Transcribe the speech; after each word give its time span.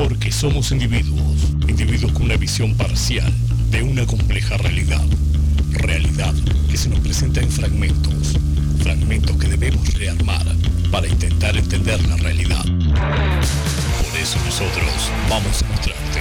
Porque 0.00 0.32
somos 0.32 0.72
individuos, 0.72 1.50
individuos 1.68 2.12
con 2.12 2.22
una 2.22 2.36
visión 2.38 2.74
parcial 2.74 3.30
de 3.70 3.82
una 3.82 4.06
compleja 4.06 4.56
realidad. 4.56 5.04
Realidad 5.72 6.32
que 6.70 6.78
se 6.78 6.88
nos 6.88 7.00
presenta 7.00 7.40
en 7.40 7.50
fragmentos, 7.50 8.38
fragmentos 8.82 9.36
que 9.36 9.48
debemos 9.48 9.92
rearmar 9.92 10.46
para 10.90 11.06
intentar 11.06 11.54
entender 11.54 12.00
la 12.08 12.16
realidad. 12.16 12.64
Por 12.64 14.18
eso 14.18 14.38
nosotros 14.46 14.90
vamos 15.28 15.62
a 15.62 15.68
mostrarte 15.68 16.20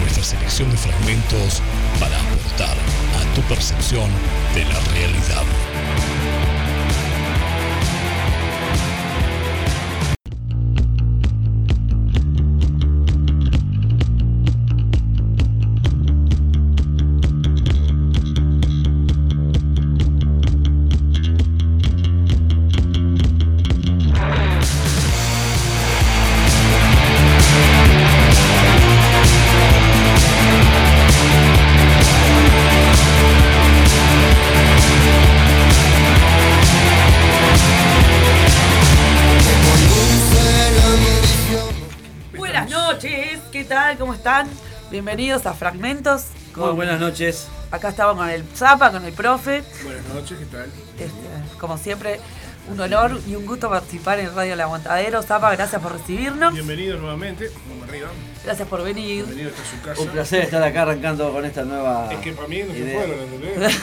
nuestra 0.00 0.24
selección 0.24 0.68
de 0.72 0.76
fragmentos 0.76 1.62
para 2.00 2.20
aportar 2.20 2.76
a 2.76 3.34
tu 3.36 3.42
percepción 3.42 4.10
de 4.56 4.64
la 4.64 4.80
realidad. 4.92 6.47
Bienvenidos 45.02 45.46
a 45.46 45.54
Fragmentos. 45.54 46.24
Muy 46.56 46.72
buenas 46.72 46.98
noches. 46.98 47.46
Acá 47.70 47.90
estamos 47.90 48.16
con 48.16 48.28
el 48.28 48.42
Zapa, 48.56 48.90
con 48.90 49.04
el 49.04 49.12
profe. 49.12 49.62
Buenas 49.84 50.04
noches, 50.12 50.36
¿qué 50.40 50.44
tal? 50.46 50.66
Este, 50.98 51.56
como 51.60 51.78
siempre, 51.78 52.18
un 52.68 52.80
honor 52.80 53.20
y 53.28 53.36
un 53.36 53.46
gusto 53.46 53.70
participar 53.70 54.18
en 54.18 54.34
Radio 54.34 54.54
El 54.54 54.60
Aguantadero. 54.60 55.22
Zapa, 55.22 55.52
gracias 55.54 55.80
por 55.80 55.92
recibirnos. 55.92 56.52
Bienvenido 56.52 56.98
nuevamente, 56.98 57.48
vamos 57.68 57.88
arriba. 57.88 58.08
Gracias 58.44 58.66
por 58.66 58.82
venir. 58.82 59.24
Bienvenido 59.24 59.50
a 59.50 59.70
su 59.76 59.86
casa. 59.86 60.00
Un 60.02 60.08
placer 60.08 60.42
estar 60.42 60.62
acá 60.64 60.82
arrancando 60.82 61.32
con 61.32 61.44
esta 61.44 61.62
nueva. 61.62 62.12
Es 62.12 62.18
que 62.18 62.32
para 62.32 62.48
mí 62.48 62.60
no 62.64 62.74
se 62.74 62.92
fueron, 62.92 63.18
¿entendés? 63.20 63.78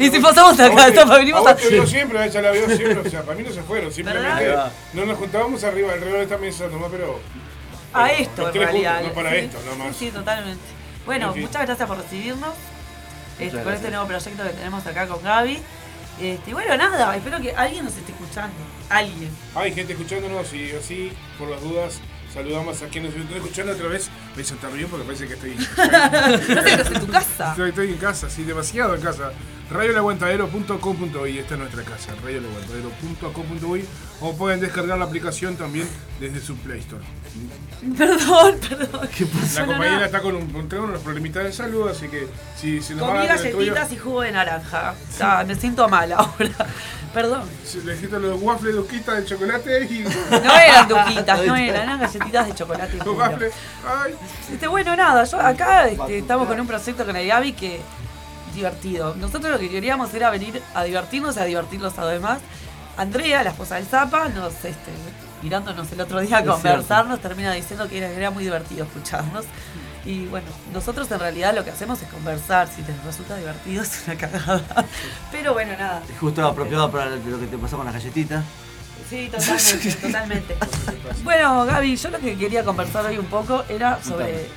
Y 0.00 0.10
si 0.10 0.18
pasamos 0.18 0.58
acá, 0.58 0.86
A 0.86 0.92
Zapa, 0.92 1.16
venimos 1.16 1.46
a 1.46 1.50
a- 1.50 1.52
vos 1.52 1.62
te 1.62 1.68
veo 1.70 1.86
siempre, 1.86 2.18
a 2.18 2.26
ella 2.26 2.42
la 2.42 2.50
veo 2.50 2.66
siempre, 2.66 2.98
o 2.98 3.08
sea, 3.08 3.22
para 3.22 3.38
mí 3.38 3.44
no 3.44 3.52
se 3.54 3.62
fueron, 3.62 3.92
simplemente 3.92 4.46
¿Verdad? 4.48 4.72
no 4.94 5.06
nos 5.06 5.16
juntábamos 5.16 5.62
arriba 5.62 5.92
alrededor 5.92 6.18
de 6.18 6.24
esta 6.24 6.38
mesa 6.38 6.66
nomás, 6.66 6.88
pero 6.90 7.20
A 7.92 8.12
esto, 8.12 8.48
en 8.48 8.54
realidad. 8.54 9.00
juntos, 9.02 9.08
no 9.08 9.14
para 9.22 9.30
Sí, 9.30 9.36
esto, 9.36 9.58
no 9.66 9.76
más. 9.84 9.96
Sí, 9.96 10.04
sí, 10.06 10.10
totalmente. 10.12 10.62
Bueno, 11.06 11.28
En 11.28 11.34
fin. 11.34 11.42
muchas 11.42 11.66
gracias 11.66 11.88
por 11.88 11.98
recibirnos. 11.98 12.54
Este, 13.38 13.62
con 13.62 13.72
este 13.72 13.90
nuevo 13.90 14.06
proyecto 14.06 14.42
que 14.42 14.50
tenemos 14.50 14.86
acá 14.86 15.06
con 15.08 15.22
Gaby. 15.22 15.58
Este, 16.20 16.50
y 16.50 16.52
bueno, 16.52 16.76
nada, 16.76 17.16
espero 17.16 17.40
que 17.40 17.52
alguien 17.52 17.84
nos 17.86 17.96
esté 17.96 18.12
escuchando. 18.12 18.54
Alguien. 18.90 19.30
hay 19.54 19.72
gente 19.72 19.94
escuchándonos 19.94 20.52
y 20.52 20.72
así, 20.72 21.10
por 21.38 21.48
las 21.48 21.62
dudas, 21.62 22.00
saludamos 22.34 22.82
a 22.82 22.86
quienes 22.88 23.14
nos 23.14 23.22
están 23.24 23.38
escuchando 23.38 23.72
otra 23.72 23.88
vez. 23.88 24.10
Me 24.36 24.42
hizo 24.42 24.54
estar 24.54 24.70
bien 24.72 24.88
porque 24.88 25.06
parece 25.06 25.26
que 25.26 25.34
estoy, 25.34 25.54
No 25.54 26.62
sé 26.62 26.94
en 26.94 27.00
tu 27.00 27.06
casa. 27.08 27.50
estoy, 27.52 27.70
estoy 27.70 27.88
en 27.92 27.96
casa, 27.96 28.28
sí, 28.28 28.42
demasiado 28.44 28.94
en 28.94 29.00
casa. 29.00 29.32
radiolaguantadero.com.uy, 29.70 31.38
esta 31.38 31.54
es 31.54 31.60
nuestra 31.60 31.82
casa, 31.84 32.12
radiolaguantadero.com.uy 32.22 33.84
o 34.20 34.36
pueden 34.36 34.60
descargar 34.60 34.98
la 34.98 35.06
aplicación 35.06 35.56
también 35.56 35.88
desde 36.20 36.40
su 36.40 36.56
Play 36.56 36.80
Store. 36.80 37.02
Perdón, 37.98 38.58
perdón. 38.68 38.88
La 38.92 39.64
Bueno, 39.64 39.66
compañera 39.72 40.06
está 40.06 40.20
con, 40.20 40.36
un, 40.36 40.68
con 40.68 40.78
unos 40.80 41.00
problemitas 41.00 41.44
de 41.44 41.52
salud, 41.52 41.88
así 41.88 42.08
que 42.08 42.28
si 42.56 42.82
se 42.82 42.94
nos 42.94 43.06
Comí 43.08 43.26
va 43.26 43.34
a 43.34 43.36
tuyo, 43.36 43.52
galletitas 43.52 43.92
y 43.92 43.96
jugo 43.96 44.20
de 44.20 44.32
naranja. 44.32 44.92
O 44.92 45.16
sea, 45.16 45.44
me 45.44 45.54
siento 45.54 45.88
mal 45.88 46.12
ahora. 46.12 46.50
Perdón. 47.14 47.42
si 47.64 47.80
le 47.80 47.94
dijiste 47.94 48.20
los 48.20 48.40
waffles 48.40 48.74
duquitas 48.76 49.16
de 49.16 49.24
chocolate 49.24 49.84
y 49.84 50.04
No 50.30 50.56
eran 50.58 50.86
duquitas, 50.88 51.44
no 51.44 51.56
eran, 51.56 51.82
eran 51.82 52.00
galletitas 52.00 52.46
de 52.46 52.54
chocolate. 52.54 52.96
los 52.98 53.16
waffles. 53.16 53.52
Ay, 53.84 54.14
Este, 54.52 54.68
bueno, 54.68 54.94
nada, 54.94 55.24
yo 55.24 55.40
acá 55.40 55.88
este, 55.88 56.18
estamos 56.18 56.46
con 56.46 56.60
un 56.60 56.66
proyecto 56.66 57.04
con 57.04 57.16
el 57.16 57.26
Gaby 57.26 57.52
que 57.54 57.80
divertido. 58.54 59.14
Nosotros 59.16 59.50
lo 59.52 59.58
que 59.58 59.70
queríamos 59.70 60.12
era 60.14 60.30
venir 60.30 60.62
a 60.74 60.84
divertirnos 60.84 61.36
y 61.36 61.40
a 61.40 61.44
divertirlos 61.44 61.98
a 61.98 62.02
los 62.02 62.12
demás. 62.12 62.38
Andrea, 62.96 63.42
la 63.42 63.50
esposa 63.50 63.76
del 63.76 63.86
Zapa, 63.86 64.28
nos, 64.28 64.52
este, 64.64 64.92
mirándonos 65.42 65.90
el 65.92 66.00
otro 66.00 66.20
día 66.20 66.38
a 66.38 66.40
Es 66.40 66.46
conversarnos, 66.46 67.20
termina 67.20 67.52
diciendo 67.52 67.88
que 67.88 67.98
era, 67.98 68.08
era 68.08 68.30
muy 68.30 68.44
divertido 68.44 68.84
escucharnos. 68.84 69.44
Y 70.04 70.26
bueno, 70.26 70.46
nosotros 70.72 71.10
en 71.10 71.20
realidad 71.20 71.54
lo 71.54 71.64
que 71.64 71.70
hacemos 71.70 72.00
es 72.02 72.08
conversar. 72.08 72.68
Si 72.68 72.82
les 72.82 73.04
resulta 73.04 73.36
divertido 73.36 73.82
es 73.82 74.02
una 74.06 74.16
cagada. 74.16 74.84
Pero 75.30 75.52
bueno, 75.52 75.72
nada. 75.78 76.02
Justo 76.18 76.46
apropiado 76.46 76.90
para 76.90 77.10
lo 77.10 77.40
que 77.40 77.46
te 77.46 77.58
pasó 77.58 77.76
con 77.76 77.86
las 77.86 77.94
galletitas. 77.94 78.44
Sí, 79.08 79.28
totalmente, 79.28 79.92
totalmente. 79.94 80.56
Bueno, 81.24 81.64
Gaby, 81.66 81.96
yo 81.96 82.10
lo 82.10 82.18
que 82.18 82.36
quería 82.36 82.64
conversar 82.64 83.04
hoy 83.06 83.18
un 83.18 83.26
poco 83.26 83.64
era 83.68 84.02
sobre. 84.02 84.48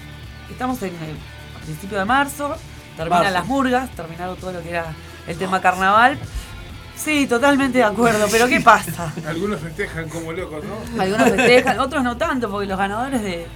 Estamos 0.49 0.81
en 0.83 0.89
el 0.89 1.17
principio 1.63 1.97
de 1.97 2.05
marzo, 2.05 2.55
terminan 2.95 3.23
Marzo. 3.23 3.33
las 3.33 3.45
murgas, 3.47 3.89
terminaron 3.95 4.37
todo 4.37 4.51
lo 4.51 4.61
que 4.61 4.69
era 4.69 4.93
el 5.27 5.37
tema 5.37 5.59
carnaval. 5.61 6.19
Sí, 6.95 7.27
totalmente 7.27 7.79
de 7.79 7.83
acuerdo, 7.83 8.27
pero 8.31 8.47
¿qué 8.47 8.61
pasa? 8.61 9.11
algunos 9.27 9.59
festejan 9.59 10.07
como 10.09 10.31
locos, 10.31 10.63
¿no? 10.63 11.01
Algunos 11.01 11.29
festejan, 11.31 11.79
otros 11.79 12.03
no 12.03 12.17
tanto, 12.17 12.49
porque 12.49 12.67
los 12.67 12.77
ganadores 12.77 13.21
de, 13.21 13.47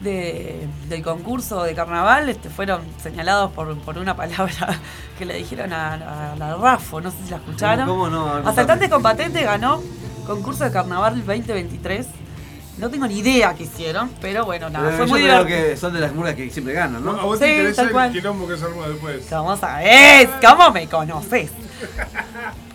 de- 0.00 0.68
del 0.88 1.02
concurso 1.02 1.62
de 1.64 1.74
carnaval 1.74 2.28
este, 2.28 2.48
fueron 2.50 2.82
señalados 3.02 3.50
por, 3.52 3.76
por 3.78 3.98
una 3.98 4.14
palabra 4.14 4.78
que 5.18 5.24
le 5.24 5.34
dijeron 5.34 5.72
a, 5.72 6.32
a 6.32 6.36
la 6.36 6.54
Rafo, 6.56 7.00
no 7.00 7.10
sé 7.10 7.16
si 7.24 7.30
la 7.30 7.36
escucharon. 7.38 7.88
¿Cómo 7.88 8.08
no? 8.08 8.34
Asaltantes 8.46 8.88
con 8.90 9.02
patente 9.02 9.42
ganó 9.42 9.82
concurso 10.26 10.64
de 10.64 10.70
carnaval 10.70 11.16
2023. 11.24 12.06
No 12.78 12.90
tengo 12.90 13.06
ni 13.06 13.20
idea 13.20 13.54
qué 13.54 13.62
hicieron, 13.62 14.10
pero 14.20 14.44
bueno, 14.44 14.68
nada, 14.68 14.84
Pero 14.90 14.96
fue 14.98 15.06
yo 15.06 15.10
muy 15.12 15.22
creo 15.22 15.44
divertido. 15.44 15.70
que 15.70 15.76
son 15.78 15.94
de 15.94 16.00
las 16.00 16.12
murgas 16.12 16.34
que 16.34 16.50
siempre 16.50 16.74
ganan, 16.74 17.02
¿No? 17.02 17.12
¿A 17.12 17.16
¿no? 17.16 17.22
vos 17.22 17.38
Sí, 17.38 17.44
te 17.46 17.50
interesa 17.56 17.82
tal 17.84 17.90
cual. 17.92 18.06
el 18.08 18.12
quilombo 18.12 18.46
que 18.46 18.56
se 18.58 18.64
arma 18.66 18.86
después? 18.88 19.26
¿Cómo 19.30 19.56
sabés? 19.56 20.28
¿Cómo 20.46 20.70
me 20.72 20.86
conoces? 20.86 21.50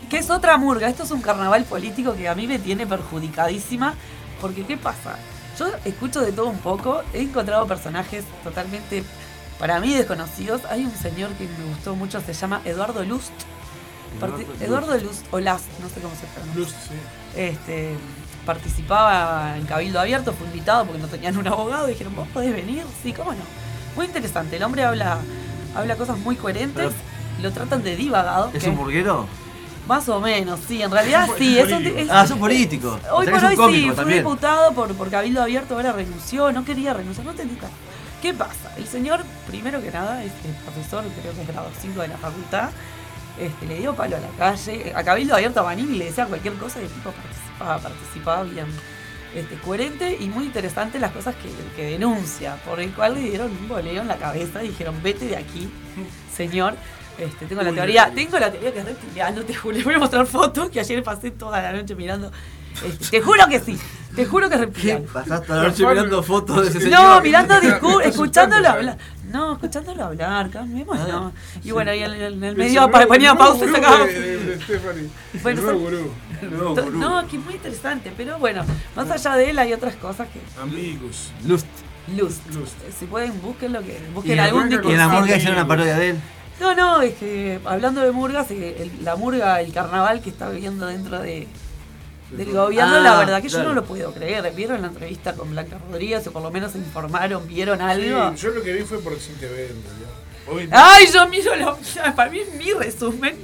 Que 0.09 0.17
es 0.17 0.29
otra 0.29 0.57
murga. 0.57 0.87
Esto 0.87 1.03
es 1.03 1.11
un 1.11 1.21
carnaval 1.21 1.63
político 1.65 2.15
que 2.15 2.27
a 2.27 2.35
mí 2.35 2.47
me 2.47 2.59
tiene 2.59 2.85
perjudicadísima. 2.85 3.93
Porque, 4.39 4.65
¿qué 4.65 4.77
pasa? 4.77 5.15
Yo 5.57 5.67
escucho 5.85 6.21
de 6.21 6.31
todo 6.31 6.47
un 6.47 6.57
poco. 6.57 7.03
He 7.13 7.21
encontrado 7.21 7.67
personajes 7.67 8.25
totalmente, 8.43 9.03
para 9.59 9.79
mí, 9.79 9.93
desconocidos. 9.93 10.61
Hay 10.69 10.83
un 10.83 10.95
señor 10.95 11.29
que 11.31 11.45
me 11.45 11.65
gustó 11.65 11.95
mucho, 11.95 12.21
se 12.21 12.33
llama 12.33 12.61
Eduardo 12.65 13.03
Lust. 13.03 13.31
Eduardo 14.17 14.43
Eduardo 14.59 14.97
Lust, 14.97 15.25
o 15.31 15.39
Last, 15.39 15.65
no 15.79 15.87
sé 15.87 16.01
cómo 16.01 16.13
se 16.15 16.27
pronuncia. 16.27 16.55
Luz, 16.55 16.69
sí. 16.69 17.39
este, 17.39 17.95
participaba 18.45 19.55
en 19.57 19.65
Cabildo 19.65 19.99
Abierto, 19.99 20.33
fue 20.33 20.47
invitado 20.47 20.85
porque 20.85 21.01
no 21.01 21.07
tenían 21.07 21.37
un 21.37 21.47
abogado 21.47 21.87
y 21.87 21.91
dijeron, 21.91 22.15
¿vos 22.15 22.27
podés 22.29 22.53
venir? 22.53 22.83
Sí, 23.01 23.13
¿cómo 23.13 23.31
no? 23.31 23.39
Muy 23.95 24.05
interesante, 24.05 24.57
el 24.57 24.63
hombre 24.63 24.83
habla, 24.83 25.19
habla 25.75 25.95
cosas 25.95 26.17
muy 26.19 26.35
coherentes, 26.35 26.91
lo 27.41 27.51
tratan 27.51 27.83
de 27.83 27.95
divagado. 27.95 28.51
¿Es 28.53 28.63
que- 28.63 28.69
un 28.69 28.77
burguero? 28.77 29.27
Más 29.87 30.07
o 30.09 30.19
menos, 30.21 30.59
sí, 30.67 30.81
en 30.81 30.91
realidad 30.91 31.27
Es 31.27 31.37
sí. 31.37 31.57
Es 31.57 31.71
un, 31.71 31.85
es- 31.85 32.09
Ah, 32.09 32.23
es 32.23 32.31
un 32.31 32.39
político. 32.39 32.99
Hoy 33.11 33.25
por 33.27 33.43
hoy 33.43 33.55
sí, 33.73 33.85
fue 33.87 33.95
también. 33.95 34.19
diputado 34.19 34.73
por, 34.73 34.93
por 34.93 35.09
Cabildo 35.09 35.41
Abierto, 35.41 35.75
ahora 35.75 35.91
renunció, 35.91 36.51
no 36.51 36.63
quería 36.63 36.93
renunciar, 36.93 37.25
no 37.25 37.33
nada. 37.33 37.67
¿Qué 38.21 38.33
pasa? 38.33 38.71
El 38.77 38.85
señor, 38.87 39.23
primero 39.47 39.81
que 39.81 39.89
nada, 39.91 40.23
es 40.23 40.31
el 40.45 40.51
profesor, 40.63 41.03
creo 41.19 41.33
que 41.33 41.41
es 41.41 41.47
grado 41.47 41.67
5 41.81 42.01
de 42.03 42.07
la 42.09 42.17
facultad, 42.17 42.69
este, 43.39 43.65
le 43.65 43.79
dio 43.79 43.95
palo 43.95 44.17
a 44.17 44.19
la 44.19 44.27
calle, 44.37 44.93
a 44.95 45.03
Cabildo 45.03 45.33
Abierto 45.33 45.61
a 45.61 45.63
Manini 45.63 45.97
le 45.97 46.05
decía 46.05 46.25
cualquier 46.27 46.53
cosa 46.55 46.79
y 46.79 46.83
el 46.83 46.89
tipo 46.89 47.09
participaba, 47.11 47.77
participaba 47.79 48.43
bien. 48.43 48.67
Este, 49.33 49.55
coherente 49.55 50.15
y 50.19 50.27
muy 50.27 50.45
interesante 50.45 50.99
las 50.99 51.11
cosas 51.11 51.33
que, 51.35 51.49
que 51.75 51.89
denuncia, 51.91 52.57
por 52.65 52.79
el 52.79 52.91
cual 52.93 53.15
le 53.15 53.21
dieron 53.21 53.49
un 53.49 53.67
boleo 53.67 54.01
en 54.03 54.07
la 54.07 54.17
cabeza 54.17 54.63
y 54.63 54.67
dijeron, 54.67 54.95
vete 55.01 55.25
de 55.25 55.37
aquí, 55.37 55.69
señor. 56.35 56.75
Este, 57.17 57.45
tengo 57.45 57.61
la 57.61 57.71
teoría, 57.71 58.07
uy. 58.09 58.15
tengo 58.15 58.39
la 58.39 58.51
teoría 58.51 58.73
que 58.73 58.79
es 58.79 58.85
reptiliano, 58.85 59.41
te 59.43 59.53
juro, 59.53 59.75
les 59.75 59.83
voy 59.85 59.93
a 59.95 59.99
mostrar 59.99 60.25
fotos 60.25 60.69
que 60.69 60.79
ayer 60.79 61.03
pasé 61.03 61.31
toda 61.31 61.61
la 61.61 61.71
noche 61.73 61.93
mirando. 61.95 62.31
Este, 62.85 63.19
te 63.19 63.21
juro 63.21 63.45
que 63.49 63.59
sí, 63.59 63.77
te 64.15 64.25
juro 64.25 64.49
que 64.49 64.57
reptiliano. 64.57 65.05
Pasaste 65.13 65.53
la 65.53 65.63
noche 65.63 65.85
mirando 65.85 66.23
fotos 66.23 66.61
de 66.63 66.69
ese 66.69 66.81
señor. 66.81 66.99
No, 67.01 67.21
mirando, 67.21 67.55
escuchándolo 68.03 68.67
hablar. 68.69 68.97
No, 69.29 69.53
escuchándolo 69.53 70.05
hablar, 70.05 70.49
calmémonos. 70.49 71.07
Ah, 71.11 71.31
Y 71.63 71.71
bueno, 71.71 71.91
ahí 71.91 72.03
en, 72.03 72.13
en 72.13 72.43
el 72.43 72.55
medio 72.55 72.83
el 72.93 73.07
ponía 73.07 73.35
pausa 73.35 73.65
y 73.65 73.69
sacaba. 73.71 74.05
de- 74.05 74.13
de- 74.19 74.37
de 74.57 74.61
Stephanie. 74.63 75.09
Bueno, 75.41 75.59
El 75.59 75.65
nuevo 75.65 75.89
son- 75.89 75.91
gurú. 75.91 76.11
No. 76.99 77.21
No, 77.21 77.27
que 77.27 77.37
es 77.37 77.43
muy 77.45 77.53
interesante, 77.53 78.11
pero 78.17 78.39
bueno, 78.39 78.63
más 78.95 79.09
allá 79.11 79.35
de 79.35 79.49
él 79.51 79.59
hay 79.59 79.73
otras 79.73 79.95
cosas 79.95 80.27
que. 80.29 80.39
Amigos. 80.61 81.31
Lust. 81.45 81.67
Luz. 82.17 82.39
Luz. 82.53 82.69
Si 82.99 83.05
pueden, 83.05 83.39
busquen 83.41 83.71
lo 83.73 83.81
que. 83.81 84.01
Busquen 84.13 84.33
en, 84.33 84.39
algún 84.39 84.71
y 84.71 84.75
en 84.75 84.97
la 84.97 85.07
murga 85.07 85.35
hicieron 85.37 85.59
una 85.59 85.67
parodia 85.67 85.95
de 85.97 86.09
él. 86.09 86.15
No, 86.61 86.75
no, 86.75 87.01
es 87.01 87.15
que 87.15 87.59
hablando 87.65 88.01
de 88.01 88.11
murgas, 88.11 88.49
eh, 88.51 88.77
el- 88.79 89.03
la 89.03 89.15
murga, 89.15 89.59
el 89.61 89.73
carnaval 89.73 90.21
que 90.21 90.29
está 90.29 90.47
viviendo 90.49 90.85
dentro 90.85 91.19
de, 91.19 91.47
del 92.31 92.51
gobierno, 92.53 92.95
Ah, 92.97 92.99
la 92.99 93.17
verdad 93.17 93.41
que 93.41 93.49
yo 93.49 93.63
no 93.63 93.73
lo 93.73 93.83
puedo 93.83 94.13
creer. 94.13 94.49
¿Vieron 94.55 94.81
la 94.81 94.87
entrevista 94.89 95.33
con 95.33 95.49
Blanca 95.51 95.77
Rodríguez 95.89 96.25
o 96.27 96.31
por 96.31 96.41
lo 96.43 96.51
menos 96.51 96.71
se 96.73 96.77
informaron, 96.77 97.47
vieron 97.47 97.81
algo? 97.81 98.31
Sí, 98.31 98.37
yo 98.43 98.49
lo 98.51 98.61
que 98.63 98.73
vi 98.73 98.83
fue 98.83 98.99
por 98.99 99.19
Sin 99.19 99.35
TV 99.35 99.67
en 99.71 99.83
realidad. 99.83 100.09
Ay, 100.71 101.05
yo 101.13 101.27
miro 101.27 101.55
lo, 101.55 101.77
para 102.15 102.29
mí 102.31 102.39
mi 102.57 102.71
resumen, 102.73 103.35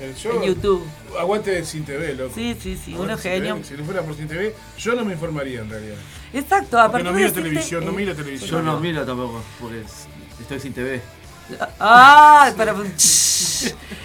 El 0.00 0.14
show. 0.16 0.36
en 0.36 0.42
YouTube. 0.54 0.84
Aguante 1.18 1.64
Sin 1.64 1.84
TV, 1.84 2.14
loco. 2.14 2.32
Sí, 2.34 2.56
sí, 2.60 2.76
sí, 2.82 2.94
uno 2.94 3.16
Sin 3.16 3.32
genio. 3.32 3.54
TV. 3.56 3.64
Si 3.66 3.74
no 3.74 3.84
fuera 3.84 4.02
por 4.02 4.14
Sin 4.16 4.28
TV, 4.28 4.54
yo 4.78 4.94
no 4.94 5.04
me 5.04 5.12
informaría 5.14 5.60
en 5.60 5.70
realidad. 5.70 5.96
Exacto, 6.32 6.78
aparte 6.78 7.04
no 7.04 7.10
de 7.12 7.16
miro 7.22 7.32
televisión, 7.32 7.84
no 7.84 7.92
miro 7.92 8.14
televisión. 8.14 8.50
Yo 8.50 8.62
no 8.62 8.78
miro 8.80 9.04
tampoco, 9.04 9.42
porque 9.60 9.80
es- 9.80 10.06
estoy 10.40 10.60
sin 10.60 10.72
TV. 10.72 11.00
Ah, 11.78 12.52
para 12.56 12.72
Ay, 12.72 12.82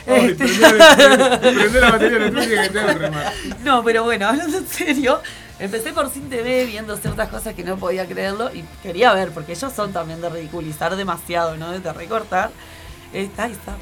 Este, 0.06 0.46
prende, 0.46 1.38
prende 1.40 1.82
la 1.82 1.92
batería 1.92 2.18
eléctrica 2.18 2.62
que 2.64 2.70
te 2.70 2.80
hago 2.80 3.00
remar. 3.00 3.34
No, 3.64 3.84
pero 3.84 4.04
bueno, 4.04 4.28
hablando 4.28 4.58
en 4.58 4.68
serio, 4.68 5.22
empecé 5.60 5.94
por 5.94 6.12
Sin 6.12 6.30
TV 6.30 6.66
viendo 6.66 6.96
ciertas 6.98 7.30
cosas 7.30 7.54
que 7.56 7.64
no 7.64 7.78
podía 7.78 8.06
creerlo 8.06 8.54
y 8.54 8.64
quería 8.84 9.14
ver, 9.14 9.32
porque 9.32 9.54
ellos 9.54 9.74
son 9.74 9.92
también 9.94 10.22
de 10.22 10.30
ridiculizar 10.30 10.96
demasiado, 10.96 11.58
¿no? 11.58 11.72
De 11.72 11.94
recortar. 11.94 12.52
Está, 13.14 13.46
ahí 13.46 13.54
está. 13.54 13.76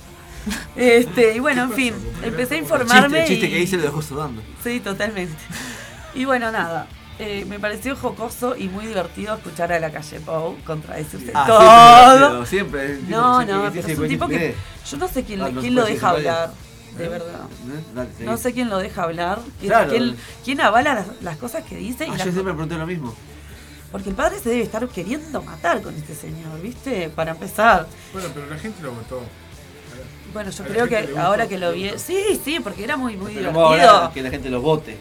Este, 0.76 1.36
y 1.36 1.40
bueno, 1.40 1.64
en 1.64 1.72
fin, 1.74 1.94
empecé 2.22 2.56
a 2.56 2.58
El 2.58 2.64
informarme. 2.64 3.20
chiste, 3.20 3.22
el 3.22 3.28
chiste 3.28 3.46
y- 3.48 3.50
que 3.52 3.60
hice 3.60 3.78
lo 3.78 3.84
dejó 3.84 4.02
sudando. 4.02 4.42
Sí, 4.64 4.80
totalmente. 4.80 5.36
Y 6.16 6.26
bueno, 6.26 6.52
nada. 6.52 6.88
Eh, 7.20 7.46
me 7.48 7.60
pareció 7.60 7.96
jocoso 7.96 8.56
y 8.56 8.68
muy 8.70 8.86
divertido 8.88 9.36
escuchar 9.36 9.72
a 9.72 9.80
la 9.80 9.92
calle 9.92 10.20
Pou 10.20 10.56
contradecirse 10.66 11.32
Ah, 11.34 11.46
todo. 11.48 12.46
siempre, 12.46 12.48
siempre. 12.48 12.86
el 12.94 13.00
tipo- 13.06 13.12
No, 13.12 13.36
siempre 13.38 13.56
no, 13.56 13.72
pero 13.72 13.88
es 13.88 14.00
un 14.00 14.08
tipo 14.08 14.28
que. 14.28 14.56
Yo 14.90 14.98
no 14.98 15.08
sé 15.08 15.24
quién, 15.24 15.42
Ah, 15.42 15.50
quién 15.60 15.76
lo 15.76 15.86
deja 15.86 16.10
hablar, 16.10 16.52
de 16.98 17.08
verdad. 17.08 17.42
¿Eh? 17.70 17.84
Dale, 17.96 18.10
seguí. 18.18 18.26
No 18.30 18.38
sé 18.38 18.54
quién 18.54 18.70
lo 18.70 18.78
deja 18.80 19.04
hablar, 19.04 19.40
quién, 19.60 19.72
Claro. 19.72 19.90
quién- 19.92 20.16
quién 20.44 20.62
avala 20.62 20.94
las, 20.96 21.08
las 21.22 21.38
cosas 21.38 21.64
que 21.64 21.76
dice. 21.78 22.06
Y 22.06 22.10
Ah, 22.10 22.12
las- 22.18 22.26
yo 22.26 22.32
siempre 22.32 22.54
pregunté 22.54 22.76
lo 22.78 22.86
mismo. 22.88 23.14
porque 23.92 24.10
el 24.10 24.16
padre 24.16 24.40
se 24.40 24.50
debe 24.50 24.64
estar 24.64 24.88
queriendo 24.88 25.42
matar 25.44 25.82
con 25.84 25.94
este 25.96 26.16
señor, 26.16 26.60
¿viste? 26.62 27.10
Para 27.10 27.32
empezar. 27.32 27.86
Bueno, 28.12 28.28
pero 28.34 28.48
la 28.48 28.58
gente 28.58 28.82
lo 28.82 28.92
votó. 28.92 29.22
Bueno, 30.34 30.50
yo 30.50 30.64
creo 30.64 30.88
que 30.88 31.14
ahora 31.16 31.48
que 31.48 31.60
lo 31.60 31.72
vi. 31.74 31.92
Sí, 31.98 32.40
sí, 32.44 32.60
porque 32.60 32.84
era 32.84 32.98
muy, 32.98 33.16
muy 33.18 33.36
Pero 33.36 33.52
divertido. 33.52 33.68
hablar 33.92 34.12
que 34.14 34.24
la 34.24 34.32
gente 34.32 34.50
lo 34.50 34.62
vote. 34.62 34.98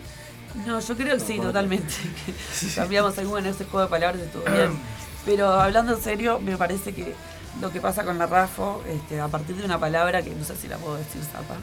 No, 0.67 0.81
yo 0.81 0.97
creo 0.97 1.17
que 1.17 1.25
sí, 1.25 1.39
totalmente. 1.39 1.95
Cambiamos 2.75 3.17
algo 3.19 3.39
en 3.39 3.47
ese 3.47 3.65
juego 3.65 3.81
de 3.83 3.89
palabras 3.89 4.23
estuvo 4.23 4.45
bien. 4.45 4.79
Pero 5.25 5.49
hablando 5.49 5.95
en 5.95 6.03
serio, 6.03 6.41
me 6.41 6.57
parece 6.57 6.93
que 6.95 7.15
lo 7.61 7.71
que 7.71 7.81
pasa 7.81 8.05
con 8.05 8.19
la 8.19 8.27
Rafo, 8.27 8.83
este, 8.89 9.21
a 9.21 9.29
partir 9.29 9.57
de 9.57 9.65
una 9.65 9.79
palabra 9.79 10.23
que 10.23 10.35
no 10.35 10.45
sé 10.45 10.57
si 10.57 10.69
la 10.69 10.77
puedo 10.79 10.97
decir, 10.97 11.23
Zapa. 11.23 11.57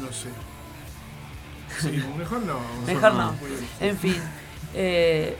No 0.00 0.12
sé. 0.12 0.28
Sí, 1.80 2.04
mejor 2.18 2.42
no. 2.42 2.60
Mejor 2.86 3.14
no. 3.14 3.34
En 3.80 3.96
fin. 3.96 4.20
Eh, 4.74 5.36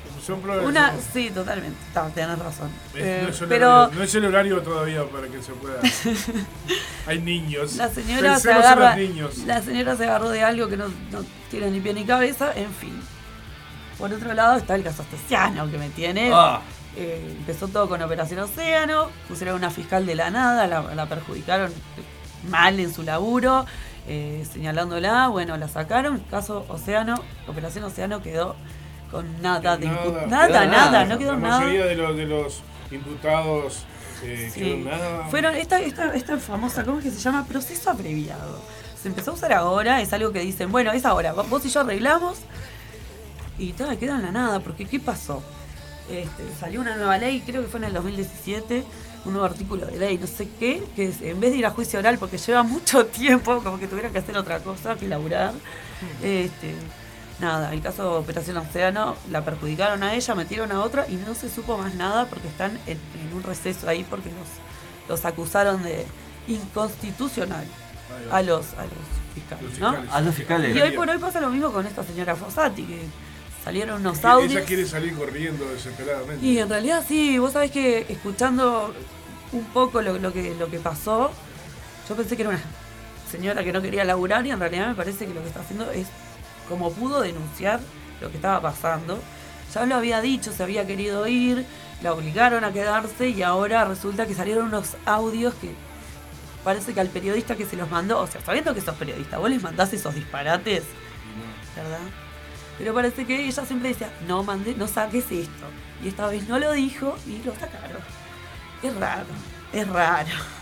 una, 0.64 0.92
sí, 1.12 1.30
totalmente. 1.30 1.76
Está, 1.88 2.08
tenés 2.10 2.38
razón. 2.38 2.70
Es- 2.94 3.00
Eh, 3.02 3.20
no, 3.22 3.28
es 3.30 3.40
el 3.42 3.48
pero 3.48 3.70
horario, 3.82 3.98
no 3.98 4.04
es 4.04 4.14
el 4.14 4.24
horario 4.26 4.62
todavía 4.62 5.04
para 5.04 5.26
que 5.28 5.42
se 5.42 5.52
pueda. 5.52 5.80
Hay 7.06 7.18
niños. 7.20 7.76
la 7.76 7.88
señora 7.88 8.36
se 8.38 8.48
Pensemos 8.48 8.64
agarra. 8.66 8.96
los 8.96 9.08
niños. 9.08 9.38
La 9.38 9.62
señora 9.62 9.96
se 9.96 10.04
agarró 10.04 10.28
de 10.30 10.42
algo 10.42 10.68
que 10.68 10.76
no, 10.76 10.88
no 10.88 11.24
tiene 11.50 11.70
ni 11.70 11.80
pie 11.80 11.94
ni 11.94 12.04
cabeza, 12.04 12.52
en 12.54 12.72
fin. 12.72 13.00
Por 13.98 14.12
otro 14.12 14.32
lado 14.34 14.56
está 14.56 14.74
el 14.74 14.82
caso 14.82 15.02
Astesiano, 15.02 15.70
que 15.70 15.78
me 15.78 15.88
tiene. 15.90 16.30
Ah, 16.32 16.60
Eh, 16.94 17.34
empezó 17.38 17.68
todo 17.68 17.88
con 17.88 18.02
Operación 18.02 18.40
Océano, 18.40 19.08
pusieron 19.26 19.56
una 19.56 19.70
fiscal 19.70 20.04
de 20.04 20.14
la 20.14 20.28
nada, 20.30 20.66
la, 20.66 20.82
la 20.94 21.06
perjudicaron 21.06 21.72
mal 22.50 22.78
en 22.78 22.92
su 22.92 23.02
laburo, 23.02 23.64
eh, 24.06 24.44
señalándola, 24.52 25.28
bueno, 25.28 25.56
la 25.56 25.68
sacaron, 25.68 26.18
caso 26.30 26.66
Océano, 26.68 27.14
Operación 27.48 27.84
Océano 27.84 28.20
quedó 28.20 28.56
con 29.12 29.40
nada 29.42 29.76
de 29.76 29.86
Nada. 29.86 30.26
nada, 30.26 30.66
nada, 30.66 31.04
no 31.04 31.18
quedó 31.18 31.32
la 31.34 31.38
nada. 31.38 31.58
mayoría 31.60 31.84
de 31.86 31.94
los, 31.94 32.16
de 32.16 32.26
los 32.26 32.60
imputados 32.90 33.84
eh, 34.24 34.50
Sí. 34.52 34.60
quedó 34.60 34.76
nada. 34.90 35.28
Fueron 35.28 35.54
esta, 35.54 35.78
esta, 35.80 36.14
esta 36.14 36.38
famosa, 36.38 36.82
¿cómo 36.84 36.98
es 36.98 37.04
que 37.04 37.10
se 37.10 37.20
llama? 37.20 37.44
Proceso 37.46 37.90
abreviado. 37.90 38.60
Se 39.00 39.08
empezó 39.08 39.32
a 39.32 39.34
usar 39.34 39.52
ahora, 39.52 40.00
es 40.00 40.12
algo 40.12 40.32
que 40.32 40.40
dicen, 40.40 40.72
bueno, 40.72 40.90
es 40.92 41.04
ahora, 41.04 41.32
vos 41.32 41.64
y 41.64 41.68
yo 41.68 41.80
arreglamos 41.80 42.38
y 43.58 43.72
todo 43.74 43.96
queda 43.98 44.16
en 44.16 44.22
la 44.22 44.32
nada, 44.32 44.60
porque 44.60 44.86
¿qué 44.86 44.98
pasó? 44.98 45.42
Este, 46.10 46.42
salió 46.58 46.80
una 46.80 46.96
nueva 46.96 47.18
ley, 47.18 47.42
creo 47.44 47.62
que 47.62 47.68
fue 47.68 47.78
en 47.78 47.84
el 47.84 47.92
2017, 47.94 48.84
un 49.24 49.32
nuevo 49.32 49.46
artículo 49.46 49.86
de 49.86 49.98
ley, 49.98 50.18
no 50.18 50.26
sé 50.26 50.48
qué, 50.58 50.82
que 50.96 51.08
es, 51.08 51.20
en 51.22 51.38
vez 51.40 51.52
de 51.52 51.58
ir 51.58 51.66
a 51.66 51.70
juicio 51.70 51.98
oral, 51.98 52.18
porque 52.18 52.38
lleva 52.38 52.62
mucho 52.62 53.06
tiempo, 53.20 53.60
como 53.62 53.78
que 53.78 53.86
tuvieran 53.88 54.12
que 54.12 54.18
hacer 54.18 54.36
otra 54.38 54.60
cosa 54.60 54.94
que 54.96 55.06
laburar, 55.08 55.52
este, 56.22 56.74
nada, 57.42 57.74
el 57.74 57.82
caso 57.82 58.02
de 58.04 58.08
Operación 58.18 58.56
Océano, 58.56 59.16
la 59.30 59.44
perjudicaron 59.44 60.02
a 60.02 60.14
ella, 60.14 60.34
metieron 60.34 60.72
a 60.72 60.80
otra 60.80 61.06
y 61.08 61.16
no 61.16 61.34
se 61.34 61.50
supo 61.50 61.76
más 61.76 61.94
nada 61.94 62.24
porque 62.26 62.48
están 62.48 62.78
en, 62.86 62.98
en 63.20 63.34
un 63.36 63.42
receso 63.42 63.86
ahí 63.88 64.04
porque 64.08 64.30
los, 64.30 64.48
los 65.10 65.24
acusaron 65.26 65.82
de 65.82 66.06
inconstitucional 66.48 67.64
a 68.30 68.42
los, 68.42 68.72
a 68.74 68.84
los 68.84 68.92
fiscales, 69.34 69.70
Los 69.70 69.78
¿no? 69.78 70.12
a 70.12 70.20
los 70.20 70.34
fiscales. 70.34 70.74
Y 70.76 70.80
hoy 70.80 70.92
por 70.92 71.08
hoy 71.10 71.18
pasa 71.18 71.40
lo 71.40 71.50
mismo 71.50 71.70
con 71.72 71.86
esta 71.86 72.02
señora 72.04 72.34
Fossati, 72.36 72.82
que 72.84 73.00
salieron 73.64 74.00
unos 74.00 74.18
Ella 74.20 74.32
audios. 74.32 74.64
quiere 74.66 74.86
salir 74.86 75.14
corriendo 75.14 75.64
desesperadamente. 75.70 76.44
Y 76.44 76.58
en 76.58 76.68
realidad 76.68 77.04
sí, 77.06 77.38
vos 77.38 77.52
sabés 77.52 77.70
que 77.70 78.06
escuchando 78.08 78.94
un 79.52 79.64
poco 79.66 80.00
lo, 80.02 80.18
lo 80.18 80.32
que, 80.32 80.54
lo 80.58 80.70
que 80.70 80.78
pasó, 80.78 81.30
yo 82.08 82.16
pensé 82.16 82.36
que 82.36 82.42
era 82.42 82.50
una 82.50 82.62
señora 83.30 83.64
que 83.64 83.72
no 83.72 83.80
quería 83.80 84.04
laburar 84.04 84.46
y 84.46 84.50
en 84.50 84.60
realidad 84.60 84.88
me 84.88 84.94
parece 84.94 85.26
que 85.26 85.34
lo 85.34 85.40
que 85.42 85.48
está 85.48 85.60
haciendo 85.60 85.90
es 85.90 86.06
como 86.68 86.92
pudo 86.92 87.20
denunciar 87.20 87.80
lo 88.20 88.30
que 88.30 88.36
estaba 88.36 88.60
pasando. 88.60 89.18
Ya 89.72 89.86
lo 89.86 89.96
había 89.96 90.20
dicho, 90.20 90.52
se 90.52 90.62
había 90.62 90.86
querido 90.86 91.26
ir, 91.26 91.64
la 92.02 92.12
obligaron 92.12 92.64
a 92.64 92.72
quedarse 92.72 93.28
y 93.28 93.42
ahora 93.42 93.84
resulta 93.84 94.26
que 94.26 94.34
salieron 94.34 94.66
unos 94.66 94.96
audios 95.06 95.54
que 95.54 95.74
parece 96.64 96.94
que 96.94 97.00
al 97.00 97.08
periodista 97.08 97.56
que 97.56 97.66
se 97.66 97.76
los 97.76 97.90
mandó, 97.90 98.20
o 98.20 98.26
sea, 98.26 98.40
sabiendo 98.40 98.74
que 98.74 98.80
sos 98.80 98.94
periodista, 98.96 99.38
vos 99.38 99.50
les 99.50 99.62
mandás 99.62 99.92
esos 99.92 100.14
disparates, 100.14 100.84
¿verdad? 101.74 101.98
Pero 102.78 102.94
parece 102.94 103.24
que 103.24 103.46
ella 103.46 103.64
siempre 103.64 103.90
decía, 103.90 104.12
no 104.26 104.42
mande, 104.42 104.74
no 104.74 104.86
saques 104.88 105.30
esto. 105.30 105.66
Y 106.02 106.08
esta 106.08 106.26
vez 106.26 106.48
no 106.48 106.58
lo 106.58 106.72
dijo 106.72 107.16
y 107.26 107.42
lo 107.44 107.52
sacaron. 107.54 108.02
Es 108.82 108.94
raro, 108.96 109.26
es 109.72 109.88
raro. 109.88 110.61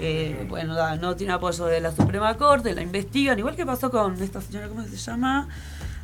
Eh, 0.00 0.46
bueno, 0.48 0.74
da- 0.74 0.96
no 0.96 1.14
tiene 1.14 1.32
apoyo 1.34 1.66
de 1.66 1.80
la 1.80 1.92
Suprema 1.92 2.34
Corte, 2.36 2.74
la 2.74 2.80
investigan, 2.82 3.38
igual 3.38 3.54
que 3.54 3.66
pasó 3.66 3.90
con 3.90 4.20
esta 4.22 4.40
señora, 4.40 4.68
¿cómo 4.68 4.82
se 4.84 4.96
llama? 4.96 5.46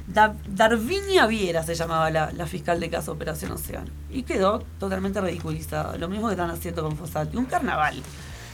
Da- 0.07 0.35
Darvinia 0.49 1.27
Viera 1.27 1.63
se 1.65 1.75
llamaba 1.75 2.11
la, 2.11 2.31
la 2.33 2.47
fiscal 2.47 2.79
de 2.79 2.91
caso 2.91 3.13
Operación 3.13 3.53
Océano. 3.53 3.91
Y 4.11 4.23
quedó 4.23 4.61
totalmente 4.79 5.21
ridiculizada. 5.21 5.97
Lo 5.97 6.09
mismo 6.09 6.29
que 6.29 6.35
están 6.35 6.51
haciendo 6.51 6.83
con 6.83 6.97
Fossati. 6.97 7.37
Un 7.37 7.47
carnaval. 7.47 8.03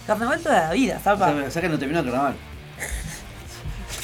Carnaval 0.07 0.41
toda 0.41 0.69
la 0.69 0.73
vida, 0.73 0.99
sea, 1.01 1.15
o 1.15 1.51
sea 1.51 1.61
que 1.63 1.69
no 1.69 1.79
terminó 1.79 2.01
el 2.01 2.07
carnaval. 2.07 2.35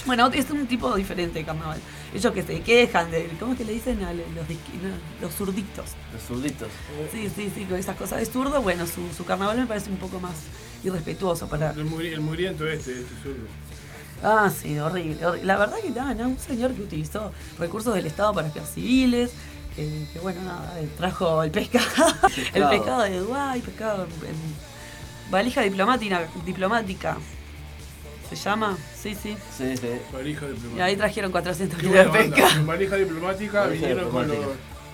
Bueno, 0.06 0.28
es 0.28 0.48
un 0.50 0.66
tipo 0.66 0.94
diferente 0.96 1.40
de 1.40 1.44
carnaval. 1.44 1.78
Ellos 2.14 2.32
que 2.32 2.42
se 2.42 2.60
quejan 2.62 3.10
de. 3.10 3.28
¿Cómo 3.38 3.52
es 3.52 3.58
que 3.58 3.64
le 3.64 3.72
dicen 3.74 4.02
a 4.04 4.12
los, 4.14 4.24
los 5.20 5.34
zurditos? 5.34 5.84
Los 6.12 6.22
zurditos. 6.22 6.68
Sí, 7.12 7.28
sí, 7.34 7.52
sí, 7.54 7.64
con 7.64 7.76
esas 7.78 7.96
cosas 7.96 8.20
de 8.20 8.24
zurdo. 8.26 8.62
Bueno, 8.62 8.86
su, 8.86 9.02
su 9.14 9.26
carnaval 9.26 9.58
me 9.58 9.66
parece 9.66 9.90
un 9.90 9.98
poco 9.98 10.18
más 10.18 10.32
irrespetuoso 10.84 11.48
para. 11.48 11.70
El, 11.72 11.84
muri- 11.86 12.12
el 12.12 12.20
muriento 12.20 12.66
este, 12.66 12.92
este 12.92 13.14
zurdo. 13.22 13.46
Ah, 14.22 14.50
sí, 14.50 14.78
horrible. 14.78 15.24
horrible. 15.24 15.46
La 15.46 15.56
verdad 15.56 15.76
que 15.82 15.90
nada, 15.90 16.12
¿no? 16.14 16.28
un 16.28 16.38
señor 16.38 16.72
que 16.74 16.82
utilizó 16.82 17.32
recursos 17.58 17.94
del 17.94 18.06
Estado 18.06 18.32
para 18.34 18.48
espiar 18.48 18.66
civiles. 18.66 19.30
Que, 19.76 20.06
que, 20.12 20.18
bueno, 20.18 20.42
nada, 20.42 20.80
eh, 20.80 20.88
trajo 20.96 21.40
el 21.44 21.52
pescado, 21.52 21.86
el 22.54 22.68
Pescado. 22.68 23.02
de 23.02 23.18
Dubái, 23.20 23.60
pescado 23.60 24.04
en, 24.06 24.10
en 24.30 24.36
valija 25.30 25.60
diplomática, 25.62 26.26
diplomática. 26.44 27.16
¿Se 28.28 28.34
llama? 28.34 28.76
Sí, 29.00 29.14
sí. 29.14 29.36
Sí, 29.56 29.76
sí. 29.76 29.86
Valija 30.12 30.46
Y 30.46 30.48
diplomática. 30.50 30.84
ahí 30.84 30.96
trajeron 30.96 31.30
400 31.30 31.78
Qué 31.78 31.86
kilos 31.86 32.12
de 32.12 32.18
pesca. 32.18 32.48
En 32.56 32.66
valija 32.66 32.96
diplomática 32.96 33.60
Valija 33.60 33.86
vinieron 33.86 34.10
con 34.10 34.26
los. 34.28 34.36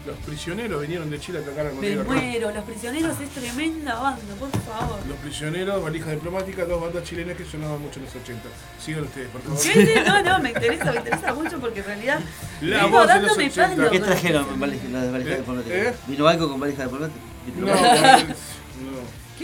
Los 0.06 0.16
prisioneros, 0.18 0.82
vinieron 0.82 1.08
de 1.10 1.18
Chile 1.18 1.38
a 1.38 1.42
atacar 1.42 1.66
al 1.66 1.74
Me 1.74 1.96
Montevideo. 1.96 2.04
muero, 2.04 2.50
Los 2.52 2.64
Prisioneros 2.64 3.20
es 3.20 3.28
tremenda 3.30 3.94
banda, 3.94 4.34
por 4.38 4.50
favor. 4.62 4.98
Los 5.08 5.16
prisioneros, 5.18 5.82
valija 5.82 6.10
diplomática, 6.10 6.64
dos 6.66 6.80
bandas 6.80 7.04
chilenas 7.04 7.36
que 7.36 7.44
sonaban 7.44 7.80
mucho 7.80 7.98
en 8.00 8.04
los 8.06 8.14
80. 8.14 8.42
Sigan 8.78 9.04
ustedes, 9.04 9.28
por 9.28 9.40
favor. 9.42 9.58
Sí, 9.58 9.72
no, 10.06 10.22
no, 10.22 10.38
me 10.42 10.50
interesa, 10.50 10.92
me 10.92 10.98
interesa 10.98 11.34
mucho 11.34 11.58
porque 11.58 11.80
en 11.80 11.86
realidad 11.86 12.20
La 12.60 12.86
voz 12.86 13.02
de 13.02 13.06
dando 13.14 13.28
los 13.28 13.38
mi 13.38 13.44
80. 13.46 13.76
palo. 13.76 13.90
¿Qué 13.90 14.00
trajeron 14.00 14.46
en 14.52 14.60
valija, 14.60 14.88
la 14.88 15.10
valija 15.10 15.30
¿Eh? 15.30 15.36
diplomática? 15.38 15.74
¿Eh? 15.74 15.94
¿Vino 16.06 16.26
algo 16.28 16.48
con 16.50 16.60
valija 16.60 16.82
diplomática? 16.84 17.20
No. 17.56 17.66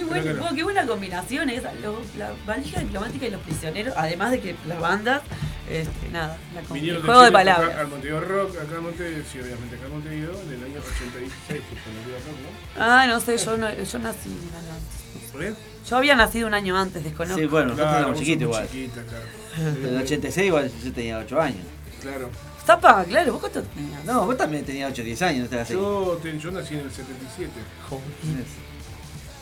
Qué, 0.00 0.11
buen- 0.11 0.23
que 0.23 0.33
no. 0.35 0.40
bueno, 0.40 0.57
qué 0.57 0.62
buena 0.64 0.87
combinación 0.87 1.50
esa, 1.50 1.73
lo- 1.75 2.00
la 2.19 2.33
valija 2.47 2.80
diplomática 2.80 3.26
y 3.26 3.30
los 3.30 3.40
prisioneros, 3.42 3.95
además 3.97 4.30
de 4.33 4.40
que 4.40 4.57
las 4.66 4.80
bandas, 4.80 5.23
este, 5.69 6.09
nada, 6.11 6.37
la 6.54 6.61
com- 6.62 6.76
el 6.76 6.80
Vinieron 6.83 7.02
juego 7.02 7.21
de 7.23 7.26
tocar 7.28 7.45
palabras. 7.45 7.76
Al 7.78 7.88
Montevideo 7.88 8.21
Rock, 8.21 8.57
acá 8.57 8.75
en 8.76 8.83
Montevideo, 8.83 9.25
sí, 9.30 9.38
obviamente 9.40 9.76
acá 9.76 9.87
en 9.87 9.92
Montevideo, 9.92 10.40
en 10.42 10.52
el 10.52 10.64
año 10.64 10.80
86, 10.80 11.33
pues, 11.47 11.83
con 11.83 11.95
Montevideo 11.95 12.19
Rock, 12.26 12.38
¿no? 12.76 12.83
Ah, 12.85 13.07
no 13.07 13.21
sé, 13.21 13.37
yo, 13.38 13.57
no, 13.57 13.69
yo 13.73 13.99
nací 13.99 14.28
un 14.28 14.54
año 14.57 14.73
antes. 14.75 15.30
¿Por 15.33 15.40
qué? 15.42 15.54
Yo 15.88 15.97
había 15.97 16.14
nacido 16.16 16.47
un 16.49 16.54
año 16.54 16.76
antes, 16.76 17.02
desconozco. 17.04 17.40
Sí, 17.40 17.47
bueno, 17.47 17.69
nosotros 17.69 17.88
Claro, 17.88 17.99
éramos 18.04 18.19
chiquitos 18.19 18.42
igual. 18.42 18.69
chiquita, 18.69 19.02
claro. 19.04 19.25
En 19.59 19.87
el 19.87 20.02
86 20.02 20.47
igual 20.47 20.71
yo 20.85 20.92
tenía 20.92 21.19
8 21.19 21.40
años. 21.40 21.66
Claro. 22.00 22.30
Zapa, 22.66 23.04
claro, 23.04 23.33
¿vos 23.33 23.40
cuánto 23.40 23.62
tenías? 23.62 24.04
No, 24.04 24.26
vos 24.26 24.37
también 24.37 24.64
tenías 24.64 24.92
8 24.92 25.02
o 25.02 25.04
10 25.04 25.23
años, 25.23 25.50
no 25.50 25.59
ahí. 25.59 25.64
Yo, 25.71 26.21
te- 26.23 26.38
yo 26.38 26.50
nací 26.50 26.75
en 26.75 26.80
el 26.80 26.90
77. 26.92 27.50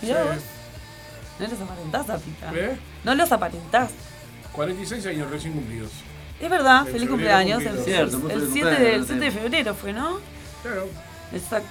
Mirá 0.03 0.23
Sí. 0.23 0.29
vos. 0.29 0.43
No 1.41 1.47
los 1.49 1.61
aparentás, 1.61 2.07
Zapita. 2.07 2.51
¿Eh? 2.55 2.77
No 3.05 3.15
los 3.15 3.33
aparentás. 3.33 3.91
46 4.53 5.07
años 5.07 5.31
recién 5.31 5.53
cumplidos. 5.53 5.91
Es 6.41 6.51
verdad, 6.51 6.85
feliz 6.85 7.09
cumpleaños. 7.09 7.63
El. 7.63 7.79
Cierto, 7.85 8.19
muy 8.19 8.33
el 8.33 8.39
feliz 8.41 8.51
7 8.55 8.71
de, 8.71 8.95
el 8.95 9.07
7 9.07 9.21
de 9.25 9.31
febrero 9.31 9.75
fue, 9.75 9.93
¿no? 9.93 10.19
Claro. 10.63 10.87
Exacto. 11.33 11.69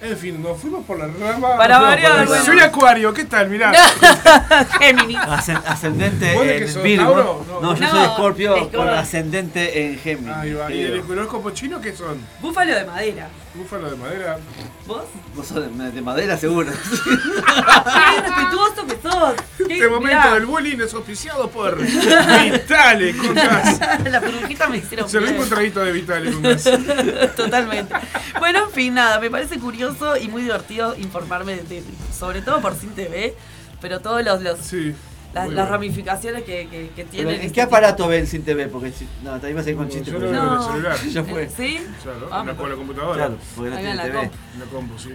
En 0.00 0.16
fin, 0.18 0.42
nos 0.42 0.58
fuimos 0.60 0.84
por 0.84 0.98
la 0.98 1.06
rama. 1.06 1.56
Para 1.56 1.78
No, 1.78 1.84
variar, 1.84 2.26
bueno. 2.26 2.44
Soy 2.44 2.58
acuario, 2.58 3.14
¿qué 3.14 3.24
tal? 3.24 3.48
Mirá. 3.48 3.72
Géminis. 4.80 5.16
Ascen- 5.18 5.62
Ascendente 5.64 6.34
¿Vos 6.34 6.44
de 6.44 6.56
qué 6.56 6.64
en 6.64 6.72
sos, 6.72 6.82
Virgo. 6.82 7.04
Tauro? 7.12 7.44
No. 7.46 7.60
No, 7.60 7.74
yo 7.76 7.80
No, 7.84 7.90
soy 7.90 8.02
Escorpio 8.04 8.70
con 8.72 8.88
ascendente 8.88 9.86
en 9.86 9.98
Géminis. 10.00 10.34
Ahí 10.34 10.52
va. 10.54 10.72
¿Y 10.72 10.80
el 10.82 11.00
horóscopo 11.00 11.50
chino 11.52 11.80
qué 11.80 11.94
son? 11.94 12.18
Búfalo 12.40 12.74
de 12.74 12.84
madera. 12.84 13.28
Búfalo 13.54 13.90
de 13.90 13.96
madera. 13.96 14.38
¿Vos? 14.86 15.02
Vos 15.36 15.46
sos 15.46 15.78
de, 15.78 15.90
de 15.90 16.00
madera 16.00 16.36
seguro. 16.38 16.70
¡Qué 17.04 18.20
respetuoso 18.22 18.86
que 18.86 18.98
sos! 19.02 19.34
¿Qué, 19.58 19.74
Este 19.74 19.88
momento 19.88 20.06
mirá, 20.18 20.34
del 20.34 20.46
bullying 20.46 20.78
es 20.80 20.94
auspiciado 20.94 21.50
por 21.50 21.76
Vitale 21.78 23.14
con 23.16 23.34
gas. 23.34 23.78
La 24.10 24.20
peluquita 24.22 24.68
me 24.68 24.78
hicieron 24.78 25.08
Se 25.08 25.18
un 25.18 25.48
traguito 25.50 25.80
de 25.80 25.92
Vitale 25.92 26.32
con 26.32 26.42
gas. 26.42 26.64
Totalmente. 27.36 27.94
Bueno, 28.38 28.64
en 28.64 28.70
fin, 28.70 28.94
nada, 28.94 29.20
me 29.20 29.30
parece 29.30 29.58
curioso 29.58 30.16
y 30.16 30.28
muy 30.28 30.42
divertido 30.42 30.96
informarme 30.96 31.56
de, 31.56 31.62
de- 31.64 31.84
sobre 32.18 32.40
todo 32.40 32.60
por 32.62 32.74
Sin 32.74 32.90
TV, 32.94 33.36
pero 33.82 34.00
todos 34.00 34.24
los, 34.24 34.40
los- 34.40 34.58
Sí. 34.60 34.94
Las, 35.34 35.68
ramificaciones 35.68 36.44
que, 36.44 36.90
que, 36.94 37.04
tienen. 37.04 37.34
¿En 37.34 37.40
este 37.42 37.52
qué 37.54 37.62
tipo. 37.62 37.66
aparato 37.76 38.06
ven 38.08 38.26
sin 38.26 38.42
TV? 38.44 38.68
Porque 38.68 38.92
si- 38.92 39.08
no, 39.22 39.38
te 39.40 39.50
ibas 39.50 39.66
a 39.66 39.70
ir 39.70 39.76
con 39.76 39.86
No, 39.86 39.92
chiste. 39.92 40.10
yo 40.10 40.18
lo 40.18 40.30
veo 40.30 40.30
en 40.30 40.36
el 40.36 40.44
No. 40.54 40.66
celular. 40.68 40.96
Ya 41.10 41.24
fue. 41.24 41.48
¿Sí? 41.48 41.86
Claro, 42.02 42.28
Ah, 42.30 42.40
en 42.40 42.46
la, 42.48 42.52
me- 42.52 42.58
con 42.58 42.70
la 42.70 42.76
computadora. 42.76 43.14
Claro, 43.14 43.36
porque 43.56 43.70
no 43.70 43.76
tiene 43.76 43.94
la 43.94 44.02
TV. 44.04 44.30
la 44.58 44.64
compu, 44.66 44.98
sí. 44.98 45.10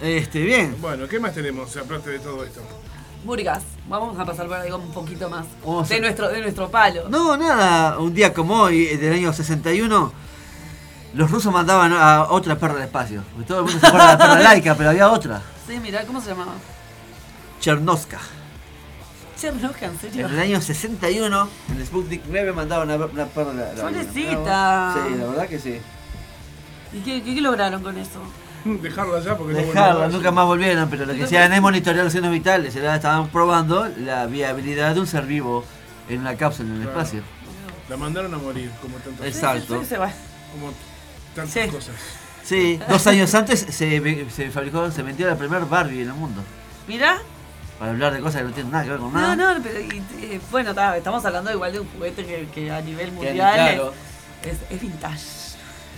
Este, 0.00 0.40
bien. 0.42 0.76
Bueno, 0.80 1.06
¿qué 1.08 1.18
más 1.20 1.34
tenemos 1.34 1.76
aparte 1.76 2.10
de 2.10 2.18
todo 2.20 2.44
esto? 2.44 2.62
Burgas, 3.24 3.62
vamos 3.88 4.16
a 4.18 4.24
pasar 4.24 4.46
por 4.46 4.56
algo 4.56 4.76
un 4.78 4.92
poquito 4.92 5.28
más. 5.28 5.44
De 5.88 6.00
nuestro, 6.00 6.28
de 6.28 6.40
nuestro 6.40 6.70
palo. 6.70 7.08
No, 7.08 7.36
nada, 7.36 7.98
un 7.98 8.14
día 8.14 8.32
como 8.32 8.54
hoy, 8.62 8.86
eh, 8.86 8.96
del 8.96 9.12
año 9.14 9.32
61, 9.32 10.12
los 11.14 11.30
rusos 11.30 11.52
mandaban 11.52 11.92
a 11.92 12.26
otra 12.30 12.56
perra 12.56 12.74
al 12.74 12.82
espacio. 12.82 13.24
Todo 13.46 13.58
el 13.58 13.64
mundo 13.64 13.80
se 13.80 13.86
acuerda 13.88 14.06
de 14.06 14.12
la 14.12 14.18
perra 14.18 14.40
laica, 14.40 14.74
pero 14.76 14.90
había 14.90 15.10
otra, 15.10 15.42
Sí, 15.66 15.78
mirá, 15.80 16.04
¿cómo 16.06 16.20
se 16.20 16.30
llamaba? 16.30 16.52
Chernoska. 17.60 18.18
En 19.40 19.98
serio. 20.00 20.26
En 20.26 20.32
el 20.34 20.40
año 20.40 20.60
61, 20.60 21.48
en 21.70 21.76
el 21.76 21.86
Sputnik 21.86 22.22
9 22.28 22.52
mandaban 22.52 22.90
una, 22.90 23.06
una 23.06 23.26
perra 23.26 23.50
a 23.52 23.54
la, 23.54 23.72
la 23.72 23.82
Pobrecita. 23.82 24.94
Sí, 25.06 25.14
la 25.16 25.26
verdad 25.26 25.48
que 25.48 25.58
sí. 25.60 25.78
¿Y 26.92 26.98
qué, 27.00 27.22
qué, 27.22 27.34
qué 27.36 27.40
lograron 27.40 27.80
con 27.82 27.96
eso? 27.96 28.20
Dejarla 28.64 29.20
ya 29.20 29.36
porque 29.36 29.52
no 29.52 29.58
Dejarla, 29.60 29.94
vuelve 29.98 30.12
nunca 30.14 30.30
más 30.32 30.44
volvieron, 30.46 30.90
pero 30.90 31.06
lo 31.06 31.14
que 31.14 31.22
hacían 31.24 31.52
es 31.52 31.60
monitorear 31.60 32.02
los 32.04 32.12
signos 32.12 32.32
vitales. 32.32 32.74
Estaban 32.74 33.28
probando 33.28 33.86
la 33.98 34.26
viabilidad 34.26 34.94
de 34.94 35.00
un 35.00 35.06
ser 35.06 35.24
vivo 35.24 35.64
en 36.08 36.20
una 36.22 36.34
cápsula 36.36 36.70
en 36.70 36.76
el 36.76 36.82
Claro. 36.82 36.98
espacio. 37.00 37.22
La 37.88 37.96
mandaron 37.96 38.34
a 38.34 38.38
morir, 38.38 38.70
como 38.82 38.96
tantas, 38.98 39.24
Exacto. 39.26 39.74
Sí, 39.74 39.80
sí, 39.84 39.86
se 39.90 39.98
va. 39.98 40.10
como 40.52 40.72
tantas 41.36 41.52
Sí. 41.64 41.70
cosas. 41.70 41.94
Sí, 42.42 42.80
dos 42.88 43.06
años 43.06 43.32
antes 43.36 43.60
se, 43.60 44.26
se 44.30 44.50
fabricó, 44.50 44.90
se 44.90 45.02
vendió 45.04 45.28
la 45.28 45.36
primer 45.36 45.64
Barbie 45.66 46.02
en 46.02 46.08
el 46.08 46.14
mundo. 46.14 46.42
Mirá. 46.88 47.18
Para 47.78 47.92
hablar 47.92 48.12
de 48.12 48.20
cosas 48.20 48.42
que 48.42 48.48
no 48.48 48.54
tienen 48.54 48.72
nada 48.72 48.84
que 48.84 48.90
ver 48.90 48.98
con 48.98 49.12
nada. 49.12 49.36
No, 49.36 49.54
no, 49.54 49.62
pero 49.62 49.78
y- 49.80 50.02
y- 50.24 50.40
bueno, 50.50 50.74
ta, 50.74 50.96
estamos 50.96 51.24
hablando 51.24 51.52
igual 51.52 51.72
de 51.72 51.80
un 51.80 51.88
juguete 51.88 52.24
que, 52.26 52.48
que 52.52 52.70
a 52.72 52.80
nivel 52.80 53.06
Que, 53.06 53.12
mundial 53.12 53.36
claro, 53.54 53.92
es, 54.42 54.48
es, 54.52 54.58
es 54.70 54.80
vintage. 54.80 55.38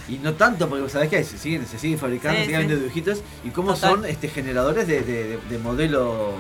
Y 0.08 0.18
no 0.18 0.34
tanto, 0.34 0.68
porque 0.68 0.88
sabés 0.90 1.08
que 1.08 1.22
se 1.24 1.38
siguen, 1.38 1.66
se 1.66 1.78
siguen 1.78 1.98
fabricando, 1.98 2.36
Sí, 2.36 2.42
se 2.42 2.46
siguen 2.46 2.60
sí. 2.62 2.66
vendiendo 2.66 2.82
dibujitos. 2.84 3.22
Y 3.44 3.50
cómo 3.50 3.74
Total. 3.74 3.90
son 3.90 4.04
este 4.06 4.28
generadores 4.28 4.86
de, 4.86 5.02
de, 5.02 5.24
de- 5.24 5.38
de 5.48 5.58
modelo 5.58 6.34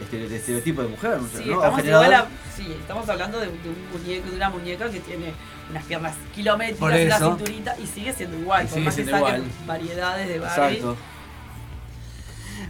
este, 0.00 0.26
de 0.28 0.36
estereotipo 0.36 0.82
de 0.82 0.88
mujer. 0.88 1.18
Sí, 1.36 1.44
¿no? 1.46 1.56
Estamos, 1.56 1.80
generador- 1.80 2.04
igual 2.06 2.14
a- 2.14 2.26
sí, 2.56 2.76
estamos 2.80 3.08
hablando 3.08 3.40
de, 3.40 3.46
de 3.48 3.52
un 3.68 3.90
muñeco, 3.92 4.30
de 4.30 4.36
una 4.36 4.50
muñeca 4.50 4.90
que 4.90 5.00
tiene 5.00 5.32
unas 5.70 5.84
piernas 5.84 6.14
kilométricas, 6.34 7.20
una 7.20 7.36
cinturita 7.36 7.76
y 7.78 7.86
sigue 7.86 8.12
siendo 8.14 8.38
igual, 8.38 8.62
Y 8.64 8.66
por 8.68 8.74
sigue 8.74 8.84
más 8.86 8.94
que 8.96 9.02
siendo 9.04 9.20
saquen 9.26 9.42
igual. 9.42 9.52
variedades 9.66 10.28
de 10.28 10.38
Barbie. 10.38 10.64
Exacto. 10.76 10.96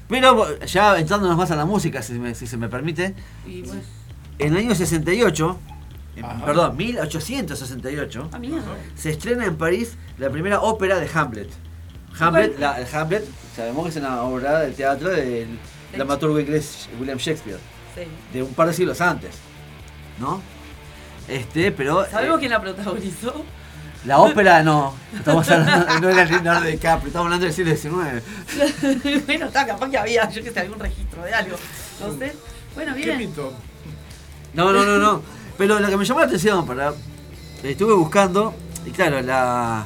Pero 0.08 0.58
ya 0.66 0.98
entrándonos 0.98 1.36
más 1.36 1.50
a 1.50 1.56
la 1.56 1.64
música, 1.64 2.02
si, 2.02 2.14
me- 2.14 2.34
si 2.34 2.46
se 2.46 2.56
me 2.56 2.68
permite, 2.68 3.14
Y 3.46 3.64
en 4.38 4.52
el 4.52 4.56
año 4.58 4.74
68, 4.74 5.58
eh, 6.16 6.20
Ajá. 6.24 6.44
perdón, 6.44 6.76
1868, 6.76 8.30
ah, 8.32 8.38
se 8.94 9.10
estrena 9.10 9.44
en 9.46 9.56
París 9.56 9.96
la 10.18 10.30
primera 10.30 10.60
ópera 10.60 10.98
de 10.98 11.08
Hamlet. 11.12 11.48
Hamlet, 12.18 12.58
la, 12.58 12.78
el 12.80 12.94
Hamlet, 12.94 13.24
sabemos 13.56 13.84
que 13.84 13.90
es 13.90 13.96
una 13.96 14.22
obra 14.22 14.60
del 14.60 14.74
teatro 14.74 15.08
del 15.10 15.58
dramaturgo 15.94 16.38
inglés 16.38 16.88
William 17.00 17.18
Shakespeare, 17.18 17.58
Sí. 17.94 18.02
de 18.32 18.42
un 18.42 18.52
par 18.54 18.68
de 18.68 18.74
siglos 18.74 19.00
antes, 19.00 19.34
¿no? 20.20 20.40
Este, 21.28 21.70
pero 21.72 22.04
¿Sabemos 22.10 22.36
eh, 22.36 22.40
quién 22.40 22.50
la 22.52 22.60
protagonizó? 22.60 23.44
La 24.04 24.18
ópera 24.18 24.62
no, 24.62 24.94
estamos 25.16 25.48
hablando, 25.48 26.00
no 26.00 26.08
era 26.08 26.24
Leonardo 26.24 26.66
DiCaprio, 26.66 27.08
estamos 27.08 27.26
hablando 27.26 27.46
del 27.46 27.54
siglo 27.54 27.76
XIX. 27.76 29.24
bueno, 29.26 29.46
está, 29.46 29.66
capaz 29.66 29.90
que 29.90 29.98
había, 29.98 30.28
yo 30.28 30.42
que 30.42 30.50
sé, 30.50 30.60
algún 30.60 30.80
registro 30.80 31.22
de 31.22 31.32
algo. 31.32 31.56
No 32.00 32.18
sé. 32.18 32.34
Bueno, 32.74 32.94
¿Qué 32.94 33.04
bien. 33.04 33.18
pintó? 33.18 33.52
No, 34.54 34.72
no, 34.72 34.84
no, 34.84 34.98
no. 34.98 35.22
Pero 35.56 35.78
lo 35.78 35.88
que 35.88 35.96
me 35.96 36.04
llamó 36.04 36.20
la 36.20 36.26
atención, 36.26 36.66
para, 36.66 36.92
estuve 37.62 37.94
buscando, 37.94 38.54
y 38.84 38.90
claro, 38.90 39.20
la, 39.22 39.84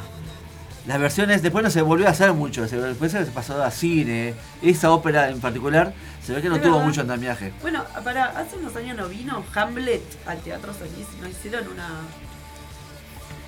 las 0.86 1.00
versiones, 1.00 1.42
después 1.42 1.62
no 1.62 1.70
se 1.70 1.82
volvió 1.82 2.06
a 2.06 2.10
hacer 2.10 2.32
mucho, 2.32 2.66
después 2.66 3.12
se 3.12 3.24
pasó 3.26 3.62
a 3.62 3.70
cine, 3.70 4.34
esa 4.62 4.92
ópera 4.92 5.28
en 5.28 5.40
particular, 5.40 5.92
se 6.24 6.32
ve 6.32 6.40
que 6.40 6.48
no 6.48 6.60
tuvo 6.60 6.80
mucho 6.80 7.02
andamiaje. 7.02 7.52
Bueno, 7.60 7.84
para, 8.02 8.26
hace 8.26 8.56
unos 8.56 8.74
años 8.76 8.96
no 8.96 9.08
vino 9.08 9.44
Hamlet 9.54 10.02
al 10.26 10.38
Teatro 10.38 10.72
Solís, 10.72 11.06
no 11.20 11.28
hicieron 11.28 11.68
una, 11.68 11.88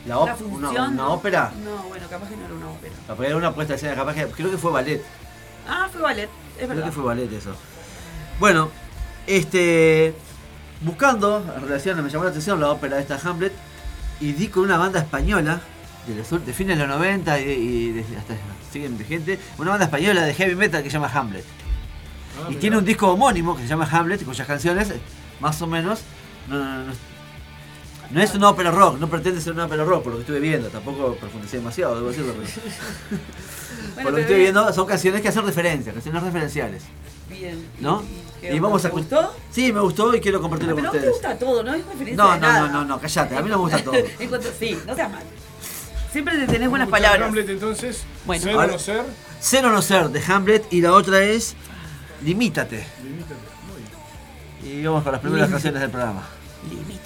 La 0.07 0.19
una 0.19 0.33
op- 0.33 0.38
función. 0.38 0.71
una, 0.71 0.88
una 0.88 1.09
ópera, 1.09 1.52
No, 1.64 1.83
bueno, 1.88 2.07
capaz 2.09 2.28
que 2.28 2.37
no 2.37 2.45
era 2.47 2.55
una 2.55 2.69
ópera. 2.71 2.95
la 3.19 3.26
era 3.26 3.37
una 3.37 3.55
puesta 3.55 3.73
de 3.73 3.76
escena, 3.76 3.95
capaz 3.95 4.14
que, 4.14 4.26
creo 4.26 4.50
que 4.50 4.59
fue 4.59 4.71
ballet, 4.73 5.02
Ah, 5.69 5.88
fue 5.93 6.00
ballet, 6.00 6.25
es 6.25 6.57
creo 6.57 6.69
verdad. 6.69 6.85
que 6.87 6.93
fue 6.93 7.05
ballet 7.05 7.33
eso. 7.33 7.55
Bueno, 8.40 8.71
este, 9.26 10.14
buscando, 10.81 11.45
en 11.57 11.62
relación, 11.62 12.02
me 12.02 12.09
llamó 12.11 12.25
la 12.25 12.31
atención 12.31 12.61
la 12.61 12.71
ópera 12.71 12.97
de 12.97 13.02
esta 13.02 13.19
Hamlet, 13.28 13.52
y 14.21 14.33
di 14.33 14.49
con 14.49 14.64
una 14.64 14.78
banda 14.78 15.00
española, 15.00 15.61
de, 16.07 16.14
los, 16.14 16.33
ul- 16.33 16.43
de 16.45 16.52
fines 16.52 16.78
de 16.78 16.87
los 16.87 16.97
90 16.97 17.40
y, 17.40 17.45
y 17.50 17.93
de- 17.93 18.17
hasta 18.17 18.35
siguen 18.73 18.97
vigente, 18.97 19.38
una 19.59 19.71
banda 19.73 19.85
española 19.87 20.23
de 20.23 20.35
heavy 20.35 20.55
metal 20.55 20.83
que 20.83 20.88
se 20.90 20.95
llama 20.95 21.11
Hamlet. 21.12 21.45
Ah, 22.43 22.49
y 22.50 22.55
tiene 22.57 22.78
un 22.78 22.85
disco 22.85 23.09
homónimo 23.12 23.57
que 23.57 23.62
se 23.62 23.69
llama 23.69 23.88
Hamlet, 23.90 24.25
cuyas 24.25 24.47
canciones, 24.47 24.93
más 25.40 25.61
o 25.61 25.67
menos, 25.67 26.00
no, 26.49 26.57
no, 26.57 26.85
no, 26.85 26.93
no 28.11 28.23
es 28.23 28.35
una 28.35 28.49
ópera 28.50 28.71
rock, 28.71 28.99
no 28.99 29.09
pretende 29.09 29.41
ser 29.41 29.53
una 29.53 29.67
ópera 29.67 29.85
rock, 29.85 30.03
por 30.05 30.12
lo 30.12 30.19
que 30.19 30.23
estuve 30.23 30.41
viendo, 30.41 30.69
tampoco 30.69 31.15
profundicé 31.17 31.59
demasiado, 31.59 31.95
debo 31.97 32.09
decirlo. 32.09 32.35
pero- 32.35 32.49
Bueno, 33.95 33.95
por 33.95 34.05
lo 34.05 34.05
que 34.05 34.05
pero 34.05 34.19
estoy 34.19 34.35
bien, 34.37 34.53
viendo, 34.55 34.73
son 34.73 34.87
canciones 34.87 35.21
que 35.23 35.29
hacen 35.29 35.45
referencia, 35.47 35.93
canciones 35.93 36.23
referenciales. 36.23 36.83
Bien. 37.29 37.67
¿No? 37.81 38.03
¿Y, 38.43 38.59
vamos 38.61 38.85
a 38.85 38.88
¿Te 38.91 38.95
escuchar- 38.97 39.25
gustó? 39.27 39.37
Sí, 39.50 39.73
me 39.73 39.81
gustó 39.81 40.15
y 40.15 40.21
quiero 40.21 40.41
compartirlo 40.41 40.75
Pero 40.77 40.88
con 40.91 40.97
no 40.97 41.03
te 41.03 41.09
ustedes. 41.09 41.37
gusta 41.37 41.38
todo, 41.45 41.62
no 41.65 41.75
es 41.75 41.85
referencia 41.85 42.17
No, 42.17 42.33
de 42.33 42.41
no, 42.41 42.47
nada. 42.47 42.61
no, 42.69 42.73
no, 42.73 42.85
no, 42.85 43.00
callate, 43.00 43.37
a 43.37 43.43
mí 43.43 43.49
no 43.50 43.57
me 43.57 43.62
gusta 43.62 43.83
todo. 43.83 43.95
En 44.19 44.29
cuanto- 44.29 44.49
sí, 44.59 44.79
no 44.87 44.95
seas 44.95 45.11
mal. 45.11 45.23
Siempre 46.12 46.38
te 46.38 46.47
tenés 46.47 46.71
buenas 46.71 46.88
a 46.88 46.91
palabras. 46.91 47.29
Hamlet 47.29 47.49
entonces. 47.50 48.05
Bueno. 48.25 48.43
ser 48.43 48.57
o 48.57 48.67
no 48.67 48.79
ser. 48.79 49.05
Ser 49.41 49.67
o 49.67 49.71
no 49.71 49.83
ser 49.83 50.09
de 50.09 50.23
Hamlet 50.33 50.67
y 50.73 50.81
la 50.81 50.93
otra 50.93 51.23
es 51.23 51.55
Limítate. 52.25 52.87
Limítate. 53.03 53.35
Muy 54.62 54.69
bien. 54.71 54.81
Y 54.81 54.87
vamos 54.87 55.03
con 55.03 55.12
las 55.12 55.21
primeras 55.21 55.50
canciones 55.50 55.81
del 55.81 55.91
programa. 55.91 56.23
Limítate 56.71 56.98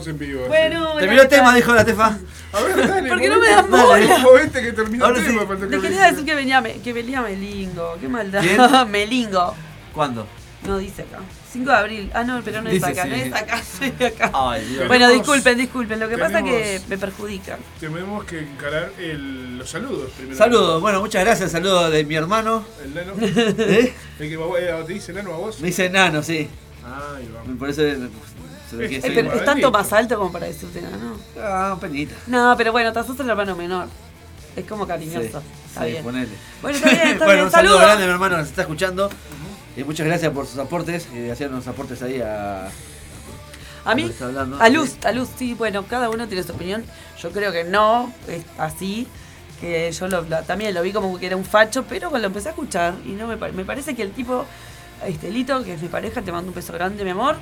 Estamos. 0.00 0.06
En 0.08 0.18
vivo. 0.18 0.46
Bueno, 0.48 0.94
Terminó 0.98 1.22
el 1.22 1.28
tema, 1.28 1.54
dijo 1.54 1.74
la 1.74 1.84
Tefa. 1.84 2.18
A 2.52 2.60
ver, 2.60 2.88
dale. 2.88 3.08
¿Por 3.08 3.20
qué 3.20 3.28
no 3.28 3.38
me 3.38 3.48
das 3.48 3.68
bola? 3.68 4.18
Movete 4.18 4.62
que 4.62 4.72
terminó 4.72 5.04
Ahora 5.06 5.18
el 5.18 5.24
sí. 5.26 5.30
tema. 5.38 5.54
Le 5.54 5.76
lo 5.76 5.82
quería 5.82 6.10
decir 6.10 6.24
que 6.24 6.34
venía, 6.34 6.62
que 6.62 6.92
venía 6.92 7.20
Melingo. 7.22 7.96
Qué 8.00 8.08
maldad. 8.08 8.40
¿Quién? 8.42 8.90
Melingo. 8.90 9.54
¿Cuándo? 9.94 10.26
No 10.66 10.76
dice 10.78 11.02
acá. 11.02 11.20
5 11.52 11.70
de 11.70 11.76
abril. 11.76 12.10
Ah, 12.14 12.22
no, 12.22 12.42
pero 12.44 12.60
no 12.60 12.68
es 12.68 12.74
Dice, 12.74 12.86
acá. 12.86 13.04
sí. 13.04 13.08
No 13.08 13.14
es 13.16 13.32
acá. 13.32 13.62
Soy 13.78 14.06
acá. 14.06 14.30
Ay, 14.34 14.64
Dios. 14.66 14.86
Bueno, 14.88 15.06
Tenemos- 15.06 15.12
disculpen, 15.26 15.58
disculpen. 15.58 16.00
Lo 16.00 16.08
que 16.08 16.18
pasa 16.18 16.38
es 16.40 16.44
que 16.44 16.80
me 16.88 16.98
perjudica. 16.98 17.58
Tenemos 17.80 18.24
que 18.24 18.40
encarar 18.40 18.92
el- 18.98 19.58
los 19.58 19.70
saludos 19.70 20.10
primero. 20.16 20.36
Saludos, 20.36 20.80
bueno, 20.80 21.00
muchas 21.00 21.24
gracias. 21.24 21.50
Saludos 21.52 21.90
de 21.90 22.04
mi 22.04 22.14
hermano. 22.14 22.64
El 22.84 22.94
nano. 22.94 23.12
¿Eh? 23.20 23.94
El 24.18 24.28
que 24.28 24.36
va- 24.36 24.58
eh, 24.60 24.84
te 24.86 24.92
dice 24.92 25.12
nano 25.14 25.32
a 25.34 25.38
vos. 25.38 25.60
Me 25.60 25.68
dice 25.68 25.88
nano, 25.88 26.22
sí. 26.22 26.48
Ay, 26.84 27.28
vamos. 27.34 27.58
Por 27.58 27.70
eso 27.70 27.82
eh, 28.72 28.76
Eh, 28.80 29.00
Eh, 29.02 29.30
es 29.34 29.44
tanto 29.44 29.70
más 29.70 29.92
alto 29.92 30.18
como 30.18 30.32
para 30.32 30.46
decirte 30.46 30.80
¿no? 30.82 31.16
Ah, 31.42 31.76
penita. 31.80 32.14
No, 32.26 32.54
pero 32.56 32.72
bueno, 32.72 32.92
te 32.92 33.02
sos 33.04 33.18
el 33.20 33.28
hermano 33.30 33.54
menor. 33.56 33.88
Es 34.56 34.64
como 34.66 34.86
cariñoso. 34.86 35.20
Sí, 35.40 35.46
está 35.68 35.84
sí, 35.84 35.90
bien. 35.92 36.02
ponele. 36.04 36.28
Bueno, 36.62 36.76
está 36.78 36.90
bien, 36.90 37.08
está 37.08 37.24
bueno, 37.24 37.32
bien. 37.34 37.44
un 37.46 37.50
saludo 37.50 37.72
Saludos. 37.74 37.80
grande, 37.82 38.06
mi 38.06 38.12
hermano, 38.12 38.36
nos 38.38 38.48
está 38.48 38.62
escuchando. 38.62 39.10
Y 39.76 39.84
muchas 39.84 40.06
gracias 40.06 40.32
por 40.32 40.46
sus 40.46 40.58
aportes. 40.58 41.06
Y 41.14 41.30
hacían 41.30 41.52
unos 41.52 41.66
aportes 41.68 42.02
ahí 42.02 42.20
a. 42.20 42.68
A 43.84 43.94
mí, 43.94 44.12
a 44.60 44.68
Luz, 44.68 44.96
a 45.04 45.12
Luz, 45.12 45.28
sí, 45.38 45.54
bueno, 45.54 45.86
cada 45.86 46.10
uno 46.10 46.26
tiene 46.28 46.42
su 46.42 46.52
opinión. 46.52 46.84
Yo 47.22 47.30
creo 47.30 47.50
que 47.50 47.64
no, 47.64 48.12
es 48.28 48.44
así. 48.58 49.08
Que 49.58 49.90
yo 49.92 50.08
lo- 50.08 50.22
lo- 50.22 50.42
también 50.42 50.74
lo 50.74 50.82
vi 50.82 50.92
como 50.92 51.18
que 51.18 51.26
era 51.26 51.36
un 51.36 51.44
facho, 51.44 51.84
pero 51.88 52.08
cuando 52.10 52.28
lo 52.28 52.28
empecé 52.28 52.48
a 52.48 52.52
escuchar, 52.52 52.94
y 53.06 53.10
no 53.10 53.26
me, 53.26 53.36
me 53.36 53.64
parece 53.64 53.94
que 53.94 54.02
el 54.02 54.10
tipo, 54.12 54.44
este 55.06 55.30
Lito, 55.30 55.62
que 55.64 55.74
es 55.74 55.82
mi 55.82 55.88
pareja, 55.88 56.22
te 56.22 56.30
mando 56.32 56.48
un 56.50 56.54
beso 56.54 56.72
grande, 56.72 57.04
mi 57.04 57.10
amor. 57.10 57.36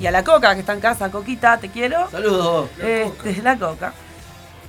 Y 0.00 0.06
a 0.06 0.10
la 0.10 0.24
Coca, 0.24 0.54
que 0.54 0.60
está 0.60 0.72
en 0.72 0.80
casa, 0.80 1.10
Coquita, 1.10 1.58
te 1.58 1.68
quiero. 1.68 2.10
Saludos. 2.10 2.68
Este, 2.78 3.42
la 3.42 3.58
Coca. 3.58 3.92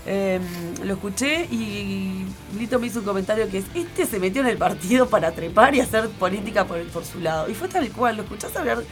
Eh, 0.06 0.38
lo 0.84 0.95
escuché 0.95 1.45
y 1.49 2.25
Lito 2.58 2.77
me 2.77 2.88
hizo 2.88 2.99
un 2.99 3.06
comentario 3.06 3.49
que 3.49 3.60
es, 3.60 3.65
este 3.73 4.06
se 4.06 4.19
metió 4.19 4.41
en 4.41 4.49
el 4.49 4.58
partido 4.58 5.08
para 5.08 5.32
trepar 5.32 5.73
y 5.75 5.79
hacer 5.79 6.10
política 6.10 6.65
por, 6.65 6.82
por 6.89 7.06
su 7.06 7.19
lado. 7.21 7.49
Y 7.49 7.53
fue 7.53 7.69
tal 7.69 7.89
cual, 7.91 8.17
lo 8.17 8.23
escuchás 8.23 8.53
hablar 8.58 8.79
de 8.79 8.86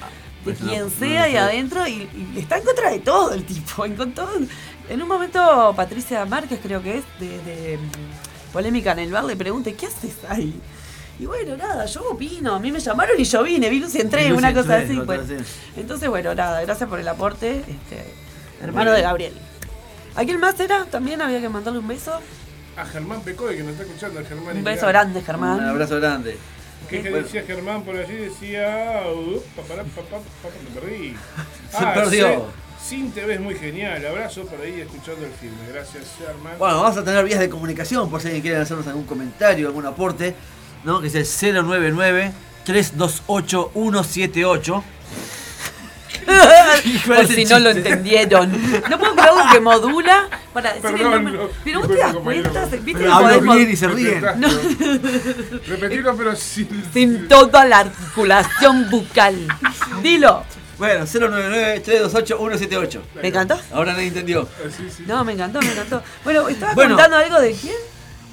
Pues 0.46 0.62
no, 0.62 0.70
quien 0.70 0.84
no 0.86 0.90
sea 0.90 1.28
lo 1.28 1.34
y 1.34 1.36
adentro 1.36 1.86
y, 1.86 2.08
y 2.34 2.40
está 2.40 2.58
en 2.60 2.64
contra 2.64 2.92
de 2.92 3.00
todo 3.00 3.34
el 3.34 3.44
tipo. 3.44 3.84
En, 3.86 3.96
con 3.98 4.14
todo- 4.14 4.30
en 4.90 5.02
un 5.02 5.08
momento 5.08 5.74
Patricia 5.76 6.26
Márquez 6.26 6.60
creo 6.64 6.82
que 6.82 7.00
es 7.00 7.04
de, 7.20 7.28
de, 7.44 7.78
mm, 7.78 8.52
polémica 8.54 8.94
en 8.94 9.00
el 9.00 9.12
bar 9.12 9.26
le 9.26 9.36
pregunta, 9.36 9.70
¿qué 9.74 9.88
haces 9.88 10.16
ahí? 10.30 10.60
Y 11.22 11.26
bueno, 11.28 11.56
nada, 11.56 11.86
yo 11.86 12.02
opino, 12.10 12.56
a 12.56 12.60
mí 12.60 12.72
me 12.72 12.80
llamaron 12.80 13.14
y 13.20 13.24
yo 13.26 13.44
vine, 13.44 13.70
vi 13.70 13.80
luz 13.80 13.94
y 13.94 14.02
entré, 14.02 14.28
luz 14.30 14.40
una 14.40 14.52
cosa 14.56 14.78
así. 14.78 15.00
pues. 15.06 15.28
vez. 15.28 15.48
Entonces, 15.78 16.10
bueno, 16.10 16.34
nada, 16.34 16.62
gracias 16.62 16.90
por 16.90 17.00
el 17.00 17.08
aporte, 17.08 17.58
este, 17.60 18.04
hermano 18.60 18.92
de. 18.92 19.04
Gabriel. 19.04 19.34
¿A 20.16 20.26
quién 20.26 20.40
más 20.40 20.60
era? 20.60 20.86
También 20.86 21.22
había 21.22 21.40
que 21.40 21.48
mandarle 21.48 21.78
un 21.78 21.88
beso. 21.88 22.20
A 22.76 22.86
Germán 22.88 23.22
Pecoy 23.22 23.56
que 23.56 23.62
nos 23.62 23.74
está 23.74 23.84
escuchando. 23.84 24.20
a 24.20 24.24
Germán 24.24 24.58
Un 24.58 24.64
beso 24.64 24.88
grande, 24.88 25.20
Un 25.20 25.26
Germán. 25.26 25.60
abrazo 25.60 25.98
grande. 25.98 26.38
¿Qué 26.90 27.04
que 27.04 27.12
Bueno. 27.12 27.24
decía 27.28 27.44
Germán 27.44 27.84
por 27.84 27.96
allí? 27.96 28.16
Decía. 28.16 29.04
Papá, 29.56 29.76
papá, 29.76 30.02
papá, 30.02 30.56
me 30.74 30.82
perdí. 30.82 31.16
Se 31.72 31.86
perdió. 31.86 32.46
Sin 32.84 33.12
TV 33.12 33.36
es 33.36 33.40
muy 33.40 33.54
genial. 33.54 34.04
Abrazo 34.08 34.44
por 34.48 34.60
ahí 34.60 34.82
escuchando 34.82 35.24
el 35.24 35.32
filme. 35.34 35.60
Gracias, 35.72 36.16
Germán. 36.18 36.56
Bueno, 36.58 36.82
vamos 36.82 36.98
a 36.98 37.04
tener 37.04 37.24
vías 37.24 37.40
de 37.40 37.48
comunicación 37.48 38.10
por 38.10 38.20
si 38.22 38.28
alguien 38.30 38.42
quiere 38.42 38.58
hacernos 38.58 38.88
algún 38.88 39.04
comentario, 39.06 39.68
algún 39.68 39.86
aporte, 39.86 40.34
¿no? 40.84 41.02
Que 41.02 41.08
es 41.08 41.15
el 41.15 41.56
099 41.65 42.32
328 42.65 43.72
178. 43.74 44.84
Por 47.08 47.28
si 47.28 47.46
no 47.46 47.60
lo 47.60 47.70
entendieron. 47.72 48.52
No 48.89 49.00
puedo 49.00 49.15
creer 49.15 49.32
que 49.52 49.60
modula 49.60 50.30
para 50.54 50.74
decir 50.74 50.89
el 50.89 50.96
Perdón, 50.98 51.24
nombre. 51.26 51.34
no, 51.44 51.50
Pero 51.63 51.80
vos 51.80 51.88
te 51.89 51.98
das 51.98 52.15
cuenta, 52.15 52.65
¿viste? 52.82 53.08
Hablo 53.08 53.41
bien 53.54 53.72
y 53.72 53.76
se 53.76 53.88
ríen. 53.88 54.24
No. 54.38 54.48
Repetilo, 55.67 56.15
pero 56.15 56.36
sin. 56.36 56.84
Sin 56.94 57.28
toda 57.28 57.65
la 57.65 57.80
articulación 57.80 58.89
bucal. 58.89 59.48
Dilo. 60.04 60.44
Bueno, 60.78 61.06
099 61.06 61.80
328 61.82 62.38
178. 62.38 63.02
¿Me 63.22 63.28
encantó? 63.28 63.60
Ahora 63.74 63.94
nadie 63.94 64.08
entendió. 64.08 64.48
Sí, 64.78 64.88
sí. 64.96 65.04
No, 65.08 65.24
me 65.24 65.34
encantó, 65.34 65.60
me 65.62 65.72
encantó. 65.72 66.02
Bueno, 66.24 66.48
¿estabas 66.50 66.76
Bueno. 66.76 66.96
contando 66.96 67.17
algo 67.17 67.39
de 67.39 67.54
quién? 67.54 67.76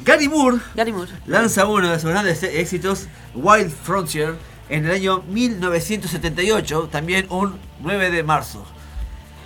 Gary 0.04 0.28
Moore 0.28 0.58
Gary 0.74 0.92
Moore. 0.92 1.10
lanza 1.26 1.66
uno 1.66 1.90
de 1.90 1.98
sus 1.98 2.10
grandes 2.10 2.42
éxitos, 2.42 3.06
Wild 3.34 3.70
Frontier, 3.70 4.36
en 4.68 4.84
el 4.84 4.92
año 4.92 5.22
1978, 5.28 6.88
también 6.90 7.26
un 7.30 7.58
9 7.80 8.10
de 8.10 8.22
marzo. 8.22 8.64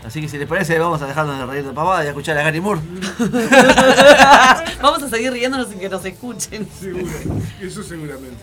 Así 0.04 0.20
que 0.20 0.28
si 0.28 0.36
les 0.36 0.48
parece, 0.48 0.78
vamos 0.78 1.00
a 1.00 1.06
dejarnos 1.06 1.38
de 1.38 1.46
reír 1.46 1.64
de 1.64 1.72
pavada 1.72 2.02
y 2.02 2.06
a 2.06 2.10
escuchar 2.10 2.36
a 2.36 2.42
Gary 2.42 2.60
Moore. 2.60 2.80
Vamos 4.82 5.00
a 5.00 5.08
seguir 5.08 5.32
riéndonos 5.32 5.68
sin 5.68 5.78
que 5.78 5.88
nos 5.88 6.04
escuchen. 6.04 6.68
Seguro. 6.80 7.06
Eso 7.60 7.84
seguramente. 7.84 8.42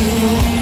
Frío, 0.00 0.59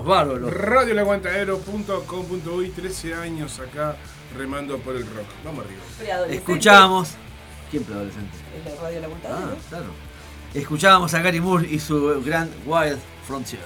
Estamos 0.00 0.06
bárbaros. 0.06 0.52
Radioelaguantadero.com.uy, 0.54 2.68
13 2.70 3.14
años 3.14 3.60
acá 3.60 3.96
remando 4.36 4.78
por 4.78 4.96
el 4.96 5.02
rock. 5.02 5.26
Vamos 5.44 5.64
arriba. 5.66 5.82
Preadolescente. 5.98 6.52
Escuchábamos. 6.52 7.10
¿Quién 7.70 7.84
preadolescente? 7.84 8.38
El 8.56 8.64
de 8.64 8.74
Radio 8.76 9.00
La 9.00 9.06
Aguantadero. 9.06 9.52
Ah, 9.52 9.56
claro. 9.68 9.86
Escuchábamos 10.54 11.12
a 11.14 11.20
Gary 11.20 11.40
Moore 11.40 11.68
y 11.70 11.78
su 11.78 12.22
Grand 12.24 12.50
Wild 12.66 12.98
Frontier 13.26 13.60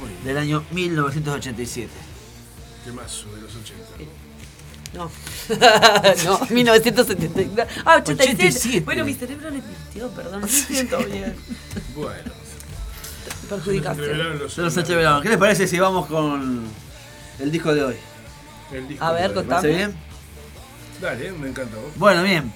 Muy 0.00 0.08
bien. 0.08 0.24
del 0.24 0.38
año 0.38 0.64
1987. 0.70 1.90
Temazo 2.84 3.30
de 3.34 3.42
los 3.42 3.54
80. 3.54 3.80
No. 4.94 5.04
no, 6.24 6.40
1979. 6.50 7.66
Ah, 7.84 7.98
87. 7.98 8.32
87. 8.34 8.80
Bueno, 8.80 9.04
mi 9.04 9.12
cerebro 9.14 9.50
le 9.50 9.60
mintió, 9.60 10.08
perdón. 10.08 10.40
No 10.40 10.46
me 10.46 10.48
siento 10.48 10.98
bien. 11.04 11.36
Bueno, 11.94 12.32
Perjudicaste. 13.50 14.48
Se 14.48 14.80
entreveraron. 14.80 15.22
¿Qué 15.22 15.28
les 15.28 15.38
parece 15.38 15.66
si 15.66 15.78
vamos 15.78 16.06
con 16.06 16.64
el 17.40 17.50
disco 17.50 17.74
de 17.74 17.84
hoy? 17.84 17.96
el 18.72 18.86
disco 18.86 19.04
A 19.04 19.12
ver, 19.12 19.30
de- 19.30 19.34
¿Les 19.34 19.44
parece 19.44 19.68
Contame. 19.68 19.74
bien? 19.74 19.96
Dale, 21.00 21.32
me 21.32 21.48
encantó. 21.48 21.90
Bueno, 21.96 22.22
bien. 22.22 22.52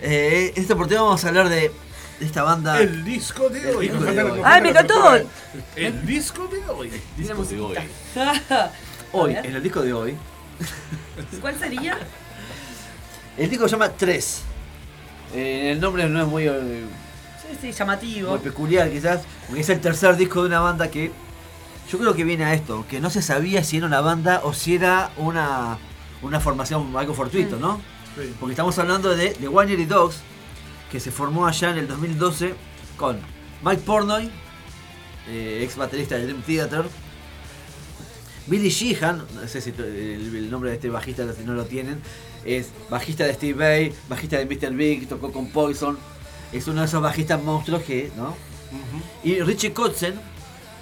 Eh, 0.00 0.52
esta 0.56 0.74
oportunidad 0.74 1.02
vamos 1.02 1.24
a 1.24 1.28
hablar 1.28 1.48
de, 1.48 1.72
esta 2.20 2.44
banda. 2.44 2.80
El 2.80 3.04
disco 3.04 3.48
de 3.48 3.70
El 3.70 3.76
hoy. 3.76 3.88
disco 3.88 4.04
de 4.04 4.22
hoy. 4.22 4.40
Ay, 4.44 4.62
me 4.62 4.68
encantó. 4.70 4.94
El 5.74 6.06
disco 6.06 6.46
de 6.46 6.58
hoy. 6.70 6.92
disco 7.16 7.44
de 7.44 7.60
hoy. 7.60 7.76
Hoy, 9.12 9.34
en 9.34 9.56
el 9.56 9.62
disco 9.62 9.82
de 9.82 9.92
hoy. 9.92 10.16
¿Cuál 11.40 11.58
sería? 11.58 11.98
El 13.36 13.50
disco 13.50 13.66
se 13.66 13.72
llama 13.72 13.88
3. 13.90 14.42
el 15.34 15.80
nombre 15.80 16.08
no 16.08 16.22
es 16.22 16.28
muy, 16.28 16.46
eh, 16.46 16.84
Sí, 17.42 17.58
sí, 17.60 17.72
llamativo. 17.72 18.30
muy 18.30 18.38
peculiar 18.38 18.90
quizás, 18.90 19.22
porque 19.46 19.62
es 19.62 19.68
el 19.68 19.80
tercer 19.80 20.16
disco 20.16 20.42
de 20.42 20.48
una 20.48 20.60
banda 20.60 20.90
que 20.90 21.10
yo 21.90 21.98
creo 21.98 22.14
que 22.14 22.24
viene 22.24 22.44
a 22.44 22.54
esto, 22.54 22.86
que 22.88 23.00
no 23.00 23.10
se 23.10 23.20
sabía 23.20 23.64
si 23.64 23.78
era 23.78 23.86
una 23.86 24.00
banda 24.00 24.40
o 24.44 24.54
si 24.54 24.76
era 24.76 25.10
una, 25.16 25.78
una 26.22 26.40
formación 26.40 26.96
algo 26.96 27.14
fortuito, 27.14 27.56
¿no? 27.58 27.80
Sí. 28.16 28.32
Porque 28.38 28.52
estamos 28.52 28.78
hablando 28.78 29.14
de 29.14 29.30
The 29.30 29.48
One 29.48 29.76
Year 29.76 29.88
Dogs, 29.88 30.20
que 30.90 31.00
se 31.00 31.10
formó 31.10 31.46
allá 31.46 31.70
en 31.70 31.78
el 31.78 31.88
2012 31.88 32.54
con 32.96 33.18
Mike 33.64 33.82
Pornoy, 33.82 34.30
eh, 35.28 35.60
ex 35.62 35.76
baterista 35.76 36.16
de 36.16 36.24
Dream 36.24 36.42
Theater, 36.42 36.84
Billy 38.46 38.70
Sheehan, 38.70 39.24
no 39.34 39.48
sé 39.48 39.60
si 39.60 39.70
el, 39.70 40.34
el 40.36 40.50
nombre 40.50 40.70
de 40.70 40.76
este 40.76 40.90
bajista 40.90 41.24
si 41.32 41.44
no 41.44 41.54
lo 41.54 41.64
tienen, 41.64 42.00
es 42.44 42.70
bajista 42.90 43.24
de 43.24 43.34
Steve 43.34 43.54
Vai, 43.54 43.94
bajista 44.08 44.38
de 44.38 44.46
Mr. 44.46 44.72
Big, 44.74 45.08
tocó 45.08 45.32
con 45.32 45.48
Poison, 45.48 45.96
es 46.52 46.66
uno 46.68 46.80
de 46.80 46.86
esos 46.86 47.02
bajistas 47.02 47.42
monstruos 47.42 47.82
que, 47.82 48.10
¿no? 48.16 48.36
Y 49.22 49.40
Richie 49.40 49.72
Kotzen, 49.72 50.14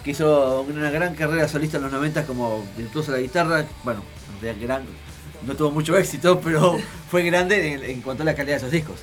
que 0.04 0.12
hizo 0.12 0.62
una 0.62 0.90
gran 0.90 1.14
carrera 1.14 1.48
solista 1.48 1.76
en 1.76 1.85
los 1.85 1.92
90 1.92 2.26
como 2.26 2.64
virtuoso 2.76 3.12
de 3.12 3.18
la 3.18 3.22
guitarra, 3.22 3.66
bueno, 3.85 4.02
de 4.40 4.54
gran, 4.54 4.83
no 5.46 5.54
tuvo 5.54 5.70
mucho 5.70 5.96
éxito, 5.96 6.40
pero 6.44 6.78
fue 7.11 7.22
grande 7.22 7.74
en, 7.74 7.85
en 7.85 8.00
cuanto 8.00 8.22
a 8.22 8.26
la 8.26 8.35
calidad 8.35 8.54
de 8.54 8.59
esos 8.59 8.70
discos. 8.70 9.00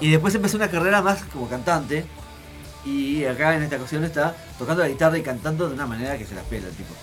Y 0.00 0.10
después 0.10 0.34
empezó 0.34 0.56
una 0.56 0.68
carrera 0.68 1.02
más 1.02 1.22
como 1.24 1.48
cantante, 1.48 2.04
y 2.84 3.24
acá 3.24 3.54
en 3.54 3.62
esta 3.62 3.76
ocasión 3.76 4.04
está 4.04 4.34
tocando 4.58 4.82
la 4.82 4.88
guitarra 4.88 5.18
y 5.18 5.22
cantando 5.22 5.68
de 5.68 5.74
una 5.74 5.86
manera 5.86 6.16
que 6.16 6.24
se 6.24 6.34
la 6.34 6.42
pela 6.42 6.68
el 6.68 6.74
tipo. 6.74 6.94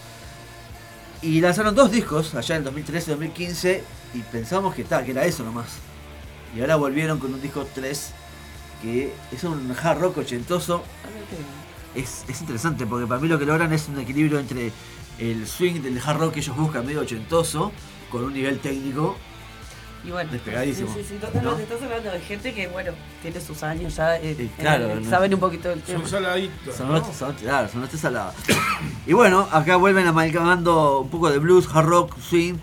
Y 1.22 1.42
lanzaron 1.42 1.76
dos 1.76 1.92
discos 1.92 2.36
allá 2.36 2.56
en 2.56 2.64
2013 2.64 3.12
y 3.12 3.14
2015 3.14 3.84
y 4.14 4.20
pensamos 4.20 4.74
que, 4.74 4.84
ta, 4.84 5.04
que 5.04 5.12
era 5.12 5.26
eso 5.26 5.44
nomás. 5.44 5.68
Y 6.56 6.62
ahora 6.62 6.76
volvieron 6.76 7.20
con 7.20 7.34
un 7.34 7.42
disco 7.42 7.68
3 7.74 8.14
que 8.86 9.12
es 9.32 9.44
un 9.44 9.76
hard 9.82 10.00
rock 10.00 10.20
ochentoso 10.20 10.84
es, 11.96 12.24
es 12.28 12.42
interesante 12.42 12.86
porque 12.86 13.08
para 13.08 13.20
mí 13.20 13.28
lo 13.28 13.40
que 13.40 13.46
logran 13.46 13.74
es 13.74 13.88
un 13.88 14.00
equilibrio 14.00 14.38
entre 14.40 14.72
el 15.18 15.48
swing 15.48 15.82
del 15.82 16.00
hard 16.00 16.20
rock 16.20 16.34
que 16.34 16.40
ellos 16.42 16.56
buscan 16.56 16.86
medio 16.86 17.02
ochentoso 17.02 17.72
con 18.12 18.24
un 18.26 18.34
nivel 18.34 18.60
técnico. 18.60 19.16
Y 20.04 20.12
bueno, 20.12 20.32
Despegadísimo, 20.32 20.94
Sí, 20.94 21.00
sí, 21.02 21.06
sí, 21.10 21.16
totalmente. 21.16 21.50
¿no? 21.50 21.58
Estás 21.58 21.82
hablando 21.82 22.12
de 22.12 22.20
gente 22.20 22.54
que, 22.54 22.68
bueno, 22.68 22.92
tiene 23.24 23.42
sus 23.42 23.64
años 23.64 23.96
ya. 23.96 24.18
eh, 24.18 24.36
eh, 24.38 24.50
claro, 24.60 24.94
no- 25.00 25.10
saben 25.10 25.34
un 25.34 25.40
poquito 25.40 25.70
del 25.70 25.82
tema. 25.82 26.02
Son 26.02 26.10
saladitos. 26.10 26.76
Son, 26.76 26.92
¿no? 26.92 27.14
son- 27.14 27.34
claro, 27.34 27.68
son 27.70 27.90
saladas. 27.98 28.36
y 29.08 29.14
bueno, 29.14 29.48
acá 29.52 29.78
vuelven 29.78 30.06
amalgamando 30.06 31.00
un 31.00 31.10
poco 31.10 31.32
de 31.32 31.40
blues, 31.40 31.68
hard 31.74 31.88
rock, 31.88 32.20
swing, 32.20 32.54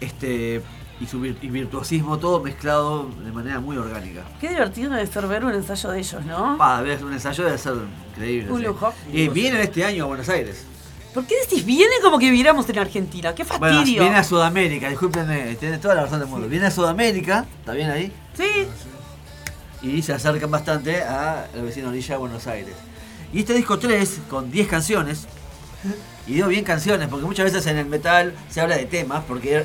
este 0.00 0.62
y 1.00 1.06
su 1.06 1.20
vir- 1.20 1.36
y 1.42 1.48
virtuosismo, 1.48 2.18
todo 2.18 2.40
mezclado 2.40 3.08
de 3.24 3.32
manera 3.32 3.60
muy 3.60 3.76
orgánica. 3.76 4.22
Qué 4.40 4.48
divertido 4.50 4.90
debe 4.90 5.06
ser 5.06 5.26
ver 5.26 5.44
un 5.44 5.52
ensayo 5.52 5.90
de 5.90 5.98
ellos, 5.98 6.24
¿no? 6.24 6.56
Pa, 6.56 6.80
ver 6.82 7.04
un 7.04 7.12
ensayo 7.12 7.44
debe 7.44 7.58
ser 7.58 7.74
increíble. 8.10 8.52
Un 8.52 8.62
lujo. 8.62 8.92
Y 9.12 9.28
vienen 9.28 9.60
este 9.60 9.84
año 9.84 10.04
a 10.04 10.06
Buenos 10.06 10.28
Aires. 10.28 10.64
¿Por 11.12 11.26
qué 11.26 11.34
decís 11.42 11.64
viene 11.64 11.92
como 12.02 12.18
que 12.18 12.26
viviéramos 12.26 12.68
en 12.68 12.78
Argentina? 12.78 13.34
¡Qué 13.34 13.44
Bueno, 13.44 13.76
fastidio! 13.76 14.02
viene 14.02 14.16
a 14.16 14.24
Sudamérica, 14.24 14.88
discúlpenme, 14.88 15.54
tiene 15.56 15.78
toda 15.78 15.94
la 15.94 16.02
razón 16.02 16.18
del 16.20 16.28
mundo. 16.28 16.48
Viene 16.48 16.66
a 16.66 16.70
Sudamérica, 16.72 17.44
¿está 17.60 17.72
bien 17.72 17.90
ahí? 17.90 18.12
Sí, 18.36 18.66
y 19.82 20.02
se 20.02 20.12
acercan 20.12 20.50
bastante 20.50 21.02
a 21.02 21.46
la 21.54 21.62
vecina 21.62 21.88
orilla 21.88 22.14
de 22.14 22.18
Buenos 22.18 22.46
Aires. 22.46 22.74
Y 23.32 23.40
este 23.40 23.52
disco 23.54 23.78
3, 23.78 24.20
con 24.30 24.50
10 24.50 24.66
canciones, 24.68 25.26
y 26.26 26.34
digo 26.34 26.48
bien 26.48 26.64
canciones, 26.64 27.08
porque 27.08 27.26
muchas 27.26 27.44
veces 27.44 27.66
en 27.66 27.78
el 27.78 27.86
metal 27.86 28.34
se 28.48 28.60
habla 28.60 28.76
de 28.76 28.86
temas, 28.86 29.22
porque... 29.26 29.64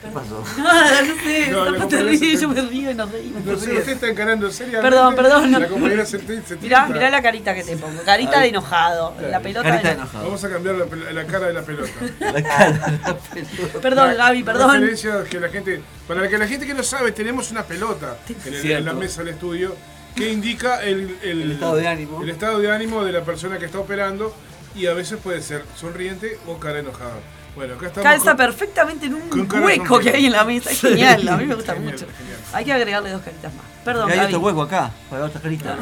¿Qué 0.00 0.08
pasó? 0.12 0.44
nada, 0.62 1.02
no 1.02 1.14
sé, 1.22 1.48
No, 1.50 1.64
la 1.70 1.78
no, 1.78 1.88
te 1.88 2.36
yo 2.36 2.48
me 2.48 2.60
río 2.62 2.90
y 2.90 2.94
nos 2.94 3.10
reímos. 3.10 3.44
No 3.44 3.56
sé, 3.58 3.72
usted 3.78 3.92
está 3.92 4.06
encarando 4.08 4.50
seriamente. 4.50 4.88
Perdón, 4.90 5.14
perdón, 5.16 5.50
no. 5.50 5.58
La 5.58 5.68
compañera 5.68 6.06
se, 6.06 6.18
se 6.20 6.56
Mirá, 6.56 6.86
mirá 6.86 7.10
la 7.10 7.20
carita 7.20 7.52
que 7.54 7.64
te 7.64 7.76
pongo, 7.76 8.00
carita 8.04 8.36
Ay. 8.38 8.42
de 8.42 8.48
enojado, 8.50 9.12
Claro. 9.14 9.28
la 9.30 9.40
pelota 9.40 9.68
Carita 9.68 9.88
de 9.88 9.94
enojado. 9.94 10.24
Vamos 10.24 10.44
a 10.44 10.48
cambiar 10.50 10.74
la, 10.76 11.12
la 11.12 11.26
cara 11.26 11.46
de 11.48 11.52
la 11.52 11.62
pelota. 11.62 11.90
La 12.20 12.42
cara 12.42 12.70
de 12.70 12.78
la 12.78 13.16
pelota. 13.34 13.80
Perdón, 13.80 14.08
La- 14.16 14.26
Gaby, 14.26 14.42
perdón. 14.44 14.72
referencia 14.74 15.24
que 15.24 15.40
la 15.40 15.48
gente, 15.48 15.80
para 16.06 16.28
que 16.28 16.38
la 16.38 16.46
gente 16.46 16.66
que 16.66 16.74
no 16.74 16.82
sabe, 16.82 17.12
tenemos 17.12 17.50
una 17.50 17.64
pelota 17.64 18.16
en, 18.46 18.54
el- 18.54 18.70
en 18.70 18.84
la 18.84 18.92
mesa 18.92 19.22
del 19.24 19.34
estudio 19.34 19.74
que 20.14 20.30
indica 20.30 20.82
el, 20.82 21.16
El 21.22 21.52
estado 21.52 21.76
de 21.76 21.86
ánimo. 21.88 22.22
el 22.22 22.30
estado 22.30 22.58
de 22.60 22.70
ánimo 22.70 23.04
de 23.04 23.12
la 23.12 23.22
persona 23.24 23.58
que 23.58 23.66
está 23.66 23.78
operando 23.78 24.34
y 24.74 24.86
a 24.86 24.92
veces 24.94 25.18
puede 25.22 25.42
ser 25.42 25.64
sonriente 25.76 26.38
o 26.46 26.58
cara 26.58 26.78
enojada. 26.80 27.14
Bueno, 27.58 27.74
acá 27.74 27.86
estamos. 27.88 28.04
Calza 28.04 28.24
con- 28.30 28.36
perfectamente 28.36 29.06
en 29.06 29.14
un 29.14 29.50
hueco 29.64 29.98
que 29.98 30.10
hay 30.10 30.26
en 30.26 30.32
la 30.32 30.44
mesa. 30.44 30.70
Es 30.70 30.80
genial, 30.80 31.26
a 31.28 31.36
mí 31.36 31.44
me 31.46 31.54
gusta 31.56 31.74
Genial, 31.74 31.92
mucho. 31.92 32.06
genial. 32.16 32.38
Hay 32.52 32.64
que 32.64 32.72
agregarle 32.72 33.10
dos 33.10 33.22
caritas 33.22 33.52
más. 33.54 33.64
Perdón, 33.84 34.08
Y 34.08 34.12
hay 34.12 34.18
Gaby. 34.18 34.34
otro 34.34 34.46
hueco 34.46 34.62
acá, 34.62 34.92
para 35.10 35.24
otra 35.24 35.40
carita. 35.40 35.76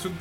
Son- 0.00 0.12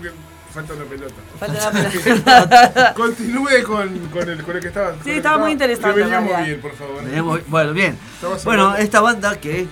falta 0.52 0.74
una 0.74 0.86
pelota. 0.86 1.14
Falta 1.40 1.70
una 1.70 1.90
pelota. 2.04 2.94
Continúe 2.96 3.64
con, 3.68 4.00
con, 4.10 4.30
el, 4.30 4.44
con 4.44 4.56
el 4.56 4.62
que 4.64 4.68
estaba. 4.70 4.94
que 4.96 5.18
estaba 5.18 5.38
muy 5.38 5.52
interesante, 5.52 5.94
Que 5.96 6.02
veníamos 6.06 6.46
bien, 6.46 6.60
por 6.62 6.74
favor. 6.76 7.04
Veníamos- 7.04 7.40
Bueno, 7.48 7.74
bien. 7.74 7.98
Bueno, 8.44 8.64
hablando- 8.64 8.78
esta 8.84 9.00
banda 9.02 9.40
que 9.40 9.68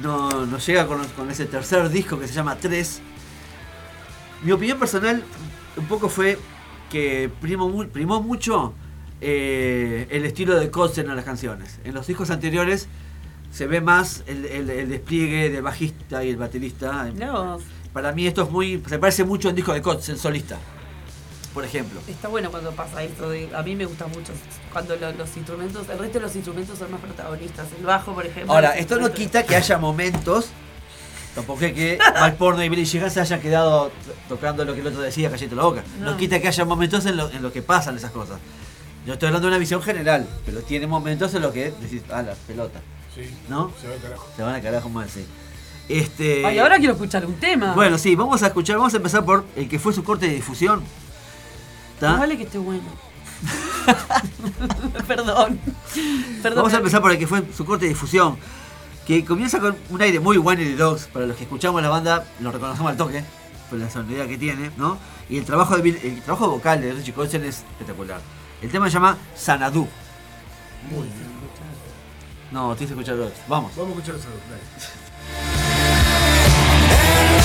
no- 0.00 0.46
nos 0.46 0.64
llega 0.66 0.86
con, 0.86 1.06
con 1.08 1.30
ese 1.30 1.44
tercer 1.44 1.90
disco 1.90 2.18
que 2.18 2.26
se 2.26 2.32
llama 2.32 2.56
3. 2.56 3.02
Mi 4.42 4.52
opinión 4.52 4.78
personal 4.78 5.22
un 5.76 5.84
poco 5.86 6.08
fue 6.08 6.38
que 6.90 7.30
primó, 7.40 7.84
primó 7.88 8.20
mucho 8.22 8.72
eh, 9.26 10.06
el 10.10 10.24
estilo 10.26 10.54
de 10.58 10.70
Kotzen 10.70 11.08
en 11.08 11.16
las 11.16 11.24
canciones. 11.24 11.78
En 11.84 11.94
los 11.94 12.06
discos 12.06 12.30
anteriores 12.30 12.88
se 13.50 13.66
ve 13.66 13.80
más 13.80 14.22
el, 14.26 14.44
el- 14.46 14.68
el 14.70 14.88
despliegue 14.90 15.48
del 15.50 15.62
bajista 15.62 16.22
y 16.24 16.30
el 16.30 16.36
baterista. 16.36 17.10
Vos. 17.32 17.62
Para 17.92 18.12
mí 18.12 18.26
esto 18.26 18.42
es 18.42 18.50
muy. 18.50 18.82
se 18.86 18.98
parece 18.98 19.24
mucho 19.24 19.48
al 19.48 19.54
disco 19.54 19.72
de 19.72 19.80
Kotzen 19.82 20.18
solista. 20.18 20.58
Por 21.54 21.64
ejemplo. 21.64 22.00
Está 22.08 22.26
bueno 22.28 22.50
cuando 22.50 22.72
pasa 22.72 23.02
esto. 23.04 23.30
de- 23.30 23.48
a 23.54 23.62
mí 23.62 23.76
me 23.76 23.86
gusta 23.86 24.06
mucho 24.08 24.32
cuando 24.72 24.96
lo- 24.96 25.12
los 25.12 25.36
instrumentos, 25.36 25.88
el 25.88 25.98
resto 25.98 26.18
de 26.18 26.24
los 26.26 26.34
instrumentos 26.36 26.78
son 26.78 26.90
más 26.90 27.00
protagonistas. 27.00 27.68
El 27.78 27.86
bajo, 27.86 28.12
por 28.12 28.26
ejemplo. 28.26 28.52
Ahora, 28.52 28.70
los 28.70 28.78
esto 28.78 28.98
no 28.98 29.12
quita 29.12 29.44
que 29.44 29.54
haya 29.56 29.78
momentos. 29.78 30.48
Tampoco 31.36 31.64
es 31.64 31.72
que 31.72 31.98
Mike 32.22 32.36
Porno 32.36 32.62
y 32.62 32.68
Billy 32.68 32.84
Sheehan 32.84 33.10
se 33.10 33.20
hayan 33.20 33.40
quedado 33.40 33.90
tocando 34.28 34.64
lo 34.64 34.74
que 34.74 34.80
el 34.80 34.86
otro 34.88 35.00
decía, 35.00 35.30
callito 35.30 35.54
la 35.56 35.62
boca. 35.64 35.82
No, 36.00 36.12
No. 36.12 36.16
quita 36.16 36.40
que 36.40 36.48
haya 36.48 36.64
momentos 36.64 37.06
en 37.06 37.16
lo, 37.16 37.30
en 37.30 37.42
lo 37.42 37.52
que 37.52 37.62
pasan 37.62 37.96
esas 37.96 38.10
cosas. 38.12 38.38
Yo 39.06 39.12
estoy 39.14 39.26
hablando 39.28 39.48
de 39.48 39.52
una 39.52 39.58
visión 39.58 39.82
general, 39.82 40.26
pero 40.46 40.62
tiene 40.62 40.86
momentos 40.86 41.34
en 41.34 41.42
los 41.42 41.52
que 41.52 41.72
decís, 41.80 42.02
ah, 42.10 42.22
la 42.22 42.34
pelota, 42.34 42.80
Sí, 43.14 43.22
¿no? 43.48 43.70
se 43.80 43.88
va 43.88 43.94
al 43.94 44.00
carajo. 44.00 44.26
Se 44.36 44.42
van 44.42 44.54
a 44.54 44.60
carajo 44.62 44.88
mal, 44.88 45.08
sí. 45.08 45.24
Este, 45.88 46.44
Ay, 46.46 46.58
ahora 46.58 46.78
quiero 46.78 46.94
escuchar 46.94 47.26
un 47.26 47.34
tema. 47.34 47.74
Bueno, 47.74 47.98
sí, 47.98 48.16
vamos 48.16 48.42
a 48.42 48.46
escuchar, 48.46 48.78
vamos 48.78 48.94
a 48.94 48.96
empezar 48.96 49.24
por 49.24 49.44
el 49.54 49.68
que 49.68 49.78
fue 49.78 49.92
su 49.92 50.02
corte 50.02 50.26
de 50.26 50.34
difusión. 50.34 50.82
¿Está? 51.94 52.12
Más 52.12 52.20
vale 52.20 52.38
que 52.38 52.44
esté 52.44 52.58
bueno. 52.58 52.82
Perdón. 55.06 55.58
Perdón. 56.42 56.56
Vamos 56.56 56.74
a 56.74 56.78
empezar 56.78 57.02
por 57.02 57.10
el 57.12 57.18
que 57.18 57.26
fue 57.26 57.42
su 57.54 57.64
corte 57.66 57.84
de 57.84 57.90
difusión. 57.90 58.38
Que 59.06 59.22
comienza 59.24 59.60
con 59.60 59.76
un 59.90 60.00
aire 60.00 60.18
muy 60.18 60.38
One 60.38 60.56
the 60.64 60.76
Dogs. 60.76 61.06
Para 61.08 61.26
los 61.26 61.36
que 61.36 61.44
escuchamos 61.44 61.82
la 61.82 61.90
banda, 61.90 62.24
lo 62.40 62.50
reconocemos 62.50 62.90
al 62.90 62.96
toque. 62.96 63.22
Por 63.68 63.78
la 63.78 63.90
sonoridad 63.90 64.26
que 64.26 64.38
tiene, 64.38 64.70
¿no? 64.78 64.96
Y 65.28 65.36
el 65.36 65.44
trabajo, 65.44 65.76
de 65.76 65.90
el 65.90 66.22
trabajo 66.22 66.48
vocal 66.48 66.80
de 66.80 66.92
Richie 66.94 67.12
Kotzen 67.12 67.44
es 67.44 67.58
espectacular. 67.58 68.20
El 68.64 68.70
tema 68.70 68.86
se 68.88 68.94
llama 68.94 69.18
Sanadu. 69.36 69.86
Muy 70.90 71.02
bien. 71.02 71.34
No, 72.50 72.74
tienes 72.74 72.94
que 72.94 73.00
escuchar 73.00 73.20
otro. 73.20 73.42
Vamos. 73.46 73.76
Vamos 73.76 73.94
a 73.94 74.00
escuchar 74.00 74.14
eso. 74.16 74.28
dale. 74.48 74.62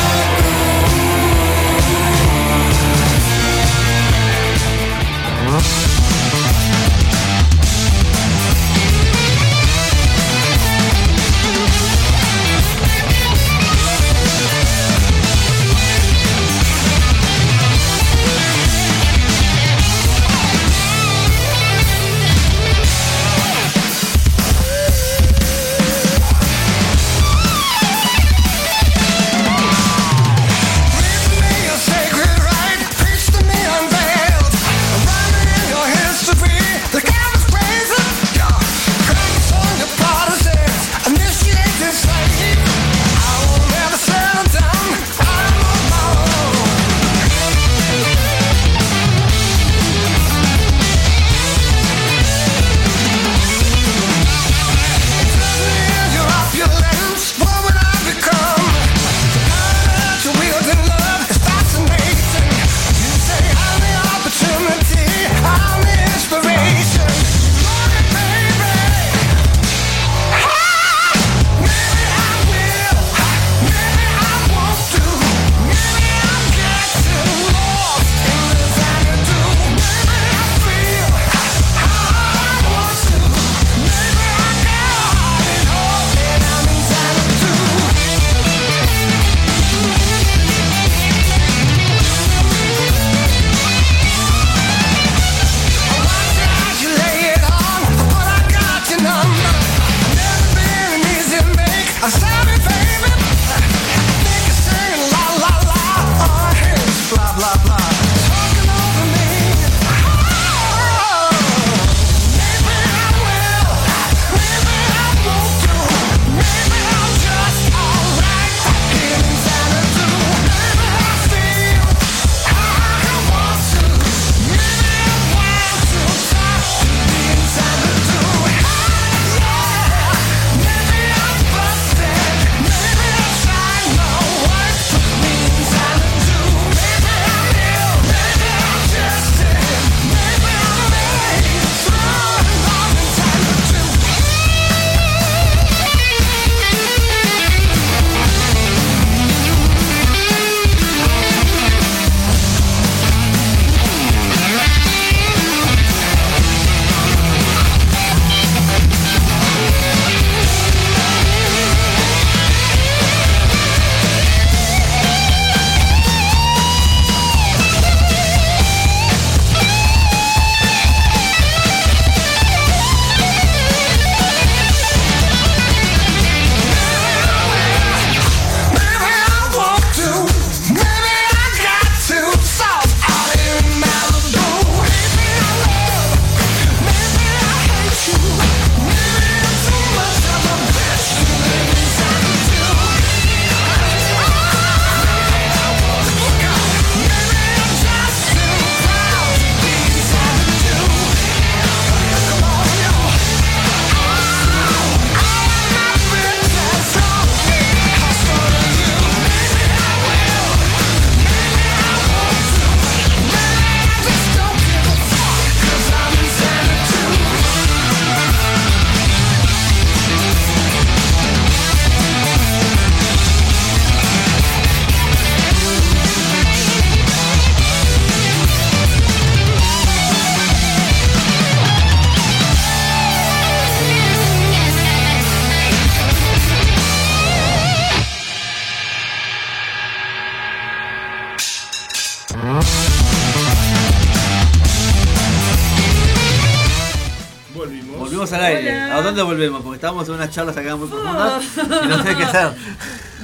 volvemos? 249.40 249.62
Porque 249.62 249.76
estábamos 249.76 250.08
en 250.10 250.16
unas 250.16 250.30
charlas 250.32 250.58
acá 250.58 250.76
muy 250.76 250.88
profundas 250.90 251.44
y 251.84 251.88
no 251.88 252.04
sé 252.04 252.16
qué 252.18 252.24
hacer. 252.24 252.52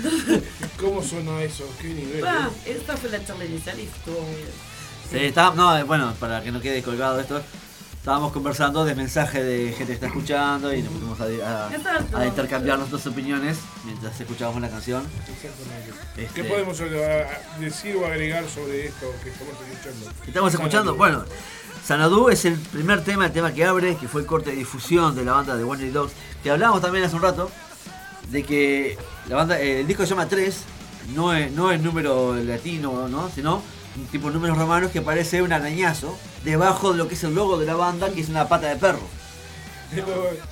¿Cómo 0.80 1.03
suena 1.03 1.41
eso? 1.41 1.66
¿Qué 1.82 1.88
nivel? 1.89 2.26
Ah, 2.26 2.49
esta 2.66 2.95
fue 2.95 3.09
la 3.09 3.24
charla 3.26 3.45
inicial 3.45 3.78
y 3.80 3.84
estuvo 3.84 4.22
muy 4.22 4.36
bien. 4.36 4.47
Sí, 5.11 5.18
estábamos, 5.18 5.57
no, 5.57 5.78
eh, 5.78 5.84
bueno, 5.84 6.13
para 6.20 6.41
que 6.41 6.51
no 6.51 6.61
quede 6.61 6.82
colgado 6.84 7.20
esto, 7.20 7.41
estábamos 7.97 8.32
conversando 8.32 8.84
de 8.86 8.95
mensajes 8.95 9.43
de 9.43 9.68
gente 9.70 9.86
que 9.88 9.93
está 9.93 10.07
escuchando 10.07 10.74
y 10.74 10.82
nos 10.82 10.93
pusimos 10.93 11.20
a, 11.20 11.24
a- 11.68 11.76
Exacto. 11.76 12.18
a 12.18 12.26
intercambiar 12.26 12.78
nuestras 12.80 13.05
opiniones 13.07 13.57
mientras 13.84 14.20
escuchábamos 14.20 14.61
la 14.61 14.70
canción. 14.70 15.03
Exactamente. 15.20 16.24
Este- 16.24 16.34
¿Qué 16.34 16.43
podemos 16.47 16.78
decir 17.59 17.95
o 17.97 18.05
agregar 18.05 18.45
sobre 18.49 18.88
esto 18.88 19.13
que 19.24 19.30
estamos 19.30 19.53
escuchando? 19.70 20.11
Estamos 20.28 20.53
escuchando, 20.53 20.95
bueno, 20.95 21.26
Sanadu 21.86 22.30
es 22.30 22.46
el 22.46 22.56
primer 22.58 23.04
tema, 23.04 23.28
el 23.28 23.32
tema 23.32 23.54
que 23.54 23.64
abre, 23.66 23.96
que 23.98 24.08
fue 24.08 24.22
el 24.22 24.28
corte 24.28 24.50
de 24.52 24.56
difusión 24.58 25.16
de 25.16 25.24
la 25.24 25.34
banda 25.34 25.56
de 25.56 25.64
One 25.64 25.92
Dogs, 25.92 26.14
que 26.42 26.50
hablábamos 26.50 26.82
también 26.82 27.06
hace 27.06 27.16
un 27.16 27.22
rato, 27.22 27.52
de 28.30 28.44
que 28.44 28.98
la 29.30 29.36
banda, 29.36 29.60
eh, 29.60 29.82
el 29.82 29.88
disco 29.88 30.04
se 30.04 30.10
llama 30.10 30.28
3, 30.28 30.56
no 31.14 31.34
es, 31.34 31.52
no 31.52 31.72
es 31.72 31.80
número 31.82 32.36
latino, 32.36 33.08
¿no? 33.08 33.30
sino 33.30 33.62
un 33.98 34.06
tipo 34.08 34.28
de 34.30 34.34
números 34.34 34.58
romanos 34.58 34.92
que 34.92 35.02
parece 35.02 35.42
un 35.44 35.54
arañazo 35.54 36.18
debajo 36.44 36.92
de 36.92 36.98
lo 36.98 37.08
que 37.08 37.14
es 37.14 37.24
el 37.24 37.36
logo 37.36 37.58
de 37.60 37.68
la 37.68 37.76
banda, 37.76 38.10
que 38.10 38.22
es 38.22 38.30
una 38.30 38.48
pata 38.48 38.68
de 38.68 38.76
perro. 38.78 39.08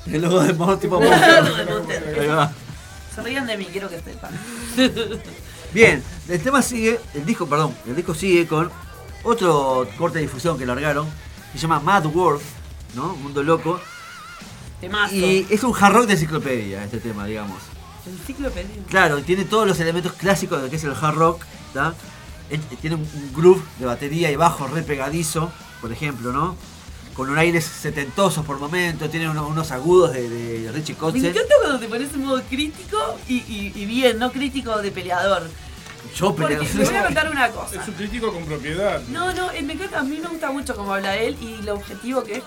El 0.06 0.22
logo 0.22 0.42
de 0.44 0.54
mon- 0.54 0.80
tipo 0.80 1.02
Monster. 1.02 2.50
Se 3.16 3.22
rían 3.24 3.46
de 3.48 3.58
mí, 3.58 3.66
quiero 3.72 3.90
que 3.90 4.00
sepan. 4.00 4.32
Bien, 5.74 6.04
el 6.30 6.42
tema 6.42 6.62
sigue, 6.62 7.00
el 7.16 7.26
disco, 7.26 7.48
perdón, 7.48 7.76
el 7.88 7.96
disco 7.96 8.14
sigue 8.14 8.48
con 8.48 8.70
otro 9.24 9.88
corte 9.98 10.18
de 10.20 10.24
difusión 10.24 10.58
que 10.58 10.66
largaron, 10.66 11.08
se 11.54 11.60
llama 11.60 11.80
Mad 11.80 12.06
World, 12.08 12.42
¿no? 12.96 13.16
Mundo 13.16 13.44
loco. 13.44 13.80
Temazo. 14.82 15.16
Y 15.16 15.48
es 15.50 15.64
un 15.64 15.74
hard 15.80 15.94
rock 15.94 16.06
de 16.08 16.14
enciclopedia 16.14 16.84
este 16.84 17.00
tema, 17.00 17.26
digamos. 17.26 17.58
Enciclopedia. 18.06 18.84
Claro, 18.90 19.22
tiene 19.24 19.46
todos 19.46 19.66
los 19.68 19.80
elementos 19.80 20.14
clásicos 20.14 20.58
de 20.58 20.66
lo 20.66 20.70
que 20.70 20.76
es 20.76 20.84
el 20.84 20.92
hard 21.00 21.16
rock, 21.16 21.44
Tiene 22.82 22.98
un 22.98 23.08
groove 23.34 23.62
de 23.80 23.86
batería 23.86 24.30
y 24.30 24.36
bajo 24.36 24.68
re 24.68 24.84
pegadizo, 24.84 25.52
por 25.82 25.92
ejemplo, 25.92 26.32
¿no? 26.34 26.56
Con 27.16 27.30
un 27.30 27.38
aires 27.38 27.64
setentosos 27.64 28.44
por 28.46 28.60
momentos, 28.60 29.10
tiene 29.10 29.30
unos, 29.30 29.50
unos 29.50 29.72
agudos 29.72 30.12
de, 30.14 30.28
de 30.30 30.72
Richie 30.72 30.94
Me 30.94 31.00
Kotzen. 31.00 31.26
encanta 31.28 31.54
cuando 31.62 31.80
te 31.80 31.88
pones 31.88 32.14
en 32.14 32.26
modo 32.26 32.42
crítico 32.50 32.98
y, 33.30 33.36
y- 33.36 33.72
y 33.76 33.86
bien, 33.86 34.20
no 34.20 34.32
crítico 34.32 34.78
de 34.82 34.92
peleador. 34.92 35.50
Yo 36.16 36.36
Porque 36.36 36.56
te 36.58 36.84
voy 36.84 36.96
a 36.96 37.04
contar 37.06 37.32
una 37.32 37.50
cosa. 37.52 37.82
Es 37.82 37.88
un 37.88 37.94
crítico 37.96 38.32
con 38.32 38.46
propiedad. 38.46 39.02
No, 39.10 39.34
no, 39.34 39.52
eh, 39.52 39.62
me 39.62 39.74
encanta, 39.74 40.00
a 40.00 40.04
mí 40.04 40.20
me 40.22 40.28
gusta 40.28 40.52
mucho 40.52 40.76
cómo 40.76 40.94
habla 40.94 41.16
él 41.16 41.38
y 41.42 41.62
lo 41.64 41.76
objetivo 41.76 42.24
que 42.24 42.38
es 42.38 42.44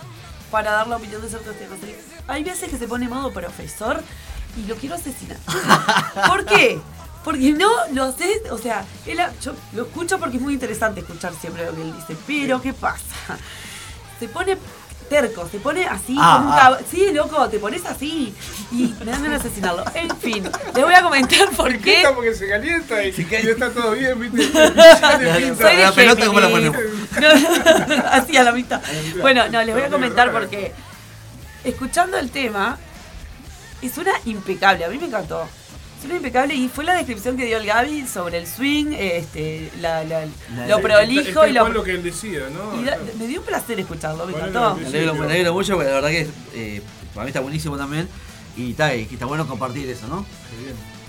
para 0.50 0.70
dar 0.72 0.86
la 0.86 0.96
opinión 0.96 1.20
de 1.22 1.28
ciertos 1.28 1.56
temas. 1.56 1.78
Hay 2.28 2.44
veces 2.44 2.68
que 2.70 2.78
se 2.78 2.86
pone 2.86 3.08
modo 3.08 3.32
profesor 3.32 4.02
y 4.56 4.66
lo 4.66 4.76
quiero 4.76 4.94
asesinar. 4.94 5.38
¿Por 6.28 6.44
qué? 6.44 6.78
Porque 7.24 7.52
no 7.52 7.68
lo 7.92 8.12
sé, 8.12 8.42
o 8.50 8.58
sea, 8.58 8.84
él, 9.04 9.18
yo 9.42 9.52
lo 9.72 9.86
escucho 9.86 10.18
porque 10.20 10.36
es 10.36 10.42
muy 10.42 10.54
interesante 10.54 11.00
escuchar 11.00 11.34
siempre 11.34 11.66
lo 11.66 11.74
que 11.74 11.82
él 11.82 11.92
dice, 11.92 12.16
pero 12.24 12.62
¿qué 12.62 12.72
pasa? 12.72 13.36
Se 14.20 14.28
pone 14.28 14.56
terco, 15.08 15.48
se 15.50 15.58
pone 15.58 15.86
así, 15.86 16.16
Ah, 16.18 16.36
como 16.38 16.48
un 16.48 16.54
ah. 16.54 16.60
cab- 16.78 16.84
Sí, 16.90 17.10
loco, 17.12 17.48
te 17.48 17.58
pones 17.58 17.84
así 17.86 18.34
y 18.72 18.94
me 19.00 19.10
dan 19.12 19.22
ganas 19.22 19.42
de 19.42 19.48
asesinarlo. 19.48 19.84
En 19.94 20.10
fin, 20.18 20.42
les 20.74 20.84
voy 20.84 20.94
a 20.94 21.02
comentar 21.02 21.48
por 21.50 21.70
Se 21.72 21.78
qué. 21.78 22.04
porque 22.14 22.34
se 22.34 22.48
calienta 22.48 23.02
y, 23.04 23.12
Se 23.12 23.22
y 23.22 23.48
está 23.48 23.70
todo 23.70 23.92
bien, 23.92 24.18
¿viste? 24.20 24.50
Ya 24.76 25.18
le 25.18 25.34
pinta. 25.40 25.62
Soy 25.68 25.76
de 25.76 25.82
La 25.84 25.92
pelota, 25.92 26.26
¿cómo 26.26 26.40
la 26.40 26.48
Géminis. 26.48 26.72
No, 27.88 28.04
así 28.10 28.36
a 28.36 28.42
la 28.42 28.52
mitad. 28.52 28.80
Bueno, 29.20 29.48
no, 29.48 29.62
les 29.62 29.74
voy 29.74 29.84
a 29.84 29.88
comentar 29.88 30.30
porque 30.32 30.72
escuchando 31.64 32.18
el 32.18 32.30
tema, 32.30 32.78
y 33.82 33.88
suena 33.88 34.12
impecable, 34.24 34.84
a 34.84 34.88
mí 34.88 34.98
me 34.98 35.06
encantó. 35.06 35.48
Suena 36.00 36.16
impecable 36.16 36.54
y 36.54 36.68
fue 36.68 36.84
la 36.84 36.94
descripción 36.94 37.36
que 37.36 37.46
dio 37.46 37.56
el 37.58 37.66
Gaby 37.66 38.06
sobre 38.06 38.38
el 38.38 38.46
swing, 38.46 38.92
este, 38.92 39.70
la, 39.80 40.04
la- 40.04 40.26
La- 40.54 40.66
lo 40.68 40.80
prolijo 40.80 41.46
y 41.46 41.52
lo... 41.52 41.60
cual 41.62 41.72
lo 41.74 41.82
que 41.82 41.92
él 41.92 42.02
decía, 42.02 42.40
¿no? 42.52 42.80
y 42.80 42.84
da- 42.84 42.98
me 43.18 43.26
dio 43.26 43.40
un 43.40 43.46
placer 43.46 43.80
escucharlo, 43.80 44.26
me 44.26 44.32
¿Cuál 44.32 44.48
encantó. 44.50 44.76
Me 44.76 44.86
alegro, 44.86 45.14
me 45.14 45.24
alegro 45.26 45.52
mucho 45.54 45.74
porque 45.74 45.88
la 45.88 45.94
verdad 45.96 46.10
que 46.10 46.28
eh, 46.54 46.82
para 47.14 47.24
mí 47.24 47.30
está 47.30 47.40
buenísimo 47.40 47.76
también. 47.78 48.08
Y 48.56 48.70
está, 48.70 48.94
y 48.94 49.02
está 49.10 49.26
bueno 49.26 49.46
compartir 49.46 49.88
eso, 49.88 50.06
¿no? 50.08 50.24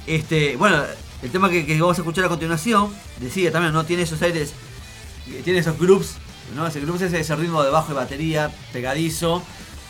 Este, 0.06 0.56
bueno, 0.58 0.84
el 1.22 1.32
tema 1.32 1.50
que, 1.50 1.66
que 1.66 1.80
vamos 1.80 1.98
a 1.98 2.02
escuchar 2.02 2.26
a 2.26 2.30
continuación, 2.30 2.94
decía 3.20 3.52
también, 3.52 3.74
¿no? 3.74 3.86
Tiene 3.86 4.04
esos 4.04 4.22
aires, 4.22 4.54
eh, 5.30 5.42
tiene 5.44 5.60
esos 5.60 5.78
grooves, 5.78 6.16
¿no? 6.56 6.66
Ese 6.68 6.80
grooves 6.82 7.02
es 7.04 7.14
ese 7.14 7.36
ritmo 7.36 7.64
de 7.64 7.70
bajo 7.72 7.90
de 7.90 7.96
batería, 7.96 8.52
pegadizo, 8.74 9.44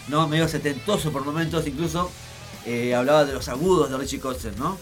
¿no? 0.08 0.28
Medio 0.28 0.48
setentoso 0.48 1.12
por 1.12 1.24
momentos, 1.26 1.66
incluso 1.68 2.12
eh, 2.68 2.94
hablaba 2.96 3.26
de 3.26 3.34
los 3.34 3.48
agudos 3.48 3.90
de 3.90 3.98
Richie 3.98 4.20
Kotzen, 4.20 4.54
¿no? 4.58 4.78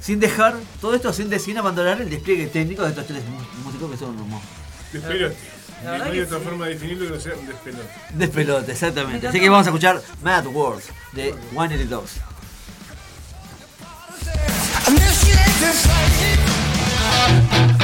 Sin 0.00 0.20
dejar, 0.20 0.54
todo 0.80 0.94
esto 0.94 1.12
sin, 1.12 1.38
sin 1.40 1.56
abandonar 1.58 2.00
el 2.00 2.10
despliegue 2.10 2.46
técnico 2.48 2.82
de 2.82 2.90
estos 2.90 3.06
tres 3.06 3.24
mú- 3.24 3.40
músicos 3.64 3.90
que 3.90 3.96
son 3.96 4.18
unos 4.20 4.42
Despelote. 4.92 5.36
No 5.84 5.90
hay 6.04 6.20
otra 6.20 6.38
sí. 6.38 6.44
forma 6.44 6.66
de 6.66 6.74
definirlo 6.74 7.06
que 7.06 7.14
no 7.14 7.20
sea 7.20 7.34
un 7.34 7.46
despelote. 7.46 7.88
despelote, 8.14 8.72
exactamente. 8.72 9.26
Así 9.28 9.40
que 9.40 9.48
vamos 9.48 9.66
a 9.66 9.70
escuchar 9.70 10.00
Mad 10.22 10.46
World 10.46 10.82
de 11.12 11.34
One 11.56 11.74
Eighty 11.74 11.88
Dogs. 11.88 12.12
On 17.28 17.81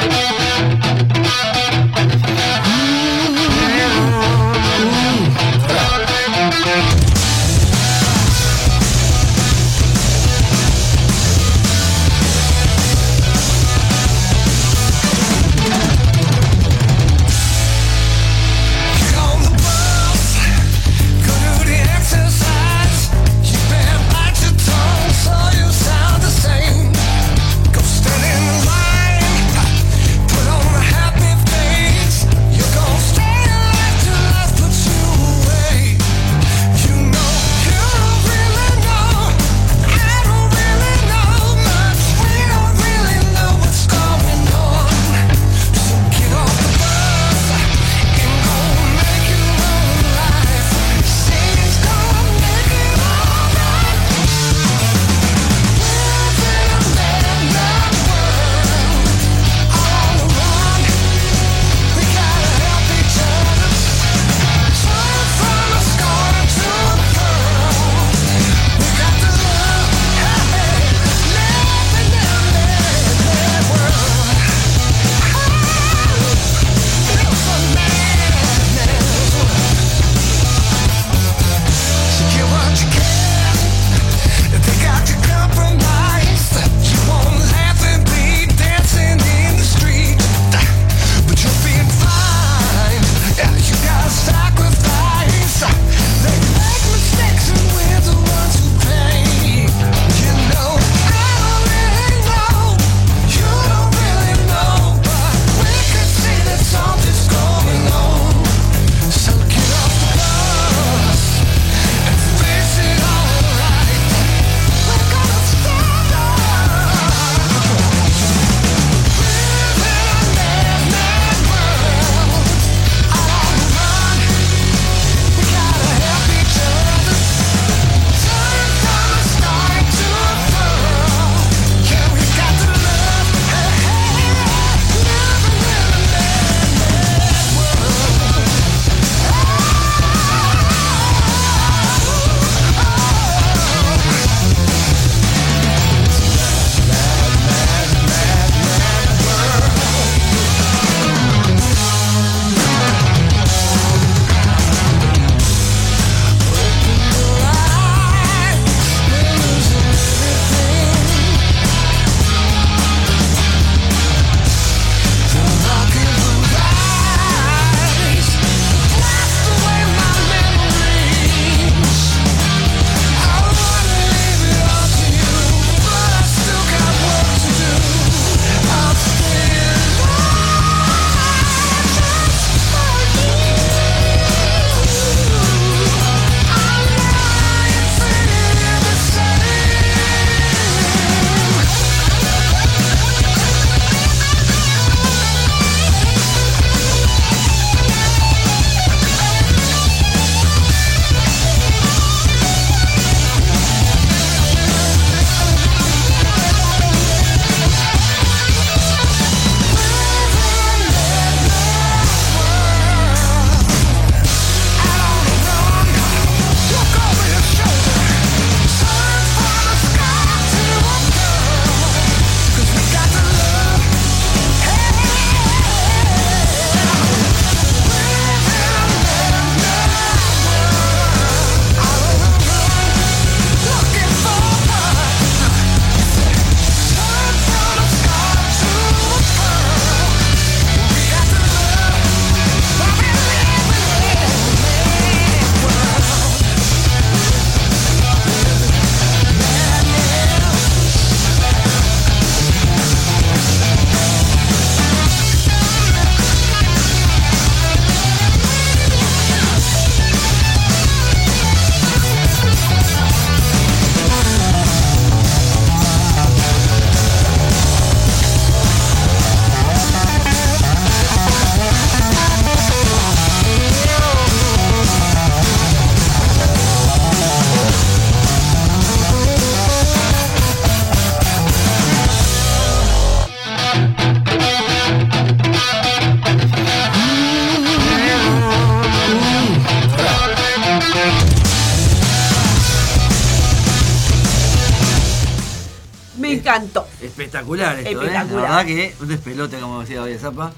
Espectacular 297.49 297.79
esto, 297.79 297.89
¿eh? 297.89 297.93
Espectacular. 297.93 298.43
La 298.43 298.49
verdad 298.57 298.65
que 298.65 298.93
un 298.99 299.07
despelote, 299.07 299.59
como 299.59 299.79
decía 299.81 300.03
hoy 300.03 300.17
Zapa. 300.17 300.53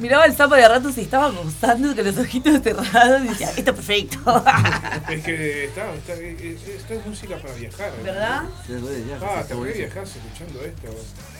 Miraba 0.00 0.26
el 0.26 0.36
sapo 0.36 0.54
de 0.54 0.68
ratos 0.68 0.98
y 0.98 1.00
estaba 1.02 1.30
gozando 1.30 1.94
con 1.96 2.04
los 2.04 2.16
ojitos 2.18 2.60
cerrados 2.62 3.22
y 3.24 3.28
decía, 3.28 3.48
esto 3.56 3.70
es 3.70 3.76
perfecto. 3.76 4.44
Es 5.10 5.24
que 5.24 5.64
está, 5.64 5.92
está, 5.94 6.12
es- 6.14 6.68
esta 6.68 6.94
es 6.94 7.06
música 7.06 7.36
para 7.36 7.54
viajar. 7.54 7.90
¿Verdad? 8.02 8.42
Se 8.66 8.74
puede 8.74 9.06
ya, 9.06 9.18
Ah, 9.22 9.36
está 9.40 9.48
te 9.48 9.54
voy 9.54 9.70
a 9.70 9.72
viajar 9.72 10.04
escuchando 10.04 10.60
esto. 10.62 10.88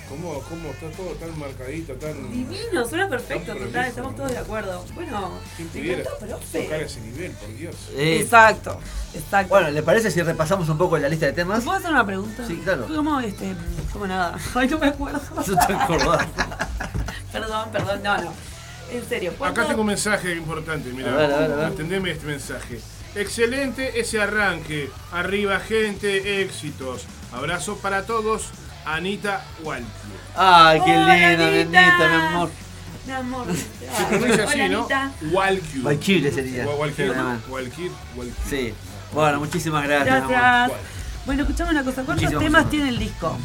¿Cómo, 0.08 0.40
¿Cómo 0.40 0.70
está 0.70 0.90
todo 0.90 1.10
tan 1.12 1.38
marcadito, 1.38 1.94
tan. 1.94 2.30
Divino, 2.30 2.86
suena 2.86 3.08
perfecto, 3.08 3.54
No, 3.54 3.60
total, 3.66 3.86
estamos 3.86 4.10
¿no? 4.12 4.16
todos 4.18 4.30
de 4.32 4.38
acuerdo. 4.38 4.84
Bueno, 4.94 5.30
¿Quién 5.56 5.68
pudiera 5.68 6.04
tocar 6.04 6.80
ese 6.82 7.00
nivel, 7.00 7.30
por 7.32 7.54
Dios? 7.56 7.74
Eh, 7.96 8.18
Exacto, 8.20 8.78
exacto. 9.14 9.48
bueno, 9.48 9.70
¿le 9.70 9.82
parece 9.82 10.10
si 10.10 10.20
repasamos 10.22 10.68
un 10.68 10.76
poco 10.76 10.98
la 10.98 11.08
lista 11.08 11.26
de 11.26 11.32
¿Te 11.32 11.36
temas? 11.42 11.64
puedo 11.64 11.78
hacer 11.78 11.90
una 11.90 12.04
pregunta? 12.04 12.46
Sí, 12.46 12.60
claro. 12.62 12.86
¿Cómo, 12.94 13.20
este, 13.20 13.54
cómo 13.92 14.06
nada? 14.06 14.36
Ay, 14.54 14.68
no 14.68 14.78
me 14.78 14.88
acuerdo. 14.88 15.20
Te 15.66 15.72
acordás. 15.72 16.26
perdón, 17.32 17.68
perdón, 17.72 18.00
no, 18.02 18.18
no. 18.22 18.32
En 18.90 19.08
serio, 19.08 19.32
¿cuánto- 19.38 19.60
Acá 19.60 19.68
tengo 19.68 19.80
un 19.82 19.86
mensaje 19.88 20.34
importante, 20.36 20.90
mira. 20.92 21.66
Atendeme 21.66 22.10
este 22.10 22.26
mensaje. 22.26 22.80
Excelente 23.14 24.00
ese 24.00 24.20
arranque. 24.20 24.90
Arriba, 25.12 25.58
gente, 25.60 26.42
éxitos. 26.42 27.02
Abrazo 27.32 27.76
para 27.78 28.04
todos. 28.06 28.50
Anita 28.84 29.44
Walkie. 29.62 29.84
Ay, 30.36 30.80
qué 30.84 30.90
Hola, 30.90 31.14
linda, 31.16 31.46
Anita. 31.48 32.08
Mi 32.08 32.14
amor. 32.26 32.50
Mi 33.06 33.12
amor. 33.12 33.46
Se 33.54 34.04
pronuncia 34.08 34.44
así, 34.44 34.60
Hola, 34.60 34.68
¿no? 34.68 34.88
Walkie. 35.30 35.78
Valkyrie 35.82 36.32
sería. 36.32 36.66
Walkie. 36.66 37.10
Walkie. 37.48 37.90
Sí. 38.48 38.74
Bueno, 39.12 39.38
muchísimas 39.40 39.84
gracias. 39.84 40.28
Gracias. 40.28 40.78
Bueno, 41.26 41.42
escuchame 41.42 41.70
una 41.70 41.84
cosa. 41.84 42.02
¿Cuántos 42.02 42.24
Muchísimas 42.24 42.44
temas 42.44 42.62
gracias. 42.62 42.70
tiene 42.70 42.88
el 42.88 42.98
disco? 42.98 43.38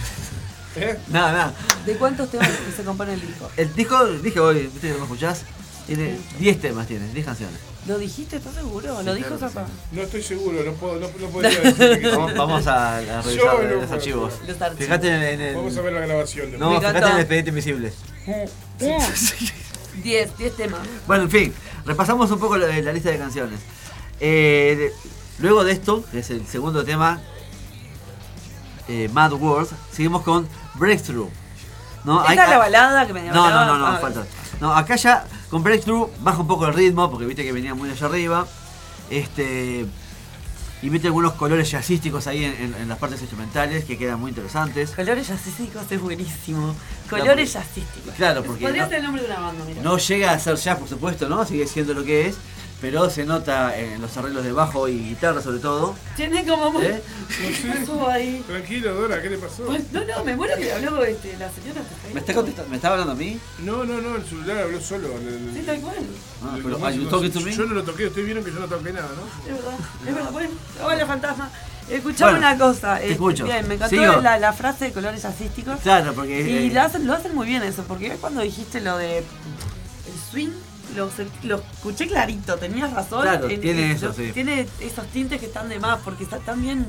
¿Eh? 0.80 0.98
Nada, 1.10 1.32
nada. 1.32 1.54
¿De 1.86 1.96
cuántos 1.98 2.30
temas 2.30 2.50
se 2.76 2.84
compone 2.84 3.14
el 3.14 3.22
disco? 3.22 3.50
El 3.58 3.74
disco, 3.74 4.06
dije 4.06 4.40
hoy, 4.40 4.64
¿viste 4.64 4.82
que 4.88 4.90
no 4.94 4.98
me 5.00 5.04
escuchás? 5.04 5.42
Tiene 5.86 6.18
10 6.40 6.60
temas, 6.62 6.88
tiene 6.88 7.08
10 7.14 7.26
canciones. 7.26 7.60
¿Lo 7.88 7.98
dijiste? 7.98 8.36
¿Estás 8.36 8.54
seguro? 8.56 9.02
¿Lo 9.02 9.16
dijo 9.16 9.30
claro 9.38 9.50
Zapa? 9.50 9.66
No 9.94 10.02
estoy 10.02 10.22
seguro, 10.22 10.62
no, 10.64 10.74
puedo, 10.74 11.00
no, 11.00 11.08
no 11.20 11.28
podría 11.30 11.50
decir 11.62 12.00
que 12.02 12.10
sí. 12.10 12.16
Vamos, 12.16 12.34
vamos 12.36 12.68
a, 12.68 12.98
a 12.98 13.22
revisar 13.22 13.64
no 13.64 13.76
los 13.82 13.92
archivos. 13.92 14.34
Los 14.46 14.62
archivos. 14.62 14.78
Fíjate 14.86 15.08
en, 15.08 15.22
en 15.24 15.42
el. 15.42 15.56
Vamos 15.56 15.78
a 15.78 15.82
ver 15.82 15.94
la 15.94 16.02
grabación. 16.02 16.52
de 16.52 16.58
No, 16.58 16.78
fíjate 16.78 16.98
en 17.00 17.06
el 17.06 17.20
expediente 17.20 17.50
invisible. 17.50 17.94
10, 20.04 20.38
10 20.38 20.56
temas. 20.58 20.82
Bueno, 21.08 21.24
en 21.24 21.32
fin, 21.32 21.54
repasamos 21.86 22.30
un 22.32 22.40
poco 22.40 22.58
la, 22.58 22.68
la 22.68 22.92
lista 22.94 23.10
de 23.10 23.18
canciones. 23.18 23.60
Eh, 24.20 24.76
de- 24.78 24.94
luego 25.40 25.64
de 25.64 25.72
esto, 25.72 26.04
que 26.12 26.20
es 26.20 26.30
el 26.30 26.46
segundo 26.46 26.84
tema, 26.84 27.22
eh, 28.90 29.10
Mad 29.14 29.34
World, 29.34 29.70
seguimos 29.92 30.24
con 30.24 30.48
Breakthrough. 30.78 31.30
¿no? 32.04 32.22
Esa 32.24 32.32
Hay- 32.32 32.38
es 32.40 32.50
la 32.50 32.58
balada 32.58 33.06
que 33.08 33.14
me 33.14 33.24
No, 33.24 33.50
no, 33.50 33.66
no, 33.66 33.78
no, 33.78 33.88
Ah, 33.88 33.98
falta. 34.00 34.24
No, 34.62 34.74
acá 34.74 34.96
ya 34.96 35.26
con 35.50 35.62
Breakthrough 35.64 36.10
baja 36.22 36.40
un 36.40 36.48
poco 36.48 36.66
el 36.68 36.74
ritmo, 36.74 37.10
porque 37.12 37.26
viste 37.26 37.44
que 37.44 37.52
venía 37.52 37.74
muy 37.76 37.90
allá 37.90 38.06
arriba. 38.06 38.48
Este. 39.10 39.86
Y 40.84 40.92
mete 40.92 41.08
algunos 41.08 41.34
colores 41.34 41.72
jazzísticos 41.72 42.28
ahí 42.28 42.46
en, 42.46 42.54
en- 42.54 42.76
en 42.76 42.88
las 42.88 43.00
partes 43.00 43.20
instrumentales 43.22 43.84
que 43.86 43.98
quedan 43.98 44.20
muy 44.20 44.30
interesantes. 44.30 44.92
Colores 44.92 45.28
jazzísticos 45.28 45.84
es 45.92 46.00
buenísimo. 46.00 46.76
Colores 47.10 47.52
jazzísticos. 47.54 48.14
Claro, 48.16 48.44
porque 48.44 48.62
Podría 48.66 48.84
no- 48.84 48.90
ser 48.90 48.98
el 49.00 49.04
nombre 49.04 49.24
de 49.24 49.28
una 49.32 49.40
banda, 49.40 49.66
mira. 49.66 49.82
No 49.82 49.98
llega 49.98 50.32
a 50.34 50.40
ser 50.40 50.56
jazz, 50.56 50.78
por 50.78 50.88
supuesto, 50.88 51.28
¿no? 51.28 51.44
Sigue 51.46 51.66
siendo 51.66 51.94
lo 51.96 52.04
que 52.04 52.28
es. 52.28 52.38
Pero 52.80 53.10
se 53.10 53.26
nota 53.26 53.76
en 53.76 54.00
los 54.00 54.16
arreglos 54.18 54.44
de 54.44 54.52
bajo 54.52 54.88
y 54.88 55.00
guitarra, 55.10 55.42
sobre 55.42 55.58
todo. 55.58 55.96
Tiene 56.16 56.46
como 56.46 56.72
muy... 56.72 56.86
¿Eh? 56.86 57.02
¿Qué 57.62 57.74
pasó 57.80 58.08
ahí? 58.08 58.44
Tranquilo, 58.46 58.94
Dora, 58.94 59.20
¿qué 59.20 59.32
le 59.32 59.38
pasó? 59.40 59.64
Pues, 59.66 59.92
no, 59.92 60.06
no, 60.06 60.24
me 60.24 60.36
muero 60.36 60.56
que 60.58 60.72
habló 60.72 61.04
este, 61.04 61.36
la 61.38 61.50
señora. 61.52 61.82
¿Me 62.14 62.20
está 62.20 62.36
contestando? 62.36 62.70
¿Me 62.70 62.76
está 62.76 62.92
hablando 62.92 63.14
a 63.14 63.16
mí? 63.16 63.40
No, 63.64 63.84
no, 63.84 64.00
no, 64.00 64.16
el 64.18 64.24
celular 64.26 64.58
habló 64.60 64.80
solo. 64.80 65.08
el- 65.18 65.28
el- 65.28 65.54
Sí, 65.56 65.64
tal 65.66 65.80
cual. 65.82 65.96
Ah, 66.44 66.54
el- 66.56 66.64
pero, 66.64 66.88
el- 66.88 67.04
no? 67.04 67.50
Yo 67.50 67.66
no 67.66 67.74
lo 67.74 67.84
toqué, 67.84 68.06
ustedes 68.08 68.26
vieron 68.26 68.44
que 68.44 68.52
yo 68.54 68.60
no 68.60 68.68
toqué 68.68 68.94
nada, 68.94 69.10
¿no? 69.10 69.52
Es 69.52 69.58
verdad, 69.58 69.78
es 70.08 70.16
verdad. 70.16 70.32
Bueno, 70.32 70.50
hola 70.84 71.06
fantasma. 71.08 71.52
Escuchame 71.90 72.32
Bueno, 72.34 72.48
una 72.48 72.58
cosa. 72.60 72.96
te 72.98 73.02
este, 73.04 73.14
escucho. 73.14 73.46
Bien, 73.46 73.68
me 73.68 73.76
encantó 73.76 74.22
la, 74.22 74.38
la 74.38 74.54
frase 74.54 74.86
de 74.86 74.92
colores 74.92 75.22
jazzísticos. 75.24 75.80
Claro, 75.82 76.14
porque. 76.14 76.42
Y 76.42 76.68
eh, 76.68 76.72
lo 76.74 76.82
hacen, 76.82 77.08
lo 77.08 77.14
hacen 77.14 77.34
muy 77.34 77.48
bien 77.48 77.64
eso, 77.64 77.84
porque 77.88 78.12
cuando 78.22 78.42
dijiste 78.42 78.82
lo 78.82 78.98
de 78.98 79.20
el 79.20 79.24
swing, 80.30 80.50
lo, 80.96 81.10
escuché 81.58 82.08
clarito, 82.08 82.56
tenías 82.58 82.92
razón. 82.94 83.22
Claro, 83.24 83.48
tiene 83.48 83.92
eso, 83.92 84.08
lo- 84.08 84.14
sí. 84.14 84.32
Tiene 84.34 84.68
esos 84.80 85.06
tintes 85.08 85.40
que 85.40 85.46
están 85.48 85.70
de 85.70 85.80
más, 85.80 86.00
porque 86.04 86.24
está 86.24 86.38
tan 86.40 86.62
bien, 86.62 86.86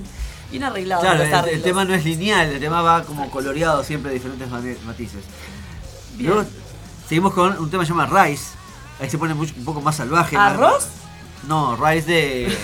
bien 0.51 0.65
arreglado. 0.65 1.03
Claro, 1.03 1.25
los 1.25 1.47
el, 1.53 1.63
tema 1.63 1.85
no 1.85 1.95
es 1.95 2.05
lineal, 2.05 2.49
el 2.53 2.61
tema 2.61 2.83
va 2.83 3.03
como 3.05 3.31
coloreado 3.31 3.83
siempre 3.85 4.11
de 4.13 4.19
diferentes 4.19 4.49
matices. 4.85 5.25
Bien. 6.17 6.31
Luego 6.31 6.49
seguimos 7.09 7.33
con 7.35 7.59
un 7.59 7.71
tema 7.71 7.83
que 7.83 7.87
se 7.87 7.93
llama 7.95 8.07
Rise. 8.25 8.45
Ahí 9.01 9.09
se 9.09 9.19
pone 9.19 9.35
mucho- 9.35 9.55
un 9.57 9.65
poco 9.65 9.81
más 9.81 9.97
salvaje. 9.97 10.37
más- 10.37 10.53
¿Arroz? 10.55 10.87
No, 11.47 11.77
Rise 11.77 12.11
de. 12.11 12.59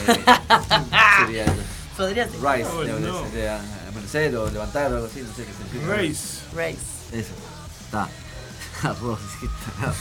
sería 1.27 1.45
Podría 1.97 2.29
ser. 2.29 2.41
Rise, 2.41 2.69
Oh, 2.75 2.81
de, 2.83 2.93
no. 3.01 3.23
de- 3.23 3.31
de 3.41 3.51
amanecer 3.89 4.37
o 4.37 4.51
levantar 4.51 4.91
o 4.93 4.97
algo 4.97 5.07
así, 5.07 5.21
no 5.23 5.33
sé 5.35 5.45
qué 5.45 5.53
significa. 5.53 5.95
Race. 5.95 6.41
Race. 6.57 6.79
Eso. 7.13 7.33
Está. 7.85 8.09
Arroz, 8.85 9.19
sí, 9.41 9.47
está. 9.47 9.93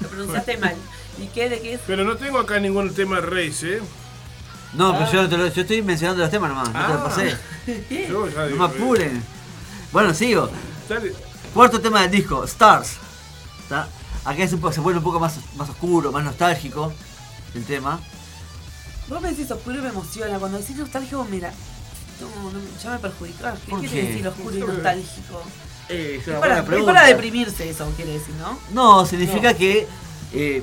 Lo 0.00 0.08
pronunciaste 0.08 0.56
mal. 0.58 0.74
¿Y 1.20 1.26
qué? 1.28 1.48
¿De 1.48 1.60
qué 1.60 1.74
es? 1.74 1.80
Pero 1.86 2.04
no 2.04 2.16
tengo 2.16 2.38
acá 2.38 2.58
ningún 2.60 2.94
tema 2.94 3.20
Race, 3.20 3.76
¿eh? 3.76 3.82
No, 4.74 4.92
pero 4.98 5.10
yo, 5.12 5.22
no 5.22 5.28
te 5.28 5.36
lo- 5.38 5.48
yo 5.48 5.62
estoy 5.62 5.82
mencionando 5.82 6.22
los 6.22 6.30
temas 6.30 6.50
nomás, 6.50 6.68
no 6.72 6.86
te 6.86 6.92
lo 6.92 6.98
Ah. 7.00 7.04
pasé. 7.04 7.36
¿Qué? 7.88 8.06
Yo 8.08 8.28
ya 8.28 8.40
No 8.40 8.46
digo, 8.46 8.58
me 8.58 8.64
apuren. 8.64 9.24
Bueno, 9.92 10.12
sigo. 10.14 10.50
Dale. 10.88 11.12
Cuarto 11.54 11.80
tema 11.80 12.02
del 12.02 12.10
disco, 12.10 12.44
Stars. 12.44 12.96
¿Está? 13.62 13.88
Acá 14.24 14.42
es 14.42 14.52
un 14.52 14.60
poco- 14.60 14.72
se 14.72 14.80
vuelve 14.80 14.98
un 14.98 15.04
poco 15.04 15.18
más, 15.20 15.36
más 15.56 15.68
oscuro, 15.70 16.12
más 16.12 16.22
nostálgico 16.24 16.92
el 17.54 17.64
tema. 17.64 17.98
Vos 19.08 19.22
me 19.22 19.30
decís 19.30 19.50
oscuro 19.50 19.78
y 19.78 19.80
me 19.82 19.88
emociona. 19.88 20.38
Cuando 20.38 20.58
decís 20.58 20.76
nostálgico, 20.76 21.24
mira. 21.30 21.52
No, 22.20 22.50
no, 22.50 22.58
ya 22.82 22.90
me 22.90 22.98
perjudicás. 22.98 23.58
¿Qué 23.60 23.70
¿Por 23.70 23.80
quiere 23.80 23.94
qué? 23.94 24.08
decir 24.08 24.28
oscuro 24.28 24.56
y 24.56 24.60
nostálgico? 24.60 25.42
Eh, 25.88 26.20
es 26.24 26.34
para, 26.38 26.60
es 26.60 27.06
deprimirse 27.08 27.70
eso, 27.70 27.90
quiere 27.96 28.12
decir, 28.12 28.34
¿no? 28.34 28.58
No, 28.72 29.06
significa 29.06 29.54
que 29.54 29.86
eh, 30.32 30.62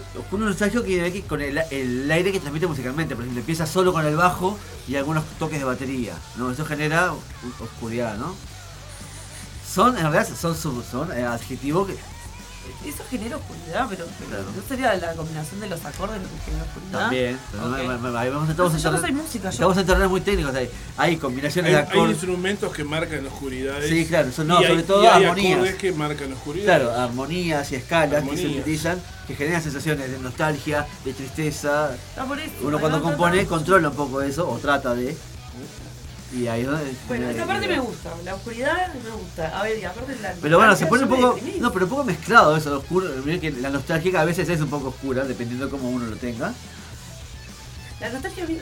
quiere 0.83 1.03
decir 1.03 1.21
que 1.23 1.27
con 1.27 1.41
el, 1.41 1.57
el 1.71 2.11
aire 2.11 2.31
que 2.31 2.39
transmite 2.39 2.67
musicalmente. 2.67 3.15
Por 3.15 3.23
ejemplo, 3.23 3.39
empieza 3.39 3.65
solo 3.65 3.91
con 3.91 4.05
el 4.05 4.15
bajo 4.15 4.57
y 4.87 4.95
algunos 4.95 5.23
toques 5.39 5.59
de 5.59 5.65
batería. 5.65 6.13
¿no? 6.37 6.51
Eso 6.51 6.65
genera 6.65 7.13
oscuridad, 7.59 8.17
¿no? 8.17 8.35
Son, 9.67 9.97
en 9.97 10.03
realidad, 10.03 10.27
son, 10.39 10.55
son, 10.55 10.83
son 10.83 11.11
adjetivos 11.11 11.87
que 11.87 11.97
Eso 12.85 13.03
genera 13.09 13.37
oscuridad, 13.37 13.87
pero, 13.89 14.05
pero 14.19 14.29
Claro. 14.29 14.43
¿no 14.55 14.61
sería 14.67 14.93
la 14.95 15.13
combinación 15.13 15.59
de 15.59 15.67
los 15.69 15.83
acordes 15.85 16.21
lo 16.21 16.27
que 16.29 16.37
genera 16.45 16.63
oscuridad? 16.63 16.99
también. 16.99 17.39
no- 17.53 18.17
ahí 18.19 18.29
vamos, 18.29 18.49
estamos 18.49 18.73
No 18.73 18.77
sé, 18.77 18.83
yo 18.83 18.91
no 18.91 18.97
en 18.97 19.01
soy 19.01 19.09
terreno- 19.09 19.23
música, 19.23 19.43
yo. 19.45 19.51
Estamos 19.51 19.77
en 19.77 19.85
terrenos 19.85 20.09
muy 20.11 20.21
técnicos. 20.21 20.53
Hay 20.97 21.17
combinaciones 21.17 21.69
Hay, 21.69 21.75
de 21.75 21.81
hay 21.81 21.87
acordes. 21.89 22.11
instrumentos 22.11 22.73
que 22.73 22.83
marcan 22.83 23.25
oscuridades. 23.27 23.89
Sí, 23.89 24.05
claro, 24.05 24.31
son- 24.31 24.47
no, 24.47 24.61
y 24.61 24.63
hay- 24.65 24.69
sobre 24.69 24.83
todo 24.83 25.03
y 25.03 25.07
hay 25.07 25.23
armonías. 25.25 25.53
acordes 25.55 25.75
que 25.75 25.91
marcan 25.91 26.33
oscuridad. 26.33 26.65
Claro, 26.65 26.91
armonías 26.93 27.71
y 27.71 27.75
escalas 27.75 28.23
que 28.23 28.37
se 28.37 28.47
utilizan 28.47 29.01
que 29.27 29.35
generan 29.35 29.61
sensaciones 29.63 30.11
de 30.11 30.19
nostalgia, 30.19 30.85
de 31.03 31.13
tristeza. 31.13 31.95
Está 31.95 32.25
por 32.25 32.39
eso. 32.39 32.51
Uno 32.61 32.79
cuando 32.79 33.01
compone 33.01 33.45
controla 33.47 33.89
un 33.89 33.95
poco 33.95 34.21
eso, 34.21 34.47
o 34.47 34.57
trata 34.59 34.93
de. 34.93 35.17
Y 36.35 36.47
ahí 36.47 36.61
es 36.61 36.67
donde 36.67 36.93
Bueno, 37.07 37.29
esta 37.29 37.45
parte 37.45 37.67
me 37.67 37.79
gusta, 37.79 38.13
la 38.25 38.35
oscuridad 38.35 38.93
me 38.93 39.09
gusta. 39.11 39.57
A 39.57 39.63
ver, 39.63 39.79
y 39.79 39.85
aparte 39.85 40.17
la. 40.21 40.33
Pero 40.41 40.57
bueno, 40.57 40.75
se 40.75 40.85
pone 40.85 41.03
un 41.03 41.09
poco. 41.09 41.39
No, 41.59 41.71
pero 41.71 41.85
un 41.85 41.89
poco 41.91 42.03
mezclado 42.03 42.57
eso, 42.57 42.71
lo 42.71 42.79
oscuro. 42.79 43.07
Miren 43.23 43.39
que 43.39 43.51
la 43.51 43.69
nostálgica 43.69 44.21
a 44.21 44.25
veces 44.25 44.49
es 44.49 44.59
un 44.59 44.67
poco 44.67 44.89
oscura, 44.89 45.23
dependiendo 45.23 45.65
de 45.65 45.71
cómo 45.71 45.89
uno 45.89 46.05
lo 46.05 46.17
tenga. 46.17 46.53
La 48.01 48.09
nostalgia, 48.09 48.45
yo 48.45 48.55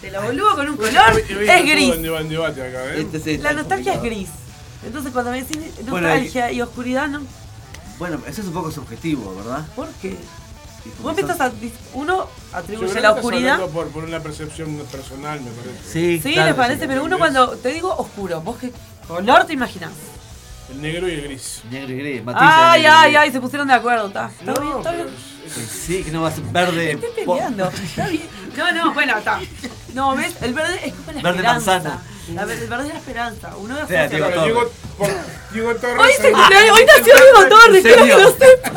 te 0.00 0.10
la 0.10 0.20
boludo 0.20 0.54
con 0.54 0.68
un 0.70 0.76
color, 0.76 1.18
es 1.18 1.64
gris. 1.66 1.94
¿eh? 1.96 3.00
Este 3.00 3.20
sí 3.20 3.38
La 3.38 3.52
nostalgia 3.52 3.94
es 3.94 4.02
gris. 4.02 4.28
Entonces 4.86 5.12
cuando 5.12 5.32
me 5.32 5.42
decís 5.42 5.58
Bueno, 5.88 6.06
nostalgia 6.06 6.52
y 6.52 6.62
oscuridad, 6.62 7.08
¿no? 7.08 7.22
Bueno, 7.98 8.20
eso 8.26 8.40
es 8.40 8.46
un 8.46 8.54
poco 8.54 8.70
subjetivo, 8.70 9.34
¿verdad? 9.34 9.66
¿Por 9.74 9.88
qué? 10.00 10.16
Vos 11.02 11.14
me 11.14 11.20
estás 11.22 11.40
a- 11.40 11.52
uno 11.94 12.26
atribuye 12.52 13.00
la 13.00 13.12
oscuridad. 13.12 13.54
hablando 13.54 13.72
Por, 13.72 13.88
por 13.88 14.04
una 14.04 14.20
percepción 14.20 14.76
personal, 14.90 15.40
me 15.40 15.50
parece. 15.50 15.78
Sí, 15.92 16.20
Sí, 16.22 16.32
claro, 16.32 16.48
les 16.48 16.56
parece, 16.56 16.80
sí. 16.82 16.86
pero 16.88 17.04
uno 17.04 17.18
cuando 17.18 17.50
te 17.56 17.68
digo 17.70 17.94
oscuro, 17.96 18.40
vos 18.40 18.56
qué 18.58 18.72
color 19.06 19.44
te 19.44 19.52
imaginás. 19.52 19.92
El 20.70 20.80
negro 20.82 21.08
y 21.08 21.12
el 21.14 21.22
gris. 21.22 21.62
Negro 21.70 21.92
y 21.92 21.98
gris, 21.98 22.24
matices 22.24 22.48
Ay, 22.48 22.82
negro 22.82 22.96
ay, 22.96 23.10
gris. 23.10 23.20
ay, 23.22 23.32
se 23.32 23.40
pusieron 23.40 23.66
de 23.68 23.74
acuerdo, 23.74 24.06
está. 24.06 24.30
Está 24.38 24.52
No, 24.52 24.60
bien, 24.60 24.76
está 24.78 24.92
bien. 24.92 25.06
Sí, 25.68 26.04
que 26.04 26.12
no 26.12 26.22
va 26.22 26.28
a 26.28 26.32
ser 26.32 26.44
verde. 26.44 26.92
Estoy 26.92 27.10
peleando, 27.26 27.68
está 27.68 28.06
bien. 28.08 28.22
No, 28.56 28.72
no, 28.72 28.94
bueno, 28.94 29.16
está. 29.18 29.40
No, 29.94 30.14
¿ves? 30.16 30.34
El 30.42 30.54
verde 30.54 30.80
es 30.86 30.94
como 30.94 31.12
la 31.12 31.22
Verde 31.22 31.36
esperanza. 31.38 31.72
manzana. 31.72 32.02
La 32.34 32.44
ver- 32.44 32.58
el 32.58 32.68
verde 32.68 32.86
es 32.88 32.92
la 32.92 32.98
esperanza. 33.00 33.56
Uno 33.56 33.74
de 33.74 33.80
asocia- 33.82 34.08
Diego 34.08 34.26
Torres. 34.28 34.44
Diego, 34.44 34.72
por, 34.98 35.08
Diego 35.52 35.74
Torres. 35.76 35.98
Hoy 35.98 36.10
se 36.12 36.16
sabemos- 36.18 36.40
cumpleaños, 36.40 36.76
hoy 36.76 36.84
nació 36.86 37.14
Diego 37.16 37.48
Torres, 37.48 37.76
¿En 37.76 37.82
quiero 37.82 38.04
que 38.04 38.22
lo 38.22 38.30
sepan. 38.32 38.74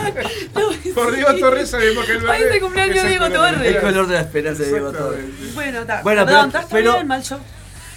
No, 0.54 0.94
Por 0.96 1.10
sí. 1.10 1.16
Diego 1.16 1.36
Torres 1.36 1.70
sabemos 1.70 2.06
que 2.06 2.12
el 2.14 2.18
Hoy 2.18 2.24
verde 2.24 2.48
es 2.50 2.54
el 2.56 2.62
cumpleaños 2.62 3.06
Diego 3.08 3.26
color 3.26 3.32
de 3.32 3.38
la 3.38 3.52
Torres. 3.58 3.76
El 3.76 3.82
color 3.82 4.08
de 4.08 4.14
la 4.16 4.22
esperanza 4.22 4.64
de 4.64 4.70
Diego 4.70 4.92
Torres. 4.92 5.26
Bueno, 5.54 5.80
está. 5.82 6.02
Bueno, 6.02 6.26
Perdón, 6.26 6.52
pero- 6.72 7.06
mal 7.06 7.24
yo. 7.24 7.38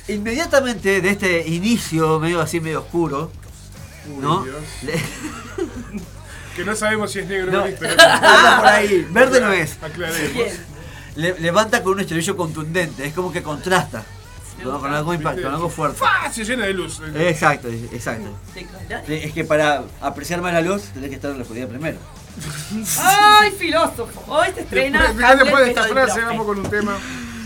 Inmediatamente 0.09 1.01
de 1.01 1.11
este 1.11 1.49
inicio 1.49 2.21
medio 2.21 2.41
así, 2.41 2.61
medio 2.61 2.81
oscuro, 2.81 3.33
Uy, 4.09 4.17
¿no? 4.23 4.45
Dios. 4.45 4.57
Le- 4.83 5.03
Que 6.55 6.64
no 6.64 6.75
sabemos 6.77 7.11
si 7.12 7.19
es 7.21 7.27
negro 7.27 7.51
No. 7.53 7.61
o 7.61 7.64
gris, 7.64 7.77
pero 7.79 7.93
anda 8.01 8.57
por 8.59 8.67
ahí, 8.69 9.07
verde 9.11 9.41
no 9.41 9.53
es. 9.53 9.77
aclaremos. 9.83 10.33
Bien. 10.33 10.76
Le- 11.17 11.39
levanta 11.41 11.83
con 11.83 11.95
un 11.95 12.01
estribillo 12.01 12.37
contundente, 12.37 13.07
es 13.07 13.12
como 13.14 13.33
que 13.33 13.43
contrasta. 13.43 14.05
¿no? 14.62 14.81
Con 14.81 14.93
algo 14.93 15.12
impacto, 15.12 15.43
con 15.43 15.53
algo 15.55 15.69
fuerte. 15.69 15.99
¡Fua! 15.99 16.31
Se 16.33 16.45
llena 16.45 16.64
de 16.64 16.73
luz. 16.73 17.01
Exacto, 17.14 17.69
exacto. 17.69 18.29
Es 19.07 19.33
que 19.33 19.45
para 19.45 19.83
apreciar 20.01 20.41
más 20.41 20.53
la 20.55 20.62
luz 20.62 20.83
tenés 20.95 21.11
que 21.11 21.17
estar 21.17 21.31
en 21.31 21.37
la 21.39 21.43
oscuridad 21.43 21.69
primero. 21.69 21.99
¡Ay, 23.01 23.51
filósofo! 23.53 24.23
Hoy 24.27 24.49
te 24.53 24.61
estrena. 24.62 25.03
Después, 25.03 25.25
Hamlet, 25.25 25.45
después 25.45 25.64
de 25.64 25.71
esta 25.71 25.85
frase 25.89 26.21
vamos 26.23 26.47
con 26.47 26.59
un 26.59 26.71
tema 26.71 26.97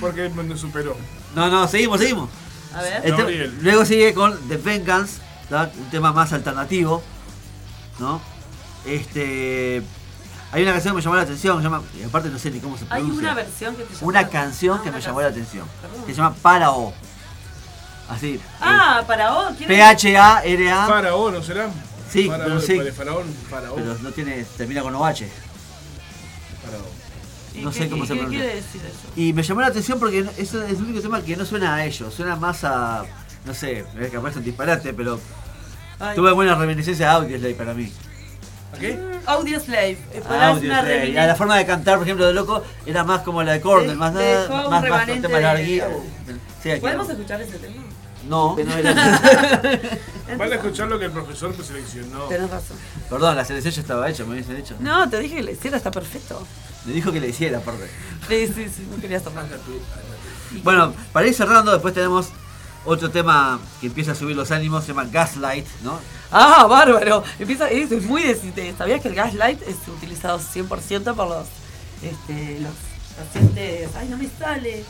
porque 0.01 0.29
me 0.29 0.57
superó. 0.57 0.97
No, 1.35 1.49
no, 1.49 1.67
seguimos, 1.69 2.01
seguimos. 2.01 2.31
A 2.75 2.83
ver. 2.83 2.95
El 2.97 3.03
te- 3.03 3.11
Gabriel. 3.23 3.59
luego 3.61 3.85
sigue 3.85 4.15
con 4.15 4.39
The 4.49 4.57
Vengeance, 4.57 5.21
un 5.51 5.91
tema 5.91 6.13
más 6.13 6.33
alternativo, 6.33 7.03
¿no? 7.99 8.21
Este, 8.87 9.83
hay 10.53 10.63
una 10.63 10.73
canción 10.73 10.93
que 10.95 10.97
me 10.97 11.03
llamó 11.03 11.17
la 11.17 11.23
atención, 11.23 11.57
que 11.59 11.63
se 11.63 11.69
llama, 11.71 11.83
y 11.99 12.03
aparte 12.03 12.29
no 12.29 12.39
sé 12.39 12.51
ni 12.51 12.61
cómo 12.61 12.77
se 12.77 12.85
Hay 12.85 12.89
pronuncia. 13.03 13.21
una 13.21 13.35
versión 13.35 13.77
que 13.77 13.83
te 13.85 13.95
llamó 13.95 14.07
Una 14.09 14.23
la- 14.23 14.29
canción 14.29 14.79
Ah, 14.79 14.83
que 14.83 14.89
una 14.89 14.99
me 14.99 15.05
llamó 15.05 15.21
la 15.23 15.29
atención, 15.29 15.67
Perdón. 15.83 16.01
que 16.07 16.13
se 16.13 16.17
llama 16.17 16.35
Para 16.43 16.71
O. 16.73 16.93
Así. 18.09 18.35
eh, 18.35 18.41
Ah, 18.61 19.05
para 19.07 19.31
vos. 19.31 19.53
¿quién 19.57 19.71
es? 19.71 19.77
P-H-A-R-A, 19.77 20.87
Faraón, 20.87 21.35
¿no 21.35 21.43
será? 21.43 21.69
Sí, 22.11 22.27
Faraón, 22.27 22.49
pero 22.49 22.61
sí. 22.61 22.79
de 22.79 22.93
Faraón, 22.93 23.25
Faraón. 23.49 23.75
pero 23.77 23.95
no 24.03 24.11
tiene, 24.11 24.45
termina 24.57 24.83
con 24.83 24.95
OH. 24.97 25.29
Faraón. 26.65 26.85
¿Y 27.55 27.61
no 27.63 27.71
qué- 27.71 27.79
sé 27.79 27.89
cómo 27.91 28.05
se 28.07 28.15
¿Qué 28.15 28.19
pronuncia. 28.21 28.41
quiere 28.45 28.57
decir 28.63 28.81
eso? 28.85 29.13
Y 29.17 29.33
me 29.33 29.43
llamó 29.43 29.61
la 29.61 29.69
atención 29.69 29.99
porque 29.99 30.21
eso 30.39 30.63
es 30.63 30.71
el 30.79 30.83
único 30.85 31.01
tema 31.01 31.23
que 31.23 31.37
no 31.37 31.45
suena 31.45 31.75
a 31.77 31.85
ellos, 31.85 32.13
suena 32.15 32.37
más 32.37 32.65
a, 32.65 33.05
no 33.45 33.55
sé, 33.55 33.85
es 34.01 34.11
capaz 34.11 34.31
es 34.31 34.37
un 34.37 34.45
disparate, 34.45 34.93
pero 34.93 35.21
Ay. 35.99 36.15
tuve 36.17 36.33
buena 36.33 36.55
reminiscencia 36.57 37.11
a 37.11 37.15
Audioslave 37.17 37.55
para 37.55 37.75
mí. 37.75 37.93
¿A 38.73 38.79
qué? 38.79 38.99
Audio 39.27 39.61
Slave. 39.61 39.91
eh, 40.13 40.23
A 40.25 40.29
para 40.29 40.35
es 40.37 40.41
una 40.41 40.49
Audioslave. 40.49 40.89
reminiscencia. 40.89 41.21
Y 41.21 41.25
a 41.25 41.27
la 41.27 41.35
forma 41.37 41.57
de 41.59 41.67
cantar, 41.67 41.97
por 41.99 42.07
ejemplo, 42.07 42.27
de 42.27 42.35
Loco, 42.35 42.63
era 42.87 43.05
más 43.05 43.23
como 43.23 43.43
la 43.43 43.53
de 43.53 43.61
Corden, 43.61 43.89
De- 43.91 43.95
más, 43.97 44.15
dejó 44.15 44.55
más, 44.55 44.65
un 44.65 44.71
más, 44.71 44.83
remanente 44.83 45.23
tema 45.29 45.37
de- 45.39 45.43
larguito. 45.43 45.87
Sí, 46.63 46.71
aquí 46.71 46.81
¿Podemos 46.81 47.07
no. 47.09 47.13
escuchar 47.15 47.41
ese 47.41 47.59
tema? 47.59 47.83
No, 48.29 48.55
no 48.55 48.57
Van 50.39 50.53
a 50.53 50.55
escuchar 50.55 50.89
lo 50.89 50.99
que 50.99 51.07
el 51.07 51.11
profesor 51.11 51.53
te 51.55 51.65
seleccionó. 51.65 52.25
Tenés 52.25 52.51
razón. 52.51 52.77
Perdón, 53.09 53.35
la 53.35 53.45
selección 53.45 53.73
ya 53.75 53.81
estaba 53.81 54.09
hecha, 54.09 54.25
me 54.25 54.33
hubiesen 54.35 54.57
hecho. 54.57 54.75
No, 54.79 55.09
te 55.09 55.19
dije 55.19 55.37
que 55.37 55.43
le 55.43 55.53
hiciera, 55.53 55.77
está 55.79 55.91
perfecto. 55.91 56.47
Me 56.85 56.93
dijo 56.93 57.11
que 57.13 57.21
le 57.21 57.29
hiciera, 57.29 57.59
aparte. 57.59 57.89
Sí, 58.29 58.47
sí, 58.47 58.69
sí, 58.69 58.87
no 58.95 59.01
quería. 59.01 59.21
Bueno, 60.63 60.93
para 61.13 61.27
ir 61.27 61.35
cerrando, 61.35 61.73
después 61.73 61.95
tenemos 61.95 62.29
otro 62.85 63.11
tema 63.11 63.59
que 63.81 63.87
empieza 63.89 64.13
a 64.13 64.15
subir 64.15 64.37
los 64.37 64.51
ánimos, 64.51 64.85
se 64.85 64.89
llama 64.89 65.07
Gaslight, 65.11 65.67
¿no? 65.83 65.99
Ah, 66.33 66.67
bárbaro. 66.69 67.25
Empieza, 67.39 67.69
es, 67.71 67.91
es 67.91 68.05
muy 68.05 68.23
de, 68.23 68.75
¿Sabías 68.77 69.01
que 69.01 69.09
el 69.09 69.15
gaslight 69.15 69.61
es 69.63 69.77
utilizado 69.89 70.39
100% 70.39 71.15
por 71.15 71.29
los, 71.29 71.47
este, 72.03 72.61
los 72.61 72.73
pacientes? 73.19 73.91
Ay, 73.97 74.09
no 74.09 74.17
me 74.17 74.29
sale. 74.39 74.85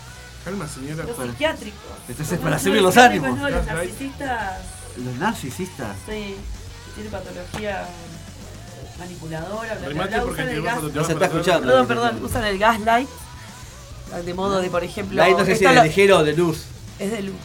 Calma, 0.44 0.68
señora. 0.68 1.04
Los 1.04 1.16
psiquiátricos. 1.16 1.80
Entonces, 2.08 2.38
para 2.38 2.58
subir 2.58 2.82
los 2.82 2.96
ánimos. 2.96 3.38
No, 3.38 3.48
los 3.48 3.66
narcisistas, 3.66 4.58
Los 4.96 5.14
narcisistas. 5.16 5.96
sí, 6.06 6.36
que 6.86 6.92
tienen 6.94 7.12
patología 7.12 7.86
manipuladora, 8.98 9.74
bla, 9.74 10.24
usan 10.24 10.48
el 10.48 10.62
gas. 10.62 10.82
No 10.82 11.04
se 11.04 11.12
está 11.12 11.24
escuchando. 11.26 11.66
Perdón, 11.66 11.86
perdón, 11.86 12.24
usan 12.24 12.44
el 12.44 12.58
gaslight 12.58 13.08
de 14.24 14.34
modo 14.34 14.60
de, 14.60 14.70
por 14.70 14.82
ejemplo, 14.82 15.16
Light 15.16 15.38
no 15.38 15.44
sé 15.44 15.56
si 15.56 15.64
esto 15.64 15.74
de 15.74 15.86
ligero 15.86 16.18
o 16.18 16.24
de 16.24 16.32
luz. 16.34 16.64
es 16.98 17.10
de 17.10 17.22
luz. 17.22 17.36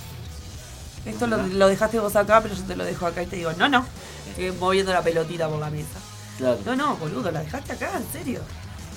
Esto 1.05 1.27
lo, 1.27 1.37
lo 1.37 1.67
dejaste 1.67 1.99
vos 1.99 2.15
acá, 2.15 2.41
pero 2.41 2.55
yo 2.55 2.63
te 2.63 2.75
lo 2.75 2.83
dejo 2.83 3.05
acá 3.05 3.21
y 3.23 3.27
te 3.27 3.35
digo, 3.35 3.53
no, 3.53 3.69
no, 3.69 3.85
estoy 4.29 4.51
moviendo 4.53 4.91
la 4.91 5.03
pelotita 5.03 5.47
por 5.47 5.59
la 5.59 5.69
mesa. 5.69 5.99
Claro. 6.37 6.57
No, 6.65 6.75
no, 6.75 6.95
boludo, 6.97 7.31
la 7.31 7.41
dejaste 7.41 7.73
acá, 7.73 7.91
en 7.95 8.05
serio. 8.11 8.41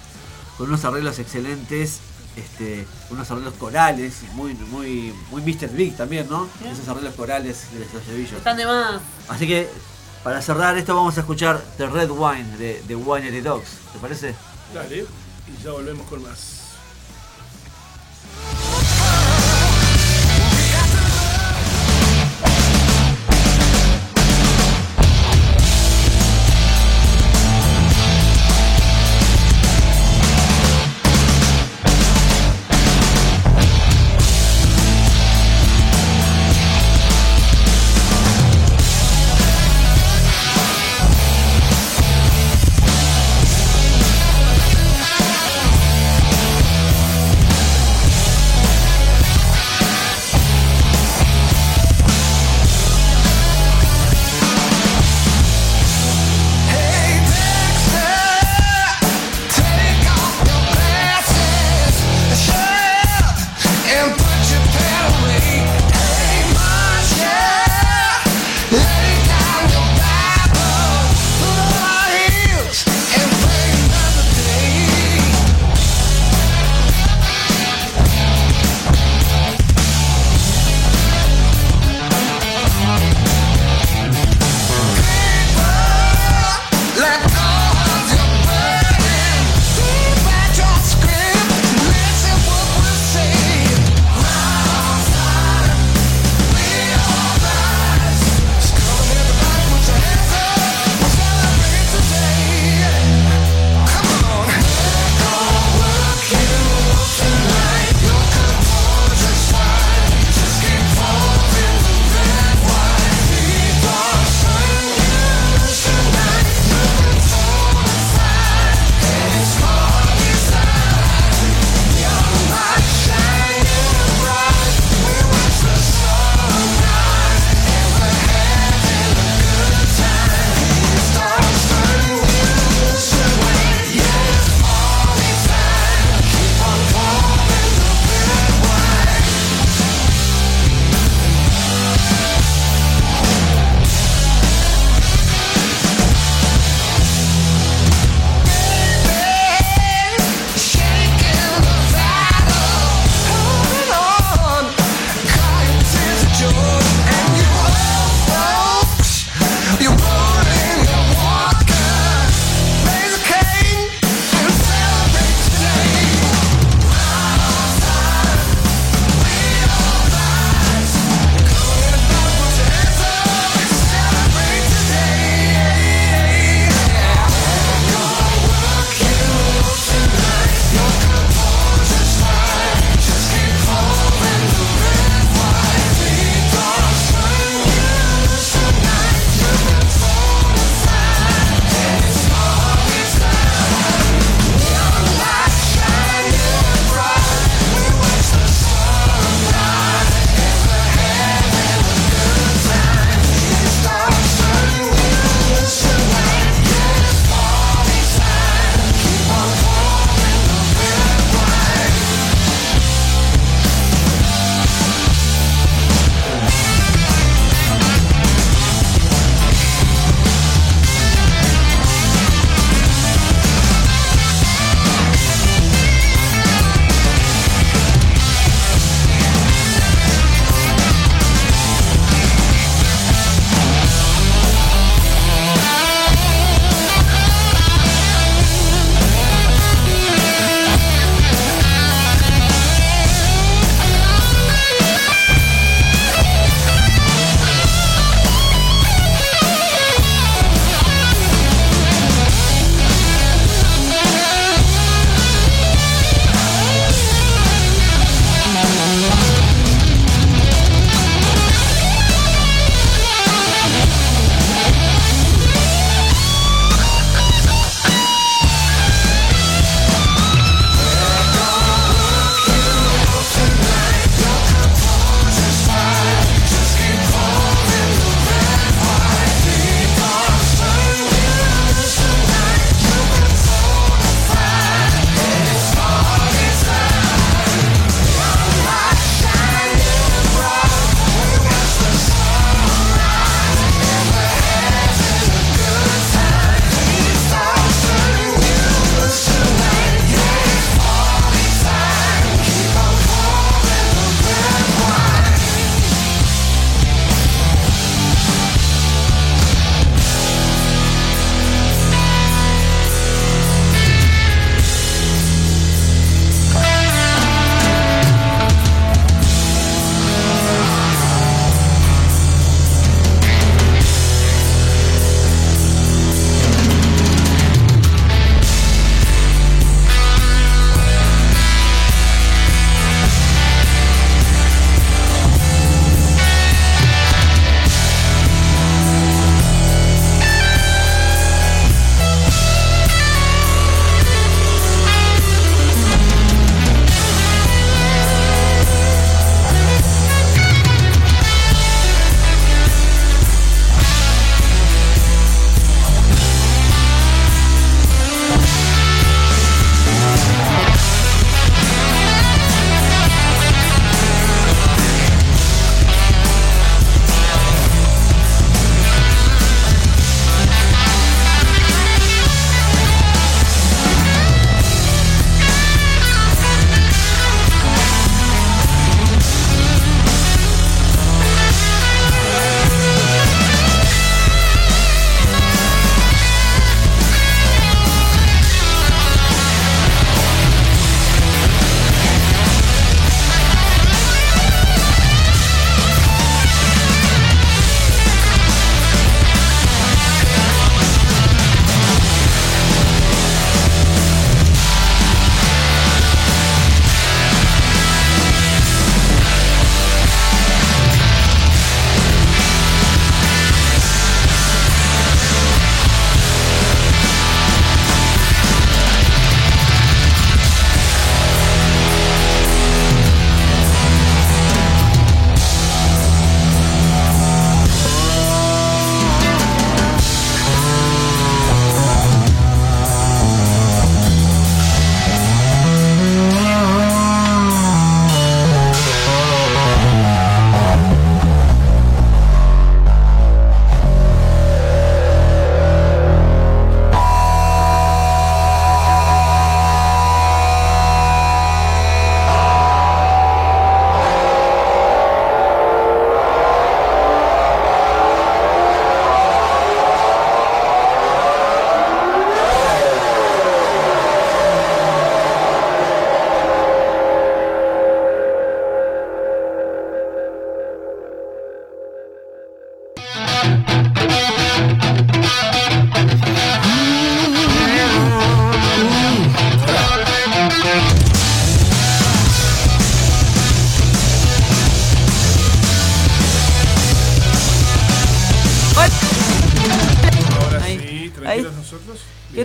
con 0.58 0.68
unos 0.68 0.84
arreglos 0.86 1.20
excelentes, 1.20 2.00
este, 2.36 2.86
unos 3.10 3.30
arreglos 3.32 3.56
corales, 3.56 4.22
muy, 4.34 4.54
muy, 4.54 5.14
muy 5.32 5.42
Mr. 5.42 5.70
Big 5.70 5.98
también, 5.98 6.28
¿no? 6.30 6.48
Bien. 6.60 6.74
Esos 6.74 6.88
arreglos 6.88 7.16
corales 7.16 7.66
de 7.72 7.80
los. 7.80 8.32
Están 8.32 8.58
de 8.58 8.66
más. 8.66 9.02
Así 9.28 9.48
que, 9.48 9.70
para 10.24 10.41
cerrar 10.41 10.78
esto, 10.78 10.95
vamos 10.95 11.18
a 11.18 11.22
escuchar 11.22 11.61
The 11.78 11.88
Red 11.88 12.09
Wine 12.11 12.57
de, 12.57 12.82
de 12.88 12.95
Winery 12.95 13.41
Dogs, 13.41 13.78
¿te 13.93 13.99
parece? 13.99 14.36
Dale, 14.74 15.05
y 15.47 15.63
ya 15.63 15.72
volvemos 15.72 16.05
con 16.07 16.22
más. 16.24 16.57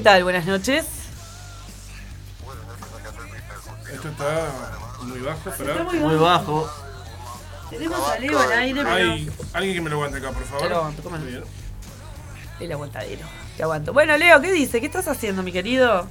Tal? 0.02 0.24
Buenas 0.24 0.44
noches. 0.46 0.86
Esto 3.92 4.08
está 4.08 4.50
muy 5.02 5.20
bajo, 5.20 5.50
Está 5.50 5.64
pero 5.64 5.84
muy 5.84 5.98
Muy 5.98 6.16
bajo. 6.16 6.62
bajo. 6.62 6.70
Tenemos 7.70 8.08
a 8.08 8.18
Leo 8.18 8.38
al 8.38 8.52
aire, 8.52 8.82
pero 8.82 8.94
hay 8.94 9.30
alguien 9.54 9.74
que 9.74 9.80
me 9.80 9.90
lo 9.90 9.96
aguante 9.96 10.18
acá, 10.18 10.30
por 10.30 10.44
favor. 10.44 10.62
Te 10.62 10.68
lo 10.68 10.76
aguanto, 10.76 11.02
¿cómo 11.02 11.16
no? 11.18 11.24
El 12.60 12.72
aguantadero. 12.72 13.26
Te 13.56 13.62
aguanto. 13.62 13.92
Bueno, 13.92 14.16
Leo, 14.16 14.40
¿qué 14.40 14.52
dice? 14.52 14.80
¿Qué 14.80 14.86
estás 14.86 15.08
haciendo, 15.08 15.42
mi 15.42 15.52
querido? 15.52 16.06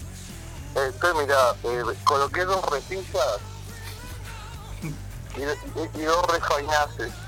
Estoy, 0.76 1.14
mira, 1.22 1.36
eh, 1.64 1.84
coloqué 2.04 2.46
dos 2.46 2.64
repisas 2.72 3.40
y, 5.38 5.42
y- 5.42 6.02
y 6.02 6.06
dos 6.06 6.26
refainaces. 6.28 7.12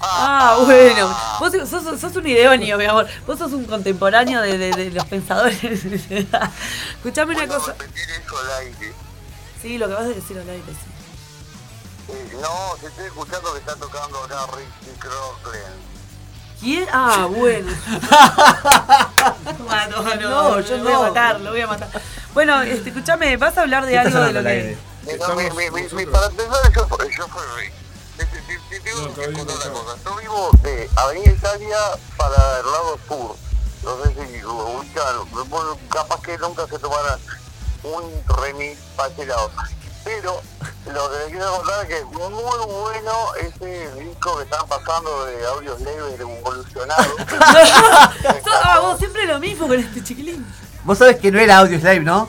Ah, 0.00 0.58
bueno. 0.64 1.16
Vos 1.40 1.52
sos, 2.00 2.16
un 2.16 2.26
ideóneo, 2.26 2.78
mi 2.78 2.84
amor. 2.84 3.06
Vos 3.26 3.36
sos 3.38 3.52
un 3.52 3.64
contemporáneo 3.64 4.40
de, 4.42 4.56
de- 4.58 4.70
de 4.70 4.90
los 4.90 5.04
pensadores. 5.06 5.58
Escuchame 5.64 7.34
una 7.34 7.46
¿Puedo 7.46 7.58
cosa. 7.60 7.72
repetir 7.72 8.04
eso 8.10 8.38
al 8.38 8.50
aire? 8.62 8.92
Sí, 9.60 9.76
lo 9.78 9.88
que 9.88 9.94
vas 9.94 10.04
a 10.04 10.08
decir 10.08 10.38
al 10.38 10.48
aire, 10.48 10.62
sí. 10.68 12.12
Eh, 12.12 12.38
no, 12.40 12.76
se 12.80 12.86
estoy 12.86 13.06
escuchando 13.06 13.52
que 13.52 13.58
está 13.58 13.74
tocando 13.74 14.22
acá 14.22 14.46
Ricky 14.56 14.96
Crocklin. 14.98 15.88
¿Quién? 16.60 16.86
Ah, 16.92 17.26
bueno. 17.28 17.70
no, 19.90 20.02
no, 20.02 20.14
No, 20.16 20.60
yo 20.60 20.76
lo 20.78 20.82
voy 20.84 20.92
a 20.92 20.96
no. 20.96 21.02
matar, 21.02 21.40
lo 21.40 21.50
voy 21.50 21.60
a 21.60 21.66
matar. 21.66 21.88
Bueno, 22.34 22.62
este, 22.62 22.90
escúchame, 22.90 23.36
vas 23.36 23.56
a 23.58 23.62
hablar 23.62 23.84
de 23.84 23.92
¿Qué 23.92 23.98
estás 23.98 24.14
algo 24.14 24.26
de 24.26 24.32
lo 24.32 24.42
que. 24.42 24.78
No, 25.16 25.34
mi- 25.36 25.50
mi- 25.50 25.70
mi- 25.70 25.88
mi- 25.92 26.06
para 26.06 26.26
empezar, 26.26 26.72
yo, 26.72 26.86
yo 26.88 27.26
soy 27.28 27.46
Rick. 27.56 27.72
Te, 28.16 28.80
tengo 28.80 29.00
No, 29.00 29.42
una 29.42 29.70
cosa. 29.72 29.96
Yo 30.04 30.16
vivo 30.16 30.50
de 30.62 30.90
Avenida 30.96 31.32
Italia 31.32 31.78
para 32.16 32.58
el 32.60 32.66
lado 32.66 32.98
sur. 33.06 33.36
No 33.84 34.02
sé 34.04 34.26
si 34.26 34.40
lo 34.40 34.54
ubican, 34.54 35.48
bueno, 35.48 35.78
capaz 35.90 36.20
que 36.22 36.36
nunca 36.38 36.66
se 36.66 36.78
tomaran 36.78 37.18
un 37.84 38.22
remis 38.36 38.76
para 38.96 39.08
ese 39.10 39.24
lado. 39.26 39.50
Pero 40.04 40.40
lo 40.92 41.10
que 41.10 41.18
les 41.18 41.28
quiero 41.28 41.56
contar 41.56 41.82
es 41.84 41.88
que 41.98 42.04
muy 42.04 42.32
bueno 42.66 43.12
ese 43.40 43.90
disco 44.00 44.36
que 44.38 44.44
están 44.44 44.66
pasando 44.66 45.26
de 45.26 45.46
audios 45.46 45.80
leves 45.80 46.18
evolucionados. 46.20 47.06
Ah, 48.64 48.80
vos 48.80 48.98
siempre 48.98 49.26
lo 49.26 49.38
mismo 49.38 49.66
con 49.68 49.78
este 49.78 50.02
chiquilín. 50.02 50.44
Vos 50.84 50.98
sabés 50.98 51.16
que 51.18 51.30
no 51.30 51.38
era 51.38 51.58
audio 51.58 51.78
slave, 51.78 52.00
¿no? 52.00 52.28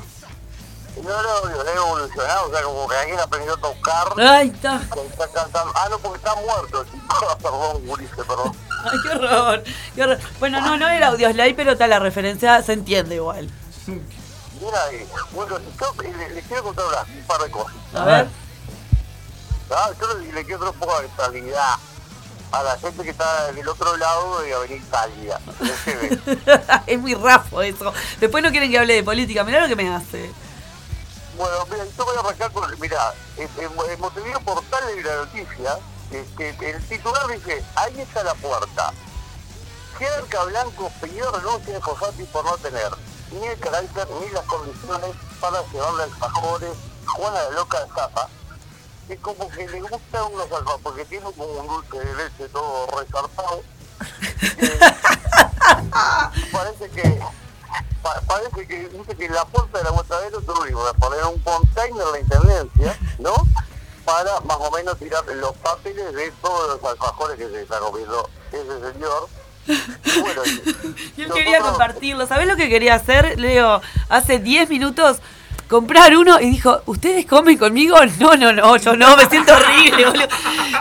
No 1.04 1.20
era 1.20 1.32
audios 1.44 1.66
leves 1.66 1.76
evolucionados, 1.76 2.48
o 2.48 2.52
sea, 2.54 2.64
como 2.64 2.88
que 2.88 2.96
alguien 2.96 3.20
aprendió 3.20 3.54
a 3.54 3.58
tocar. 3.58 4.08
Ay, 4.18 4.50
está. 4.50 4.82
está 4.82 5.28
cantando. 5.34 5.72
Ah, 5.76 5.88
no, 5.90 6.00
porque 6.00 6.18
está 6.18 6.36
muerto. 6.36 6.84
tipo. 6.86 7.38
perdón, 7.42 7.88
Gurice, 7.88 8.16
perdón. 8.16 8.56
Ay, 8.84 8.98
qué 9.04 9.10
horror, 9.10 9.64
qué 9.96 10.04
horror. 10.04 10.20
Bueno, 10.40 10.62
no, 10.62 10.78
no 10.78 10.88
era 10.88 11.08
Audioslay, 11.08 11.54
pero 11.54 11.78
tal, 11.78 11.90
la 11.90 12.00
referencia 12.00 12.62
se 12.62 12.74
entiende 12.74 13.16
igual. 13.16 13.50
Mira, 13.88 14.92
eh, 14.92 15.08
bueno, 15.32 15.58
yo 15.80 16.04
eh, 16.04 16.14
le, 16.18 16.30
le 16.36 16.42
quiero 16.44 16.64
contar 16.64 16.86
un 17.08 17.24
par 17.24 17.42
de 17.42 17.52
cosas. 17.52 17.76
A 17.94 18.06
ver. 18.06 18.28
Ah, 19.72 19.90
yo 20.00 20.14
le, 20.18 20.34
le 20.34 20.46
quiero 20.46 20.60
dar 20.66 20.74
un 20.74 20.80
poco 20.80 21.00
de 21.00 21.08
estabilidad 21.08 21.76
a 22.52 22.64
la 22.64 22.78
gente 22.78 23.04
que 23.04 23.12
está 23.12 23.52
del 23.52 23.68
otro 23.68 23.96
lado 23.98 24.42
de 24.42 24.54
Avenida 24.54 24.78
Italia. 24.78 25.40
es 26.88 27.00
muy 27.00 27.14
rafo 27.14 27.62
eso. 27.62 27.94
Después 28.20 28.44
no 28.44 28.52
quieren 28.52 28.72
que 28.72 28.80
hable 28.80 28.96
de 28.96 29.04
política. 29.04 29.44
Mirá 29.44 29.62
lo 29.62 29.68
que 29.68 29.76
me 29.76 29.94
hace. 29.94 30.32
Bueno, 31.40 31.66
mira, 31.72 31.86
yo 31.98 32.04
voy 32.06 32.16
a 32.18 32.20
arrancar 32.20 32.52
con, 32.52 32.80
mira, 32.82 33.14
en, 33.38 33.50
en- 33.64 34.00
Montevideo 34.02 34.42
Portal 34.42 34.86
de 34.94 35.02
la 35.04 35.16
noticia, 35.16 35.80
este, 36.12 36.50
el 36.70 36.86
titular 36.90 37.28
dice, 37.28 37.64
ahí 37.76 38.02
está 38.02 38.24
la 38.24 38.34
puerta. 38.36 38.92
Cerca 39.98 40.44
Blanco 40.44 40.92
pidió 41.02 41.32
renuncia 41.32 41.74
de 41.76 41.80
Fosati 41.82 42.24
por 42.26 42.44
no 42.44 42.58
tener 42.58 42.90
ni 43.32 43.46
el 43.48 43.58
carácter 43.60 44.06
ni 44.22 44.30
las 44.32 44.44
condiciones 44.46 45.12
para 45.40 45.62
llevarle 45.72 46.04
alfajores 46.04 46.72
Juana 47.06 47.42
la 47.44 47.50
loca 47.52 47.80
de 47.86 47.88
Zapa. 47.94 48.28
Y 49.08 49.16
como 49.18 49.48
que 49.50 49.66
le 49.68 49.80
gusta 49.82 50.24
unos 50.26 50.44
alfajores, 50.52 50.82
porque 50.84 51.06
tiene 51.06 51.24
como 51.24 51.46
un 51.46 51.68
dulce 51.68 52.00
de 52.00 52.16
leche 52.16 52.50
todo 52.50 52.86
resarpado. 53.00 53.64
Eh, 54.62 54.80
parece 56.52 56.90
que 56.90 57.20
pa- 58.02 58.22
parece 58.28 58.68
que 58.68 58.90
dice 58.90 59.16
que 59.16 59.26
en 59.26 59.34
la 59.34 59.46
puerta 59.46 59.78
del 59.78 59.88
aguantadero 59.88 60.42
tuvimos 60.42 60.92
que 60.92 61.00
poner 61.00 61.24
un 61.26 61.40
container 61.40 62.06
de 62.06 62.12
la 62.12 62.20
intendencia, 62.20 62.98
¿no? 63.20 63.34
Para 64.06 64.40
más 64.42 64.58
o 64.60 64.72
menos 64.72 64.98
tirar 64.98 65.24
los 65.36 65.56
papeles 65.58 66.14
de 66.16 66.32
todos 66.42 66.80
los 66.82 66.92
alfajores 66.92 67.38
que 67.38 67.48
se 67.48 67.62
está 67.62 67.80
comiendo 67.80 68.28
ese 68.52 68.92
señor. 68.94 69.28
Bueno, 69.68 70.42
y- 70.46 70.50
Y 71.18 71.22
él 71.22 71.28
nosotros- 71.28 71.34
quería 71.36 71.60
compartirlo. 71.60 72.26
¿Sabés 72.28 72.48
lo 72.48 72.56
que 72.56 72.70
quería 72.70 72.96
hacer, 72.96 73.40
Leo? 73.40 73.82
Hace 74.10 74.40
10 74.40 74.70
minutos 74.70 75.18
comprar 75.70 76.16
uno 76.18 76.40
y 76.40 76.50
dijo, 76.50 76.82
¿ustedes 76.88 77.28
comen 77.28 77.58
conmigo? 77.60 77.98
No, 78.20 78.36
no, 78.36 78.52
no, 78.52 78.78
yo 78.78 78.96
no, 78.96 79.16
me 79.16 79.28
siento 79.30 79.54
horrible, 79.54 80.06
boludo. 80.08 80.28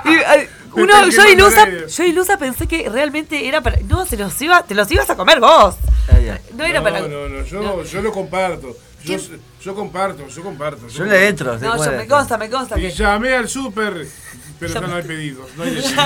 Y, 0.06 0.48
uno, 0.74 1.08
yo 1.08 1.26
ilusa, 1.26 1.68
yo 1.86 2.04
ilusa 2.04 2.38
pensé 2.38 2.66
que 2.66 2.88
realmente 2.88 3.46
era 3.46 3.60
para. 3.60 3.78
No, 3.80 4.06
se 4.06 4.16
los 4.16 4.40
iba, 4.40 4.62
te 4.62 4.74
los 4.74 4.90
ibas 4.90 5.08
a 5.10 5.16
comer 5.16 5.40
vos. 5.40 5.76
No 6.54 6.64
era 6.64 6.80
no, 6.80 6.84
para. 6.84 7.00
no, 7.00 7.28
no, 7.28 7.44
yo, 7.44 7.82
yo 7.84 8.02
lo 8.02 8.12
comparto. 8.12 8.76
Yo, 9.04 9.16
yo 9.62 9.74
comparto, 9.74 10.26
yo 10.28 10.42
comparto. 10.42 10.88
Yo 10.88 11.04
le 11.04 11.28
entro. 11.28 11.56
No, 11.58 11.84
yo 11.84 11.92
me 11.92 12.06
consta, 12.06 12.36
me 12.36 12.50
consta 12.50 12.78
Y 12.78 12.82
que. 12.82 12.90
llamé 12.90 13.34
al 13.34 13.48
súper, 13.48 14.06
pero 14.58 14.74
Ya 14.74 14.80
no 14.80 14.88
me- 14.88 14.94
hay 14.96 15.02
pedidos. 15.02 15.48
No 15.56 15.62
hay 15.64 15.70
delivery. 15.74 15.96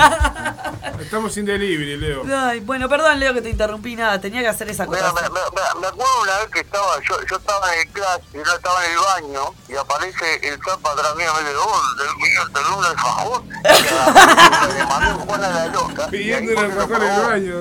Estamos 1.01 1.33
sin 1.33 1.45
delivery, 1.45 1.97
Leo. 1.97 2.23
Ay, 2.35 2.59
bueno, 2.61 2.87
perdón, 2.89 3.19
Leo, 3.19 3.33
que 3.33 3.41
te 3.41 3.49
interrumpí 3.49 3.95
nada. 3.95 4.19
Tenía 4.21 4.41
que 4.41 4.47
hacer 4.47 4.69
esa 4.69 4.85
cosa. 4.85 5.13
me, 5.13 5.21
me- 5.21 5.81
me 5.81 5.87
acuerdo 5.87 6.21
una 6.21 6.37
vez 6.39 6.47
que 6.51 6.59
estaba, 6.61 6.99
yo, 7.07 7.15
yo 7.29 7.37
estaba 7.37 7.73
en 7.75 7.79
el 7.81 7.87
clase, 7.93 8.23
y 8.33 8.37
yo 8.37 8.55
estaba 8.55 8.85
en 8.85 8.91
el 8.91 8.97
baño, 8.97 9.53
y 9.69 9.75
aparece 9.75 10.47
el 10.47 10.59
zapa 10.63 10.91
atrás 10.91 11.15
mío, 11.15 11.27
me 11.35 11.39
dice, 11.41 11.55
oh, 11.57 11.81
del 11.97 12.15
mío, 12.17 12.41
te 12.53 12.59
doy 12.61 12.77
un 12.77 12.85
alfajor. 12.85 13.43
Y 13.43 14.77
le 14.77 14.83
Juana 15.25 15.49
la 15.49 15.65
loca. 15.67 16.07
Pidiendo 16.09 16.51
el 16.51 16.57
alfajor 16.57 17.03
en 17.03 17.11
el 17.11 17.21
baño. 17.21 17.55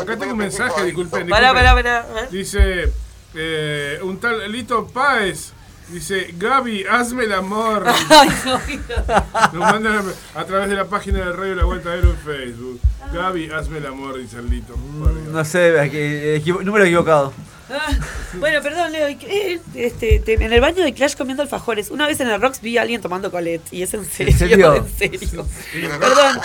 Acá 0.00 0.16
tengo 0.16 0.32
un 0.32 0.38
mensaje, 0.38 0.80
a- 0.80 0.84
disculpen. 0.84 1.28
Pará, 1.28 1.52
pará, 1.52 1.74
pará. 1.74 2.06
¿eh? 2.20 2.28
Dice, 2.30 2.92
eh, 3.34 3.98
un 4.02 4.18
tal 4.20 4.50
Lito 4.50 4.86
Páez. 4.86 5.52
Dice, 5.88 6.30
Gaby, 6.38 6.84
hazme 6.90 7.24
el 7.24 7.32
amor. 7.32 7.84
Ay, 8.10 8.28
no. 8.46 8.60
Nos 9.52 9.72
mandan 9.72 10.14
a, 10.34 10.40
a 10.40 10.44
través 10.44 10.68
de 10.70 10.76
la 10.76 10.86
página 10.86 11.18
de 11.18 11.32
Radio 11.32 11.54
La 11.54 11.64
Vuelta 11.64 11.90
Aero 11.90 12.10
en 12.10 12.16
Facebook. 12.18 12.80
Gaby, 13.12 13.50
hazme 13.50 13.78
el 13.78 13.86
amor, 13.86 14.18
dice 14.18 14.38
el 14.38 14.48
Lito. 14.48 14.74
No 14.76 15.44
sé, 15.44 15.78
aquí- 15.78 15.98
equivo- 15.98 16.62
número 16.62 16.84
equivocado. 16.86 17.32
Ah, 17.70 17.86
Bueno, 18.34 18.60
perdón, 18.62 18.92
Leo. 18.92 19.06
Este, 19.74 20.18
te- 20.20 20.34
en 20.34 20.52
el 20.52 20.60
baño 20.60 20.82
de 20.84 20.92
Clash 20.94 21.16
comiendo 21.16 21.42
alfajores. 21.42 21.90
Una 21.90 22.06
vez 22.06 22.18
en 22.20 22.28
el 22.28 22.40
Rocks 22.40 22.60
vi 22.60 22.76
a 22.78 22.82
alguien 22.82 23.00
tomando 23.00 23.30
Colette. 23.30 23.72
Y 23.72 23.82
es 23.82 23.92
en 23.94 24.04
serio. 24.04 24.36
serio? 24.36 24.74
En 24.74 24.88
serio. 24.98 25.46
Perdón, 25.98 26.40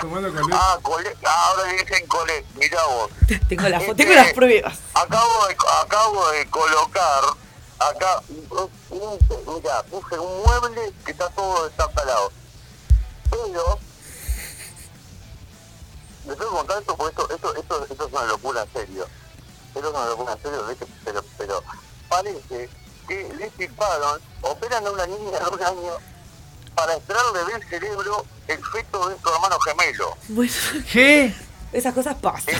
Tomando 0.00 0.32
con 0.32 0.52
Ah, 0.52 0.78
ahora 0.82 1.72
dicen 1.72 2.06
cole, 2.06 2.44
mirá 2.58 2.78
vos. 2.86 3.10
tengo, 3.48 3.68
la 3.68 3.80
fo- 3.80 3.96
tengo 3.96 4.12
las 4.14 4.32
pruebas. 4.32 4.78
Acabo 4.94 5.46
de, 5.48 5.56
acabo 5.84 6.30
de 6.32 6.46
colocar 6.46 7.22
acá, 7.78 8.22
un, 8.28 8.70
un- 8.90 9.54
mirá, 9.54 9.82
puse 9.84 10.18
un 10.18 10.42
mueble 10.42 10.92
que 11.04 11.12
está 11.12 11.28
todo 11.30 11.64
destartalado. 11.66 12.32
Pero, 13.30 13.78
les 16.26 16.36
tengo 16.36 16.50
que 16.50 16.56
contar 16.56 16.78
esto 16.80 16.96
porque 16.96 17.10
esto, 17.22 17.34
esto, 17.34 17.56
esto, 17.56 17.86
esto 17.90 18.06
es 18.06 18.12
una 18.12 18.24
locura 18.24 18.62
en 18.62 18.72
serio. 18.72 19.06
Esto 19.74 19.88
es 19.88 19.94
una 19.94 20.06
locura 20.06 20.32
en 20.32 20.42
serio, 20.42 20.64
pero, 21.04 21.24
pero 21.36 21.62
parece 22.08 22.68
que 23.06 23.32
le 23.34 23.46
equiparon, 23.46 24.20
operan 24.42 24.86
a 24.86 24.90
una 24.90 25.06
niña 25.06 25.38
de 25.38 25.46
un 25.48 25.62
año 25.62 25.92
para 26.74 26.94
extraerle 26.96 27.44
del 27.52 27.68
cerebro 27.68 28.24
el 28.46 28.64
feto 28.66 29.08
de 29.08 29.16
su 29.20 29.28
hermano 29.28 29.58
gemelo. 29.60 30.16
Bueno, 30.28 30.52
¿Qué? 30.92 31.34
esas 31.72 31.94
cosas 31.94 32.16
pasan. 32.16 32.54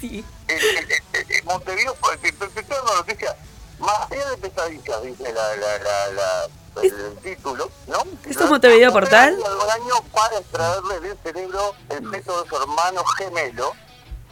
Sí. 0.00 0.24
en, 0.48 0.58
en- 0.58 0.90
en- 1.12 1.32
en 1.32 1.44
Montevideo, 1.44 1.94
porque 2.00 2.32
te 2.32 2.46
te 2.48 2.62
tengo 2.62 2.82
una 2.82 2.94
noticia, 2.94 3.36
más 3.80 4.10
allá 4.10 4.30
de 4.30 4.36
pesadillas, 4.38 5.02
dice 5.02 5.32
la, 5.32 5.56
la, 5.56 5.78
la, 5.78 6.08
la- 6.12 6.48
el, 6.82 6.92
el 6.94 7.16
título, 7.18 7.68
¿no? 7.88 7.98
¿Esto 8.26 8.44
es 8.44 8.50
Montevideo 8.50 8.92
Portal? 8.92 9.34
Un 9.36 9.70
año 9.70 9.94
para 10.12 10.38
extraerle 10.38 11.00
del 11.00 11.18
cerebro 11.22 11.74
el 11.88 12.08
feto 12.10 12.42
de 12.42 12.48
su 12.48 12.56
hermano 12.56 13.04
gemelo, 13.18 13.72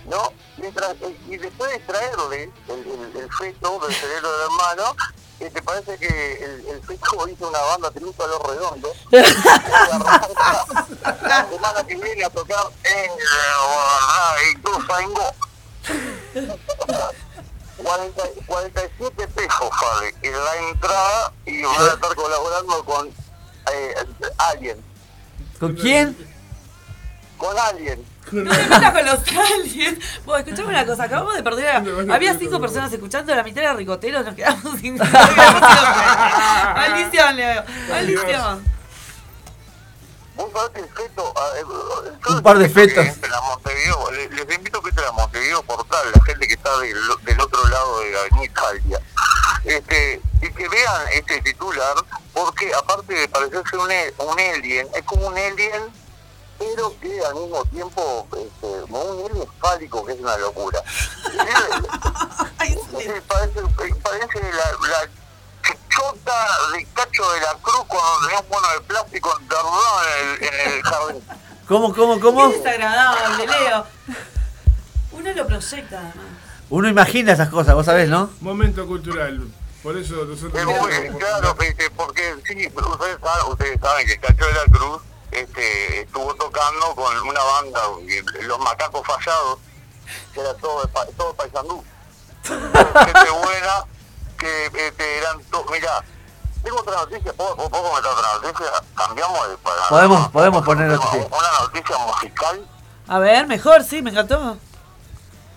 ¿no? 0.06 0.32
Mientras, 0.56 0.94
y 1.26 1.36
después 1.36 1.70
de 1.70 1.76
extraerle 1.76 2.50
el, 2.68 2.78
el, 2.78 3.16
el 3.16 3.32
feto 3.34 3.80
del 3.80 3.92
cerebro 3.94 4.30
del 4.32 4.40
hermano, 4.42 4.94
eh, 5.40 5.50
te 5.50 5.62
parece 5.62 5.98
que 5.98 6.44
el, 6.44 6.66
el 6.68 6.80
feto 6.84 7.28
hizo 7.28 7.48
una 7.48 7.58
banda 7.60 7.90
tributo 7.90 8.22
a 8.24 8.28
los 8.28 8.40
redondos. 8.42 8.96
la 9.10 9.24
semana 11.50 11.84
que 11.86 11.96
viene 11.96 12.24
a 12.24 12.30
tocar 12.30 12.64
en 12.84 13.10
Ituzaingó. 14.58 15.34
40, 17.82 18.22
47 18.46 19.28
pesos 19.28 19.70
vale 19.82 20.14
en 20.22 20.32
la 20.32 20.56
entrada 20.70 21.32
y 21.46 21.62
van 21.62 21.80
a 21.80 21.94
estar 21.94 22.14
colaborando 22.14 22.84
con 22.84 23.08
eh, 23.08 23.94
alguien, 24.38 24.78
¿Con 25.60 25.74
quién? 25.74 26.16
con 27.36 27.56
alguien. 27.58 28.04
No 28.32 28.50
te 28.50 28.62
metas 28.62 28.92
con 28.92 29.06
los 29.06 29.20
aliens. 29.28 29.98
Vos, 30.26 30.38
escuchame 30.40 30.68
una 30.68 30.84
cosa, 30.84 31.04
acabamos 31.04 31.34
de 31.34 31.42
perder 31.42 31.68
a... 31.68 31.82
Había 32.14 32.38
cinco 32.38 32.60
personas 32.60 32.92
escuchando, 32.92 33.34
la 33.34 33.42
mitad 33.42 33.62
era 33.62 33.72
ricotero, 33.72 34.22
nos 34.22 34.34
quedamos 34.34 34.78
sin... 34.80 34.96
Maldición, 36.74 37.36
Leo. 37.36 37.64
Maldición. 37.88 38.77
Ah, 40.38 41.50
eh, 41.56 41.64
Un 42.30 42.42
par 42.42 42.58
de 42.58 42.68
les 42.68 42.76
invito 42.76 42.94
que 42.94 43.02
fetos. 43.02 43.06
entren 43.16 43.32
a 43.34 43.40
Montevideo, 43.40 44.10
les, 44.12 44.30
les 44.30 44.56
invito 44.56 44.78
a 44.78 44.82
que 44.82 44.88
entren 44.90 45.08
a 45.08 45.12
Montevideo 45.12 45.62
Portal, 45.64 46.06
la 46.14 46.24
gente 46.24 46.46
que 46.46 46.54
está 46.54 46.78
del, 46.78 46.96
del 47.24 47.40
otro 47.40 47.66
lado 47.68 48.00
de 48.00 48.10
la 48.12 48.20
Avenida 48.20 48.44
Italia. 48.44 49.00
Este, 49.64 50.20
y 50.42 50.50
que 50.52 50.68
vean 50.68 51.02
este 51.12 51.40
titular, 51.42 51.96
porque 52.32 52.72
aparte 52.74 53.12
de 53.14 53.28
parecerse 53.28 53.76
un, 53.76 53.90
e- 53.90 54.14
un 54.18 54.38
alien, 54.38 54.88
es 54.94 55.02
como 55.04 55.26
un 55.26 55.36
alien, 55.36 55.82
pero 56.58 56.94
que 57.00 57.20
al 57.24 57.34
mismo 57.34 57.64
tiempo, 57.66 58.26
este, 58.32 58.80
como 58.82 59.02
un 59.02 59.30
alien 59.30 59.48
fálico, 59.60 60.04
que 60.06 60.12
es 60.12 60.20
una 60.20 60.36
locura. 60.38 60.82
Parece, 63.28 63.60
parece 64.02 64.40
la, 64.42 64.88
la 64.88 65.08
chichota 66.02 66.46
de 66.72 66.84
Cacho 66.94 67.30
de 67.32 67.40
la 67.40 67.54
Cruz 67.60 67.84
cuando 67.88 68.26
tenía 68.26 68.40
un 68.40 68.48
mono 68.48 68.68
de 68.72 68.80
plástico 68.82 69.38
enterrado 69.40 70.00
en 70.04 70.28
el, 70.28 70.44
en 70.44 70.72
el 70.72 70.82
jardín. 70.82 71.22
¿Cómo, 71.68 71.94
cómo, 71.94 72.20
cómo? 72.20 72.50
Qué 72.50 72.58
desagradable, 72.58 73.46
Leo. 73.46 73.86
Uno 75.12 75.32
lo 75.32 75.46
proyecta, 75.46 75.98
además. 75.98 76.26
Uno 76.70 76.88
imagina 76.88 77.32
esas 77.32 77.48
cosas, 77.48 77.74
vos 77.74 77.84
sabés, 77.86 78.08
¿no? 78.08 78.30
Momento 78.40 78.86
cultural. 78.86 79.48
Por 79.82 79.96
eso 79.96 80.14
nosotros. 80.24 80.54
Es 80.54 80.64
muy 80.66 81.18
claro, 81.18 81.56
este, 81.60 81.90
porque 81.90 82.34
sí, 82.46 82.66
ustedes 82.74 83.18
saben, 83.20 83.46
ustedes 83.52 83.80
saben 83.80 84.06
que 84.06 84.18
Cacho 84.18 84.44
de 84.46 84.52
la 84.52 84.64
Cruz 84.64 85.02
este, 85.30 86.00
estuvo 86.02 86.34
tocando 86.34 86.94
con 86.94 87.16
una 87.28 87.40
banda, 87.42 87.80
Los 88.42 88.58
Macacos 88.60 89.06
Fallados, 89.06 89.58
que 90.34 90.40
era 90.40 90.54
todo 90.54 90.82
de, 90.82 90.88
pa- 90.88 91.06
todo 91.16 91.34
paisandú. 91.34 91.84
Gente 92.42 93.30
buena, 93.42 93.84
que 94.38 94.66
este, 94.86 95.18
eran 95.18 95.42
todos. 95.50 95.70
Mirá, 95.70 96.02
tengo 96.62 96.80
otra 96.80 96.94
noticia, 96.96 97.32
¿puedo, 97.34 97.54
puedo 97.56 97.70
comentar 97.70 98.12
otra 98.12 98.34
noticia? 98.34 98.66
Cambiamos 98.96 99.48
de. 99.48 99.56
Para, 99.58 99.88
Podemos- 99.88 100.28
podemos 100.30 100.64
poner 100.64 100.86
tenemos 100.88 101.04
noticia. 101.14 101.36
Una 101.38 101.60
noticia 101.60 101.98
musical. 101.98 102.66
A 103.08 103.18
ver, 103.18 103.46
mejor, 103.46 103.84
sí, 103.84 104.02
me 104.02 104.10
encantó. 104.10 104.56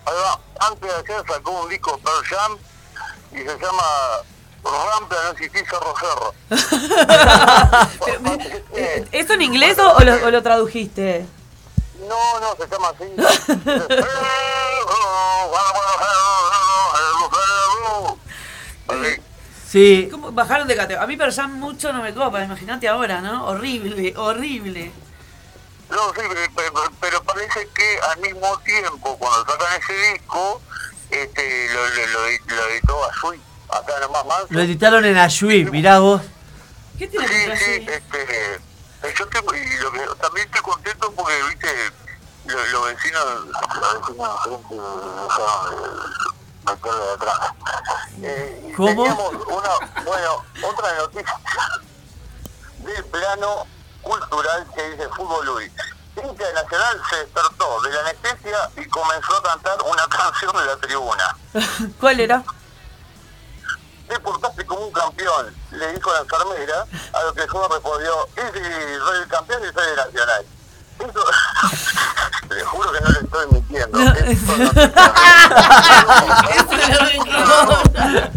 Ahí 0.04 0.14
va. 0.14 0.40
Antes 0.66 0.80
de 0.82 0.94
ayer 1.14 1.24
sacó 1.28 1.50
un 1.50 1.68
disco 1.68 1.98
Pearl 1.98 2.24
Jam 2.24 2.58
y 3.32 3.36
se 3.38 3.58
llama 3.58 3.82
Rampa 4.64 5.16
no 5.24 5.30
existís 5.32 5.64
cerro 5.68 5.94
cerro. 5.98 6.34
¿Eso 9.10 9.32
en 9.34 9.42
inglés 9.42 9.78
o, 9.78 9.92
o 9.96 10.00
lo, 10.00 10.26
o 10.26 10.30
lo 10.30 10.42
tradujiste? 10.42 11.26
No, 12.08 12.40
no, 12.40 12.54
se 12.56 12.68
llama 12.68 12.88
así. 12.90 13.04
Sí. 19.68 20.08
¿Cómo 20.10 20.32
bajaron 20.32 20.68
de 20.68 20.76
categoría? 20.76 21.02
A 21.02 21.06
mí, 21.06 21.16
pero 21.16 21.30
ya 21.30 21.46
mucho 21.46 21.92
no 21.92 22.02
me 22.02 22.12
copa, 22.12 22.44
imagínate 22.44 22.86
ahora, 22.88 23.20
¿no? 23.22 23.46
Horrible, 23.46 24.12
horrible. 24.16 24.92
No, 25.90 26.08
sí, 26.14 26.20
pe- 26.54 26.70
pe- 26.70 26.90
pero 27.00 27.22
parece 27.22 27.68
que 27.74 27.98
al 28.10 28.18
mismo 28.20 28.58
tiempo, 28.60 29.16
cuando 29.18 29.50
sacan 29.50 29.80
ese 29.80 29.92
disco, 30.12 30.60
este, 31.10 31.68
lo, 31.72 31.86
lo, 31.88 32.06
lo, 32.06 32.20
lo 32.56 32.68
editó 32.68 33.04
Azul, 33.10 33.40
acá 33.70 33.92
nomás 34.00 34.26
más. 34.26 34.44
Lo 34.50 34.60
editaron 34.60 35.04
en 35.04 35.16
Ayui, 35.18 35.64
mirá 35.66 35.98
vos. 36.00 36.22
¿Qué 36.98 37.06
tiene 37.08 37.26
Sí, 37.28 37.34
que 37.34 37.56
sí, 37.56 37.86
este, 37.88 38.60
yo 39.18 39.24
estoy, 39.24 39.58
y 39.58 39.76
lo 39.82 39.90
que, 39.92 40.00
también 40.20 40.46
estoy 40.46 40.60
contento 40.62 41.12
porque, 41.12 41.34
viste, 41.48 41.68
lo- 42.46 42.66
los 42.66 42.86
vecinos, 42.86 43.24
los 43.24 43.46
vecinos 43.46 44.46
enfrente 44.46 44.74
dejaron 44.74 45.70
de 45.70 46.72
meterle 46.72 47.04
de 47.04 47.12
atrás. 47.14 47.38
Y 48.72 48.74
¿Cómo? 48.74 48.88
Teníamos 48.88 49.34
una, 49.34 50.02
bueno, 50.02 50.44
otra 50.62 50.94
noticia 50.96 51.36
del 52.78 53.04
plano 53.04 53.66
cultural 54.00 54.66
que 54.74 54.90
dice 54.90 55.08
Fútbol 55.10 55.44
Luis. 55.46 55.70
De 56.14 56.52
Nacional 56.54 57.02
se 57.10 57.16
despertó 57.16 57.80
de 57.82 57.90
la 57.90 58.00
anestesia 58.00 58.70
y 58.76 58.88
comenzó 58.88 59.36
a 59.36 59.42
cantar 59.42 59.76
una 59.82 60.08
canción 60.08 60.56
de 60.56 60.64
la 60.64 60.76
tribuna. 60.78 61.36
¿Cuál 62.00 62.20
era? 62.20 62.42
te 64.08 64.18
portaste 64.20 64.66
como 64.66 64.86
un 64.86 64.92
campeón, 64.92 65.54
le 65.70 65.92
dijo 65.92 66.12
la 66.12 66.20
enfermera, 66.20 66.86
a 67.14 67.22
lo 67.22 67.32
que 67.32 67.42
el 67.42 67.48
joven 67.48 67.70
respondió, 67.70 68.28
sí, 68.34 68.42
sí, 68.52 68.60
soy 68.98 69.22
el 69.22 69.28
campeón 69.28 69.62
y 69.62 69.72
soy 69.72 69.86
de 69.86 69.96
Nacional. 69.96 70.46
Eso, 70.98 71.24
le 72.50 72.64
juro 72.64 72.92
que 72.92 73.00
no 73.00 73.08
le 73.08 73.20
estoy 73.20 73.46
mintiendo. 73.50 73.98
No, 73.98 74.04
no. 74.04 74.12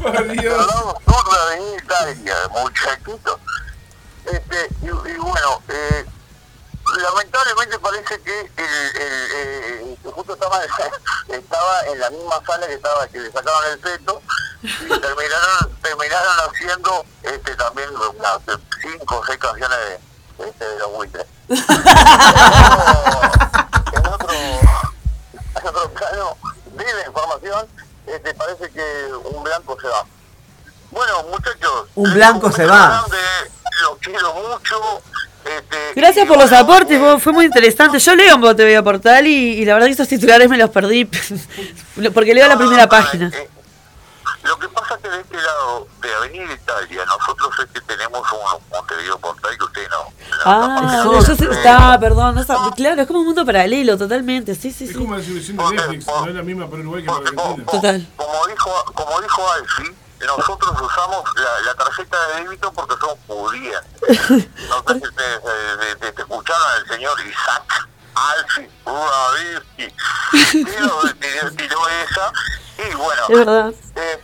Por 0.01 0.27
Dios. 0.27 0.67
Italia, 1.85 2.35
muchachito. 2.51 3.39
Este, 4.26 4.69
y, 4.81 4.85
y 4.88 5.17
bueno, 5.17 5.61
eh, 5.69 6.05
lamentablemente 6.97 7.80
parece 7.80 8.19
que 8.22 8.39
el, 8.41 8.47
el, 8.57 9.23
eh, 9.35 9.97
justo 10.03 10.34
estaba, 10.34 10.59
estaba 11.27 11.81
en 11.88 11.99
la 11.99 12.09
misma 12.09 12.41
sala 12.45 12.67
que 12.67 12.73
estaba 12.73 13.07
que 13.07 13.19
le 13.19 13.31
sacaban 13.31 13.72
el 13.72 13.80
feto 13.80 14.22
y 14.63 14.99
terminaron 14.99 15.76
terminaron 15.81 16.49
haciendo 16.49 17.05
este 17.22 17.55
también 17.55 17.89
unas 17.95 18.39
cinco 18.81 19.19
o 19.19 19.26
seis 19.26 19.38
canciones 19.38 19.77
de, 19.77 19.99
este, 20.49 20.65
de 20.65 20.80
los 20.80 20.91
buitres. 20.91 21.26
en 21.49 21.57
otro 24.07 24.34
en 24.34 25.67
otro 25.67 25.91
plano 25.91 26.38
de 26.65 26.93
la 26.93 27.05
información 27.05 27.67
este 28.07 28.34
parece 28.34 28.69
que 28.72 28.84
un 29.34 29.44
blanco 29.44 29.77
se 29.80 29.88
va. 29.88 30.06
Bueno, 30.91 31.23
muchachos. 31.30 31.88
Un 31.95 32.14
blanco 32.14 32.52
se 32.52 32.64
un 32.64 32.69
va. 32.72 32.88
beso 32.90 33.10
grande, 33.10 33.52
Los 33.82 33.98
quiero 33.99 34.34
mucho. 34.34 35.02
Este, 35.45 35.77
Gracias 35.99 36.27
por 36.27 36.38
los 36.40 36.52
aportes, 36.52 36.99
vos, 36.99 37.22
fue 37.22 37.32
muy 37.34 37.45
interesante. 37.45 37.99
Yo 37.99 38.15
leo 38.15 38.36
en 38.36 38.41
Montevideo 38.41 38.84
Portal 38.84 39.27
y, 39.27 39.60
y 39.60 39.65
la 39.65 39.73
verdad 39.76 39.88
que 39.88 39.94
esos 39.94 40.07
titulares 40.07 40.49
me 40.49 40.57
los 40.57 40.69
perdí 40.72 41.06
porque 42.14 42.34
leo 42.34 42.48
la 42.48 42.56
no, 42.56 42.60
primera 42.61 42.84
no, 42.84 42.90
página. 42.90 43.32
eh, 43.34 43.49
lo 44.45 44.59
que 44.59 44.69
pasa 44.69 44.95
es 44.95 45.01
que 45.01 45.09
de 45.09 45.22
este 45.22 45.38
lado 45.41 45.88
de 46.01 46.13
Avenida 46.15 46.53
Italia, 46.53 47.05
nosotros 47.05 47.49
es 47.59 47.65
que 47.72 47.81
tenemos 47.81 48.22
un 48.31 48.39
Montevideo 48.72 49.17
Portal 49.19 49.57
que 49.57 49.63
usted 49.63 49.89
no. 49.89 50.03
no 50.03 50.11
Ah, 50.45 50.81
está 50.81 51.03
yo 51.03 51.22
sé, 51.35 51.51
está, 51.51 51.99
perdón, 51.99 52.35
no 52.35 52.41
sab- 52.45 52.76
claro, 52.76 53.01
es 53.01 53.07
como 53.07 53.19
un 53.19 53.26
mundo 53.26 53.45
paralelo, 53.45 53.97
totalmente, 53.97 54.53
sí, 54.55 54.72
sí, 54.72 54.85
Es 54.85 54.91
sí. 54.91 54.95
como 54.97 55.15
la 55.17 55.23
solución 55.23 55.57
de 55.57 55.63
Netflix, 55.76 56.07
no 56.07 56.27
es 56.27 56.35
la 56.35 56.43
misma 56.43 56.67
para 56.69 56.81
Uruguay 56.81 57.01
que 57.03 57.07
para 57.07 57.19
Argentina. 57.19 57.43
como- 57.65 57.72
Total. 57.72 58.07
como 58.15 58.47
dijo 58.47 58.85
como 58.93 59.22
dijo 59.22 59.51
Alfie, 59.51 59.95
nosotros 60.26 60.81
usamos 60.81 61.23
la, 61.35 61.59
la 61.65 61.76
tarjeta 61.76 62.17
de 62.27 62.43
débito 62.43 62.72
porque 62.73 62.95
somos 62.99 63.17
judías. 63.27 63.84
No 64.69 64.84
sé 64.93 64.99
si 64.99 65.05
eh, 65.05 65.95
te, 65.99 66.11
te 66.11 66.22
escucharon 66.22 66.63
al 66.73 66.88
señor 66.88 67.17
Isaac. 67.22 67.88
Tiró, 70.51 70.63
tiró, 71.19 71.51
tiró 71.57 71.80
esa 71.89 72.31
y 72.77 72.95
bueno, 72.95 73.22
Es 73.30 73.38
verdad. 73.38 73.73
eh, 73.95 74.19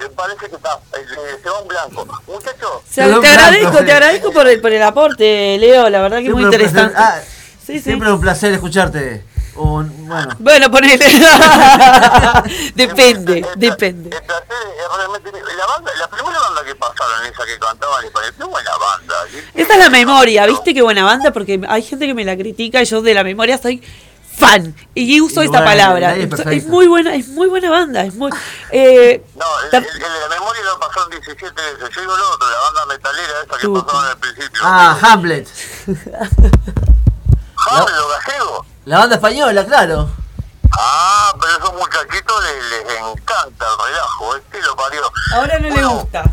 eh, 0.00 0.08
parece 0.14 0.48
que 0.48 0.56
está, 0.56 0.78
eh, 0.96 1.06
se 1.42 1.48
va 1.50 1.60
un 1.60 1.68
blanco. 1.68 2.06
Muchachos, 2.26 2.70
O 2.70 2.82
sea, 2.90 3.20
te 3.20 3.26
agradezco, 3.28 3.78
te 3.78 3.84
sí. 3.86 3.90
agradezco 3.90 4.32
por 4.32 4.46
el, 4.48 4.60
por 4.60 4.72
el 4.72 4.82
aporte, 4.82 5.56
Leo, 5.58 5.88
la 5.90 6.00
verdad 6.02 6.18
que 6.18 6.30
muy 6.30 6.44
un 6.44 6.50
placer- 6.50 6.60
interesante. 6.66 6.94
ah, 6.98 7.20
Sí, 7.66 7.74
sí. 7.78 7.80
Siempre 7.84 8.12
un 8.12 8.20
placer 8.20 8.52
escucharte. 8.52 9.24
Un- 9.56 10.06
bueno. 10.06 10.36
Bueno, 10.38 10.70
ponele. 10.70 11.04
depende, 12.74 13.38
el 13.38 13.58
depende. 13.58 14.10
El 14.16 14.22
placer 14.22 14.46
es 14.78 14.96
realmente. 14.96 15.32
La, 15.56 15.66
banda, 15.66 15.90
la 15.98 16.08
primera 16.08 16.38
banda 16.38 16.64
que 16.64 16.74
pasaron, 16.74 17.26
esa 17.26 17.44
que 17.46 17.58
cantaban 17.58 18.04
español, 18.04 18.34
qué 18.38 18.44
buena 18.44 18.70
banda. 18.78 19.14
Esta 19.54 19.72
es 19.74 19.78
la 19.80 19.90
memoria, 19.90 20.46
¿viste 20.46 20.74
qué 20.74 20.82
buena 20.82 21.04
banda? 21.04 21.30
Porque 21.32 21.60
hay 21.68 21.82
gente 21.82 22.06
que 22.06 22.14
me 22.14 22.24
la 22.24 22.36
critica 22.36 22.82
y 22.82 22.84
yo 22.84 23.02
de 23.02 23.14
la 23.14 23.24
memoria 23.24 23.58
soy 23.58 23.82
fan 24.38 24.74
y 24.94 25.20
uso 25.20 25.42
Y 25.42 25.46
esta 25.46 25.58
bueno, 25.62 25.70
palabra. 25.72 26.14
es 26.16 26.32
Es 26.46 26.66
muy 26.66 26.86
buena, 26.86 27.14
es 27.14 27.28
muy 27.28 27.48
buena 27.48 27.70
banda, 27.70 28.02
es 28.02 28.14
muy 28.14 28.30
eh, 28.70 29.24
No, 29.34 29.44
el, 29.72 29.74
el- 29.84 29.84
el 29.90 29.98
de 30.00 30.20
la 30.20 30.28
memoria 30.28 30.62
lo 30.64 30.78
pasaron 30.78 31.10
17 31.10 31.50
veces. 31.62 31.90
Yo 31.94 32.00
digo 32.02 32.16
lo 32.16 32.30
otro, 32.32 32.48
la 32.50 32.58
banda 32.58 32.86
metalera 32.86 33.32
esa 33.44 33.58
que 33.58 33.68
pasaron 33.68 34.04
al 34.06 34.18
principio. 34.18 34.60
Ah, 34.62 34.98
Hamlet. 35.02 35.48
Hamlet, 37.68 37.94
lo 37.96 38.08
gallego. 38.08 38.66
La 38.84 38.98
banda 38.98 39.16
española, 39.16 39.64
claro. 39.66 40.08
Ah, 40.78 41.32
pero 41.40 41.52
a 41.52 41.56
esos 41.56 41.72
muchachitos 41.74 42.44
les, 42.44 42.86
les 42.86 42.98
encanta 42.98 43.66
el 43.66 43.86
relajo, 43.86 44.36
este 44.36 44.62
lo 44.62 44.76
parió. 44.76 45.10
ahora 45.34 45.58
no 45.58 45.68
le 45.68 45.70
Bueno, 45.72 45.90
gusta. 46.00 46.24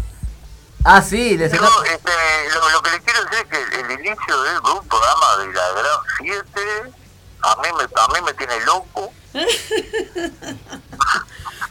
Ah, 0.84 1.02
sí, 1.02 1.38
les 1.38 1.52
Yo, 1.54 1.84
este, 1.86 2.12
lo, 2.54 2.70
lo 2.72 2.82
que 2.82 2.92
le 2.92 3.02
quiero 3.02 3.24
decir 3.24 3.38
es 3.40 3.46
que 3.50 3.62
el, 3.80 3.92
el 3.92 4.00
inicio 4.06 4.42
de, 4.44 4.50
de 4.52 4.58
un 4.60 4.88
programa 4.88 5.38
de 5.38 5.54
la 5.54 5.72
Gran 5.72 6.00
7 6.18 6.94
a 7.44 7.56
mí 7.62 7.68
me, 7.78 7.84
a 7.84 8.08
mí 8.14 8.20
me 8.26 8.34
tiene 8.34 8.60
loco. 8.66 9.12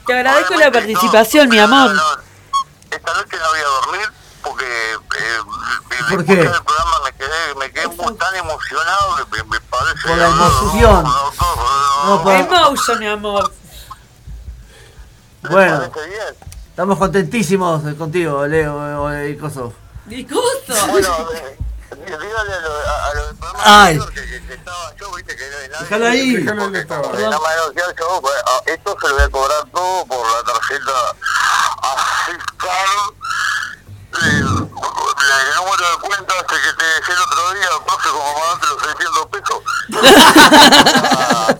Te 0.06 0.12
agradezco 0.14 0.54
la 0.54 0.68
Obviamente, 0.68 0.78
participación, 0.92 1.48
no, 1.48 1.54
mi 1.54 1.58
amor. 1.60 1.92
no, 1.94 2.02
esta 2.90 3.14
noche 3.14 3.36
no 3.38 3.48
voy 3.50 3.60
a 3.60 3.64
dormir 3.86 4.08
porque 4.42 4.64
eh, 4.92 4.98
¿Por 6.10 6.18
después 6.18 6.26
qué? 6.26 6.36
del 6.36 6.62
programa 6.64 7.00
me 7.04 7.12
quedé 7.12 7.28
que 7.48 7.54
me 7.58 7.72
quedé 7.72 7.88
muy 7.88 8.14
tan 8.16 8.34
emocionado 8.34 9.16
que 9.16 9.24
me, 9.36 9.44
me 9.50 9.60
parece... 9.60 10.08
Por 10.08 10.16
la 10.18 10.26
emoción. 10.26 11.04
No, 12.06 12.20
por- 12.22 12.32
Emotion, 12.34 12.98
mi 12.98 13.06
amor. 13.06 13.52
Bueno, 15.48 15.90
estamos 16.70 16.98
contentísimos 16.98 17.82
contigo, 17.94 18.46
Leo 18.46 19.10
eh, 19.12 19.30
y 19.30 19.36
Coso. 19.36 19.72
Disgusto. 20.06 20.74
Bueno, 20.88 21.08
eh, 21.34 21.58
dígale 21.96 22.52
a 22.52 22.60
lo, 22.60 22.72
a, 22.88 23.06
a 23.10 23.14
lo 23.14 23.26
del 23.26 23.36
programa 23.36 23.62
Ay. 23.84 23.94
anterior 23.98 24.12
que, 24.14 24.20
que, 24.30 24.46
que 24.46 24.54
estaba 24.54 24.94
yo, 24.96 25.12
viste 25.14 25.36
que 25.36 25.50
no 25.50 25.56
hay 25.58 25.68
nadie. 25.68 25.82
Déjalo 25.84 26.06
ahí. 26.06 26.36
Déjalo 26.36 26.62
donde 26.62 26.80
estaba. 26.80 27.02
Porque 27.02 27.22
nada 27.22 27.38
más 27.40 27.54
negociar 27.56 27.94
yo, 27.98 28.20
pues, 28.20 28.34
ah, 28.46 28.60
esto 28.66 28.96
se 29.00 29.08
lo 29.08 29.14
voy 29.14 29.22
a 29.24 29.28
cobrar 29.28 29.64
todo 29.72 30.06
por 30.06 30.26
la 30.30 30.42
tarjeta 30.52 30.92
fiscal. 32.26 32.88
El, 34.12 34.28
el 34.28 34.44
número 34.44 35.90
de 35.90 35.98
cuenta 36.02 36.34
este 36.40 36.54
que 36.54 36.72
te 36.78 36.84
dejé 36.84 37.12
el 37.12 37.18
otro 37.18 37.52
día, 37.54 37.68
profe, 37.86 38.08
como 38.10 38.38
mandaste 38.38 38.66
los 38.66 38.82
600 38.82 39.26
pesos. 39.26 39.62
Ah, 41.14 41.54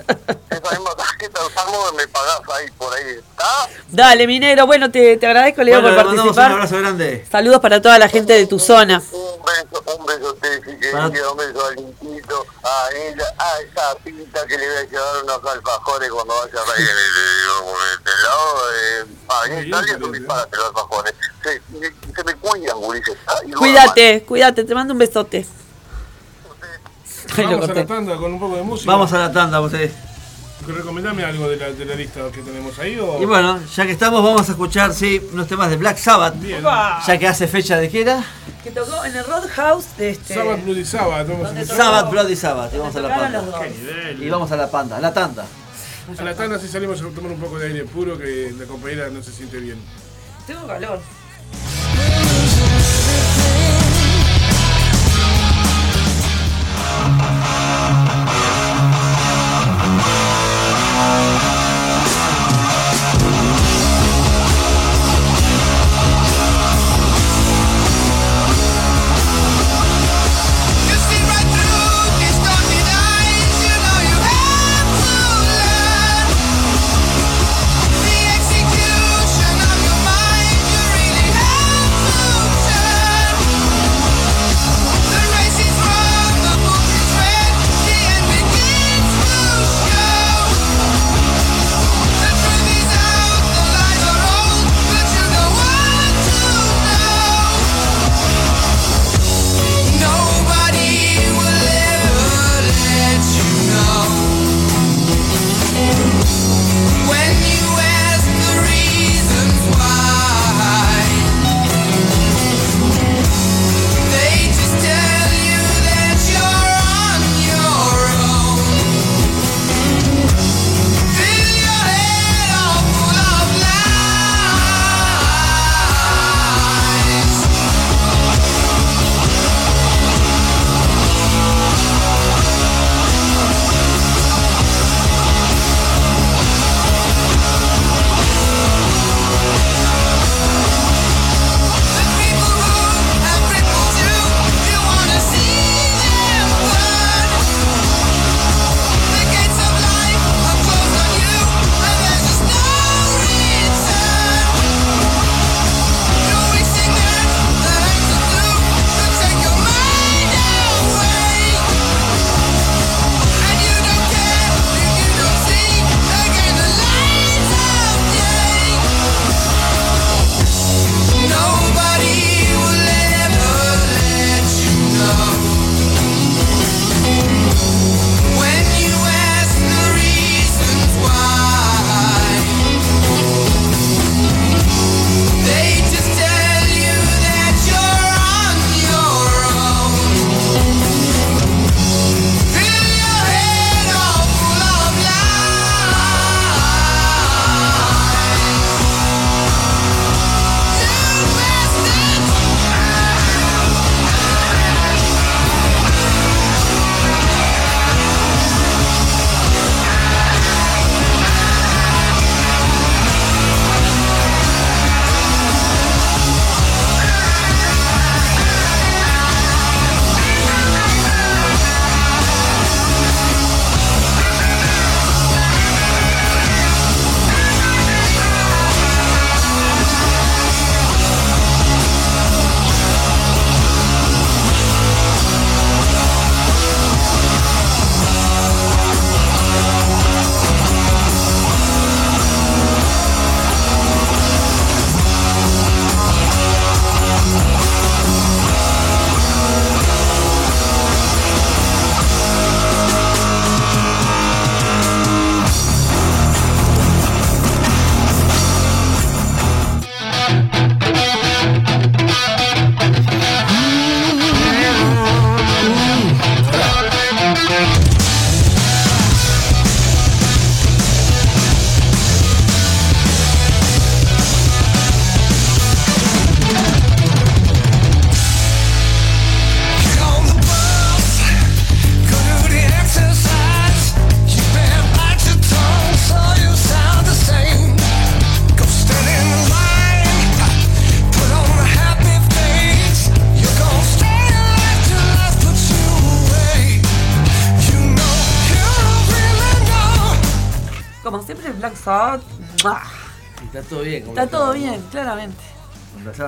esa 0.50 0.70
misma 0.70 0.94
tarjeta 0.96 1.40
usamos 1.46 1.94
me 1.94 2.06
pagás 2.09 2.40
ahí, 2.54 2.70
por 2.72 2.92
ahí. 2.94 3.02
¿Está? 3.18 3.68
Dale, 3.88 4.26
minero. 4.26 4.66
Bueno, 4.66 4.90
te, 4.90 5.16
te 5.16 5.26
agradezco, 5.26 5.62
Leo, 5.62 5.80
Bueno, 5.80 5.96
por 5.96 6.04
le 6.04 6.09
mandamos 6.10 6.30
un 6.30 6.34
participar. 6.36 6.52
abrazo 6.52 6.78
grande. 6.78 7.26
Saludos 7.30 7.60
para 7.60 7.80
toda 7.82 7.98
la 7.98 8.09
gente 8.09 8.32
de 8.34 8.46
tu 8.46 8.59
zona. 8.59 9.02
Un 9.43 9.70
beso, 9.70 9.98
un 9.98 10.06
beso, 10.06 10.35
Tessy, 10.35 10.78
que 10.78 10.90
Para- 10.93 11.06
un 11.09 11.36
beso 11.36 11.66
al 11.66 11.74
Lintito, 11.74 12.47
a 12.62 12.89
ella, 12.94 13.24
a 13.39 13.60
esa 13.60 13.94
pinta 14.05 14.47
que 14.47 14.56
le 14.56 14.69
voy 14.69 14.77
a 14.77 14.82
llevar 14.85 15.24
unos 15.24 15.44
alfajores 15.52 16.10
cuando 16.12 16.35
vaya 16.35 16.60
a 16.62 16.73
reír. 16.77 16.86
Le 16.86 17.02
digo, 17.43 17.73
por 17.73 17.78
este 17.98 18.10
lado, 18.23 18.73
eh, 18.73 19.05
a 19.28 19.40
Muy 19.40 19.48
mí 19.48 19.55
bien, 19.56 19.66
Italia 19.69 19.98
son 19.98 20.12
disparates 20.12 20.59
los 20.59 20.69
alfajores. 20.69 21.14
Se, 21.43 21.52
se, 21.55 22.14
se 22.14 22.24
me 22.24 22.35
cuidan, 22.36 22.77
gurises. 22.78 23.16
Ah, 23.27 23.35
Cuídate, 23.59 24.24
cuídate. 24.24 24.64
Te 24.64 24.74
mando 24.74 24.93
un 24.93 24.98
besote. 24.98 25.47
Vamos 27.36 27.69
a 27.69 27.74
la 27.74 27.86
tanda 27.86 28.16
con 28.16 28.32
un 28.35 28.40
poco 28.40 28.56
de 28.56 28.62
música. 28.62 28.90
Vamos 28.93 29.12
a 29.12 29.19
la 29.19 29.32
tanda, 29.32 29.60
ustedes. 29.60 29.93
Recomendame 30.66 31.24
algo 31.24 31.48
de 31.48 31.56
la, 31.56 31.70
de 31.70 31.84
la 31.84 31.94
lista 31.94 32.20
que 32.32 32.40
tenemos 32.40 32.78
ahí. 32.78 32.98
O... 32.98 33.20
Y 33.20 33.24
bueno, 33.24 33.60
ya 33.74 33.86
que 33.86 33.93
estamos, 33.93 34.22
vamos 34.22 34.48
a 34.48 34.52
escuchar, 34.52 34.93
sí, 34.94 35.20
unos 35.32 35.48
temas 35.48 35.70
de 35.70 35.76
Black 35.76 35.97
Sabbath. 35.98 36.39
Bien. 36.39 36.62
Ya 36.62 37.18
que 37.18 37.26
hace 37.26 37.48
fecha 37.48 37.76
de 37.78 37.89
qué 37.89 38.02
era? 38.02 38.24
Que 38.62 38.70
tocó 38.70 39.05
en 39.05 39.16
el 39.16 39.24
Roadhouse. 39.24 39.86
Este, 39.98 40.34
Sabbath 40.34 40.64
Bloody 40.64 40.84
Sabbath. 40.84 41.28
Vamos 41.28 41.44
a 41.44 41.47
¿Dónde 41.48 41.62
escuchar. 41.62 41.84
Sabbath, 41.84 42.10
Bloody 42.10 42.36
Sabbath. 42.36 42.74
Y 42.74 42.78
vamos 42.78 42.97
a 42.97 43.01
la 43.01 43.16
panda. 43.16 43.44
Y 44.18 44.28
vamos 44.30 44.52
a 44.52 44.56
la 44.56 44.70
panda, 44.70 44.97
a 44.97 45.01
la 45.01 45.12
tanda. 45.12 45.44
A 46.18 46.22
la 46.22 46.34
tanda 46.34 46.59
si 46.59 46.68
salimos 46.68 47.01
a 47.01 47.09
tomar 47.09 47.32
un 47.32 47.40
poco 47.40 47.59
de 47.59 47.68
aire 47.68 47.84
puro 47.84 48.18
que 48.18 48.52
la 48.59 48.64
compañera 48.66 49.09
no 49.09 49.22
se 49.22 49.32
siente 49.32 49.59
bien. 49.59 49.78
Tengo 50.47 50.66
calor. 50.66 51.01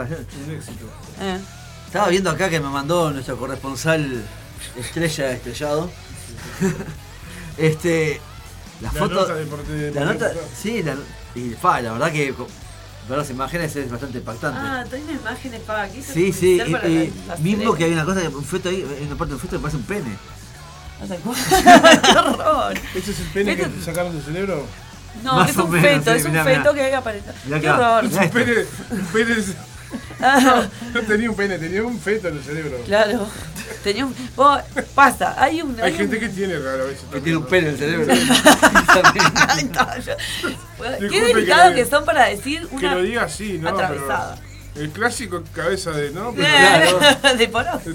Ayer. 0.02 0.26
Un 0.46 0.50
éxito. 0.54 0.86
Eh. 1.20 1.38
Estaba 1.86 2.08
viendo 2.08 2.30
acá 2.30 2.50
que 2.50 2.60
me 2.60 2.68
mandó 2.68 3.10
nuestro 3.10 3.36
corresponsal 3.36 4.22
estrella 4.76 5.32
estrellado. 5.32 5.90
este. 7.58 8.20
La, 8.80 8.92
La 8.92 8.98
foto. 8.98 9.14
nota 9.14 9.34
de 9.36 9.46
por- 9.46 9.64
de- 9.64 9.90
la 9.92 10.00
de- 10.00 10.06
nota. 10.14 10.32
Sí, 10.60 10.82
la, 10.82 10.96
y 11.34 11.50
fa, 11.50 11.80
la 11.80 11.92
verdad 11.92 12.12
que 12.12 12.34
ver 13.08 13.18
las 13.18 13.30
imágenes 13.30 13.74
es 13.76 13.90
bastante 13.90 14.18
impactante. 14.18 14.58
Ah, 14.60 14.84
tiene 14.90 15.12
imágenes 15.12 15.60
para 15.62 15.82
aquí. 15.82 16.02
sí, 16.02 16.32
sí, 16.32 16.60
y, 16.66 16.72
para 16.72 16.88
y 16.88 17.08
la- 17.08 17.26
las 17.28 17.40
mismo 17.40 17.74
que 17.74 17.84
hay 17.84 17.92
una 17.92 18.04
cosa, 18.04 18.20
un 18.28 18.44
feto 18.44 18.68
ahí, 18.68 18.84
hay 18.98 19.06
una 19.06 19.16
parte 19.16 19.30
de 19.30 19.34
un 19.34 19.40
feto 19.40 19.56
que 19.56 19.60
parece 19.62 19.76
un 19.76 19.84
pene. 19.84 20.16
No 21.00 21.06
te 21.06 21.14
acuerdas. 21.14 22.00
¡Qué 22.02 22.18
horror! 22.18 22.74
¿Ese 22.94 23.10
es 23.12 23.20
el 23.20 23.26
pene 23.26 23.56
que 23.56 23.62
Esto- 23.62 23.74
te 23.78 23.84
sacaron 23.84 24.12
del 24.12 24.22
cerebro? 24.24 24.66
No, 25.22 25.36
Más 25.36 25.50
es 25.50 25.56
un 25.56 25.70
menos, 25.70 25.88
feto, 25.88 26.10
sí, 26.12 26.16
es 26.18 26.24
un 26.26 26.32
feto 26.32 26.72
mirá. 26.74 27.02
que. 27.02 27.22
Mirá 27.46 27.60
¡Qué 27.60 27.70
horror! 27.70 28.04
Un 28.04 28.30
pene, 28.30 28.54
un 28.90 29.06
pene 29.06 29.32
es- 29.38 29.54
Ah, 30.20 30.64
no 30.92 31.00
tenía 31.02 31.30
un 31.30 31.36
pene, 31.36 31.58
tenía 31.58 31.82
un 31.84 32.00
feto 32.00 32.28
en 32.28 32.36
el 32.38 32.42
cerebro. 32.42 32.78
claro. 32.84 33.28
Tenía 33.82 34.06
un. 34.06 34.14
vos, 34.34 34.60
pasa, 34.94 35.34
hay 35.38 35.62
un. 35.62 35.78
Hay 35.80 35.92
gente 35.94 36.18
que 36.18 36.28
tiene 36.30 36.58
raro 36.58 36.82
a 36.84 36.86
veces. 36.86 37.04
Que 37.12 37.20
tiene 37.20 37.38
un 37.38 37.46
pene 37.46 37.68
en 37.68 37.74
el 37.74 37.78
cerebro. 37.78 38.12
Ay, 39.48 39.64
está, 39.64 39.98
yo- 39.98 40.14
Qué 40.16 40.90
Disculpe 41.00 41.34
delicado 41.34 41.70
que 41.70 41.76
que, 41.84 41.86
son 41.90 42.04
para 42.04 42.26
decir 42.26 42.66
Que 42.68 42.74
una. 42.76 42.94
lo 42.94 43.02
diga 43.02 43.22
así, 43.24 43.58
¿no? 43.58 43.68
atravesada. 43.70 44.36
Pero 44.74 44.84
el 44.86 44.90
clásico 44.90 45.42
cabeza 45.54 45.90
de. 45.92 46.10
¿no? 46.10 46.32
Pero, 46.34 46.98
Claro. 46.98 47.36
de 47.38 47.48
poroto. 47.48 47.90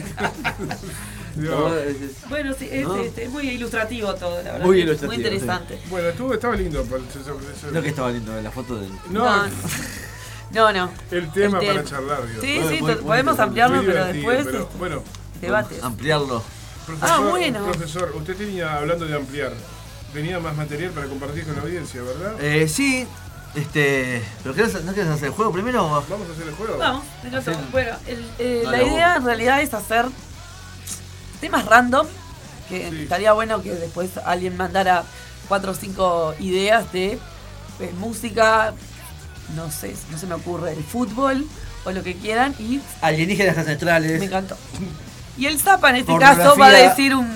Bueno, 2.30 2.54
sí, 2.58 2.68
es, 2.72 2.88
¿No? 2.88 2.96
este, 2.98 3.24
es 3.26 3.30
muy 3.30 3.50
ilustrativo 3.50 4.14
todo, 4.16 4.42
la 4.44 4.52
verdad. 4.54 4.66
Muy 4.66 4.80
ilustrativo, 4.82 5.08
Muy 5.14 5.16
interesante. 5.26 5.80
bueno, 5.90 6.10
estuvo, 6.10 6.34
estaba 6.34 6.56
lindo. 6.56 6.84
por- 6.86 7.00
eso- 7.00 7.20
eso- 7.20 7.72
No 7.72 7.82
que 7.82 7.90
estaba 7.90 8.10
lindo 8.12 8.40
la 8.42 8.52
foto 8.52 8.76
del. 8.80 8.90
No, 9.10 9.26
No, 9.26 9.48
no. 10.52 10.72
no. 10.74 10.92
el 11.12 11.32
tema 11.32 11.60
El 11.60 11.68
para 11.68 11.84
charlar, 11.84 12.28
digo. 12.28 12.42
Sí, 12.42 12.62
sí, 12.70 12.82
muy- 12.82 12.94
to- 12.94 12.98
muy 13.02 13.08
podemos 13.08 13.40
ampliarlo, 13.40 13.82
pero 13.86 14.06
después 14.06 14.46
pero, 14.46 14.60
este, 14.64 14.78
bueno, 14.78 15.04
debates. 15.42 15.84
Ampliarlo. 15.84 16.44
profesor, 16.86 17.10
Ah, 17.12 17.30
bueno. 17.30 17.64
profesor, 17.66 18.12
usted 18.16 18.36
tenía, 18.36 18.76
hablando 18.78 19.06
de 19.06 19.16
ampliar, 19.16 19.54
tenía 20.14 20.40
más 20.40 20.56
material 20.56 20.92
para 20.92 21.08
compartir 21.08 21.46
con 21.46 21.56
la 21.56 21.62
audiencia, 21.62 22.02
¿verdad? 22.02 22.34
Eh, 22.42 22.68
sí, 22.68 23.06
este. 23.56 24.24
¿Pero 24.44 24.56
querés- 24.56 24.82
no 24.84 24.94
quieres 24.94 25.12
hacer 25.12 25.26
el 25.28 25.34
juego 25.34 25.52
primero? 25.52 25.86
o- 25.86 26.04
Vamos 26.10 26.28
a 26.30 26.34
hacer 26.34 26.48
el 26.48 26.56
juego. 26.56 26.78
Vamos. 26.80 27.04
Sí. 27.46 27.52
Bueno, 27.72 27.92
el- 28.08 28.26
eh, 28.40 28.64
la 28.66 28.82
idea 28.82 29.16
en 29.18 29.26
realidad 29.26 29.62
es 29.62 29.74
hacer 29.76 30.06
temas 31.42 31.66
random, 31.66 32.08
que 32.70 32.90
Sí. 32.90 33.02
estaría 33.04 33.34
bueno 33.34 33.62
que 33.62 33.72
después 33.74 34.12
alguien 34.26 34.56
mandara 34.58 35.04
cuatro 35.48 35.72
o 35.72 35.76
cinco 35.76 36.34
ideas 36.40 36.92
de 36.92 37.14
eh, 37.80 37.94
música, 38.00 38.74
no 39.56 39.72
sé, 39.72 39.96
no 40.12 40.18
se 40.18 40.28
me 40.28 40.36
ocurre, 40.36 40.74
el 40.74 40.84
fútbol 40.84 41.46
o 41.86 41.92
lo 41.92 42.04
que 42.04 42.16
quieran 42.16 42.54
y 42.60 42.82
Alienígenas 43.02 43.58
ancestrales. 43.58 44.20
me 44.20 44.26
encantó. 44.26 44.58
Y 45.38 45.46
el 45.46 45.58
Zapa 45.60 45.90
en 45.92 45.96
este 45.98 46.18
caso 46.18 46.58
va 46.58 46.68
a 46.68 46.72
decir 46.72 47.16
un, 47.16 47.28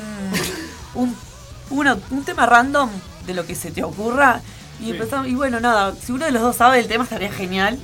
un, 0.95 1.15
uno- 1.69 1.97
un 2.11 2.23
tema 2.25 2.45
random 2.45 2.89
de 3.25 3.33
lo 3.33 3.45
que 3.47 3.55
se 3.55 3.71
te 3.71 3.83
ocurra. 3.83 4.41
Y, 4.81 4.85
Sí. 4.85 4.91
empezamos, 4.91 5.27
y 5.29 5.35
bueno, 5.35 5.59
nada, 5.61 5.93
si 5.95 6.11
uno 6.11 6.25
de 6.25 6.31
los 6.31 6.41
dos 6.41 6.57
sabe 6.57 6.77
del 6.77 6.87
tema 6.87 7.05
estaría 7.05 7.31
genial. 7.31 7.79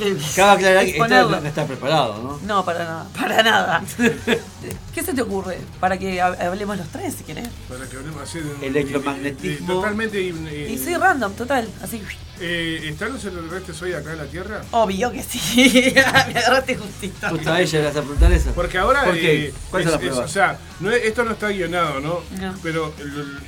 Está- 0.00 0.28
Que, 0.28 0.34
Cabe 0.36 0.52
aclarar 0.52 0.86
que 0.86 0.98
no 0.98 1.36
está 1.48 1.66
preparado, 1.66 2.22
¿no? 2.22 2.40
No, 2.46 2.64
para 2.64 2.84
nada, 2.84 3.08
para 3.18 3.42
nada. 3.42 3.82
¿Qué 4.94 5.02
se 5.02 5.14
te 5.14 5.22
ocurre? 5.22 5.58
Para 5.78 5.98
que 5.98 6.18
hab- 6.20 6.40
hablemos 6.40 6.76
los 6.76 6.88
tres, 6.88 7.14
si 7.14 7.24
querés. 7.24 7.48
Para 7.68 7.86
que 7.86 7.96
hablemos 7.96 8.22
así 8.22 8.40
de 8.40 8.50
un- 8.54 8.64
Electromagnetismo. 8.64 9.74
Totalmente. 9.74 10.20
Y 10.20 10.78
sí, 10.78 10.96
random, 10.96 11.32
total, 11.34 11.68
así. 11.82 12.02
eh, 12.40 12.80
¿Están 12.84 13.12
los 13.12 13.24
extraterrestres 13.24 13.82
hoy 13.82 13.92
acá 13.92 14.12
en 14.12 14.18
la 14.18 14.24
Tierra? 14.24 14.62
Obvio 14.72 15.12
que 15.12 15.22
sí. 15.22 15.92
Me 15.94 16.00
agarraste 16.00 16.76
justito. 16.76 17.28
Justo 17.28 17.52
a 17.52 17.60
ella 17.60 17.78
le 17.78 17.84
vas 17.86 17.96
a 17.96 18.00
preguntar 18.00 18.32
eso. 18.32 18.50
Porque 18.52 18.78
ahora 18.78 19.04
¿Por 19.04 19.14
qué? 19.14 19.46
eh, 19.46 19.54
¿Cuál 19.70 19.82
es 19.82 19.86
es- 19.86 19.92
la 19.92 19.98
es- 20.00 20.06
prueba? 20.08 20.24
o 20.24 20.28
sea, 20.28 20.58
no 20.80 20.90
es- 20.90 21.04
esto 21.04 21.24
no 21.24 21.32
está 21.32 21.48
guionado, 21.48 22.00
¿no? 22.00 22.20
No. 22.40 22.54
Pero 22.62 22.92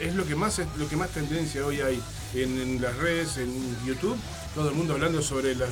es 0.00 0.14
lo 0.14 0.24
que 0.26 0.34
más 0.36 0.58
es- 0.58 0.66
lo 0.78 0.88
que 0.88 0.96
más 0.96 1.08
tendencia 1.10 1.64
hoy 1.66 1.80
hay 1.80 2.00
en, 2.34 2.58
en 2.60 2.80
las 2.82 2.96
redes, 2.96 3.36
en 3.38 3.52
YouTube, 3.84 4.16
todo 4.54 4.68
el 4.68 4.74
mundo 4.74 4.94
hablando 4.94 5.22
sobre 5.22 5.54
las 5.54 5.68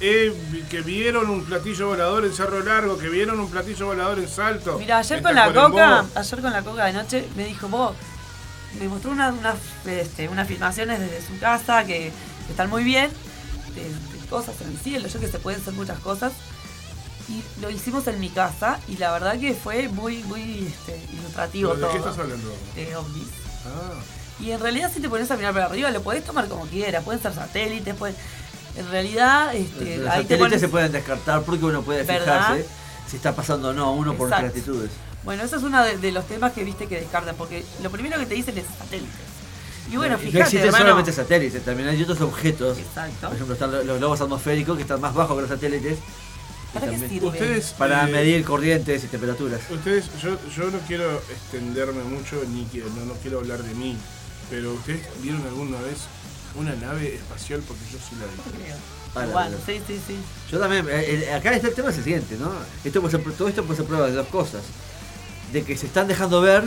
eh, 0.00 0.32
que 0.70 0.80
vieron 0.80 1.28
un 1.28 1.44
platillo 1.44 1.88
volador 1.88 2.24
en 2.24 2.32
Cerro 2.32 2.62
Largo, 2.62 2.96
que 2.98 3.08
vieron 3.08 3.38
un 3.40 3.50
platillo 3.50 3.86
volador 3.86 4.18
en 4.18 4.28
Salto. 4.28 4.78
Mira, 4.78 4.98
ayer 4.98 5.22
con 5.22 5.34
la 5.34 5.52
coca, 5.52 6.04
ayer 6.14 6.40
con 6.40 6.52
la 6.52 6.62
coca 6.62 6.84
de 6.86 6.92
noche 6.94 7.28
me 7.36 7.44
dijo, 7.44 7.68
vos, 7.68 7.94
me 8.80 8.88
mostró 8.88 9.10
una- 9.10 9.30
unas 9.32 9.56
este, 9.86 10.28
unas 10.28 10.48
filmaciones 10.48 10.98
desde 10.98 11.20
su 11.26 11.38
casa 11.38 11.84
que, 11.84 12.10
están 12.48 12.68
muy 12.70 12.84
bien, 12.84 13.10
de, 13.74 13.82
de 13.84 14.26
cosas 14.28 14.54
en 14.62 14.68
el 14.68 14.78
cielo, 14.78 15.08
yo 15.08 15.20
que 15.20 15.28
se 15.28 15.38
pueden 15.38 15.60
hacer 15.60 15.74
muchas 15.74 15.98
cosas. 16.00 16.32
Y 17.28 17.42
lo 17.62 17.70
hicimos 17.70 18.06
en 18.08 18.18
mi 18.18 18.28
casa 18.30 18.80
y 18.88 18.96
la 18.96 19.12
verdad 19.12 19.38
que 19.38 19.54
fue 19.54 19.88
muy, 19.88 20.22
muy 20.24 20.66
este, 20.66 21.00
ilustrativo 21.12 21.70
¿Pero 21.74 21.76
¿De 21.76 21.82
todo. 21.82 21.92
qué 21.92 21.98
estás 21.98 22.18
hablando? 22.18 22.52
de 22.74 22.96
ovnis. 22.96 23.28
Ah, 23.66 24.00
Y 24.40 24.50
en 24.50 24.60
realidad 24.60 24.90
si 24.92 25.00
te 25.00 25.08
pones 25.08 25.30
a 25.30 25.36
mirar 25.36 25.52
para 25.52 25.66
arriba 25.66 25.90
lo 25.90 26.02
podés 26.02 26.24
tomar 26.24 26.48
como 26.48 26.66
quieras, 26.66 27.04
pueden 27.04 27.20
ser 27.22 27.34
satélites, 27.34 27.94
pueden... 27.94 28.16
En 28.76 28.88
realidad, 28.90 29.54
este, 29.54 29.98
Los 29.98 30.08
ahí 30.08 30.24
te 30.24 30.36
satélites 30.36 30.38
pones... 30.38 30.60
se 30.60 30.68
pueden 30.68 30.92
descartar 30.92 31.42
porque 31.42 31.64
uno 31.64 31.82
puede 31.82 32.04
¿Verdad? 32.04 32.54
fijarse 32.54 32.66
si 33.08 33.16
está 33.16 33.34
pasando 33.36 33.68
o 33.68 33.72
no 33.72 33.92
uno 33.92 34.14
por 34.14 34.28
Exacto. 34.28 34.46
nuestras 34.46 34.62
actitudes. 34.68 34.90
Bueno, 35.24 35.42
eso 35.44 35.56
es 35.56 35.62
uno 35.62 35.82
de, 35.84 35.98
de 35.98 36.10
los 36.12 36.26
temas 36.26 36.52
que 36.52 36.64
viste 36.64 36.86
que 36.86 36.98
descartan, 37.00 37.34
porque 37.36 37.64
lo 37.82 37.90
primero 37.90 38.18
que 38.18 38.26
te 38.26 38.34
dicen 38.34 38.56
es 38.58 38.64
satélites. 38.78 39.12
Y 39.90 39.96
bueno, 39.96 40.14
Y 40.14 40.16
no 40.16 40.22
fíjate, 40.22 40.38
existen 40.40 40.64
hermano. 40.66 40.84
solamente 40.84 41.12
satélites, 41.12 41.64
también 41.64 41.88
hay 41.90 42.02
otros 42.02 42.20
objetos. 42.22 42.78
Exacto. 42.78 43.26
Por 43.26 43.34
ejemplo, 43.34 43.52
están 43.54 43.86
los, 43.86 43.98
globos 43.98 44.20
atmosféricos 44.20 44.76
que 44.76 44.82
están 44.82 45.00
más 45.00 45.12
bajos 45.14 45.36
que 45.36 45.42
los 45.42 45.50
satélites 45.50 45.98
¿Para 46.72 46.86
qué 46.88 46.98
sirve? 47.08 47.26
ustedes. 47.26 47.74
para 47.76 48.08
eh, 48.08 48.12
medir 48.12 48.42
corrientes 48.44 49.04
y 49.04 49.06
temperaturas. 49.08 49.60
Ustedes, 49.70 50.06
yo, 50.22 50.38
yo 50.56 50.70
no 50.70 50.78
quiero 50.88 51.12
extenderme 51.30 52.02
mucho 52.04 52.42
ni 52.48 52.64
quiero, 52.64 52.88
no, 52.96 53.04
no 53.04 53.14
quiero 53.20 53.40
hablar 53.40 53.62
de 53.62 53.74
mí, 53.74 53.98
pero 54.52 54.74
ustedes 54.74 55.00
vieron 55.22 55.40
alguna 55.46 55.80
vez 55.80 55.96
una 56.56 56.74
nave 56.74 57.14
espacial 57.14 57.62
porque 57.66 57.80
yo 57.90 57.98
sí 57.98 58.14
la 58.20 58.26
vi. 58.26 58.70
Para, 59.14 59.26
Bueno, 59.28 59.56
para. 59.56 59.64
sí, 59.64 59.80
sí, 59.86 59.98
sí. 60.06 60.16
Yo 60.50 60.58
también, 60.58 60.86
eh, 60.90 61.24
eh, 61.26 61.32
acá 61.32 61.54
está 61.54 61.68
el 61.68 61.74
tema 61.74 61.88
es 61.88 61.96
el 61.96 62.04
siguiente, 62.04 62.36
¿no? 62.38 62.52
Esto 62.84 63.00
puede 63.00 63.16
ser- 63.16 63.32
todo 63.32 63.48
esto 63.48 63.64
puede 63.64 63.78
ser 63.78 63.86
prueba 63.86 64.06
de 64.08 64.12
dos 64.12 64.26
cosas. 64.28 64.60
De 65.54 65.62
que 65.64 65.74
se 65.78 65.86
están 65.86 66.06
dejando 66.06 66.42
ver 66.42 66.64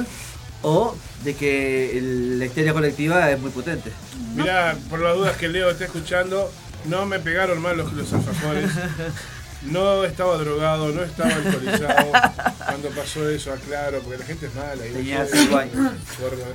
o 0.63 0.95
de 1.23 1.35
que 1.35 1.95
el- 1.99 2.39
la 2.39 2.45
histeria 2.47 2.73
colectiva 2.73 3.29
es 3.29 3.39
muy 3.39 3.51
potente. 3.51 3.91
Mirá, 4.33 4.75
por 4.89 4.99
las 5.01 5.15
dudas 5.15 5.37
que 5.37 5.47
Leo 5.47 5.69
está 5.69 5.85
escuchando, 5.85 6.51
no 6.85 7.05
me 7.05 7.19
pegaron 7.19 7.61
mal 7.61 7.77
los, 7.77 7.93
los 7.93 8.11
alfajores. 8.13 8.71
No 9.63 10.03
estaba 10.03 10.37
drogado, 10.37 10.89
no 10.89 11.03
estaba 11.03 11.33
alcoholizado. 11.33 12.11
Cuando 12.65 12.89
pasó 12.89 13.27
eso, 13.29 13.51
aclaro, 13.53 13.99
porque 14.01 14.19
la 14.19 14.25
gente 14.25 14.45
es 14.47 14.55
mala. 14.55 14.85
y 14.85 14.91
Tenía 14.91 15.25
cinco 15.25 15.57
años. 15.57 15.75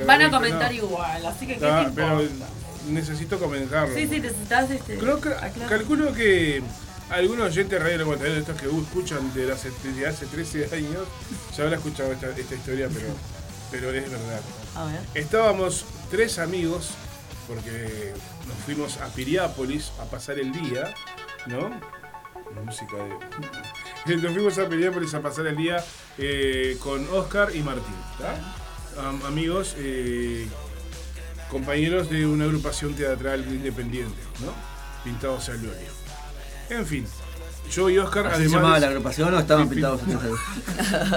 Van 0.07 0.21
a 0.23 0.29
no. 0.29 0.31
comentar 0.39 0.73
igual, 0.73 1.27
así 1.27 1.47
que 1.47 1.59
¿qué 1.59 1.67
Ah, 1.67 1.85
te 1.87 1.93
pero 1.93 2.23
necesito 2.89 3.39
comentarlo. 3.39 3.95
Sí, 3.95 4.07
sí, 4.09 4.21
necesitas 4.21 4.71
este. 4.71 4.99
Creo 4.99 5.21
que, 5.21 5.29
aclarar. 5.31 5.69
calculo 5.69 6.13
que 6.13 6.63
algunos 7.11 7.47
oyentes 7.49 7.79
de 7.79 7.85
Radio 7.85 8.01
Aguantadero, 8.03 8.39
estos 8.41 8.61
que 8.61 8.67
escuchan 8.67 9.33
de 9.35 9.51
hace, 9.53 9.71
desde 9.83 10.07
hace 10.07 10.27
13 10.27 10.69
años, 10.75 11.07
ya 11.57 11.65
habrán 11.65 11.79
escuchado 11.79 12.13
esta, 12.13 12.29
esta 12.29 12.55
historia, 12.55 12.89
pero, 12.93 13.07
pero 13.71 13.93
es 13.93 14.11
verdad. 14.11 14.41
A 14.77 14.85
ver. 14.85 15.01
Estábamos 15.15 15.85
tres 16.11 16.39
amigos, 16.39 16.91
porque 17.49 18.13
nos 18.47 18.57
fuimos 18.65 18.99
a 18.99 19.07
Piriápolis 19.09 19.91
a 20.01 20.05
pasar 20.05 20.39
el 20.39 20.53
día, 20.53 20.95
¿no? 21.47 21.71
Música 22.65 22.97
de... 24.07 24.17
Nos 24.17 24.33
fuimos 24.33 24.59
a 24.59 24.69
a 25.15 25.23
pasar 25.23 25.47
el 25.47 25.57
día 25.57 25.85
eh, 26.19 26.77
con 26.81 27.07
Oscar 27.11 27.55
y 27.55 27.63
Martín, 27.63 27.95
amigos, 29.27 29.75
eh, 29.79 30.47
compañeros 31.51 32.11
de 32.11 32.27
una 32.27 32.45
agrupación 32.45 32.95
teatral 32.95 33.47
independiente, 33.47 34.19
¿no? 34.41 34.53
Pintados 35.05 35.49
al 35.49 35.59
óleo. 35.59 35.93
En 36.71 36.87
fin, 36.87 37.07
yo 37.71 37.89
y 37.91 37.99
Oscar, 37.99 38.27
¿Así 38.27 38.43
se 38.43 38.49
llamaba 38.49 38.73
además... 38.77 38.81
la 38.81 38.87
agrupación 38.89 39.35
o 39.35 39.39
estaban 39.39 39.69
pintados? 39.69 40.01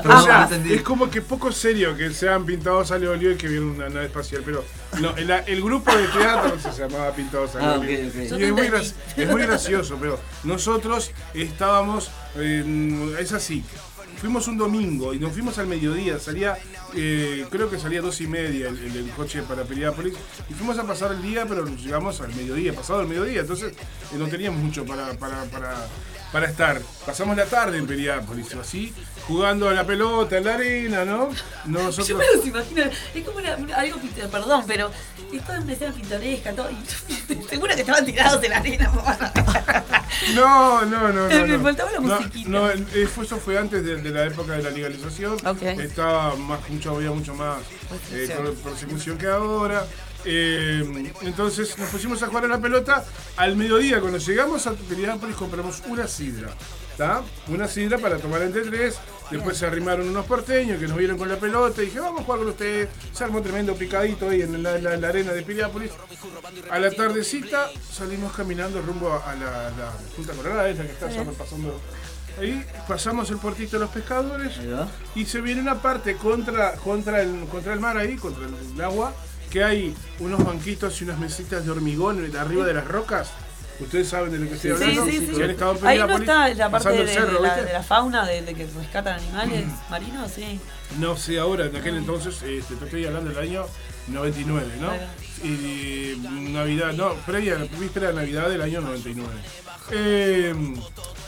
O 0.05 0.21
sea, 0.23 0.43
entendí. 0.43 0.73
es 0.73 0.81
como 0.81 1.09
que 1.09 1.21
poco 1.21 1.51
serio 1.51 1.95
que 1.97 2.11
sean 2.13 2.45
pintados 2.45 2.91
al 2.91 3.05
óleo 3.07 3.31
y 3.31 3.35
que 3.35 3.47
vieron 3.47 3.69
una 3.71 3.89
nave 3.89 4.05
espacial, 4.05 4.41
pero 4.45 4.63
no, 5.01 5.15
el, 5.17 5.29
el 5.31 5.61
grupo 5.63 5.95
de 5.95 6.07
teatro 6.07 6.57
se 6.59 6.71
llamaba 6.81 7.11
Pintados 7.11 7.55
al 7.55 7.63
Ah. 7.63 7.81
Y 7.85 7.93
es, 7.93 8.51
muy 8.53 8.69
es 9.17 9.29
muy 9.31 9.41
gracioso, 9.43 9.97
pero 9.99 10.19
nosotros 10.43 11.11
estábamos, 11.33 12.11
en- 12.35 13.15
es 13.19 13.31
así, 13.31 13.63
fuimos 14.19 14.47
un 14.47 14.57
domingo 14.57 15.13
y 15.13 15.19
nos 15.19 15.31
fuimos 15.33 15.57
al 15.57 15.67
mediodía, 15.67 16.19
salía, 16.19 16.57
eh, 16.95 17.45
creo 17.49 17.69
que 17.69 17.79
salía 17.79 18.01
dos 18.01 18.21
y 18.21 18.27
media 18.27 18.67
el, 18.69 18.77
el- 18.77 18.97
el 18.97 19.09
coche 19.11 19.41
para 19.43 19.63
Piriápolis 19.63 20.13
y 20.49 20.53
fuimos 20.53 20.77
a 20.77 20.83
pasar 20.83 21.11
el 21.13 21.21
día, 21.21 21.45
pero 21.47 21.65
llegamos 21.65 22.21
al 22.21 22.33
mediodía, 22.35 22.73
pasado 22.73 23.01
el 23.01 23.07
mediodía, 23.07 23.41
entonces 23.41 23.73
eh, 23.73 24.17
no 24.17 24.27
teníamos 24.27 24.61
mucho 24.61 24.85
para, 24.85 25.13
para, 25.13 25.43
para, 25.45 25.73
para 26.33 26.47
estar. 26.47 26.81
Pasamos 27.05 27.37
la 27.37 27.45
tarde 27.45 27.77
en 27.77 27.85
Piriápolis, 27.87 28.53
así, 28.55 28.91
jugando 29.27 29.69
a 29.69 29.73
la 29.73 29.85
pelota 29.85 30.37
en 30.37 30.43
la 30.45 30.55
arena, 30.55 31.05
¿no? 31.05 31.29
Yo 31.31 31.37
Nosotros. 31.65 32.17
me 32.17 32.25
los 32.35 32.45
imagino, 32.47 32.83
es 33.13 33.23
como 33.23 33.37
una- 33.37 33.55
una- 33.55 33.75
algo, 33.75 33.97
perdón, 34.31 34.63
pero 34.67 34.91
es 35.31 35.45
toda 35.45 35.59
una 35.61 35.71
escena 35.73 35.93
pintoresca, 35.93 36.53
todo, 36.53 36.69
y 36.71 37.45
seguro 37.49 37.75
que 37.75 37.81
estaban 37.81 38.03
tirados 38.03 38.43
en 38.43 38.49
la 38.49 38.57
arena. 38.57 38.91
No, 40.35 40.85
no, 40.85 41.11
no. 41.11 41.27
no, 41.29 41.47
Me 41.47 41.59
faltaba 41.59 41.91
la 41.91 41.99
No, 41.99 42.15
musiquita. 42.17 42.49
No, 42.49 42.69
eh, 42.71 42.85
eso 42.93 43.37
fue 43.37 43.57
antes 43.57 43.83
de, 43.85 43.97
de 43.97 44.09
la 44.09 44.25
época 44.25 44.53
de 44.53 44.63
la 44.63 44.69
legalización. 44.71 45.33
Ok. 45.45 45.61
Estaba 45.61 46.35
más, 46.35 46.67
mucho, 46.69 46.95
había 46.95 47.11
mucho 47.11 47.33
más 47.35 47.59
eh, 47.59 48.27
Persecución. 48.27 48.43
per- 48.45 48.53
persecución 48.71 49.17
que 49.17 49.27
ahora. 49.27 49.85
Eh, 50.25 51.11
entonces 51.21 51.77
nos 51.77 51.89
pusimos 51.89 52.21
a 52.23 52.27
jugar 52.27 52.45
a 52.45 52.47
la 52.47 52.59
pelota. 52.59 53.03
Al 53.37 53.55
mediodía, 53.55 53.99
cuando 53.99 54.17
llegamos 54.19 54.65
a 54.67 54.73
Piriápolis, 54.73 55.35
compramos 55.35 55.81
una 55.87 56.07
sidra. 56.07 56.49
¿tá? 56.97 57.23
Una 57.47 57.67
sidra 57.67 57.97
para 57.97 58.17
tomar 58.17 58.41
entre 58.43 58.61
tres. 58.63 58.97
Después 59.31 59.57
se 59.57 59.65
arrimaron 59.65 60.07
unos 60.07 60.25
porteños 60.27 60.79
que 60.79 60.87
nos 60.87 60.95
vieron 60.97 61.17
con 61.17 61.27
la 61.27 61.37
pelota 61.37 61.81
y 61.81 61.85
dije, 61.85 61.99
vamos 61.99 62.21
a 62.21 62.23
jugar 62.23 62.39
con 62.39 62.49
ustedes. 62.49 62.89
Se 63.13 63.23
armó 63.23 63.41
tremendo 63.41 63.73
picadito 63.75 64.29
ahí 64.29 64.41
en 64.43 64.61
la, 64.61 64.77
la- 64.77 64.95
la 64.97 65.07
arena 65.09 65.31
de 65.31 65.41
Piriápolis. 65.41 65.91
A 66.69 66.79
la 66.79 66.91
tardecita 66.91 67.69
salimos 67.91 68.31
caminando 68.33 68.81
rumbo 68.81 69.11
a 69.25 69.33
la, 69.35 69.69
la 69.71 69.91
Punta 70.15 70.33
Colorada, 70.33 70.69
esa 70.69 70.83
que 70.83 70.91
está 70.91 71.09
ya 71.09 71.23
pasando. 71.31 71.79
Ahí 72.39 72.65
pasamos 72.87 73.29
el 73.29 73.37
puertito 73.37 73.77
de 73.77 73.81
los 73.81 73.89
pescadores 73.91 74.53
y 75.15 75.25
se 75.25 75.39
viene 75.41 75.61
una 75.61 75.81
parte 75.81 76.15
contra, 76.15 76.73
contra, 76.73 77.21
el, 77.21 77.45
contra 77.45 77.73
el 77.73 77.79
mar 77.79 77.95
ahí, 77.97 78.15
contra 78.15 78.45
el, 78.47 78.81
agua, 78.81 79.13
que 79.53 79.63
hay 79.63 79.93
unos 80.19 80.43
banquitos 80.43 80.99
y 80.99 81.03
unas 81.03 81.19
mesitas 81.19 81.63
de 81.63 81.69
hormigón 81.69 82.25
arriba 82.35 82.65
de 82.65 82.73
las 82.73 82.87
rocas. 82.87 83.29
Ustedes 83.79 84.09
saben 84.09 84.31
de 84.31 84.39
lo 84.39 84.47
que 84.47 84.55
estoy 84.55 84.71
Sí, 84.71 84.83
hablando. 84.97 85.05
sí, 85.05 85.41
han 85.43 85.49
estado 85.51 85.77
en 85.77 85.87
Ahí 85.87 85.99
no 85.99 86.17
está 86.17 86.49
la 86.55 86.69
parte 86.71 86.89
de, 86.89 87.01
el 87.01 87.09
cerro, 87.09 87.33
de 87.33 87.39
la, 87.39 87.53
¿viste? 87.53 87.65
de 87.65 87.73
la 87.73 87.83
fauna, 87.83 88.25
de, 88.25 88.41
de 88.41 88.55
que 88.55 88.65
rescatan 88.65 89.19
animales 89.19 89.65
marinos, 89.91 90.31
sí. 90.31 90.59
No 90.99 91.15
sé 91.15 91.37
ahora, 91.37 91.65
en 91.67 91.75
aquel 91.75 91.97
entonces, 91.97 92.41
este, 92.41 92.75
te 92.75 92.85
estoy 92.85 93.05
hablando 93.05 93.29
del 93.29 93.39
año 93.39 93.65
99, 94.07 94.65
¿no? 94.79 94.87
Claro. 94.87 95.03
Y 95.43 96.21
Navidad, 96.51 96.93
no, 96.93 97.13
previa, 97.25 97.57
víspera 97.79 98.07
de 98.09 98.13
Navidad 98.13 98.49
del 98.49 98.61
año 98.61 98.81
99. 98.81 99.29
Eh, 99.91 100.53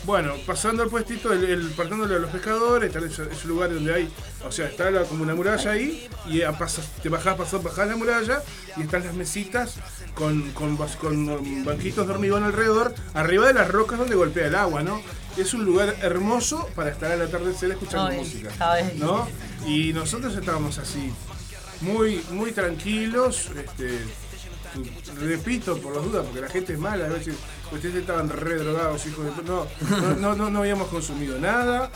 bueno, 0.06 0.34
pasando 0.46 0.84
al 0.84 0.90
puestito, 0.90 1.34
el, 1.34 1.44
el 1.44 1.70
partiéndole 1.72 2.16
a 2.16 2.20
los 2.20 2.30
pescadores, 2.32 2.96
está 2.96 3.06
ese, 3.06 3.24
ese 3.34 3.48
lugar 3.48 3.74
donde 3.74 3.94
hay, 3.94 4.10
o 4.48 4.52
sea, 4.52 4.68
está 4.68 4.90
la- 4.92 5.04
como 5.04 5.24
una 5.24 5.36
muralla 5.36 5.72
ahí, 5.72 6.08
y 6.28 6.42
a- 6.44 6.52
pasas, 6.58 6.88
te 7.02 7.10
bajás, 7.10 7.36
pasás, 7.36 7.62
bajás 7.62 7.88
la 7.88 7.96
muralla, 7.98 8.42
y 8.78 8.84
están 8.84 9.04
las 9.04 9.14
mesitas 9.16 9.76
con, 10.14 10.52
con, 10.52 10.78
um, 10.80 11.66
banquitos 11.66 12.08
de 12.08 12.14
hormigón 12.14 12.44
alrededor, 12.44 12.94
arriba 13.16 13.48
de 13.48 13.54
las 13.56 13.68
rocas 13.68 13.98
donde 14.00 14.16
golpea 14.16 14.48
el 14.48 14.56
agua, 14.56 14.84
¿no? 14.84 15.02
Es 15.38 15.54
un 15.54 15.66
lugar 15.66 15.94
hermoso 16.02 16.70
para 16.76 16.92
estar 16.92 17.12
al 17.12 17.22
atardecer 17.24 17.72
escuchando 17.72 18.08
Ay, 18.12 18.18
música. 18.20 18.52
¿no? 18.96 19.28
Y 19.68 19.92
nosotros 19.92 20.34
estábamos 20.36 20.78
así, 20.78 21.12
muy, 21.82 22.22
muy 22.32 22.52
tranquilos, 22.52 23.50
este, 23.58 24.00
repito 25.20 25.78
por 25.78 25.96
las 25.96 26.04
dudas, 26.04 26.26
porque 26.26 26.42
la 26.42 26.50
gente 26.50 26.74
es 26.74 26.80
mala, 26.80 27.06
a 27.06 27.10
veces 27.10 27.36
ustedes 27.72 27.96
estaban 27.96 28.30
re 28.30 28.56
drogados, 28.56 29.06
hijos 29.06 29.26
de... 29.38 29.44
No, 29.44 29.68
no, 30.20 30.36
no, 30.36 30.50
no, 30.50 30.60
habíamos 30.60 30.88
consumido 30.90 31.40
nada. 31.40 31.92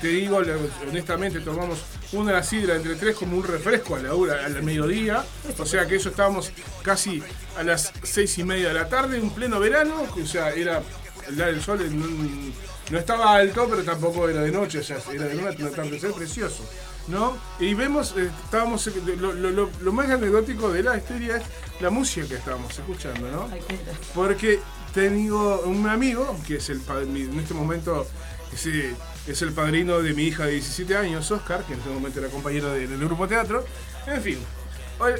Te 0.00 0.08
digo, 0.08 0.40
honestamente, 0.88 1.40
tomamos 1.40 1.80
una 2.12 2.42
sidra 2.42 2.76
entre 2.76 2.94
tres 2.94 3.16
como 3.16 3.36
un 3.36 3.44
refresco 3.44 3.96
a 3.96 3.98
la 4.00 4.14
hora, 4.14 4.46
al 4.46 4.62
mediodía. 4.62 5.24
O 5.58 5.66
sea 5.66 5.86
que 5.86 5.96
eso 5.96 6.08
estábamos 6.08 6.50
casi 6.82 7.22
a 7.58 7.62
las 7.62 7.92
seis 8.02 8.38
y 8.38 8.44
media 8.44 8.68
de 8.68 8.74
la 8.74 8.88
tarde, 8.88 9.18
en 9.18 9.30
pleno 9.30 9.60
verano. 9.60 10.06
O 10.22 10.26
sea, 10.26 10.50
era 10.50 10.82
el, 11.28 11.60
sol 11.62 11.80
un- 11.82 12.54
no 12.90 12.98
estaba 12.98 13.34
alto, 13.34 13.66
pero 13.68 13.82
tampoco 13.84 14.28
era 14.28 14.40
de 14.42 14.50
noche, 14.50 14.78
o 14.78 14.82
sea, 14.82 14.96
era 15.12 15.24
de 15.26 15.36
una, 15.36 15.50
un 15.50 15.66
atardecer 15.66 16.12
precioso. 16.12 16.64
¿No? 17.10 17.36
Y 17.58 17.74
vemos, 17.74 18.14
eh, 18.16 18.30
estábamos, 18.44 18.86
eh, 18.86 18.92
lo, 19.18 19.32
lo- 19.32 19.50
lo- 19.50 19.70
lo 19.80 19.92
más 19.92 20.08
anecdótico 20.10 20.70
de 20.72 20.82
la 20.84 20.96
historia 20.96 21.38
es 21.38 21.42
la 21.80 21.90
música 21.90 22.26
que 22.28 22.34
estábamos 22.36 22.78
escuchando, 22.78 23.28
¿no? 23.30 23.48
Porque 24.14 24.60
tengo 24.94 25.60
un 25.62 25.88
amigo, 25.88 26.36
que 26.46 26.56
es 26.56 26.70
el 26.70 26.80
en 26.88 27.38
este 27.40 27.52
momento 27.54 28.06
es, 28.52 28.66
es 29.26 29.42
el 29.42 29.52
padrino 29.52 30.00
de 30.00 30.12
mi 30.14 30.24
hija 30.24 30.46
de 30.46 30.52
17 30.52 30.96
años, 30.96 31.30
Oscar, 31.30 31.64
que 31.64 31.72
en 31.72 31.80
este 31.80 31.90
momento 31.90 32.20
era 32.20 32.28
compañero 32.28 32.72
de- 32.72 32.86
del 32.86 32.98
grupo 33.00 33.26
teatro. 33.26 33.64
En 34.06 34.22
fin, 34.22 34.38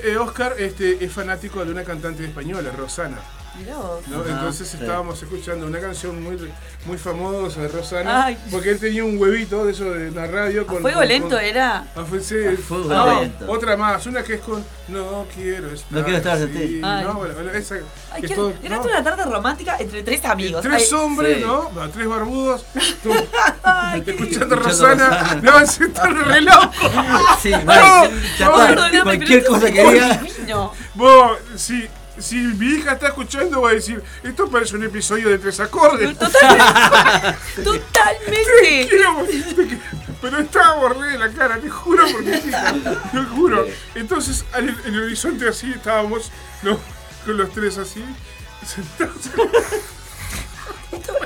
eh, 0.04 0.16
Oscar 0.16 0.54
este, 0.58 1.04
es 1.04 1.12
fanático 1.12 1.64
de 1.64 1.72
una 1.72 1.82
cantante 1.84 2.24
española, 2.24 2.70
Rosana. 2.76 3.18
Entonces 3.66 4.68
sí. 4.68 4.78
estábamos 4.80 5.22
escuchando 5.22 5.66
una 5.66 5.80
canción 5.80 6.22
muy, 6.22 6.36
muy 6.86 6.96
famosa 6.98 7.60
de 7.62 7.68
Rosana, 7.68 8.24
Ay. 8.26 8.38
porque 8.50 8.70
él 8.70 8.78
tenía 8.78 9.04
un 9.04 9.18
huevito 9.18 9.64
de 9.64 9.72
eso 9.72 9.84
de 9.90 10.10
la 10.10 10.26
radio 10.26 10.62
A 10.62 10.66
con... 10.66 10.80
fuego 10.82 10.98
con- 11.00 11.08
lento 11.08 11.28
con- 11.30 11.40
era. 11.40 11.84
Ah, 11.94 12.04
fue- 12.08 12.20
sí, 12.20 12.34
fuego 12.66 12.88
no, 12.88 13.20
lento. 13.20 13.50
otra 13.50 13.76
más, 13.76 14.04
una 14.06 14.22
que 14.22 14.34
es 14.34 14.40
con 14.40 14.64
No 14.88 15.26
quiero 15.34 15.70
estar. 15.70 15.92
No 15.92 16.02
quiero 16.04 16.18
estar 16.18 16.38
de 16.38 16.44
así", 16.44 16.52
ti. 16.68 16.78
No, 16.80 17.14
bueno, 17.14 17.34
bueno, 17.34 17.50
esa. 17.52 17.76
Ay, 18.12 18.22
que 18.22 18.28
qué- 18.28 18.34
todo- 18.34 18.52
era 18.62 18.76
¿no? 18.76 18.82
toda 18.82 18.94
una 19.00 19.04
tarde 19.04 19.24
romántica 19.30 19.76
entre 19.78 20.02
tres 20.02 20.24
amigos. 20.24 20.62
Tres 20.62 20.92
Ay, 20.92 20.98
hombres, 20.98 21.38
Sí. 21.38 21.44
¿no? 21.44 21.70
Tres 21.92 22.08
barbudos. 22.08 22.64
tú, 23.02 23.12
escuchando 24.06 24.56
Rosana. 24.56 25.40
No, 25.42 25.66
se 25.66 25.84
están 25.84 26.24
re 26.24 26.40
loco. 26.40 26.70
Sí, 27.40 27.50
No, 27.64 28.04
está. 28.04 29.02
Cualquier 29.02 29.44
cosa 29.44 29.70
que 29.70 29.92
diga. 29.92 30.22
Vos, 30.94 31.38
si, 31.56 31.88
si 32.20 32.36
mi 32.36 32.66
hija 32.76 32.92
está 32.92 33.08
escuchando, 33.08 33.62
va 33.62 33.70
a 33.70 33.74
decir: 33.74 34.02
Esto 34.22 34.48
parece 34.48 34.76
un 34.76 34.84
episodio 34.84 35.28
de 35.28 35.38
tres 35.38 35.58
acordes. 35.60 36.16
Totalmente. 36.18 37.38
Totalmente. 37.64 38.88
Quiero- 38.88 39.26
Pero 40.20 40.38
estaba 40.38 40.74
bordé 40.76 41.18
la 41.18 41.30
cara, 41.30 41.58
te 41.58 41.70
juro 41.70 42.04
porque 42.12 42.40
sí, 42.40 42.50
te 43.12 43.18
juro. 43.34 43.66
Entonces, 43.94 44.44
en 44.54 44.68
el 44.68 45.02
horizonte 45.04 45.48
así 45.48 45.70
estábamos, 45.72 46.30
¿no? 46.62 46.78
con 47.24 47.36
los 47.36 47.50
tres 47.52 47.78
así, 47.78 48.04
sentados. 48.66 49.30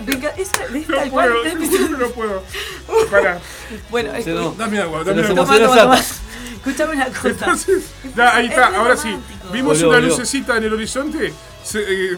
Venga, 0.02 0.28
es, 0.36 0.50
es 0.74 0.88
No 0.88 0.96
tal 0.96 1.10
cual. 1.10 1.30
puedo, 1.30 1.42
que 1.42 1.78
no 1.98 2.08
puedo. 2.10 2.42
Pará, 3.10 3.40
Bueno, 3.90 4.12
no. 4.26 4.50
dame 4.52 4.78
agua, 4.80 5.02
dame 5.04 5.22
agua. 5.22 5.34
toma, 5.34 5.56
emocionó 5.56 5.68
toma, 5.84 5.96
esa- 5.98 6.04
toma. 6.04 6.20
Escuchame 6.64 6.94
una 6.94 7.06
cosa. 7.06 7.28
Entonces, 7.28 7.84
ya, 8.16 8.36
ahí 8.36 8.46
Es 8.46 8.50
está, 8.52 8.70
muy 8.70 8.78
ahora 8.78 8.96
sí. 8.96 9.16
Vimos 9.52 9.72
Volvió, 9.74 9.88
una 9.88 9.98
volvió. 9.98 10.10
lucecita 10.16 10.56
en 10.56 10.64
el 10.64 10.72
horizonte, 10.72 11.32
se- 11.62 11.82
eh, 12.12 12.16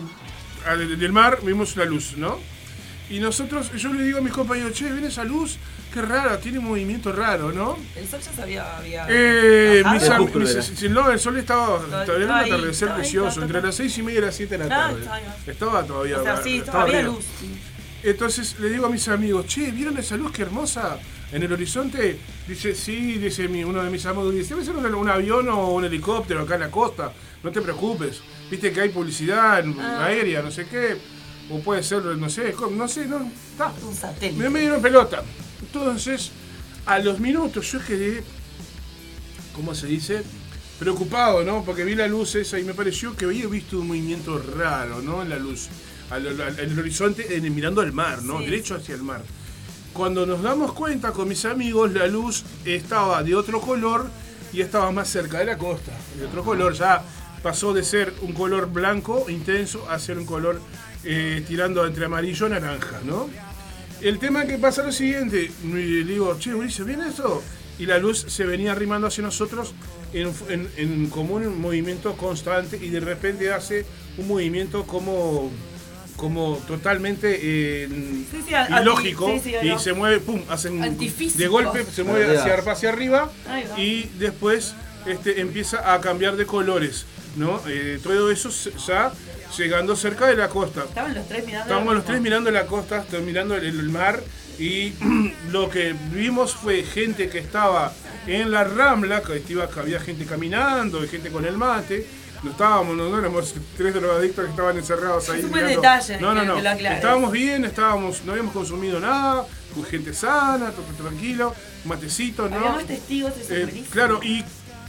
al- 0.67 0.93
en 0.93 1.03
el 1.03 1.13
mar 1.13 1.39
vimos 1.43 1.75
una 1.77 1.85
luz, 1.85 2.15
¿no? 2.17 2.39
Y 3.09 3.21
nosotros, 3.21 3.71
yo 3.77 3.93
le 3.93 4.03
digo 4.05 4.19
a 4.19 4.21
mis 4.21 4.33
compañeros, 4.33 4.73
che, 4.73 4.91
ven 4.93 5.05
esa 5.05 5.23
luz, 5.25 5.59
qué 5.93 6.03
rara, 6.03 6.39
tiene 6.41 6.59
un 6.59 6.65
movimiento 6.67 7.13
raro, 7.13 7.53
¿no? 7.53 7.77
El 7.95 8.07
sol 8.09 8.21
ya 8.21 8.33
sabía. 8.33 8.77
Había 8.79 9.07
Eh, 9.09 9.83
bajado. 9.85 10.25
mis 10.27 10.35
mis- 10.35 10.91
no, 10.91 11.11
el 11.11 11.21
sol 11.21 11.37
estaba, 11.39 11.79
todavía 12.05 12.25
era 12.27 12.35
un 12.35 12.41
atardecer 12.53 12.93
precioso, 12.95 13.43
entre 13.43 13.63
las 13.63 13.75
seis 13.77 13.97
y 13.99 14.03
media 14.03 14.19
y 14.19 14.23
las 14.23 14.35
7 14.35 14.59
de 14.59 14.65
la 14.65 14.69
tarde. 14.69 15.07
estaba 15.47 15.85
todavía. 15.85 16.19
O 16.19 16.23
sea, 16.25 16.43
sí, 16.43 16.59
estaba 16.59 16.83
había 16.83 17.03
luz. 17.03 17.25
Entonces 18.03 18.57
le 18.61 18.69
digo 18.69 18.87
a 18.87 18.91
mis 18.91 19.09
amigos, 19.09 19.47
che, 19.47 19.71
¿vieron 19.73 19.97
esa 19.99 20.17
luz 20.17 20.31
que 20.33 20.43
hermosa 20.43 20.99
en 21.33 21.43
el 21.43 21.53
horizonte? 21.53 22.19
Dice, 22.47 22.75
sí, 22.75 23.15
dice 23.19 23.49
mi, 23.49 23.65
uno 23.65 23.83
de 23.83 23.91
mis 23.91 24.05
amigos, 24.07 24.35
dice, 24.35 24.55
debe 24.55 24.65
ser 24.65 24.77
un, 24.77 24.95
un 24.95 25.09
avión 25.09 25.49
o 25.49 25.71
un 25.73 25.85
helicóptero 25.85 26.43
acá 26.43 26.55
en 26.55 26.61
la 26.63 26.71
costa, 26.71 27.13
no 27.43 27.51
te 27.51 27.61
preocupes. 27.61 28.21
Viste 28.51 28.73
que 28.73 28.81
hay 28.83 28.89
publicidad 28.91 29.65
Ah. 29.79 30.05
aérea, 30.07 30.43
no 30.43 30.51
sé 30.51 30.67
qué, 30.67 30.97
o 31.51 31.61
puede 31.61 31.83
ser, 31.83 32.03
no 32.05 32.29
sé, 32.31 32.55
no 32.73 32.89
sé, 32.89 33.07
no, 33.07 33.31
está. 33.53 33.73
Un 33.83 33.91
Me, 33.91 33.95
satélite. 33.95 34.51
me 34.51 34.61
dieron 34.61 34.81
pelota. 34.83 35.23
Entonces, 35.61 36.31
a 36.87 36.99
los 37.01 37.19
minutos 37.19 37.71
yo 37.73 37.81
quedé, 37.85 38.23
¿cómo 39.55 39.75
se 39.75 39.87
dice? 39.87 40.23
Preocupado, 40.79 41.43
¿no? 41.43 41.65
Porque 41.65 41.85
vi 41.85 41.95
la 41.95 42.07
luz 42.07 42.35
esa 42.35 42.59
y 42.59 42.65
me 42.65 42.75
pareció 42.75 43.17
que 43.17 43.25
había 43.25 43.47
visto 43.47 43.79
un 43.81 43.89
movimiento 43.89 44.39
raro, 44.57 45.01
¿no? 45.01 45.23
En 45.23 45.31
la 45.31 45.37
luz, 45.39 45.69
al, 46.11 46.27
al- 46.41 46.61
en 46.61 46.71
el 46.71 46.79
horizonte, 46.79 47.35
en- 47.37 47.55
mirando 47.55 47.81
al 47.81 47.93
mar, 47.93 48.23
¿no? 48.23 48.39
Sí. 48.41 48.45
Derecho 48.45 48.75
hacia 48.75 48.95
el 48.95 49.03
mar. 49.03 49.23
Cuando 49.97 50.27
nos 50.27 50.43
damos 50.43 50.73
cuenta 50.73 51.13
con 51.13 51.27
mis 51.27 51.47
amigos, 51.47 51.91
la 51.93 52.07
luz 52.07 52.45
estaba 52.67 53.23
de 53.23 53.35
otro 53.35 53.63
color 53.63 54.11
y 54.53 54.61
estaba 54.61 54.93
más 54.93 55.09
cerca 55.09 55.39
de 55.39 55.47
la 55.47 55.57
costa. 55.57 55.91
De 56.19 56.27
otro 56.27 56.45
color, 56.45 56.75
ya 56.75 57.03
pasó 57.43 57.73
de 57.73 57.83
ser 57.83 58.13
un 58.21 58.35
color 58.35 58.71
blanco 58.71 59.25
intenso 59.31 59.89
a 59.89 59.99
ser 59.99 60.19
un 60.19 60.27
color 60.27 60.61
eh, 61.03 61.43
tirando 61.49 61.87
entre 61.87 62.05
amarillo 62.05 62.47
y 62.47 62.51
naranja, 62.51 63.01
¿no? 63.05 63.31
El 64.03 64.19
tema 64.19 64.45
que 64.45 64.59
pasa 64.59 64.83
es 64.83 64.87
lo 64.89 64.93
siguiente, 64.93 65.51
le 65.65 66.05
digo, 66.05 66.39
che, 66.39 66.55
Ulises, 66.55 66.85
¿viene 66.85 67.09
eso? 67.09 67.43
Y 67.79 67.87
la 67.87 67.97
luz 67.97 68.27
se 68.29 68.45
venía 68.45 68.73
arrimando 68.73 69.07
hacia 69.07 69.23
nosotros 69.23 69.73
en, 70.13 70.31
en, 70.51 70.69
en 70.77 71.07
como 71.09 71.37
un 71.37 71.59
movimiento 71.59 72.19
constante 72.19 72.77
y 72.77 72.91
de 72.91 73.01
repente 73.01 73.51
hace 73.51 73.87
un 74.19 74.29
movimiento 74.29 74.85
como, 74.87 75.51
como 76.17 76.57
totalmente 76.67 77.39
eh, 77.43 77.89
Sí, 78.31 78.55
ilógico 78.81 79.31
sí, 79.43 79.53
sí, 79.61 79.67
y 79.69 79.79
se 79.79 79.93
mueve, 79.93 80.21
pum, 80.21 80.41
hace 80.49 80.71
un- 80.71 80.83
Antifísico. 80.83 81.39
de 81.39 81.47
golpe 81.49 81.85
se 81.85 82.03
mueve 82.05 82.25
Arriba. 82.39 82.43
hacia, 82.57 82.73
hacia 82.73 82.89
arriba 82.91 83.31
y 83.77 84.05
después 84.19 84.75
este, 85.07 85.41
empieza 85.41 85.93
a 85.95 86.01
cambiar 86.01 86.37
de 86.37 86.47
colores, 86.47 87.07
¿no? 87.37 87.61
Eh, 87.69 88.01
todo 88.03 88.31
eso 88.31 88.51
ya 88.87 89.13
llegando 89.57 89.95
cerca 89.95 90.27
de 90.27 90.37
la 90.37 90.49
costa. 90.49 90.85
Estaban 90.85 91.15
los 91.15 91.29
tres 91.29 91.45
mirando. 91.47 91.63
Estábamos 91.65 91.89
lo 91.93 91.95
los 91.99 92.05
tres 92.05 92.21
mirando 92.21 92.51
la 92.51 92.67
costa, 92.67 93.05
mirando 93.25 93.55
el, 93.55 93.65
el 93.67 93.89
mar 93.91 94.21
y 94.59 94.93
lo 95.53 95.69
que 95.71 95.95
vimos 96.13 96.55
fue 96.55 96.83
gente 96.83 97.29
que 97.29 97.39
estaba 97.39 97.93
en 98.27 98.51
la 98.51 98.65
rambla, 98.65 99.23
que 99.23 99.41
iba- 99.49 99.69
que 99.71 99.79
había 99.79 100.01
gente 100.01 100.25
caminando, 100.25 101.05
y 101.05 101.09
gente 101.09 101.31
con 101.31 101.45
el 101.45 101.57
mate. 101.57 102.05
No 102.47 102.53
estábamos, 102.53 102.97
no, 102.97 103.09
no 103.09 103.19
éramos 103.19 103.55
tres 103.77 103.93
drogadictos 103.93 104.45
que 104.45 104.51
estaban 104.53 104.77
encerrados 104.77 105.29
ahí. 105.31 105.41
Es 105.41 105.45
un 105.47 105.51
buen 105.51 105.65
mirando. 105.67 105.83
detalle, 105.83 106.21
No, 106.21 106.33
no, 106.33 106.45
no. 106.45 106.55
que 106.57 106.63
lo 106.63 106.71
aclares. 106.71 106.99
Estábamos 106.99 107.33
bien, 107.33 107.65
estábamos, 107.65 108.23
no 108.25 108.31
habíamos 108.31 108.53
consumido 108.53 109.01
nada, 109.01 109.45
con 109.75 109.85
gente 109.85 110.15
sana, 110.15 110.71
todo 110.71 110.85
tranquilo, 111.09 111.53
matecito, 111.87 112.49
¿no? 112.49 112.57
Había 112.57 112.71
más 112.71 112.87
testigos, 112.87 113.33
eso 113.37 113.53
es 113.53 113.69
Eh, 113.75 113.85
claro, 113.91 114.21
y 114.23 114.45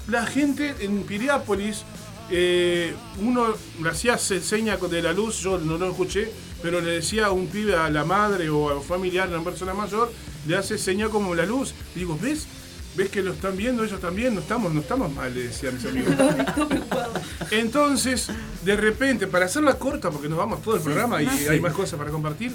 la 0.07 0.27
gente 0.27 0.75
en 0.81 1.01
Piriápolis, 1.01 1.81
eh, 2.29 2.93
uno 3.23 3.55
le 3.81 3.89
hacía 3.89 4.19
se- 4.19 4.39
seña 4.41 4.77
de 4.77 5.01
la 5.01 5.13
luz, 5.13 5.39
yo 5.39 5.57
no 5.57 5.79
lo 5.79 5.89
escuché, 5.89 6.31
pero 6.61 6.79
le 6.79 6.91
decía 6.91 7.25
a 7.25 7.31
un 7.31 7.47
pibe, 7.47 7.75
a 7.75 7.89
la 7.89 8.05
madre 8.05 8.51
o 8.51 8.69
a 8.69 8.75
un 8.75 8.83
familiar, 8.83 9.27
a 9.29 9.31
una 9.31 9.43
persona 9.43 9.73
mayor, 9.73 10.11
le 10.45 10.55
hace 10.57 10.77
seña 10.77 11.09
como 11.09 11.33
la 11.33 11.47
luz. 11.47 11.73
Y 11.95 11.99
digo, 12.01 12.19
¿ves? 12.21 12.45
¿Ves 12.97 13.09
que 13.09 13.21
lo 13.21 13.31
están 13.33 13.55
viendo 13.55 13.83
ellos 13.83 14.01
también? 14.01 14.33
No 14.33 14.41
estamos, 14.41 14.73
no 14.73 14.81
estamos 14.81 15.13
mal, 15.13 15.31
le 15.33 15.43
decían 15.43 15.75
mis 15.75 15.85
amigos. 15.85 16.15
Entonces, 17.51 18.27
de 18.65 18.75
repente, 18.75 19.27
para 19.27 19.45
hacerla 19.45 19.75
corta, 19.75 20.09
porque 20.09 20.27
nos 20.27 20.37
vamos 20.37 20.61
todo 20.61 20.75
el 20.75 20.81
programa 20.81 21.21
y 21.21 21.27
hay 21.47 21.59
más 21.59 21.73
cosas 21.73 21.97
para 21.99 22.09
compartir, 22.11 22.53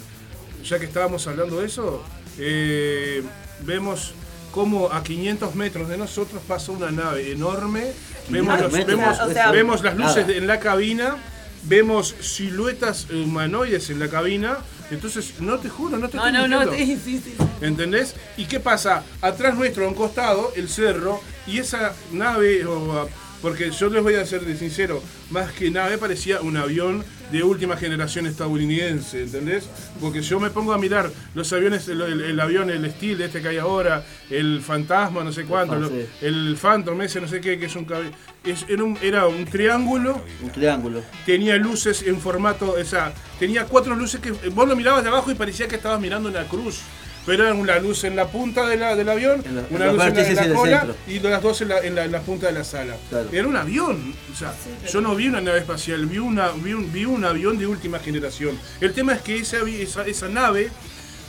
ya 0.64 0.78
que 0.78 0.86
estábamos 0.86 1.26
hablando 1.26 1.60
de 1.60 1.66
eso, 1.66 2.02
eh, 2.38 3.22
vemos 3.64 4.14
como 4.50 4.90
a 4.92 5.02
500 5.02 5.54
metros 5.54 5.88
de 5.88 5.96
nosotros 5.96 6.42
pasa 6.46 6.72
una 6.72 6.90
nave 6.90 7.32
enorme, 7.32 7.92
vemos, 8.28 8.60
los- 8.60 8.72
vemos, 8.86 9.18
o 9.20 9.32
sea, 9.32 9.50
vemos 9.50 9.82
las 9.82 9.96
luces 9.96 10.26
nada. 10.26 10.32
en 10.38 10.46
la 10.46 10.60
cabina, 10.60 11.16
vemos 11.62 12.14
siluetas 12.20 13.08
humanoides 13.10 13.88
en 13.90 13.98
la 13.98 14.08
cabina, 14.08 14.58
entonces 14.90 15.34
no 15.40 15.58
te 15.58 15.68
juro, 15.68 15.96
no 15.98 16.08
te 16.08 16.16
No, 16.16 16.26
estoy 16.26 16.40
no, 16.40 16.48
no, 16.48 16.60
mintiendo. 16.70 17.02
sí, 17.04 17.20
sí, 17.20 17.22
sí. 17.36 17.44
¿Entendés? 17.60 18.14
¿Y 18.36 18.44
qué 18.46 18.60
pasa? 18.60 19.04
Atrás 19.20 19.54
nuestro, 19.56 19.84
a 19.84 19.88
un 19.88 19.94
costado, 19.94 20.52
el 20.56 20.68
cerro, 20.68 21.20
y 21.46 21.58
esa 21.58 21.92
nave, 22.12 22.64
o, 22.66 23.08
porque 23.40 23.70
yo 23.70 23.88
les 23.88 24.02
voy 24.02 24.14
a 24.14 24.26
ser 24.26 24.44
de 24.44 24.56
sincero, 24.56 25.02
más 25.30 25.52
que 25.52 25.70
nave 25.70 25.98
parecía 25.98 26.40
un 26.40 26.56
avión 26.56 27.04
de 27.32 27.42
última 27.42 27.76
generación 27.76 28.26
estadounidense, 28.26 29.22
¿entendés? 29.22 29.68
Porque 30.00 30.20
yo 30.22 30.38
me 30.38 30.50
pongo 30.50 30.72
a 30.72 30.78
mirar 30.78 31.10
los 31.34 31.52
aviones, 31.52 31.88
el, 31.88 32.00
el- 32.02 32.20
el 32.20 32.38
avión, 32.40 32.68
el 32.70 32.88
Steel 32.90 33.20
este 33.22 33.40
que 33.40 33.48
hay 33.48 33.56
ahora, 33.58 34.04
el 34.30 34.60
Fantasma, 34.60 35.24
no 35.24 35.32
sé 35.32 35.44
cuánto, 35.44 35.80
Fan- 35.80 35.88
sí. 35.88 36.06
el 36.26 36.56
Phantom 36.60 37.00
ese, 37.02 37.20
no 37.20 37.26
sé 37.28 37.40
qué, 37.40 37.58
que 37.58 37.66
es 37.66 37.74
un 37.76 37.86
cabe- 37.86 38.10
es- 38.44 38.66
era, 38.68 38.84
un, 38.84 38.98
era 39.02 39.26
un 39.26 39.44
triángulo 39.46 40.22
Un 40.42 40.50
triángulo. 40.50 41.02
tenía 41.24 41.56
luces 41.56 42.02
en 42.02 42.20
formato, 42.20 42.76
o 42.78 42.84
sea, 42.84 43.12
tenía 43.38 43.64
cuatro 43.64 43.96
luces 43.96 44.20
que 44.20 44.30
vos 44.50 44.68
lo 44.68 44.76
mirabas 44.76 45.02
de 45.02 45.08
abajo 45.08 45.30
y 45.30 45.34
parecía 45.34 45.66
que 45.66 45.76
estabas 45.76 46.00
mirando 46.00 46.28
una 46.28 46.44
cruz. 46.44 46.80
Pero 47.24 47.44
era 47.44 47.54
una 47.54 47.78
luz 47.78 48.02
en 48.04 48.16
la 48.16 48.26
punta 48.28 48.66
de 48.66 48.76
la- 48.76 48.96
del 48.96 49.08
avión, 49.08 49.42
En 49.44 49.56
la- 49.56 49.62
una 49.70 49.84
en 49.86 49.90
luz 49.92 49.98
la 49.98 50.08
en 50.08 50.14
la, 50.36 50.44
en 50.44 50.54
cola 50.54 50.86
y 51.06 51.20
las 51.20 51.42
dos 51.42 51.60
en 51.60 51.68
la, 51.68 51.78
en 51.80 51.94
la- 51.94 52.04
en 52.04 52.12
la 52.12 52.20
punta 52.20 52.46
de 52.48 52.52
la 52.52 52.64
sala. 52.64 52.96
Claro. 53.10 53.28
Era 53.32 53.46
un 53.46 53.56
avión. 53.56 54.14
O 54.32 54.36
sea, 54.36 54.52
yo 54.90 55.00
no 55.00 55.14
vi 55.14 55.28
una 55.28 55.40
nave 55.40 55.58
espacial, 55.60 56.04
vi, 56.06 56.18
una, 56.18 56.50
vi, 56.50 56.72
un, 56.74 56.92
vi 56.92 57.04
un 57.04 57.24
avión 57.24 57.58
de 57.58 57.66
última 57.66 57.98
generación. 58.00 58.58
El 58.80 58.92
tema 58.92 59.12
es 59.14 59.22
que 59.22 59.36
esa, 59.36 59.58
esa 60.06 60.28
nave 60.28 60.70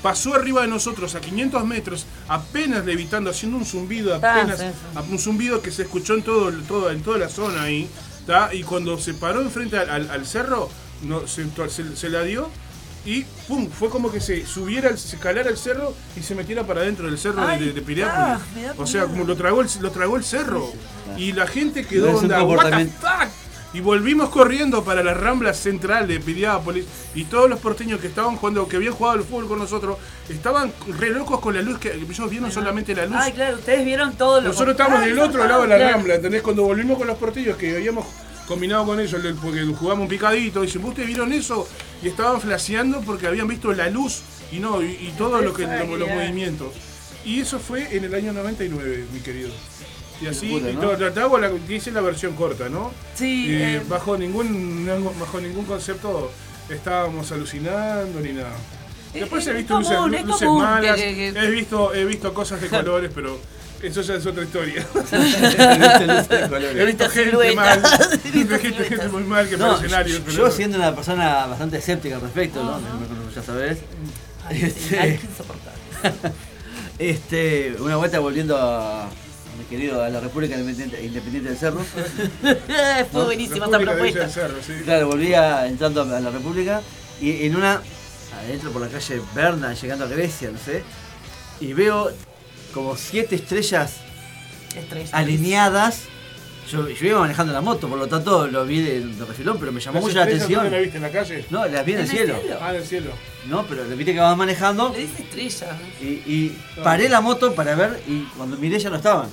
pasó 0.01 0.33
arriba 0.33 0.63
de 0.63 0.67
nosotros 0.67 1.15
a 1.15 1.21
500 1.21 1.63
metros, 1.65 2.05
apenas 2.27 2.85
levitando, 2.85 3.29
haciendo 3.29 3.57
un 3.57 3.65
zumbido, 3.65 4.13
Ah, 4.15 4.17
apenas 4.41 4.59
sí, 4.59 4.65
sí. 4.67 5.11
un 5.11 5.19
zumbido 5.19 5.61
que 5.61 5.71
se 5.71 5.83
escuchó 5.83 6.15
en 6.15 6.23
todo, 6.23 6.51
todo 6.67 6.91
en 6.91 7.01
toda 7.03 7.17
la 7.19 7.29
zona 7.29 7.63
ahí, 7.63 7.87
¿tá? 8.27 8.49
y 8.53 8.63
cuando 8.63 8.97
se 8.99 9.13
paró 9.13 9.41
enfrente 9.41 9.77
al, 9.77 9.89
al- 9.89 10.09
al 10.09 10.25
cerro, 10.25 10.69
no, 11.03 11.25
se, 11.27 11.45
se- 11.69 11.95
se 11.95 12.09
la 12.09 12.23
dio 12.23 12.49
y 13.05 13.23
pum, 13.47 13.69
fue 13.69 13.89
como 13.89 14.11
que 14.11 14.21
se 14.21 14.45
subiera, 14.45 14.89
el- 14.89 14.97
se 14.97 15.17
calara 15.17 15.49
el 15.49 15.57
cerro 15.57 15.93
y 16.17 16.21
se 16.23 16.35
metiera 16.35 16.63
para 16.65 16.81
adentro 16.81 17.05
del 17.07 17.17
cerro 17.17 17.45
de- 17.45 17.51
Ay, 17.53 17.59
de, 17.65 17.73
de 17.73 17.81
Piriápolis. 17.81 18.41
ah, 18.69 18.73
o 18.77 18.87
sea, 18.87 19.03
como 19.05 19.25
lo 19.25 19.35
tragó 19.35 19.61
el, 19.61 19.67
lo 19.81 19.91
tragó 19.91 20.15
el 20.17 20.23
cerro. 20.23 20.71
Y 21.17 21.33
la 21.33 21.45
gente 21.47 21.83
No 21.83 21.87
quedó 21.89 22.09
un 22.11 22.15
onda, 22.17 22.37
"What 22.43 22.43
the 22.43 22.47
comportamiento". 22.61 22.93
fuck?". 23.01 23.27
Y 23.75 23.81
volvimos 23.81 24.29
corriendo 24.29 24.83
para 24.83 25.01
la 25.01 25.15
rambla 25.15 25.51
central 25.53 26.07
de 26.07 26.19
Piriápolis 26.19 26.85
y 27.15 27.23
todos 27.23 27.49
los 27.49 27.59
porteños 27.59 27.99
que 27.99 28.05
estaban 28.05 28.35
jugando, 28.37 28.67
que 28.67 28.75
habían 28.75 28.93
jugado 28.93 29.17
al 29.17 29.23
fútbol 29.23 29.47
con 29.47 29.57
nosotros, 29.57 29.97
estaban 30.29 30.71
re 30.99 31.09
locos 31.09 31.39
con 31.39 31.55
la 31.55 31.61
luz, 31.63 31.79
que 31.79 31.91
ellos 31.91 32.29
vieron 32.29 32.51
solamente 32.51 32.93
la 32.95 33.07
luz. 33.07 33.17
Ay, 33.19 33.31
claro, 33.31 33.57
ustedes 33.57 33.83
vieron 33.83 34.13
todo 34.15 34.41
lo 34.41 34.49
Nosotros 34.49 34.71
estábamos 34.73 35.01
del 35.03 35.17
otro 35.17 35.45
lado 35.47 35.63
de 35.63 35.67
la 35.69 35.75
claro. 35.77 35.91
rambla, 35.93 36.15
¿entendés? 36.15 36.43
Cuando 36.43 36.61
volvimos 36.63 36.99
con 36.99 37.07
los 37.07 37.17
portillos 37.17 37.57
que 37.57 37.75
habíamos 37.75 38.05
combinado 38.47 38.85
con 38.85 38.99
ellos, 38.99 39.23
el- 39.23 39.35
porque 39.35 39.63
jugamos 39.65 40.03
un 40.03 40.09
picadito, 40.09 40.61
dicen, 40.61 40.83
¿ustedes 40.83 41.07
vieron 41.07 41.31
eso? 41.33 41.67
Y 42.01 42.07
estaban 42.09 42.39
flasheando 42.41 43.01
porque 43.01 43.27
habían 43.27 43.47
visto 43.47 43.71
la 43.73 43.89
luz 43.89 44.21
y 44.51 44.59
no, 44.59 44.81
y, 44.81 44.85
y 44.91 45.13
todo 45.17 45.41
lo 45.41 45.53
que, 45.53 45.63
lo- 45.65 45.97
los 45.97 46.09
movimientos. 46.09 46.69
Y 47.25 47.39
eso 47.39 47.59
fue 47.59 47.95
en 47.95 48.03
el 48.03 48.13
año 48.13 48.33
99, 48.33 49.05
mi 49.13 49.19
querido. 49.21 49.49
Y 50.21 50.27
así, 50.27 50.47
Puta, 50.49 50.69
y 50.69 50.73
¿no? 50.75 50.81
todo, 50.81 51.11
te 51.11 51.19
hago 51.19 51.37
la, 51.39 51.49
te 51.49 51.73
hice 51.75 51.91
la 51.91 52.01
versión 52.01 52.35
corta, 52.35 52.69
¿no? 52.69 52.91
Sí, 53.15 53.47
Eh, 53.49 53.75
eh, 53.77 53.81
bajo, 53.89 54.17
ningún, 54.17 54.85
bajo 55.19 55.39
ningún 55.41 55.65
concepto 55.65 56.31
estábamos 56.69 57.31
alucinando 57.31 58.19
ni 58.19 58.33
nada. 58.33 58.53
Es- 59.13 59.21
Después 59.21 59.45
es 59.47 59.53
he 59.53 59.57
visto 59.57 59.77
luces, 59.79 59.97
común, 60.39 60.61
malas, 60.63 60.95
que- 60.95 61.15
que- 61.33 61.39
he 61.39 61.49
visto, 61.51 61.93
he 61.93 62.05
visto 62.05 62.33
cosas 62.33 62.61
de 62.61 62.67
colores, 62.69 63.11
pero 63.13 63.39
eso 63.83 64.01
ya 64.01 64.15
es 64.15 64.25
otra 64.25 64.43
historia. 64.43 64.85
He 66.75 66.85
visto 66.85 67.09
gente 67.09 67.55
mal, 67.55 67.81
gente, 68.61 69.07
muy 69.09 69.23
mal 69.23 69.47
que 69.49 69.57
No, 69.57 69.67
para 69.67 69.77
escenarios. 69.79 70.17
yo, 70.19 70.23
pero 70.25 70.37
yo 70.37 70.47
eso- 70.47 70.55
siendo 70.57 70.77
una 70.77 70.95
persona 70.95 71.45
bastante 71.47 71.77
escéptica 71.77 72.15
al 72.15 72.21
respecto, 72.21 72.63
¿no? 72.63 72.79
Ya 73.35 73.41
sabes. 73.43 73.79
Ay, 74.47 74.59
sí, 74.59 74.95
Este- 74.95 75.19
insoportable. 75.23 75.79
Este, 76.99 77.75
una 77.79 77.95
vuelta 77.97 78.19
volviendo 78.19 78.57
a 78.57 79.09
mi 79.57 79.65
querido 79.65 80.01
a 80.03 80.09
la 80.09 80.19
República 80.19 80.55
Independiente, 80.55 81.03
Independiente 81.03 81.49
del 81.49 81.57
Cerro. 81.57 81.81
Fue 83.11 83.23
buenísima 83.25 83.65
esta 83.65 83.79
propuesta. 83.79 84.19
del 84.19 84.29
Cerro, 84.31 84.55
sí. 84.65 84.73
Claro, 84.83 85.07
volvía 85.07 85.67
entrando 85.67 86.01
a 86.01 86.19
la 86.19 86.29
República 86.29 86.81
y 87.21 87.45
en 87.45 87.55
una, 87.55 87.81
adentro 88.43 88.71
por 88.71 88.81
la 88.81 88.87
calle 88.89 89.21
Berna, 89.35 89.73
llegando 89.73 90.05
a 90.05 90.07
Grecia, 90.07 90.49
no 90.51 90.57
sé, 90.59 90.83
y 91.59 91.73
veo 91.73 92.11
como 92.73 92.95
siete 92.97 93.35
estrellas 93.35 93.97
Estrella. 94.75 95.09
alineadas. 95.11 96.01
Yo, 96.71 96.87
yo 96.87 97.05
iba 97.07 97.19
manejando 97.19 97.51
la 97.51 97.59
moto, 97.59 97.89
por 97.89 97.97
lo 97.99 98.07
tanto 98.07 98.47
lo 98.47 98.65
vi 98.65 98.81
de, 98.81 99.01
de 99.01 99.25
refilón, 99.25 99.57
pero 99.59 99.73
me 99.73 99.81
llamó 99.81 99.95
¿Las 99.95 100.03
mucho 100.05 100.15
la 100.15 100.21
estrellas 100.23 100.43
atención. 100.45 100.63
dónde 100.63 100.77
la 100.77 100.81
viste 100.81 100.97
en 100.97 101.03
la 101.03 101.11
calle? 101.11 101.45
No, 101.49 101.65
las 101.65 101.85
vi 101.85 101.91
en 101.93 101.99
el 101.99 102.05
¿En 102.05 102.11
el 102.11 102.17
cielo. 102.17 102.39
cielo? 102.41 102.57
Ah, 102.61 102.69
en 102.69 102.75
el 102.77 102.85
cielo. 102.85 103.11
No, 103.47 103.65
pero 103.67 103.83
le 103.83 103.95
viste 103.95 104.13
que 104.13 104.19
vas 104.21 104.37
manejando 104.37 104.89
Le 104.89 104.99
dice 104.99 105.23
estrella. 105.23 105.77
y, 106.01 106.05
y 106.05 106.57
paré 106.81 107.09
la 107.09 107.19
moto 107.19 107.53
para 107.53 107.75
ver 107.75 108.01
y 108.07 108.21
cuando 108.37 108.55
miré 108.57 108.79
ya 108.79 108.89
no 108.89 108.95
estaban. 108.95 109.27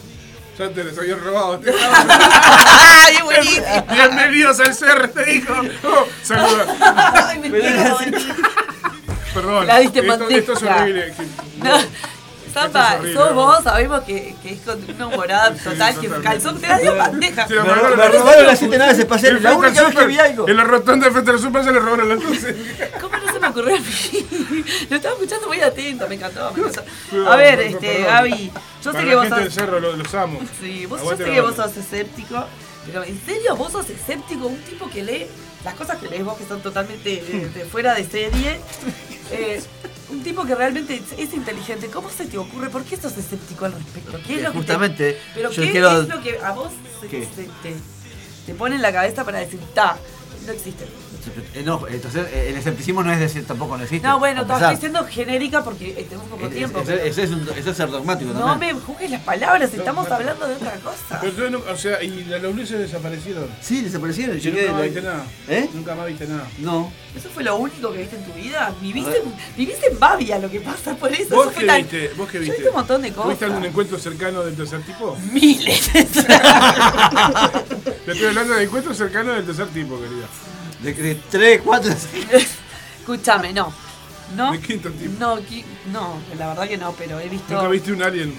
Ya 0.58 0.68
te 0.70 0.82
les 0.84 0.98
había 0.98 1.14
robado. 1.16 1.60
¡Ay, 2.66 3.14
es 3.16 3.22
buenísimo! 3.24 3.86
Bienvenidos 3.92 4.58
al 4.60 4.74
cerro, 4.74 5.08
te 5.10 5.24
dijo. 5.24 5.54
Oh, 5.84 6.06
saluda. 6.24 6.66
Ay, 7.28 7.38
me. 7.38 7.50
Perdón. 9.32 9.66
La 9.66 9.78
diste 9.78 10.00
esto, 10.00 10.28
esto 10.28 10.52
es 10.54 10.62
horrible. 10.64 11.14
No. 11.62 11.78
Zapa, 12.52 12.96
horrible, 12.96 13.14
sos 13.14 13.34
vos, 13.34 13.62
sabemos 13.64 14.00
que, 14.02 14.34
que 14.42 14.52
es 14.54 14.60
con 14.60 14.82
una 14.88 15.06
humorada 15.06 15.54
total, 15.54 15.98
que 16.00 16.08
calzón 16.08 16.60
te 16.60 16.68
la 16.68 16.78
dio 16.78 16.96
bandeja. 16.96 17.46
Se 17.48 17.54
la 17.54 17.62
robaron 17.64 18.12
robaron 18.12 18.46
las 18.46 18.58
siete 18.58 18.78
naves 18.78 18.98
espaciales. 18.98 19.42
La 19.42 19.54
única 19.54 19.82
vez 19.84 19.96
que 19.96 20.06
vi 20.06 20.18
algo. 20.18 20.48
En 20.48 20.56
la 20.56 20.64
rotonda 20.64 21.06
de 21.06 21.12
frente 21.12 21.30
al 21.30 21.38
super 21.38 21.64
se 21.64 21.72
le 21.72 21.78
robaron 21.78 22.08
las 22.08 22.22
luces. 22.22 22.56
¿Cómo 23.00 23.16
no 23.16 23.32
se 23.32 23.38
me 23.40 23.48
ocurrió 23.48 23.76
a 23.76 23.80
mí? 23.80 24.66
Lo 24.90 24.96
estaba 24.96 25.14
escuchando 25.14 25.46
muy 25.48 25.60
atento, 25.60 26.08
me 26.08 26.14
encantó, 26.16 26.52
me 26.54 26.60
encantó. 26.68 27.30
A 27.30 27.36
ver, 27.36 27.60
este, 27.60 27.86
perdón. 27.86 28.04
Gaby, 28.04 28.52
yo 28.84 28.92
sé 28.92 29.04
que 29.04 29.14
vos 29.14 29.28
sos... 29.28 29.38
del 29.38 29.52
cerro 29.52 29.80
lo- 29.80 29.96
los 29.96 30.14
amo. 30.14 30.40
Sí, 30.60 30.86
vos, 30.86 31.00
yo 31.02 31.16
sé 31.16 31.24
que 31.24 31.40
vos 31.40 31.54
sos 31.56 31.76
escéptico, 31.76 32.44
pero 32.86 33.04
¿en 33.04 33.20
serio 33.24 33.56
vos 33.56 33.72
sos 33.72 33.88
escéptico? 33.90 34.46
Un 34.46 34.58
tipo 34.62 34.88
que 34.90 35.02
lee 35.02 35.26
las 35.64 35.74
cosas 35.74 35.98
que 35.98 36.08
lees 36.08 36.24
vos 36.24 36.36
que 36.38 36.44
son 36.46 36.60
totalmente 36.62 37.12
eh, 37.14 37.50
de 37.54 37.64
fuera 37.64 37.94
de 37.94 38.04
serie. 38.04 38.58
eh, 39.30 39.62
un 40.10 40.22
tipo 40.22 40.44
que 40.44 40.54
realmente 40.54 40.94
es, 40.96 41.18
es 41.18 41.34
inteligente. 41.34 41.88
¿Cómo 41.88 42.10
se 42.10 42.26
te 42.26 42.36
ocurre? 42.38 42.68
¿Por 42.70 42.84
qué 42.84 42.96
sos 42.96 43.16
escéptico 43.16 43.64
al 43.64 43.72
respecto? 43.72 44.18
¿Qué 44.26 44.34
es 44.34 44.40
Eh, 44.40 44.42
lo 44.42 44.48
que 44.48 44.52
te- 44.52 44.58
justamente, 44.58 45.18
pero 45.34 45.50
yo 45.50 45.62
¿qué 45.62 45.70
quiero- 45.70 46.02
es 46.02 46.08
lo 46.08 46.20
que 46.22 46.38
a 46.38 46.52
vos 46.52 46.72
se, 47.00 47.08
se- 47.08 47.26
te, 47.62 47.74
te 48.46 48.54
pone 48.54 48.76
en 48.76 48.82
la 48.82 48.92
cabeza 48.92 49.24
para 49.24 49.38
decir, 49.38 49.60
ta, 49.74 49.96
no 50.46 50.52
existe? 50.52 50.86
Eh, 51.54 51.62
No, 51.64 51.86
entonces 51.88 52.26
eh, 52.32 52.46
el 52.50 52.56
escepticismo 52.56 53.02
no 53.02 53.12
es 53.12 53.20
decir 53.20 53.46
tampoco 53.46 53.76
no 53.76 53.84
existe. 53.84 54.06
No, 54.06 54.18
bueno, 54.18 54.42
estás 54.42 54.70
diciendo 54.70 55.04
genérica 55.08 55.62
porque 55.62 55.90
eh, 55.90 56.06
tenemos 56.08 56.28
poco 56.28 56.46
Es- 56.46 56.54
tiempo. 56.54 56.80
es- 56.80 56.88
Eso 56.88 57.22
es, 57.22 57.30
un- 57.30 57.48
eso 57.56 57.70
es 57.70 57.76
ser 57.76 57.90
dogmático 57.90 58.32
no 58.32 58.40
también. 58.40 58.76
me 58.76 58.82
juzgues 58.82 59.10
las 59.10 59.22
palabras, 59.22 59.72
estamos 59.74 60.10
hablando 60.10 60.46
de 60.48 60.54
otra 60.54 60.72
cosa. 60.80 61.20
Pero 61.20 61.32
tú 61.32 61.50
no- 61.50 61.62
o 61.72 61.76
sea, 61.76 62.02
y 62.02 62.24
las 62.24 62.42
luces 62.42 62.78
desaparecieron. 62.78 63.46
Sí, 63.60 63.82
desaparecieron. 63.82 64.36
Y 64.36 64.40
Yo 64.40 64.50
nunca 64.52 64.72
más 64.72 64.82
viste 64.82 65.02
nada. 65.02 65.24
¿Eh? 65.48 65.68
Nunca 65.74 65.94
más 65.94 66.06
viste 66.06 66.26
nada. 66.26 66.46
No. 66.58 66.92
¿Eso 67.16 67.28
fue 67.30 67.42
lo 67.42 67.56
único 67.56 67.92
que 67.92 67.98
viste 67.98 68.16
en 68.16 68.24
tu 68.24 68.32
vida? 68.32 68.72
¿Viviste, 68.80 69.22
viviste 69.56 69.86
en 69.88 69.98
Babia 69.98 70.38
lo 70.38 70.48
que 70.50 70.60
pasa 70.60 70.94
por 70.94 71.12
eso? 71.12 71.34
¿Vos 71.34 71.46
Eso 71.46 71.54
fue 71.54 71.62
qué 71.62 71.66
tan- 71.66 71.82
viste? 71.82 72.10
¿Vos 72.16 72.28
qué 72.28 72.34
Yo 72.38 72.42
viste? 72.42 72.56
viste 72.56 72.68
un 72.68 72.74
montón 72.76 73.02
de 73.02 73.08
cosas. 73.10 73.24
¿Tuviste 73.24 73.44
algún 73.46 73.64
encuentro 73.64 73.98
cercano 73.98 74.42
del 74.44 74.54
tercer 74.56 74.80
tipo? 74.82 75.16
Miles. 75.32 75.90
Te 75.92 76.00
estoy 78.12 78.26
hablando 78.28 78.54
de 78.54 78.64
encuentros 78.64 78.96
cercanos 78.96 79.36
del 79.36 79.44
tercer 79.46 79.68
tipo, 79.68 79.98
querida. 80.00 80.26
De, 80.82 80.94
de 80.94 81.14
3, 81.30 81.60
4, 81.64 81.92
Escúchame, 83.00 83.52
no. 83.52 83.72
No. 84.36 84.52
De 84.52 84.60
quinto 84.60 84.90
tipo. 84.90 85.12
No, 85.18 85.38
qui- 85.40 85.64
no, 85.92 86.14
la 86.38 86.48
verdad 86.48 86.68
que 86.68 86.78
no, 86.78 86.92
pero 86.92 87.18
he 87.18 87.28
visto. 87.28 87.52
¿Nunca 87.54 87.68
viste 87.68 87.92
un 87.92 88.02
alien? 88.02 88.32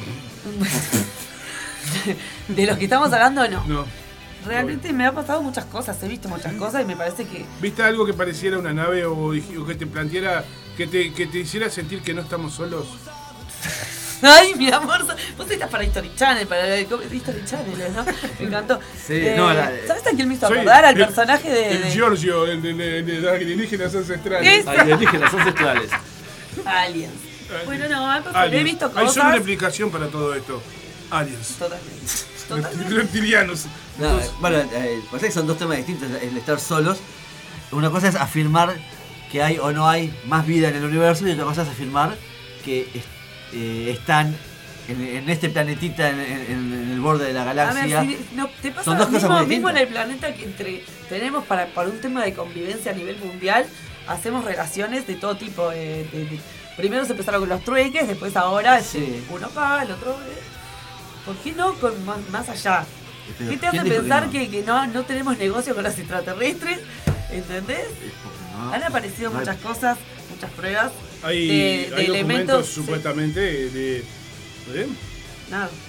de 2.47 2.65
los 2.65 2.77
que 2.77 2.85
estamos 2.85 3.11
hablando, 3.11 3.47
no. 3.47 3.63
No. 3.65 3.85
Realmente 4.45 4.91
me 4.91 5.05
ha 5.05 5.11
pasado 5.11 5.43
muchas 5.43 5.65
cosas, 5.65 6.01
he 6.01 6.07
visto 6.07 6.27
muchas 6.27 6.53
cosas 6.53 6.81
y 6.81 6.85
me 6.85 6.95
parece 6.95 7.25
que. 7.25 7.45
¿Viste 7.61 7.83
algo 7.83 8.05
que 8.05 8.13
pareciera 8.13 8.57
una 8.57 8.73
nave 8.73 9.05
o, 9.05 9.33
o 9.33 9.65
que 9.67 9.75
te 9.75 9.85
planteara, 9.85 10.43
que 10.77 10.87
te, 10.87 11.13
que 11.13 11.27
te 11.27 11.39
hiciera 11.39 11.69
sentir 11.69 12.01
que 12.01 12.13
no 12.13 12.21
estamos 12.21 12.53
solos? 12.53 12.87
Ay, 14.27 14.53
mi 14.55 14.71
amor, 14.71 15.05
vos 15.37 15.49
estás 15.49 15.69
para 15.69 15.83
History 15.83 16.11
Channel, 16.15 16.47
para 16.47 16.79
History 16.79 17.43
Channel, 17.45 17.93
¿no? 17.95 18.05
Me 18.39 18.45
encantó. 18.47 18.79
Sí, 18.95 19.13
Eh, 19.15 19.33
no, 19.35 19.51
la- 19.53 19.71
¿Sabes 19.87 20.05
a 20.07 20.11
quién 20.11 20.27
me 20.27 20.35
hizo 20.35 20.45
acordar? 20.45 20.85
Al 20.85 20.95
el- 20.99 21.05
personaje 21.05 21.49
de. 21.49 21.71
El 21.71 21.81
de- 21.83 21.91
Giorgio, 21.91 22.45
el 22.45 22.61
de, 22.61 22.73
de, 22.73 23.01
de 23.03 23.19
los 23.19 23.31
alienígenas 23.31 23.95
ancestrales. 23.95 24.67
Alienígenas 24.67 25.33
ancestrales. 25.33 25.89
Aliens. 26.65 27.13
Bueno, 27.65 27.89
no, 27.89 28.09
Aliens. 28.11 28.61
he 28.61 28.63
visto 28.63 28.85
Hay 28.85 28.91
solo 28.91 29.01
una 29.01 29.07
cosas. 29.13 29.35
explicación 29.35 29.91
para 29.91 30.07
todo 30.07 30.33
esto. 30.35 30.61
Aliens. 31.09 31.47
Totalmente. 31.59 32.05
Totalmente. 32.47 32.93
Reptilianos. 32.95 33.65
No, 33.97 34.05
Entonces, 34.05 34.31
bueno, 34.39 34.57
eh, 34.73 35.01
que 35.19 35.31
son 35.31 35.47
dos 35.47 35.57
temas 35.57 35.77
distintos, 35.77 36.09
el 36.21 36.37
estar 36.37 36.59
solos. 36.59 36.97
Una 37.71 37.89
cosa 37.89 38.07
es 38.09 38.15
afirmar 38.15 38.75
que 39.31 39.41
hay 39.41 39.57
o 39.57 39.71
no 39.71 39.87
hay 39.89 40.13
más 40.25 40.45
vida 40.45 40.67
en 40.69 40.75
el 40.75 40.83
universo 40.85 41.25
y 41.27 41.31
otra 41.31 41.45
cosa 41.45 41.61
es 41.63 41.69
afirmar 41.69 42.15
que 42.65 42.89
es- 42.93 43.03
eh, 43.53 43.91
están 43.97 44.35
en, 44.87 45.01
en 45.01 45.29
este 45.29 45.49
planetita, 45.49 46.09
en, 46.09 46.19
en- 46.19 46.73
en 46.73 46.91
el 46.91 46.99
borde 47.01 47.25
de 47.27 47.33
la 47.33 47.41
A 47.41 47.53
ver, 47.53 47.55
galaxia. 47.55 48.01
si 48.01 48.35
no, 48.35 48.49
te 48.61 48.71
pasa 48.71 48.83
Son 48.85 48.97
lo 48.97 49.05
dos 49.05 49.13
cosas 49.13 49.23
mismo, 49.29 49.37
muy 49.39 49.47
mismo 49.47 49.69
en 49.69 49.77
el 49.77 49.87
planeta 49.87 50.33
que 50.33 50.43
entre 50.45 50.83
tenemos 51.09 51.45
para, 51.45 51.67
para 51.67 51.89
un 51.89 51.99
tema 52.01 52.23
de 52.23 52.33
convivencia 52.33 52.91
a 52.91 52.95
nivel 52.95 53.17
mundial, 53.17 53.65
hacemos 54.07 54.43
relaciones 54.45 55.07
de 55.07 55.15
todo 55.15 55.35
tipo. 55.37 55.71
eh, 55.71 56.07
de- 56.11 56.25
de- 56.25 56.39
primero 56.77 57.05
se 57.05 57.11
empezaron 57.11 57.41
con 57.41 57.49
los 57.49 57.63
trueques, 57.63 58.07
después 58.07 58.35
ahora 58.35 58.81
Sí. 58.81 59.23
uno 59.29 59.47
acá, 59.47 59.83
el 59.83 59.91
otro. 59.91 60.11
eh. 60.13 60.41
¿Por 61.25 61.35
qué 61.37 61.51
no 61.51 61.73
con 61.75 62.03
más, 62.05 62.17
más 62.31 62.49
allá? 62.49 62.85
Pero, 63.37 63.51
¿Qué 63.51 63.57
te 63.57 63.67
hace 63.67 63.77
¿quién 63.77 63.83
dijo 63.83 63.95
que 63.97 64.01
pensar 64.01 64.25
no? 64.25 64.31
que, 64.31 64.49
que 64.49 64.63
no, 64.63 64.87
no 64.87 65.03
tenemos 65.03 65.37
negocio 65.37 65.75
con 65.75 65.83
los 65.83 65.97
extraterrestres? 65.97 66.79
¿Entendés? 67.29 67.85
Porque 68.23 68.39
no. 68.57 68.73
Han 68.73 68.83
aparecido 68.83 69.29
No 69.31 69.39
muchas 69.39 69.57
cosas, 69.57 69.97
muchas 70.31 70.49
pruebas 70.51 70.91
hay, 71.23 71.47
de, 71.47 71.53
de 71.53 71.61
hay 71.63 71.87
documentos 71.87 72.13
elementos. 72.13 72.67
supuestamente 72.67 73.39
de. 73.69 73.97
¿eh? 74.75 74.87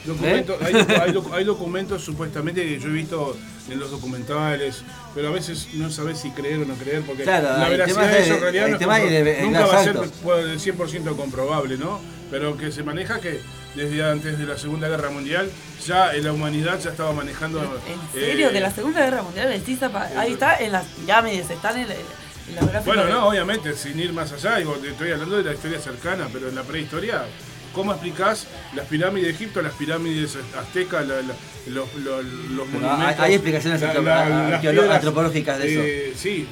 Documentos- 0.05 0.61
hay, 0.61 0.73
docu- 0.75 1.01
hay 1.01 1.13
docu- 1.13 1.33
hay 1.35 1.45
documentos 1.45 2.03
supuestamente 2.05 2.65
que 2.65 2.81
yo 2.81 2.89
he 2.89 2.93
visto 2.93 3.37
en 3.71 3.79
los 3.79 3.91
documentales, 3.93 4.83
pero 5.15 5.29
a 5.29 5.31
veces 5.31 5.69
no 5.75 5.89
sabes 5.91 6.19
si 6.19 6.31
creer 6.31 6.59
o 6.61 6.65
no 6.65 6.75
creer, 6.75 7.03
porque 7.03 7.23
Claro, 7.23 7.59
la 7.59 7.69
veracidad 7.69 8.09
de 8.11 8.19
es 8.19 8.25
eso 8.27 8.35
en 8.35 8.41
realidad 8.41 8.63
no 8.63 8.67
es 8.69 8.73
nunca 9.45 9.67
va 9.67 9.81
a 9.81 9.85
ser 9.85 9.95
saltos. 9.95 10.13
pues, 10.23 10.67
100% 10.67 11.17
comprobable, 11.17 11.77
¿no? 11.77 12.01
Pero 12.31 12.57
que 12.57 12.73
se 12.73 12.83
maneja 12.83 13.21
que 13.21 13.41
desde 13.77 14.03
antes 14.03 14.37
de 14.39 14.47
la 14.47 14.59
Segunda 14.59 14.89
Guerra 14.89 15.11
Mundial 15.11 15.49
ya 15.87 16.13
en 16.15 16.25
la 16.25 16.33
humanidad 16.33 16.81
ya 16.81 16.91
estaba 16.91 17.13
manejando... 17.13 17.61
¿En 17.63 18.21
serio? 18.21 18.49
eh, 18.49 18.53
¿De 18.53 18.61
la 18.61 18.71
Segunda 18.73 19.01
Guerra 19.05 19.23
Mundial? 19.23 19.53
El 19.53 19.63
CISA 19.63 19.91
pa- 19.93 20.11
ahí 20.17 20.33
está, 20.33 20.57
en 20.57 20.73
las 20.73 20.85
pirámides, 20.87 21.49
están 21.51 21.79
en, 21.79 21.89
la-. 21.89 21.95
Bueno, 22.85 23.05
de- 23.05 23.11
no, 23.13 23.29
obviamente, 23.29 23.75
sin 23.75 23.99
ir 24.01 24.13
más 24.13 24.33
allá, 24.33 24.57
digo, 24.57 24.75
te 24.75 24.89
estoy 24.91 25.11
hablando 25.13 25.37
de 25.37 25.45
la 25.45 25.53
historia 25.55 25.79
cercana, 25.81 26.29
pero 26.33 26.49
en 26.49 26.55
la 26.55 26.63
prehistoria, 26.63 27.23
¿cómo 27.73 27.93
explicás 27.93 28.47
las 28.75 28.87
pirámides 28.87 29.29
de 29.29 29.33
Egipto, 29.35 29.63
las 29.63 29.73
pirámides 29.75 30.37
aztecas, 30.59 31.07
la- 31.07 31.23
la- 31.23 31.35
los, 31.69 31.95
los, 31.95 32.69
monumentos? 32.69 33.21
hay- 33.21 33.35
explicaciones 33.35 33.81
la- 33.81 34.61
piedras, 34.61 34.91
antropológicas 34.91 35.59
de 35.59 35.73
eso. 35.73 35.81
eh, 35.83 36.13
sí, 36.17 36.47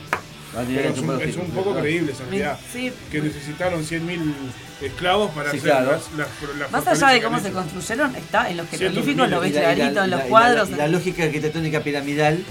nivel 0.62 0.76
pero 0.76 0.78
es 0.94 0.98
un, 1.00 1.10
antropológico, 1.10 1.42
es 1.42 1.48
un 1.48 1.54
poco 1.54 1.74
creíble 1.78 2.12
esa 2.12 2.24
realidad. 2.24 2.58
Sí. 2.72 2.92
Que 3.10 3.20
necesitaron 3.20 3.84
100.000 3.84 4.34
esclavos 4.80 5.30
para 5.32 5.50
Sí, 5.50 5.58
hacer 5.58 5.70
claro. 5.70 5.92
las, 5.92 6.12
las, 6.16 6.28
las 6.58 6.70
Más 6.72 6.86
allá 6.86 7.08
de 7.14 7.22
cómo 7.22 7.38
se 7.40 7.50
construyeron, 7.52 8.16
está 8.16 8.48
en 8.50 8.56
los 8.56 8.68
jeroglíficos, 8.68 9.28
lo 9.28 9.40
ves 9.40 9.52
clarito, 9.52 9.86
en 9.86 9.94
los 9.94 10.08
la- 10.08 10.16
y 10.16 10.20
la- 10.22 10.24
cuadros. 10.26 10.70
Y 10.70 10.74
la, 10.74 10.88
lógica 10.88 11.24
arquitectónica 11.24 11.80
piramidal 11.82 12.42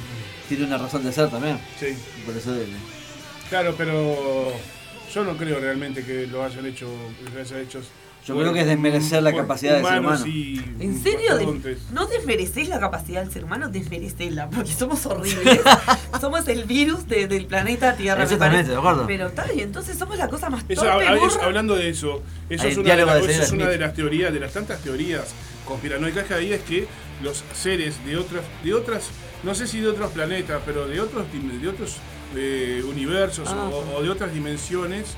tiene 0.48 0.66
una 0.66 0.78
razón 0.78 1.04
de 1.04 1.12
ser 1.12 1.30
también. 1.30 1.60
Sí, 1.80 1.88
Por 2.26 2.36
eso 2.38 2.54
eh, 2.56 2.68
claro, 3.50 3.76
pero 3.78 4.52
yo 5.14 5.24
no 5.24 5.36
creo 5.38 5.60
realmente 5.60 6.04
que 6.06 6.28
lo 6.28 6.44
hayan 6.44 6.66
hecho. 6.66 6.88
que 7.26 7.32
lo 7.32 7.42
hayan 7.42 7.60
hecho 7.62 7.82
Yo 8.26 8.34
por- 8.36 8.44
creo 8.44 8.54
que 8.54 8.62
es 8.62 8.68
desmerecer 8.68 9.24
la 9.24 9.34
capacidad 9.34 9.76
del 9.76 9.86
ser 9.86 10.00
humano. 10.00 10.28
y 10.28 10.62
¿En 10.80 11.02
serio? 11.02 11.38
De- 11.38 11.78
no 11.94 12.06
desmerecés 12.06 12.70
la 12.70 12.80
capacidad 12.80 13.22
del 13.24 13.32
ser 13.32 13.44
humano, 13.46 13.70
desmerecela, 13.70 14.50
porque 14.50 14.72
somos 14.72 15.04
horribles. 15.06 15.62
somos 16.22 16.48
el 16.48 16.66
virus 16.66 17.08
de- 17.08 17.28
del 17.28 17.46
planeta 17.46 17.96
Tierra. 17.96 18.18
me 18.20 18.24
Exactamente, 18.24 18.72
de 18.72 18.78
acuerdo. 18.78 19.06
Pero 19.08 19.28
está 19.28 19.46
bien, 19.46 19.60
entonces 19.62 19.98
somos 19.98 20.18
la 20.18 20.28
cosa 20.28 20.50
más 20.50 20.64
Eso, 20.68 20.82
torpe, 20.84 21.06
hab- 21.08 21.16
eso- 21.18 21.26
burra. 21.36 21.46
hablando 21.46 21.76
de 21.76 21.90
eso, 21.90 22.22
eso 22.50 22.68
es, 22.68 22.78
un 22.78 22.82
una 22.84 22.90
de, 22.92 22.96
diálogo 22.98 23.18
las- 23.18 23.28
de 23.28 23.34
eso 23.34 23.42
es 23.42 23.48
Sarah 23.50 23.56
una 23.62 23.66
de 23.70 23.76
Smith. 23.78 23.86
las 23.88 23.94
teorías, 23.96 24.34
de 24.34 24.40
las 24.40 24.54
tantas 24.54 24.80
teorías 24.82 25.24
conspiranoicas 25.66 26.26
que 26.26 26.34
hay, 26.34 26.54
es 26.54 26.62
que 26.62 26.88
los 27.24 27.44
seres 27.54 28.04
de 28.06 28.18
otras, 28.18 28.44
de 28.64 28.74
otras, 28.74 29.10
no 29.44 29.56
sé 29.56 29.66
si 29.68 29.80
de 29.80 29.88
otros 29.88 30.12
planetas, 30.12 30.62
pero 30.66 30.88
de 30.88 31.00
otros, 31.02 31.26
de 31.62 31.68
otros 31.68 31.96
eh, 32.36 32.84
universos 32.88 33.48
Ah. 33.50 33.70
o, 33.72 33.98
o 33.98 34.02
de 34.04 34.10
otras 34.10 34.34
dimensiones, 34.34 35.16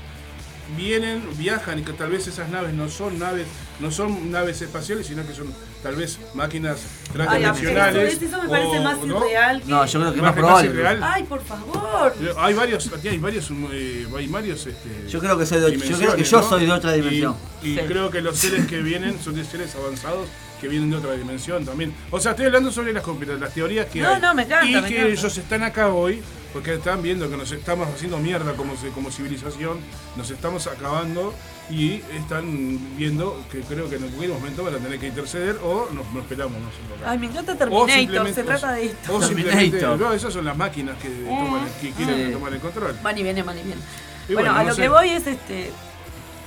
vienen, 0.76 1.22
viajan 1.36 1.78
y 1.80 1.82
que 1.82 1.92
tal 1.92 2.10
vez 2.10 2.26
esas 2.26 2.48
naves 2.48 2.72
no 2.72 2.88
son 2.88 3.18
naves, 3.18 3.46
no 3.80 3.90
son 3.90 4.30
naves 4.30 4.62
espaciales, 4.62 5.06
sino 5.06 5.26
que 5.26 5.34
son 5.34 5.52
tal 5.82 5.96
vez 5.96 6.18
máquinas 6.34 6.78
Ay, 7.18 7.44
a 7.44 7.52
mí 7.52 7.58
eso, 7.60 7.72
transdimensionales. 7.72 8.22
eso 8.22 8.42
me 8.42 8.48
parece 8.48 8.78
o- 8.78 8.82
más 8.82 8.98
¿no? 8.98 9.18
irreal 9.18 9.60
que... 9.62 9.68
No, 9.68 9.84
yo 9.84 10.00
creo 10.00 10.12
que 10.12 10.16
es 10.18 10.22
Más 10.22 10.36
más 10.36 10.38
probable. 10.62 10.86
Ay, 11.02 11.22
por 11.24 11.42
favor. 11.44 12.14
Hay 12.38 12.54
varios, 12.54 12.90
hay 13.04 13.18
varios, 13.18 13.50
eh, 13.72 14.06
hay 14.16 14.26
varios 14.28 14.66
este, 14.66 15.08
Yo 15.08 15.18
creo 15.20 15.36
que 15.36 15.44
soy 15.44 15.60
de- 15.60 15.72
yo 15.72 15.78
creo 15.78 15.80
que 15.80 15.86
dimensiones, 15.88 16.30
yo 16.30 16.40
¿no? 16.40 16.48
soy 16.48 16.66
de 16.66 16.72
otra 16.72 16.92
dimensión. 16.92 17.36
Y, 17.62 17.74
Sí. 17.74 17.80
creo 17.86 18.10
que 18.10 18.20
los 18.22 18.38
seres 18.38 18.66
que 18.66 18.80
vienen 18.80 19.20
son 19.20 19.34
de 19.34 19.44
seres 19.44 19.74
avanzados 19.74 20.28
que 20.60 20.68
vienen 20.68 20.90
de 20.90 20.96
otra 20.96 21.12
dimensión 21.14 21.66
también. 21.66 21.92
O 22.12 22.20
sea, 22.20 22.30
estoy 22.30 22.46
hablando 22.46 22.70
sobre 22.70 22.92
las, 22.92 23.04
las 23.40 23.52
teorías 23.52 23.86
que 23.86 24.00
No, 24.00 24.10
hay. 24.14 24.20
no, 24.22 24.32
me 24.34 24.42
encanta, 24.44 24.64
Y 24.64 24.72
me 24.74 24.82
que 24.88 24.94
encanta. 25.00 25.12
ellos 25.12 25.38
están 25.38 25.62
acá 25.64 25.88
hoy 25.88 26.22
porque 26.52 26.74
están 26.74 27.02
viendo 27.02 27.28
que 27.30 27.36
nos 27.36 27.50
estamos 27.52 27.88
haciendo 27.88 28.18
mierda 28.18 28.52
como, 28.54 28.76
se- 28.76 28.88
como 28.90 29.10
civilización, 29.10 29.78
nos 30.16 30.30
estamos 30.30 30.66
acabando 30.66 31.32
y 31.70 32.02
están 32.16 32.96
viendo 32.96 33.42
que 33.50 33.60
creo 33.60 33.88
que 33.88 33.96
en 33.96 34.02
cualquier 34.02 34.30
momento 34.30 34.64
van 34.64 34.74
a 34.74 34.78
tener 34.78 34.98
que 34.98 35.06
interceder 35.08 35.58
o 35.62 35.88
nos, 35.92 36.10
nos 36.12 36.24
pelamos 36.26 36.58
nosotros. 36.60 36.98
Ay, 37.06 37.18
me 37.18 37.26
encanta 37.26 37.52
O 37.52 37.56
Terminator, 37.56 37.90
simplemente- 37.90 38.34
se 38.40 38.46
trata 38.46 38.72
de 38.72 38.86
esto. 38.86 39.14
O 39.16 39.22
simplemente, 39.22 39.78
Terminator. 39.78 39.98
no, 40.00 40.12
esas 40.12 40.32
son 40.32 40.44
las 40.44 40.56
máquinas 40.56 40.96
que, 40.98 41.08
toman, 41.08 41.66
que 41.80 41.90
quieren 41.92 42.26
Sí. 42.28 42.32
tomar 42.32 42.52
el 42.52 42.60
control. 42.60 42.96
Van 43.02 43.18
y 43.18 43.22
viene, 43.22 43.42
van 43.42 43.58
y 43.58 43.62
viene. 43.62 43.80
Y 44.28 44.34
bueno, 44.34 44.50
bueno, 44.50 44.60
a 44.60 44.62
no 44.64 44.68
lo 44.70 44.74
sé. 44.74 44.82
que 44.82 44.88
voy 44.88 45.08
es 45.10 45.26
este 45.26 45.70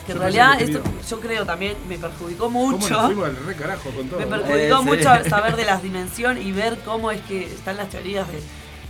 que 0.06 0.11
en 0.11 0.18
Yo 0.19 0.22
realidad 0.22 0.61
esto, 0.61 0.84
yo 1.10 1.19
creo 1.19 1.45
también 1.48 1.76
me 1.90 1.98
perjudicó 1.98 2.44
¿Cómo 2.45 2.72
nos 2.72 2.80
mucho. 2.82 3.02
fuimos 3.07 3.26
al 3.26 3.38
re 3.38 3.56
carajo 3.56 3.90
con 3.90 4.07
todo? 4.07 4.19
Me 4.19 4.26
no? 4.27 4.32
perjudicó 4.38 4.76
Eh, 4.76 4.80
sí. 4.80 4.86
mucho 4.86 5.30
saber 5.30 5.56
de 5.56 5.65
las 5.65 5.82
dimensiones 5.82 6.45
y 6.45 6.52
ver 6.52 6.77
cómo 6.86 7.10
es 7.10 7.22
que 7.22 7.45
están 7.45 7.77
las 7.77 7.90
teorías 7.90 8.27
de 8.32 8.40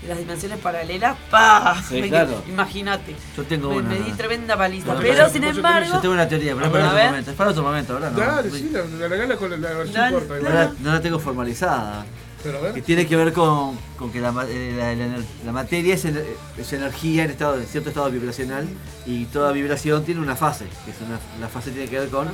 las 0.08 0.18
dimensiones 0.18 0.60
paralelas. 0.60 1.16
Claro. 1.30 2.44
Imagínate. 2.48 3.16
Yo 3.36 3.44
tengo 3.44 3.70
Me, 3.70 3.78
una. 3.78 3.90
me 3.90 4.00
di 4.00 4.12
tremenda 4.14 4.58
paliza. 4.58 4.96
Pero 4.96 5.00
pero 5.02 5.30
sin 5.30 5.44
embargo. 5.44 5.94
Yo 5.94 6.00
tengo 6.00 6.14
una 6.14 6.28
teoría, 6.28 6.54
pero 6.56 6.66
es 6.68 6.72
para 6.72 6.88
otro 6.90 7.04
momento. 7.06 7.32
Es 7.32 7.38
para 7.38 7.50
otro 7.52 7.64
momento, 7.64 7.94
ahora 7.94 8.10
no. 8.12 8.18
Dale, 8.20 8.50
sí, 8.52 8.70
la, 8.72 8.84
la 9.00 9.08
regala 9.08 9.36
con 9.38 9.50
la, 9.52 9.58
la 9.58 9.70
versión 9.74 9.94
Dale, 9.96 10.14
corta. 10.14 10.34
No 10.34 10.40
igual. 10.40 10.54
la, 10.54 10.74
no 10.80 10.94
la 10.94 11.02
tengo 11.02 11.20
formalizada. 11.20 12.06
Pero 12.44 12.58
a 12.60 12.62
ver. 12.62 12.74
Que 12.74 12.82
tiene 12.84 13.08
que 13.08 13.16
ver 13.16 13.34
con, 13.34 13.76
con 13.98 14.12
que 14.12 14.22
la, 14.22 14.30
eh, 14.48 14.74
la- 14.78 14.94
la 14.94 15.06
ener- 15.18 15.26
la 15.46 15.52
materia 15.52 15.96
es, 15.96 16.06
ener- 16.06 16.26
es 16.58 16.74
energía 16.74 17.24
en, 17.24 17.32
estado, 17.32 17.56
en 17.60 17.66
cierto 17.66 17.90
estado 17.90 18.12
vibracional 18.12 18.68
y 19.08 19.26
toda 19.26 19.52
vibración 19.52 20.04
tiene 20.06 20.22
una 20.22 20.36
fase. 20.36 20.66
Que 20.86 20.92
es 20.92 20.98
una, 21.02 21.20
la 21.40 21.48
fase 21.48 21.72
tiene 21.72 21.90
que 21.90 22.00
ver 22.00 22.10
con 22.10 22.28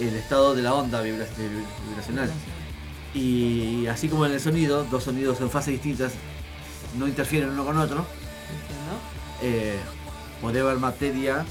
el 0.00 0.14
estado 0.16 0.54
de 0.54 0.62
la 0.62 0.72
onda 0.74 1.02
vibracional. 1.02 2.30
Y 3.14 3.86
así 3.86 4.08
como 4.08 4.26
en 4.26 4.32
el 4.32 4.40
sonido, 4.40 4.84
dos 4.84 5.04
sonidos 5.04 5.40
en 5.40 5.50
fases 5.50 5.72
distintas 5.72 6.12
no 6.98 7.06
interfieren 7.08 7.50
uno 7.50 7.64
con 7.64 7.78
otro, 7.78 8.06
eh, 9.42 9.78
podría 10.40 10.62
haber 10.62 10.76
materia 10.78 11.44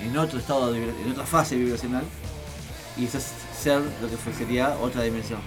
en, 0.00 0.08
en 0.08 0.16
otro 0.18 0.38
estado, 0.38 0.72
de 0.72 0.82
en 0.84 1.10
otra 1.12 1.24
fase 1.26 1.56
vibracional 1.56 2.04
y 2.96 3.04
eso 3.06 3.18
es 3.18 3.26
ser 3.62 3.80
lo 4.00 4.08
que 4.08 4.16
sería 4.36 4.76
otra 4.80 5.02
dimensión. 5.02 5.40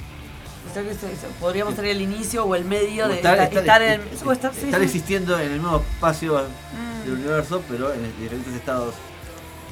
O 0.69 0.73
sea 0.73 0.83
que 0.83 0.93
se- 0.93 1.15
se- 1.15 1.27
podríamos 1.39 1.73
ser 1.75 1.85
el 1.85 2.01
inicio 2.01 2.43
o 2.45 2.53
el 2.53 2.65
medio 2.65 3.05
O 3.05 3.07
de 3.07 3.15
estar, 3.15 3.39
estar, 3.39 3.63
estar- 3.63 3.81
estar 3.81 3.81
en. 3.81 4.01
o 4.27 4.31
estar- 4.31 4.53
sí, 4.53 4.65
estar 4.65 4.79
sí. 4.81 4.85
existiendo 4.85 5.39
en 5.39 5.47
el 5.47 5.59
mismo 5.59 5.77
espacio 5.77 6.33
Mm. 6.43 7.05
del 7.05 7.13
universo, 7.13 7.63
pero 7.69 7.91
en 7.93 8.03
diferentes 8.19 8.53
estados 8.53 8.93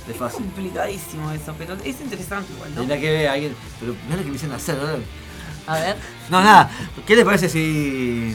de 0.08 0.14
Es 0.14 0.18
fase. 0.18 0.36
complicadísimo 0.38 1.30
eso, 1.32 1.54
pero 1.58 1.74
es 1.84 2.00
interesante 2.02 2.52
igual, 2.54 2.70
¿no? 2.72 2.76
Tendría 2.82 3.00
que 3.02 3.12
ver 3.12 3.28
a 3.28 3.34
alguien. 3.34 3.56
Pero 3.80 3.94
mirá 4.06 4.16
lo 4.16 4.22
que 4.24 4.28
me 4.28 4.34
dicen 4.34 4.52
hacer, 4.54 4.76
¿verdad? 4.78 4.98
A 5.68 5.76
ver. 5.80 5.96
No, 6.30 6.42
nada. 6.42 6.72
¿Qué 7.06 7.16
les 7.16 7.26
parece 7.26 7.50
si. 7.50 8.34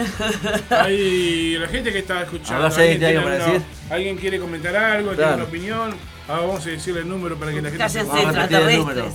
Hay 0.70 1.56
la 1.58 1.68
gente 1.68 1.92
que 1.92 1.98
está 2.00 2.22
escuchando. 2.22 2.66
Alguien 2.66 2.98
tiene 2.98 2.98
tiene 2.98 3.18
algo 3.18 3.22
para 3.30 3.44
alguna- 3.44 3.52
decir. 3.58 3.90
¿Alguien 3.90 4.16
quiere 4.16 4.38
comentar 4.40 4.76
algo? 4.76 5.12
¿Tiene 5.12 5.34
una 5.34 5.44
opinión? 5.44 5.90
Ah, 6.28 6.40
vamos 6.40 6.64
a 6.66 6.70
decirle 6.70 7.00
el 7.00 7.08
número 7.08 7.36
para 7.38 7.50
que 7.52 7.60
la 7.62 7.70
gente 7.70 7.84
Cállense, 7.84 8.04
Vamos. 8.94 9.14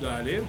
Dale. 0.00 0.42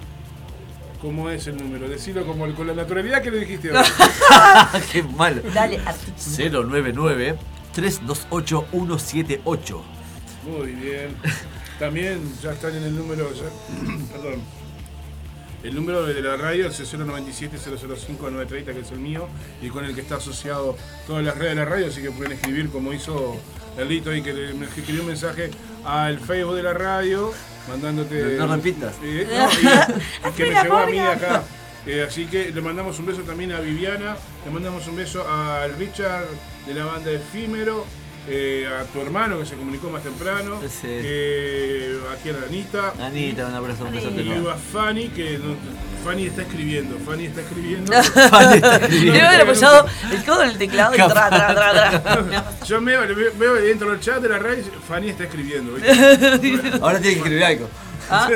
¿Cómo 1.00 1.28
es 1.28 1.46
el 1.48 1.56
número? 1.58 1.88
Decilo 1.88 2.24
como 2.26 2.46
el- 2.46 2.54
con 2.54 2.66
la 2.66 2.74
naturalidad 2.74 3.20
que 3.22 3.30
lo 3.30 3.36
dijiste 3.38 3.68
ahora. 3.70 3.84
Qué 4.92 5.02
malo. 5.02 5.42
Dale, 5.52 5.78
artículo. 5.84 6.62
099 6.68 7.36
328 7.74 8.66
178. 8.70 9.82
Muy 10.46 10.72
bien. 10.72 11.08
También 11.78 12.20
ya 12.42 12.52
están 12.52 12.74
en 12.76 12.84
el 12.84 12.96
número, 12.96 13.30
ya- 13.34 13.42
perdón, 14.12 14.40
el 15.64 15.74
número 15.74 16.04
de 16.06 16.20
la 16.22 16.36
radio 16.36 16.68
es 16.68 16.78
el 16.78 16.86
097-005-930, 16.86 18.64
que 18.74 18.80
es 18.80 18.90
el 18.92 18.98
mío, 18.98 19.26
y 19.62 19.68
con 19.68 19.84
el 19.84 19.94
que 19.94 20.02
está 20.02 20.16
asociado 20.16 20.76
todas 21.06 21.24
las 21.24 21.36
redes 21.36 21.56
de 21.56 21.64
la 21.64 21.64
radio, 21.64 21.86
así 21.88 22.02
que 22.02 22.10
pueden 22.10 22.32
escribir 22.32 22.70
como 22.70 22.92
hizo 22.92 23.36
Lito 23.88 24.10
ahí, 24.10 24.22
que 24.22 24.32
le- 24.32 24.54
me 24.54 24.66
escribió 24.66 25.00
un 25.00 25.08
mensaje 25.08 25.50
al 25.84 26.20
Facebook 26.20 26.54
de 26.56 26.62
la 26.62 26.74
radio, 26.74 27.32
mandándote... 27.68 28.36
No- 28.38 28.46
no 28.46 28.56
repitas. 28.56 28.94
Eh, 29.02 29.26
no, 29.28 29.48
y- 29.50 30.28
y 30.28 30.32
que 30.36 30.44
me 30.52 30.62
llegó 30.62 30.76
a 30.76 30.86
mí 30.86 30.98
acá. 30.98 31.42
Eh, 31.86 32.04
así 32.08 32.26
que 32.26 32.50
le 32.50 32.60
mandamos 32.62 32.98
un 32.98 33.06
beso 33.06 33.22
también 33.22 33.52
a 33.52 33.60
Viviana, 33.60 34.16
le 34.44 34.50
mandamos 34.50 34.86
un 34.86 34.96
beso 34.96 35.28
al 35.28 35.74
Richard 35.76 36.24
de 36.66 36.74
la 36.74 36.84
banda 36.86 37.10
Efímero, 37.10 37.84
eh, 38.28 38.66
a 38.80 38.84
tu 38.84 39.00
hermano 39.00 39.38
que 39.38 39.46
se 39.46 39.54
comunicó 39.56 39.90
más 39.90 40.02
temprano, 40.02 40.60
Sí. 40.62 40.86
eh, 40.88 41.98
aquí 42.12 42.30
a 42.30 42.32
la 42.32 42.46
Anita, 42.46 42.92
Anita, 43.00 43.46
un 43.46 43.54
abrazo, 43.54 43.84
un 43.84 43.92
beso 43.92 44.08
Ani. 44.08 44.22
y 44.22 44.46
a 44.48 44.54
Fanny, 44.54 45.08
que 45.08 45.38
no- 45.38 45.56
Fanny 46.04 46.26
está 46.26 46.42
escribiendo, 46.42 46.98
Fanny 46.98 47.24
está 47.26 47.40
escribiendo. 47.40 47.92
Fanny 48.02 48.56
está 48.56 48.76
escribiendo. 48.76 49.42
Apoyado 49.42 49.86
el 50.12 50.24
codo 50.24 50.42
en 50.44 50.50
el 50.50 50.58
teclado 50.58 50.94
y 50.94 50.96
tra, 50.96 51.08
tra, 51.28 51.54
tra, 51.54 52.02
tra. 52.02 52.44
Yo 52.66 52.80
me 52.80 52.96
veo, 52.96 53.30
veo 53.38 53.54
dentro 53.54 53.90
del 53.90 54.00
chat 54.00 54.20
de 54.20 54.28
la 54.28 54.38
radio, 54.38 54.62
Fanny 54.88 55.10
está 55.10 55.24
escribiendo. 55.24 55.72
Ahora 56.82 56.98
tiene 57.00 57.14
que 57.14 57.20
escribir 57.20 57.44
algo. 57.44 57.68
Ah, 58.10 58.28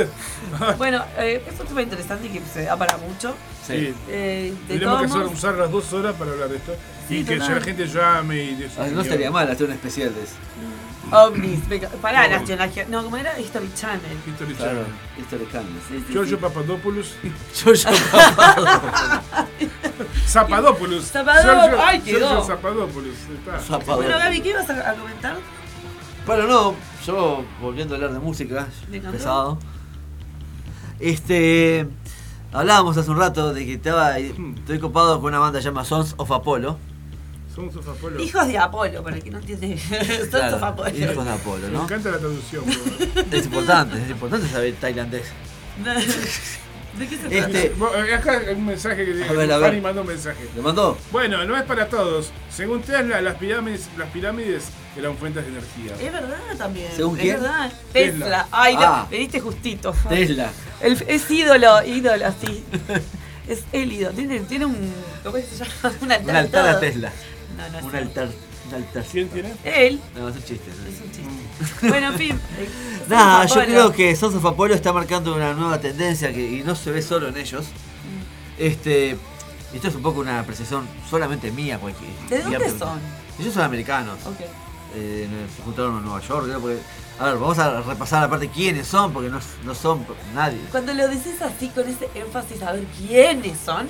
Bueno, 0.79 1.05
eh, 1.19 1.43
es 1.47 1.61
un 1.61 1.67
tema 1.67 1.83
interesante 1.83 2.29
que 2.31 2.41
se 2.53 2.63
da 2.65 2.77
para 2.77 2.97
mucho. 2.97 3.35
Sí. 3.77 3.95
Eh, 4.09 4.53
de 4.55 4.67
Tendríamos 4.69 5.01
que 5.01 5.07
usar, 5.07 5.19
modos, 5.21 5.33
usar 5.35 5.55
las 5.55 5.71
dos 5.71 5.93
horas 5.93 6.15
para 6.17 6.33
hablar 6.33 6.49
de 6.49 6.57
esto. 6.57 6.75
Sí, 7.09 7.19
y 7.19 7.25
que 7.25 7.37
total. 7.39 7.55
la 7.57 7.61
gente 7.63 7.87
llame 7.87 8.43
y 8.45 8.55
de 8.57 8.67
eso. 8.67 8.83
Ah, 8.83 8.87
No 8.93 9.01
estaría 9.03 9.31
mal 9.31 9.51
hacer 9.51 9.67
un 9.67 9.73
especial 9.73 10.15
de 10.15 10.23
eso. 10.23 10.35
ovnis, 11.11 11.67
venga, 11.69 11.89
pará, 12.03 12.27
Ovnis. 12.27 12.49
National 12.59 12.91
No, 12.91 13.03
como 13.05 13.17
era 13.17 13.39
History 13.41 13.71
Channel. 13.75 14.01
History 14.27 14.55
Claro, 14.55 14.73
Channel. 14.73 14.87
History 15.19 15.49
Channel. 15.53 15.73
Sí, 15.89 16.05
sí, 16.07 16.13
Giorgio 16.13 16.37
sí. 16.37 16.43
Papadopoulos. 16.43 17.15
Yo, 17.65 17.73
yo, 17.75 17.91
Zapadopoulos. 20.27 21.13
Zapadop- 21.13 21.43
Giorgio- 21.43 21.79
ay, 21.83 22.01
quedó. 22.01 22.19
Giorgio 22.19 22.45
Zapadopoulos. 22.45 23.15
Está. 23.39 23.59
Zapador. 23.61 24.05
Bueno, 24.05 24.19
Gaby, 24.19 24.41
¿qué 24.41 24.49
ibas 24.51 24.69
a, 24.71 24.91
a 24.91 24.95
comentar? 24.95 25.37
Bueno, 26.27 26.47
no, 26.47 26.75
yo 27.07 27.45
volviendo 27.61 27.95
a 27.95 27.97
hablar 27.97 28.13
de 28.13 28.19
música, 28.19 28.67
pesado. 29.11 29.59
Este. 31.01 31.87
Hablábamos 32.53 32.97
hace 32.97 33.11
un 33.11 33.19
rato 33.19 33.53
de 33.53 33.67
que 33.67 33.75
estaba. 33.75 34.19
Estoy 34.19 34.79
copado 34.79 35.21
con 35.21 35.29
una 35.29 35.39
banda 35.39 35.61
llamada 35.61 35.85
Sons 35.85 36.15
of 36.17 36.31
Apollo. 36.33 36.77
Sons 37.55 37.77
of 37.77 37.89
Apollo. 37.89 38.21
Hijos 38.21 38.47
de 38.47 38.57
Apolo, 38.59 39.03
para 39.03 39.17
el 39.17 39.23
que 39.23 39.31
no 39.31 39.39
entiende. 39.39 39.79
Sons 39.89 40.29
Claro, 40.31 40.57
of 40.57 40.63
Apollo. 40.63 40.97
Hijos 41.13 41.25
de 41.25 41.31
Apolo, 41.33 41.67
Me 41.67 41.73
¿no? 41.73 41.85
encanta 41.85 42.11
la 42.11 42.19
traducción. 42.19 42.65
bro. 42.65 43.25
Es 43.39 43.45
importante, 43.45 44.03
es 44.03 44.11
importante 44.11 44.49
saber 44.49 44.75
tailandés. 44.81 45.25
¿De 46.99 47.07
qué 47.07 47.17
se 47.17 47.29
trata? 47.29 47.59
Este- 47.59 48.15
Acá 48.15 48.43
hay 48.49 48.55
un 48.55 48.67
mensaje 48.67 49.05
que 49.05 49.25
A 49.25 49.33
ver, 49.33 49.53
a 49.53 49.59
ver. 49.59 49.71
Fanny 49.71 49.81
mandó 49.81 50.01
un 50.03 50.07
mensaje. 50.09 50.49
¿Le 50.55 50.63
mandó? 50.63 50.99
Bueno, 51.13 51.45
no 51.45 51.57
es 51.57 51.63
para 51.65 51.89
todos. 51.89 52.31
Según 52.51 52.83
Tesla, 52.83 53.21
las 53.21 53.37
pirámides, 53.37 53.89
las 53.97 54.09
pirámides 54.11 54.65
eran 54.97 55.17
fuentes 55.17 55.45
de 55.45 55.51
energía. 55.51 55.93
Es 56.01 56.13
verdad 56.13 56.37
también. 56.57 56.89
¿Según 56.95 57.17
es 57.17 57.23
quién? 57.23 57.41
verdad. 57.41 57.73
Tesla. 57.93 58.25
Tesla. 58.25 58.49
Ay, 58.51 58.75
no, 58.75 58.83
Ah. 58.83 59.07
le 59.11 59.19
diste 59.19 59.41
justito. 59.41 59.95
Tesla. 60.09 60.51
El- 60.81 61.05
es 61.07 61.31
ídolo, 61.31 61.85
ídolo, 61.85 62.35
sí. 62.45 62.65
Es 63.47 63.63
el 63.73 63.93
ídolo. 63.93 64.15
Tiene, 64.15 64.41
tiene 64.41 64.67
un. 64.67 64.93
¿Cómo 65.25 65.37
es 65.37 65.45
que 65.47 65.57
se 65.57 65.65
llama? 65.65 65.95
Un 66.03 66.13
altar. 66.13 66.31
Un 66.31 66.37
altar 66.37 66.69
a 66.69 66.81
Tesla. 66.81 67.13
No, 67.57 67.69
no 67.71 67.79
es 67.79 67.85
Un 67.85 67.97
altar. 67.97 68.29
¿Quién 69.11 69.29
tiene? 69.29 69.55
Él. 69.65 70.01
No, 70.17 70.29
es 70.29 70.37
un 70.37 70.43
chiste. 70.43 70.71
¿no? 70.71 70.89
Es 70.89 71.01
un 71.01 71.11
chiste. 71.13 71.29
Bueno, 71.89 72.09
en 72.09 72.19
fin. 72.19 72.41
Nada, 73.09 73.47
yo 73.47 73.65
creo 73.65 73.93
que 73.93 74.15
Sons 74.15 74.35
of 74.37 74.45
Apollo 74.45 74.75
está 74.75 74.93
marcando 74.93 75.35
una 75.35 75.55
nueva 75.55 75.81
tendencia 75.81 76.33
que, 76.33 76.59
y 76.59 76.63
no 76.63 76.75
se 76.77 76.91
ve 76.91 77.03
solo 77.03 77.29
en 77.29 77.37
ellos. 77.37 77.67
Este, 78.59 79.17
esto 79.73 79.89
es 79.89 79.95
un 79.95 80.03
poco 80.03 80.21
una 80.21 80.41
apreciación 80.41 80.87
solamente 81.09 81.51
mía. 81.51 81.79
Porque, 81.81 81.97
¿De 82.29 82.43
dónde 82.43 82.59
digamos, 82.59 82.79
son? 82.79 83.01
Ellos 83.39 83.55
son 83.55 83.63
americanos. 83.63 84.19
Ok. 84.27 84.41
eh, 84.95 85.29
se 85.57 85.63
juntaron 85.63 85.99
en 85.99 86.05
Nueva 86.05 86.21
York. 86.21 86.45
creo, 86.47 86.61
porque- 86.61 86.79
a 87.19 87.25
ver, 87.27 87.35
vamos 87.39 87.59
a 87.59 87.81
repasar 87.81 88.23
aparte 88.25 88.49
quiénes 88.49 88.87
son, 88.87 89.13
porque 89.13 89.29
no, 89.29 89.41
no 89.65 89.75
son 89.75 90.07
nadie. 90.35 90.61
Cuando 90.71 90.95
lo 90.95 91.09
decís 91.09 91.43
así, 91.43 91.69
con 91.71 91.89
ese 91.89 92.09
énfasis 92.15 92.63
a 92.63 92.73
ver 92.73 92.85
quiénes 92.97 93.59
son. 93.59 93.89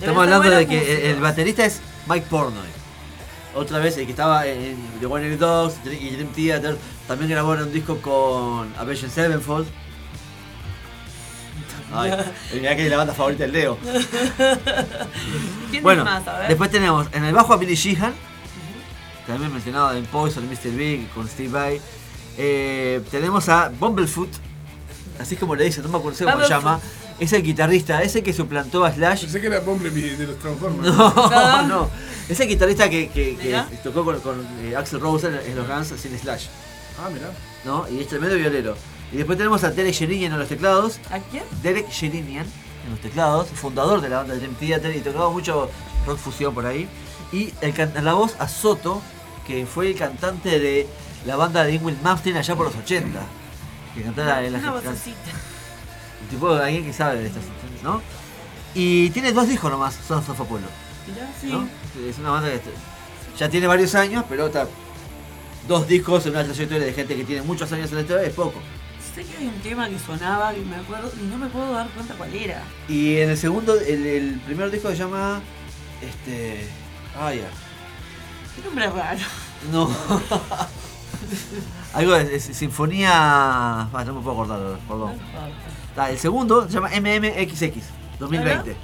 Estamos 0.00 0.22
hablando 0.22 0.48
de 0.48 0.66
que 0.66 1.10
el, 1.10 1.20
baterista 1.20 1.64
es 1.66 1.80
Mike 2.08 2.26
Pornoy. 2.30 2.79
Otra 3.60 3.78
vez, 3.78 3.94
el 3.98 4.06
que 4.06 4.12
estaba 4.12 4.46
en 4.46 4.78
The 5.00 5.06
One 5.06 5.36
Dogs 5.36 5.74
y 5.84 6.08
Dream 6.08 6.28
Theater. 6.28 6.78
También 7.06 7.30
grabaron 7.30 7.64
un 7.64 7.72
disco 7.74 7.98
con 7.98 8.72
Avenged 8.78 9.10
Sevenfold. 9.10 9.68
Ay, 11.92 12.10
mirá 12.54 12.74
que 12.74 12.84
es 12.84 12.90
la 12.90 12.96
banda 12.96 13.12
favorita 13.12 13.42
del 13.42 13.52
Leo. 13.52 13.76
¿Quién 15.70 15.82
Bueno, 15.82 16.06
más? 16.06 16.26
A 16.26 16.38
ver. 16.38 16.48
después 16.48 16.70
tenemos 16.70 17.06
en 17.12 17.22
el 17.22 17.34
bajo 17.34 17.52
a 17.52 17.58
Billy 17.58 17.74
Sheehan, 17.74 18.14
también 19.26 19.52
mencionado 19.52 19.94
en 19.94 20.06
Poison, 20.06 20.48
Mr. 20.48 20.70
Big, 20.70 21.10
con 21.10 21.28
Steve 21.28 21.50
Vai. 21.50 21.80
Eh, 22.38 23.02
tenemos 23.10 23.46
a 23.50 23.68
Bumblefoot, 23.68 24.30
así 25.20 25.36
como 25.36 25.54
le 25.54 25.64
dicen, 25.64 25.82
no 25.82 25.90
me 25.90 25.98
acuerdo 25.98 26.24
cómo 26.24 26.42
se 26.44 26.48
llama. 26.48 26.80
Es 27.20 27.32
el 27.34 27.42
guitarrista, 27.42 28.02
ese 28.02 28.22
que 28.22 28.32
suplantó 28.32 28.84
a 28.84 28.92
Slash. 28.92 29.20
Pensé 29.22 29.40
que 29.40 29.46
era 29.48 29.60
Bumblebee 29.60 30.16
de 30.16 30.26
los 30.26 30.38
Transformers. 30.38 30.94
No, 30.96 31.12
No. 31.14 31.62
no. 31.68 31.90
Es 32.28 32.40
el 32.40 32.48
guitarrista 32.48 32.88
que, 32.88 33.08
que- 33.08 33.36
que 33.36 33.44
Mirá. 33.48 33.68
tocó 33.84 34.04
con, 34.04 34.18
con, 34.20 34.46
eh, 34.62 34.74
Axel 34.76 35.00
Rose 35.00 35.26
en, 35.26 35.34
en 35.34 35.56
los 35.56 35.68
Guns 35.68 35.88
sin 36.00 36.18
Slash, 36.18 36.46
Ah, 36.98 37.08
mirá. 37.12 37.30
¿no? 37.64 37.86
Y 37.90 38.00
es 38.00 38.08
tremendo 38.08 38.36
violero. 38.36 38.74
Y 39.12 39.16
después 39.18 39.36
tenemos 39.36 39.62
a 39.64 39.70
Derek 39.70 39.92
Sherinian 39.94 40.32
en 40.32 40.38
los 40.38 40.48
teclados. 40.48 40.98
¿A 41.10 41.18
quién? 41.18 41.42
Derek 41.62 41.90
Sherinian 41.90 42.46
en 42.84 42.90
los 42.90 43.00
teclados, 43.00 43.48
fundador 43.48 44.00
de 44.00 44.08
la 44.08 44.18
banda 44.18 44.34
de 44.34 44.40
Dream 44.40 44.54
Theater 44.54 44.96
y 44.96 45.00
tocaba 45.00 45.28
mucho 45.30 45.68
rock 46.06 46.18
fusión 46.18 46.54
por 46.54 46.64
ahí. 46.66 46.88
Y 47.32 47.52
el 47.60 47.74
la 48.02 48.14
voz 48.14 48.34
a 48.38 48.48
Soto, 48.48 49.02
que 49.46 49.66
fue 49.66 49.88
el 49.88 49.94
cantante 49.96 50.58
de 50.58 50.86
la 51.26 51.36
banda 51.36 51.64
de 51.64 51.74
Ingrid 51.74 51.96
Malmsteen 52.02 52.36
allá 52.36 52.54
por 52.56 52.66
los 52.66 52.76
80. 52.76 53.20
Que 53.94 54.02
cantaba 54.02 54.42
en 54.44 54.52
las 54.52 54.62
can- 54.62 54.72
tipo 56.30 56.48
alguien 56.50 56.84
que 56.84 56.92
sabe 56.92 57.20
de 57.20 57.26
estas 57.26 57.44
cuestiones, 57.44 57.82
¿no? 57.82 58.02
Y 58.74 59.10
tiene 59.10 59.32
dos 59.32 59.48
discos 59.48 59.70
nomás, 59.70 59.94
Sons 60.06 60.28
of 60.28 60.40
Apollo. 60.40 60.66
Sí. 61.40 61.48
¿no? 61.50 61.66
Es 62.08 62.18
una 62.18 62.30
banda 62.30 62.48
que 62.48 62.56
este- 62.56 62.70
ya 63.38 63.48
tiene 63.48 63.66
varios 63.66 63.94
años, 63.94 64.24
pero 64.28 64.46
está 64.46 64.66
dos 65.66 65.86
discos 65.88 66.24
en 66.26 66.32
una 66.32 66.44
trayectoria 66.44 66.84
de 66.86 66.92
gente 66.92 67.16
que 67.16 67.24
tiene 67.24 67.42
muchos 67.42 67.70
años 67.72 67.88
en 67.90 67.96
la 67.96 68.00
historia 68.02 68.22
es 68.26 68.34
poco. 68.34 68.60
Sé 69.14 69.24
que 69.24 69.36
hay 69.38 69.46
un 69.48 69.60
tema 69.60 69.88
que 69.88 69.98
sonaba, 69.98 70.52
que 70.54 70.60
me 70.60 70.76
acuerdo, 70.76 71.10
y 71.20 71.24
no 71.26 71.36
me 71.36 71.48
puedo 71.48 71.72
dar 71.72 71.88
cuenta 71.90 72.14
cuál 72.14 72.32
era. 72.34 72.62
Y 72.88 73.16
en 73.16 73.30
el 73.30 73.36
segundo, 73.36 73.74
el, 73.80 74.06
el 74.06 74.40
primer 74.46 74.70
disco 74.70 74.88
se 74.90 74.96
llama. 74.96 75.40
Este. 76.00 76.68
Ah, 77.18 77.34
ya. 77.34 77.48
Qué 78.54 78.62
nombre 78.64 78.88
raro. 78.88 79.18
No. 79.72 79.90
Algo 81.94 82.12
de, 82.12 82.24
de 82.24 82.40
Sinfonía. 82.40 83.10
Ah, 83.12 84.04
no 84.06 84.14
me 84.14 84.20
puedo 84.22 84.42
acordar, 84.42 84.78
perdón. 84.86 85.18
Está, 85.90 86.10
el 86.10 86.18
segundo 86.18 86.66
se 86.66 86.74
llama 86.74 86.88
MMXX 86.88 87.84
2020. 88.18 88.76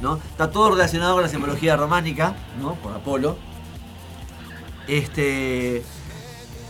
¿no? 0.00 0.16
Está 0.16 0.50
todo 0.50 0.70
relacionado 0.72 1.14
con 1.14 1.22
la 1.22 1.28
simbología 1.28 1.76
románica, 1.76 2.34
¿no? 2.60 2.74
Por 2.76 2.92
Apolo. 2.94 3.36
Este. 4.86 5.82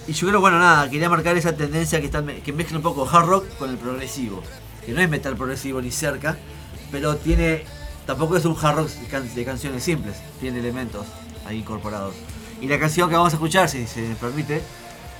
Y 0.06 0.12
yo 0.12 0.28
creo, 0.28 0.40
bueno, 0.40 0.58
nada, 0.58 0.88
quería 0.90 1.08
marcar 1.08 1.36
esa 1.36 1.56
tendencia 1.56 1.98
que, 2.00 2.06
está, 2.06 2.22
que 2.24 2.52
mezcla 2.52 2.76
un 2.76 2.82
poco 2.82 3.08
hard 3.10 3.26
rock 3.26 3.48
con 3.58 3.70
el 3.70 3.76
progresivo. 3.78 4.42
Que 4.84 4.92
no 4.92 5.00
es 5.00 5.08
metal 5.08 5.34
progresivo 5.36 5.80
ni 5.80 5.90
cerca, 5.90 6.36
pero 6.92 7.16
tiene. 7.16 7.64
Tampoco 8.06 8.36
es 8.36 8.44
un 8.44 8.54
hard 8.60 8.76
rock 8.76 8.88
de, 8.90 9.06
can- 9.08 9.34
de 9.34 9.44
canciones 9.46 9.82
simples, 9.82 10.16
tiene 10.38 10.58
elementos 10.60 11.06
ahí 11.46 11.58
incorporados. 11.60 12.14
Y 12.60 12.68
la 12.68 12.78
canción 12.78 13.08
que 13.08 13.16
vamos 13.16 13.32
a 13.32 13.36
escuchar, 13.36 13.68
si 13.70 13.86
se 13.86 14.02
me 14.02 14.14
permite, 14.14 14.62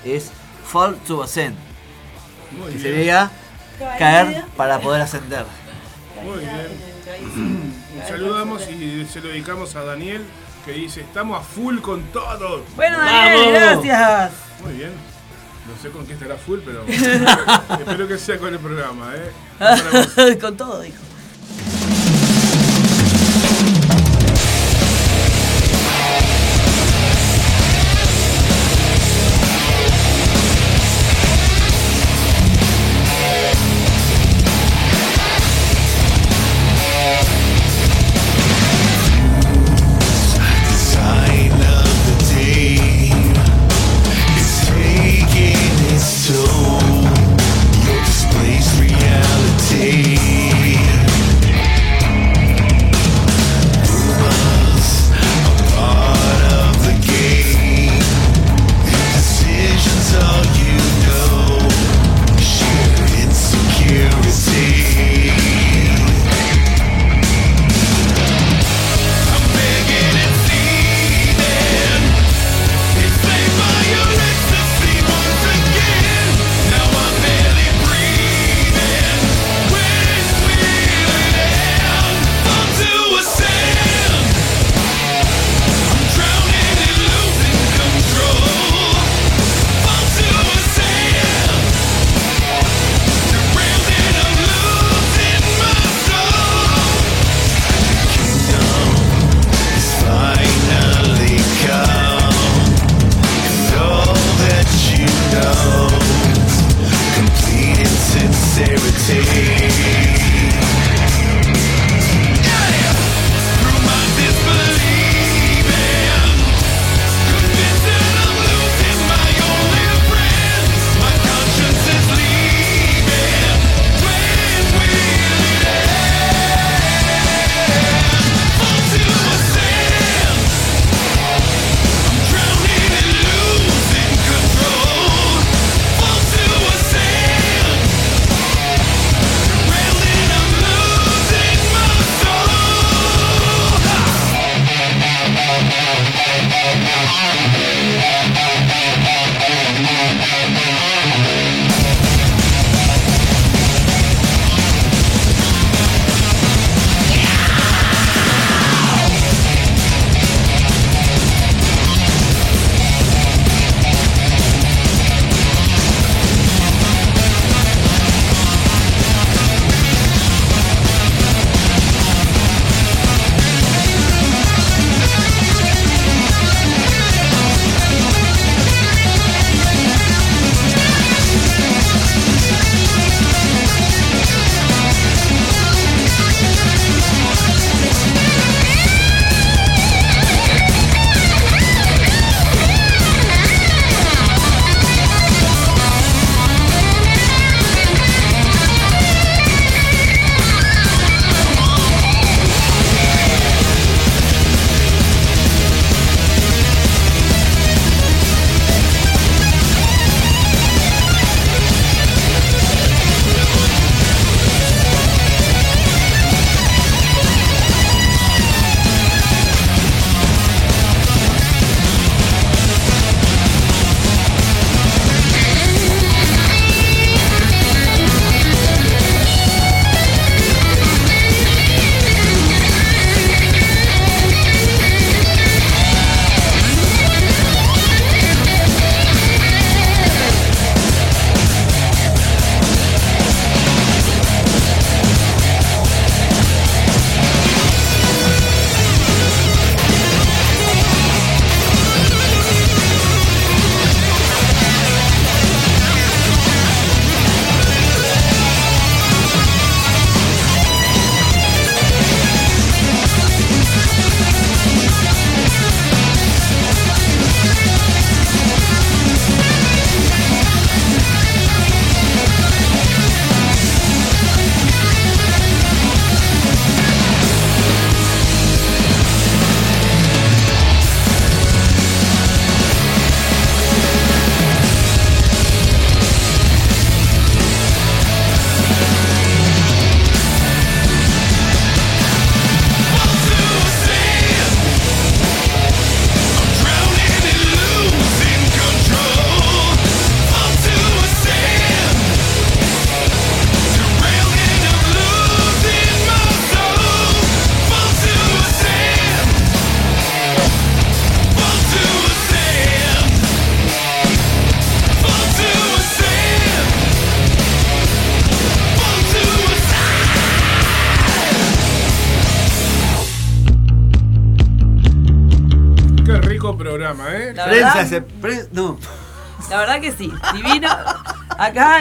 es 0.04 0.30
Fall 0.66 0.96
to 1.06 1.22
Ascend, 1.22 1.56
Muy 2.52 2.66
que 2.72 2.76
bien. 2.76 2.82
sería 2.82 3.30
caer 3.98 4.44
para 4.56 4.80
poder 4.80 5.02
ascender. 5.02 5.44
Muy 6.22 6.38
bien. 6.38 7.74
Saludamos 8.08 8.68
y 8.68 9.06
se 9.06 9.20
lo 9.20 9.28
dedicamos 9.28 9.76
a 9.76 9.84
Daniel 9.84 10.24
que 10.64 10.72
dice, 10.72 11.02
estamos 11.02 11.38
a 11.38 11.42
full 11.42 11.78
con 11.80 12.02
todo. 12.04 12.64
Bueno, 12.76 12.98
Daniel, 12.98 13.52
¡Vamos! 13.52 13.84
gracias. 13.84 14.32
Muy 14.62 14.72
bien. 14.74 14.92
No 15.66 15.82
sé 15.82 15.90
con 15.90 16.06
qué 16.06 16.12
estará 16.12 16.36
full, 16.36 16.60
pero 16.64 16.84
espero 17.80 18.08
que 18.08 18.18
sea 18.18 18.38
con 18.38 18.52
el 18.52 18.60
programa, 18.60 19.12
¿eh? 19.14 20.36
Con 20.40 20.56
todo, 20.56 20.80
dijo. 20.80 20.98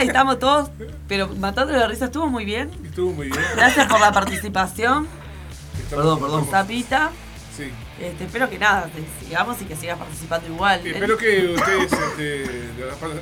Estamos 0.07 0.39
todos, 0.39 0.69
pero 1.07 1.27
matando 1.39 1.73
la 1.73 1.88
risa 1.88 2.05
estuvo 2.05 2.27
muy 2.27 2.45
bien. 2.45 2.69
Estuvo 2.85 3.11
muy 3.11 3.27
bien. 3.30 3.41
Gracias 3.55 3.88
por 3.88 3.99
la 3.99 4.11
participación, 4.11 5.07
Estamos- 5.73 5.89
Perdón, 5.89 6.19
perdón. 6.19 6.43
estamos- 6.43 6.49
Zapita. 6.67 7.11
Sí. 7.55 7.69
Este, 7.99 8.23
espero 8.25 8.49
que 8.49 8.57
nada, 8.57 8.89
te 8.89 9.03
sigamos 9.23 9.61
y 9.61 9.65
que 9.65 9.75
sigas 9.75 9.99
participando 9.99 10.47
igual. 10.47 10.85
Espero 10.88 11.15
que 11.17 11.53
ustedes 11.55 11.93
este, 11.93 12.71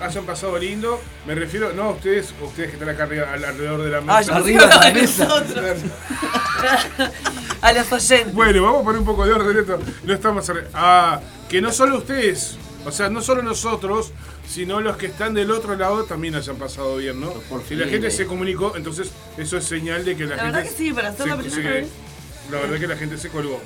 hayan 0.01 0.25
pasado 0.25 0.57
lindo. 0.57 1.01
Me 1.27 1.35
refiero, 1.35 1.73
no 1.73 1.83
a 1.83 1.89
ustedes, 1.89 2.33
a 2.39 2.45
ustedes 2.45 2.69
que 2.69 2.75
están 2.77 2.87
acá 2.87 3.03
arriba, 3.03 3.27
al- 3.33 3.43
alrededor 3.43 3.83
de 3.83 3.89
la 3.89 3.99
mesa. 3.99 4.21
yo 4.21 4.35
Arriba 4.35 4.67
de 4.67 4.75
la 4.75 4.91
mesa. 5.01 5.25
nosotros. 5.25 5.65
A 7.61 7.73
los 7.73 7.91
oyentes. 7.91 8.33
Bueno, 8.33 8.63
vamos 8.63 8.81
a 8.81 8.83
poner 8.85 8.99
un 8.99 9.05
poco 9.05 9.25
de 9.25 9.33
orden 9.33 9.57
esto. 9.57 9.79
No 10.03 10.13
estamos 10.13 10.49
arre- 10.49 10.67
ah, 10.73 11.19
que 11.49 11.61
no 11.61 11.71
solo 11.71 11.97
ustedes, 11.97 12.57
o 12.85 12.91
sea, 12.91 13.09
no 13.09 13.21
solo 13.21 13.41
nosotros, 13.43 14.11
sino 14.51 14.81
los 14.81 14.97
que 14.97 15.05
están 15.07 15.33
del 15.33 15.49
otro 15.51 15.75
lado 15.77 16.03
también 16.03 16.35
hayan 16.35 16.57
pasado 16.57 16.97
bien, 16.97 17.19
¿no? 17.21 17.29
Por 17.49 17.63
Si 17.63 17.75
la 17.75 17.87
gente 17.87 18.07
eh. 18.07 18.11
se 18.11 18.25
comunicó, 18.25 18.75
entonces 18.75 19.11
eso 19.37 19.57
es 19.57 19.63
señal 19.63 20.03
de 20.03 20.15
que 20.17 20.25
la, 20.25 20.35
La 20.35 20.41
gente. 20.43 20.57
verdad 20.57 20.69
que 20.69 20.75
sí, 20.77 20.91
para 20.93 21.13
ser 21.15 21.27
la 21.27 21.37
primera 21.37 21.69
vez. 21.71 21.87
La 22.51 22.57
verdad 22.59 22.79
que 22.79 22.87
la 22.87 22.97
gente 22.97 23.17
se 23.17 23.29
colgó. 23.29 23.61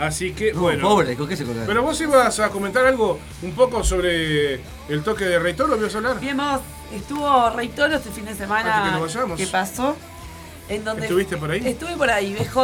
Así 0.00 0.32
que, 0.32 0.54
No, 0.54 0.60
bueno. 0.62 0.88
pobre, 0.88 1.16
¿con 1.16 1.28
qué 1.28 1.36
se 1.36 1.44
colgaron? 1.44 1.66
Pero 1.66 1.82
vos 1.82 2.00
ibas 2.00 2.40
a 2.40 2.48
comentar 2.48 2.86
algo 2.86 3.18
un 3.42 3.52
poco 3.52 3.84
sobre 3.84 4.54
el 4.88 5.02
toque 5.04 5.26
de 5.26 5.38
Rey 5.38 5.52
Toro, 5.52 5.74
¿lo 5.76 5.82
ibas 5.82 5.94
a 5.94 5.98
hablar? 5.98 6.18
Bien, 6.20 6.36
vos, 6.36 6.60
estuvo 6.94 7.50
Rey 7.50 7.68
Toro 7.68 7.94
este 7.96 8.10
fin 8.10 8.24
de 8.24 8.30
Antes 8.30 8.46
semana 8.46 8.84
que 8.86 8.90
nos 8.98 9.14
vayamos. 9.14 9.38
que 9.38 9.46
pasó. 9.48 9.96
En 10.68 10.84
donde 10.84 11.02
¿Estuviste 11.02 11.36
por 11.36 11.50
ahí? 11.50 11.66
Estuve 11.66 11.94
por 11.96 12.08
ahí, 12.08 12.34
BJ, 12.34 12.56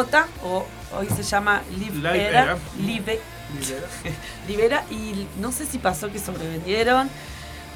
o 0.44 0.64
hoy 0.96 1.08
se 1.14 1.22
llama 1.22 1.62
Live, 1.78 1.98
Era, 2.28 2.42
Era. 2.42 2.58
Live, 2.78 3.20
Libera, 4.48 4.84
y 4.90 5.26
no 5.40 5.52
sé 5.52 5.66
si 5.66 5.78
pasó 5.78 6.10
que 6.12 6.18
sobrevendieron. 6.18 7.08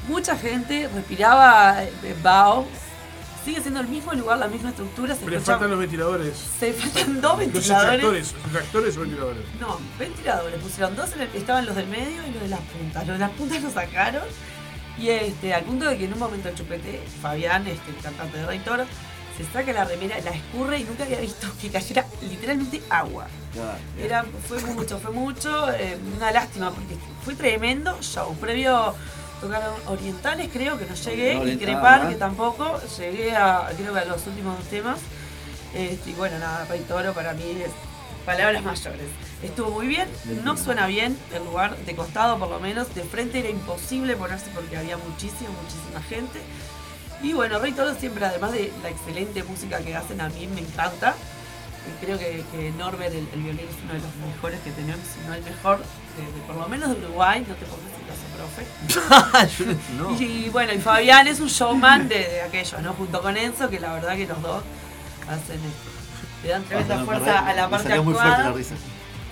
Mucha 0.07 0.37
gente 0.37 0.89
respiraba 0.93 1.83
eh, 1.83 2.15
Bao. 2.21 2.65
Sigue 3.45 3.59
siendo 3.61 3.81
el 3.81 3.87
mismo 3.87 4.13
lugar, 4.13 4.37
la 4.37 4.47
misma 4.47 4.69
estructura. 4.69 5.15
Se, 5.15 5.25
Pero 5.25 5.37
escucha- 5.37 5.53
faltan 5.53 5.71
los 5.71 5.79
ventiladores. 5.79 6.33
se 6.59 6.71
faltan 6.73 7.19
dos 7.19 7.31
Los 7.31 7.39
ventiladores. 7.39 7.91
extractores, 7.93 8.31
extractores 8.43 8.97
o 8.97 8.99
ventiladores. 9.01 9.41
No, 9.59 9.79
ventiladores. 9.99 10.59
Pusieron 10.61 10.95
dos, 10.95 11.11
en 11.13 11.21
el- 11.23 11.35
estaban 11.35 11.65
los 11.65 11.75
del 11.75 11.87
medio 11.87 12.25
y 12.25 12.31
los 12.31 12.41
de 12.41 12.47
las 12.47 12.61
puntas. 12.61 13.05
Los 13.07 13.15
de 13.15 13.19
las 13.19 13.31
puntas 13.31 13.61
los 13.61 13.73
sacaron. 13.73 14.23
Y 14.97 15.09
este, 15.09 15.53
al 15.53 15.63
punto 15.63 15.85
de 15.89 15.97
que 15.97 16.05
en 16.05 16.13
un 16.13 16.19
momento 16.19 16.47
el 16.49 16.55
chupete, 16.55 17.01
Fabián, 17.21 17.67
este, 17.67 17.89
el 17.91 17.97
cantante 17.97 18.37
de 18.37 18.45
Rey 18.45 18.59
Toro, 18.59 18.85
se 19.37 19.45
saca 19.51 19.73
la 19.73 19.85
remera, 19.85 20.19
la 20.21 20.31
escurre 20.31 20.79
y 20.79 20.83
nunca 20.83 21.03
había 21.03 21.19
visto 21.19 21.47
que 21.61 21.69
cayera 21.69 22.05
literalmente 22.21 22.81
agua. 22.89 23.27
Era, 23.99 24.25
fue 24.47 24.59
mucho, 24.61 24.99
fue 24.99 25.11
mucho. 25.11 25.71
eh, 25.73 25.97
una 26.17 26.31
lástima 26.31 26.71
porque 26.71 26.95
fue 27.23 27.35
tremendo 27.35 27.97
show. 28.01 28.35
Previo 28.35 28.93
tocaron 29.41 29.73
orientales, 29.87 30.49
creo 30.51 30.77
que 30.77 30.85
no 30.85 30.93
llegué. 30.95 31.33
Y 31.53 31.57
Crepar, 31.57 32.09
que 32.09 32.15
tampoco. 32.15 32.79
Llegué 32.97 33.35
a, 33.35 33.69
creo 33.75 33.93
que 33.93 33.99
a 33.99 34.05
los 34.05 34.25
últimos 34.27 34.57
dos 34.57 34.67
temas. 34.67 34.99
Este, 35.73 36.11
y 36.11 36.13
bueno, 36.13 36.37
nada, 36.39 36.65
Rey 36.65 36.81
Toro 36.87 37.13
para 37.13 37.33
mí 37.33 37.43
es 37.63 37.71
palabras 38.25 38.63
mayores. 38.63 39.07
Estuvo 39.41 39.71
muy 39.71 39.87
bien, 39.87 40.07
no 40.43 40.55
suena 40.55 40.87
bien 40.87 41.17
el 41.33 41.43
lugar, 41.43 41.75
de 41.75 41.95
costado 41.95 42.37
por 42.39 42.49
lo 42.49 42.59
menos. 42.59 42.93
De 42.95 43.03
frente 43.03 43.39
era 43.39 43.49
imposible 43.49 44.15
ponerse 44.15 44.45
porque 44.53 44.77
había 44.77 44.97
muchísima, 44.97 45.49
muchísima 45.61 46.01
gente. 46.07 46.39
Y 47.23 47.33
bueno, 47.33 47.57
Rey 47.59 47.71
Toro 47.71 47.95
siempre, 47.95 48.25
además 48.25 48.51
de 48.51 48.71
la 48.83 48.89
excelente 48.89 49.43
música 49.43 49.79
que 49.79 49.95
hacen, 49.95 50.19
a 50.21 50.29
mí 50.29 50.47
me 50.47 50.61
encanta. 50.61 51.15
Y 51.85 52.05
creo 52.05 52.17
que, 52.19 52.43
que 52.51 52.71
Norbert, 52.77 53.13
el, 53.13 53.27
el 53.33 53.41
violín, 53.41 53.67
es 53.69 53.75
uno 53.83 53.93
de 53.93 53.99
los 53.99 54.15
mejores 54.33 54.59
que 54.61 54.71
tenemos, 54.71 55.01
si 55.05 55.27
no 55.27 55.33
el 55.33 55.43
mejor, 55.43 55.79
de- 55.79 55.83
de- 55.83 56.41
por 56.47 56.55
lo 56.55 56.67
menos 56.69 56.89
de 56.89 56.95
Uruguay, 57.05 57.45
no 57.47 57.55
te 57.55 57.65
pongas 57.65 57.93
profe. 58.37 59.63
no. 59.97 60.19
Y 60.21 60.49
bueno, 60.49 60.73
y 60.73 60.79
Fabián 60.79 61.27
es 61.27 61.39
un 61.39 61.47
showman 61.47 62.07
de, 62.07 62.19
de 62.19 62.41
aquellos, 62.41 62.81
¿no? 62.81 62.93
Junto 62.93 63.21
con 63.21 63.35
Enzo, 63.37 63.69
que 63.69 63.79
la 63.79 63.93
verdad 63.93 64.15
que 64.15 64.27
los 64.27 64.41
dos 64.41 64.63
hacen 65.27 65.55
esto. 65.57 65.89
Le 66.43 66.49
dan 66.49 66.63
tremenda 66.63 66.95
Ah, 66.95 66.99
no, 66.99 67.05
fuerza 67.05 67.39
a 67.47 67.53
la 67.53 67.69
parte 67.69 67.87
salió 67.89 68.03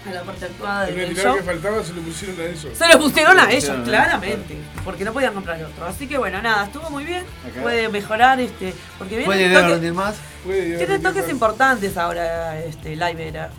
A 0.07 0.11
la 0.11 0.23
parte 0.23 0.45
actuada 0.45 0.87
El 0.89 0.95
del, 0.95 1.13
del 1.15 1.23
show. 1.23 1.35
que 1.35 1.43
faltaba 1.43 1.83
se 1.83 1.93
lo 1.93 2.01
pusieron 2.01 2.39
a 2.39 2.43
eso. 2.45 2.69
Se 2.73 2.87
lo 2.87 2.99
pusieron 2.99 3.39
a 3.39 3.51
ellos, 3.51 3.71
claramente. 3.85 4.57
Porque 4.83 5.05
no 5.05 5.13
podían 5.13 5.33
comprar 5.33 5.63
otro. 5.63 5.85
Así 5.85 6.07
que 6.07 6.17
bueno, 6.17 6.41
nada, 6.41 6.65
estuvo 6.65 6.89
muy 6.89 7.03
bien. 7.05 7.23
Acá. 7.47 7.61
Puede 7.61 7.87
mejorar 7.89 8.39
este. 8.39 8.73
Porque 8.97 9.11
viene 9.17 9.25
¿Puede 9.25 9.43
el 9.43 9.49
llegar 9.49 9.63
a 9.63 9.67
toque- 9.67 9.73
rendir 9.73 9.93
más? 9.93 10.15
Tiene 10.43 10.99
toques 10.99 11.29
importantes 11.29 11.97
ahora, 11.97 12.59
este, 12.59 12.95
Live 12.95 13.27
Era. 13.27 13.49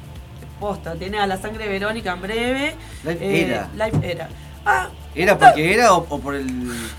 Posta, 0.58 0.94
tiene 0.94 1.18
a 1.18 1.26
la 1.26 1.36
sangre 1.40 1.68
Verónica 1.68 2.12
en 2.12 2.22
breve. 2.22 2.74
Live 3.04 3.40
Era. 3.42 3.68
Live 3.74 4.10
Era. 4.10 4.28
Ah, 4.64 4.88
¿Era 5.14 5.36
porque 5.38 5.74
era 5.74 5.92
o, 5.94 6.06
o 6.08 6.20
por 6.20 6.34
el. 6.36 6.46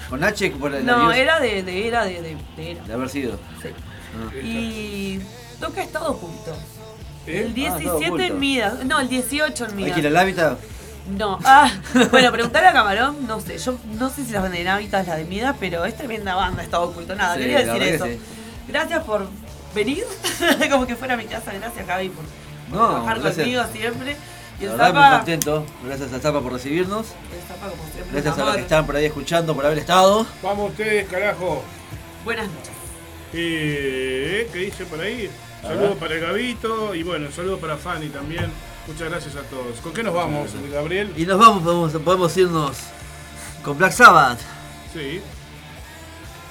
con 0.09 0.23
H 0.23 0.49
por 0.51 0.73
el. 0.73 0.85
No, 0.85 1.11
era 1.13 1.39
de, 1.39 1.63
de 1.63 1.87
era 1.87 2.03
de, 2.05 2.21
de, 2.21 2.37
de 2.57 2.71
era. 2.71 2.83
De 2.83 2.93
haber 2.93 3.09
sido. 3.09 3.39
Sí. 3.61 3.69
Ah. 3.71 4.35
Y 4.37 5.19
toca 5.59 5.81
Estado 5.81 6.11
Oculto. 6.11 6.55
¿Eh? 7.27 7.51
El 7.55 7.63
Ah, 7.65 7.77
Estado 7.77 7.79
17 7.99 8.05
Oculto. 8.07 8.23
en 8.23 8.39
Midas. 8.39 8.85
No, 8.85 8.99
el 8.99 9.09
18 9.09 9.65
en 9.65 9.69
Hay 9.71 9.75
Midas. 9.77 9.93
que 9.93 9.99
ir 10.01 10.07
al 10.07 10.17
hábitat. 10.17 10.57
No, 11.17 11.37
ah, 11.43 11.69
bueno, 12.11 12.31
preguntarle 12.31 12.69
a 12.69 12.73
Camarón, 12.73 13.27
no 13.27 13.41
sé, 13.41 13.57
yo 13.57 13.75
no 13.99 14.09
sé 14.09 14.23
si 14.23 14.31
las 14.31 14.41
venden 14.43 14.67
hábitats 14.69 15.07
las 15.07 15.17
de 15.17 15.25
Midas, 15.25 15.55
pero 15.59 15.83
es 15.83 15.97
tremenda 15.97 16.35
banda, 16.35 16.63
Estado 16.63 16.83
Oculto. 16.83 17.13
Nada, 17.15 17.33
Sí, 17.35 17.41
quería 17.41 17.59
la 17.59 17.65
decir 17.73 17.83
eso. 17.83 18.03
verdad 18.05 18.17
que 18.19 18.23
sí. 18.25 18.31
Gracias 18.69 19.03
por 19.03 19.27
venir, 19.75 20.05
como 20.71 20.87
que 20.87 20.95
fuera 20.95 21.17
mi 21.17 21.25
casa, 21.25 21.51
gracias 21.53 21.85
Javi 21.85 22.07
por, 22.09 22.23
por 22.69 22.79
No, 22.79 22.87
trabajar 22.89 23.19
gracias. 23.19 23.35
conmigo 23.45 23.63
siempre. 23.73 24.15
Y 24.61 24.65
La 24.65 24.71
el 24.71 24.77
verdad, 24.77 24.93
muy 25.09 25.17
contento. 25.17 25.65
Gracias 25.83 26.13
a 26.13 26.19
Zapa 26.19 26.39
por 26.41 26.53
recibirnos. 26.53 27.07
el 27.33 27.41
Zapa 27.47 27.69
como 27.69 27.83
siempre. 27.91 28.11
Gracias 28.13 28.35
un 28.35 28.41
a 28.41 28.43
los 28.45 28.47
amor. 28.47 28.55
que 28.55 28.61
están 28.61 28.85
por 28.85 28.95
ahí 28.95 29.05
escuchando 29.05 29.55
por 29.55 29.65
haber 29.65 29.79
estado. 29.79 30.25
Vamos 30.41 30.69
ustedes, 30.71 31.09
carajo. 31.09 31.63
Buenas 32.23 32.45
noches. 32.47 32.69
Eh, 33.33 34.47
¿Qué 34.53 34.59
dice 34.59 34.85
por 34.85 35.01
ahí? 35.01 35.29
Saludos 35.63 35.95
para 35.97 36.15
el 36.15 36.21
Gabito 36.21 36.93
y 36.93 37.03
bueno, 37.03 37.31
saludos 37.31 37.59
para 37.59 37.77
Fanny 37.77 38.09
también. 38.09 38.51
Muchas 38.85 39.09
gracias 39.09 39.35
a 39.37 39.43
todos. 39.43 39.79
¿Con 39.81 39.93
qué 39.93 40.03
nos 40.03 40.13
vamos, 40.13 40.51
Gabriel? 40.69 41.13
Y 41.15 41.25
nos 41.25 41.39
vamos, 41.39 41.63
podemos, 41.63 41.93
podemos 41.93 42.37
irnos 42.37 42.77
con 43.63 43.77
Black 43.77 43.93
Sabbath. 43.93 44.39
Sí. 44.93 45.21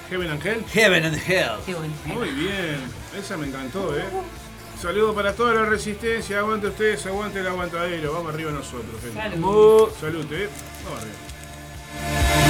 Heaven 0.09 0.31
Angel. 0.31 0.65
Heaven 0.73 1.05
and 1.05 1.17
Hell. 1.27 1.77
Muy 2.05 2.29
bien, 2.29 2.79
esa 3.17 3.37
me 3.37 3.47
encantó, 3.47 3.95
¿eh? 3.95 4.03
Saludos 4.81 5.15
para 5.15 5.33
toda 5.33 5.53
la 5.53 5.65
resistencia, 5.65 6.39
aguante 6.39 6.67
ustedes, 6.67 7.05
aguante 7.05 7.39
el 7.39 7.47
aguantadero, 7.47 8.13
vamos 8.13 8.33
arriba 8.33 8.51
nosotros, 8.51 8.99
gente. 9.01 9.17
Salud. 9.17 9.89
Salud, 10.01 10.25
¿eh? 10.33 10.49
Vamos 10.83 10.99
arriba. 11.01 12.42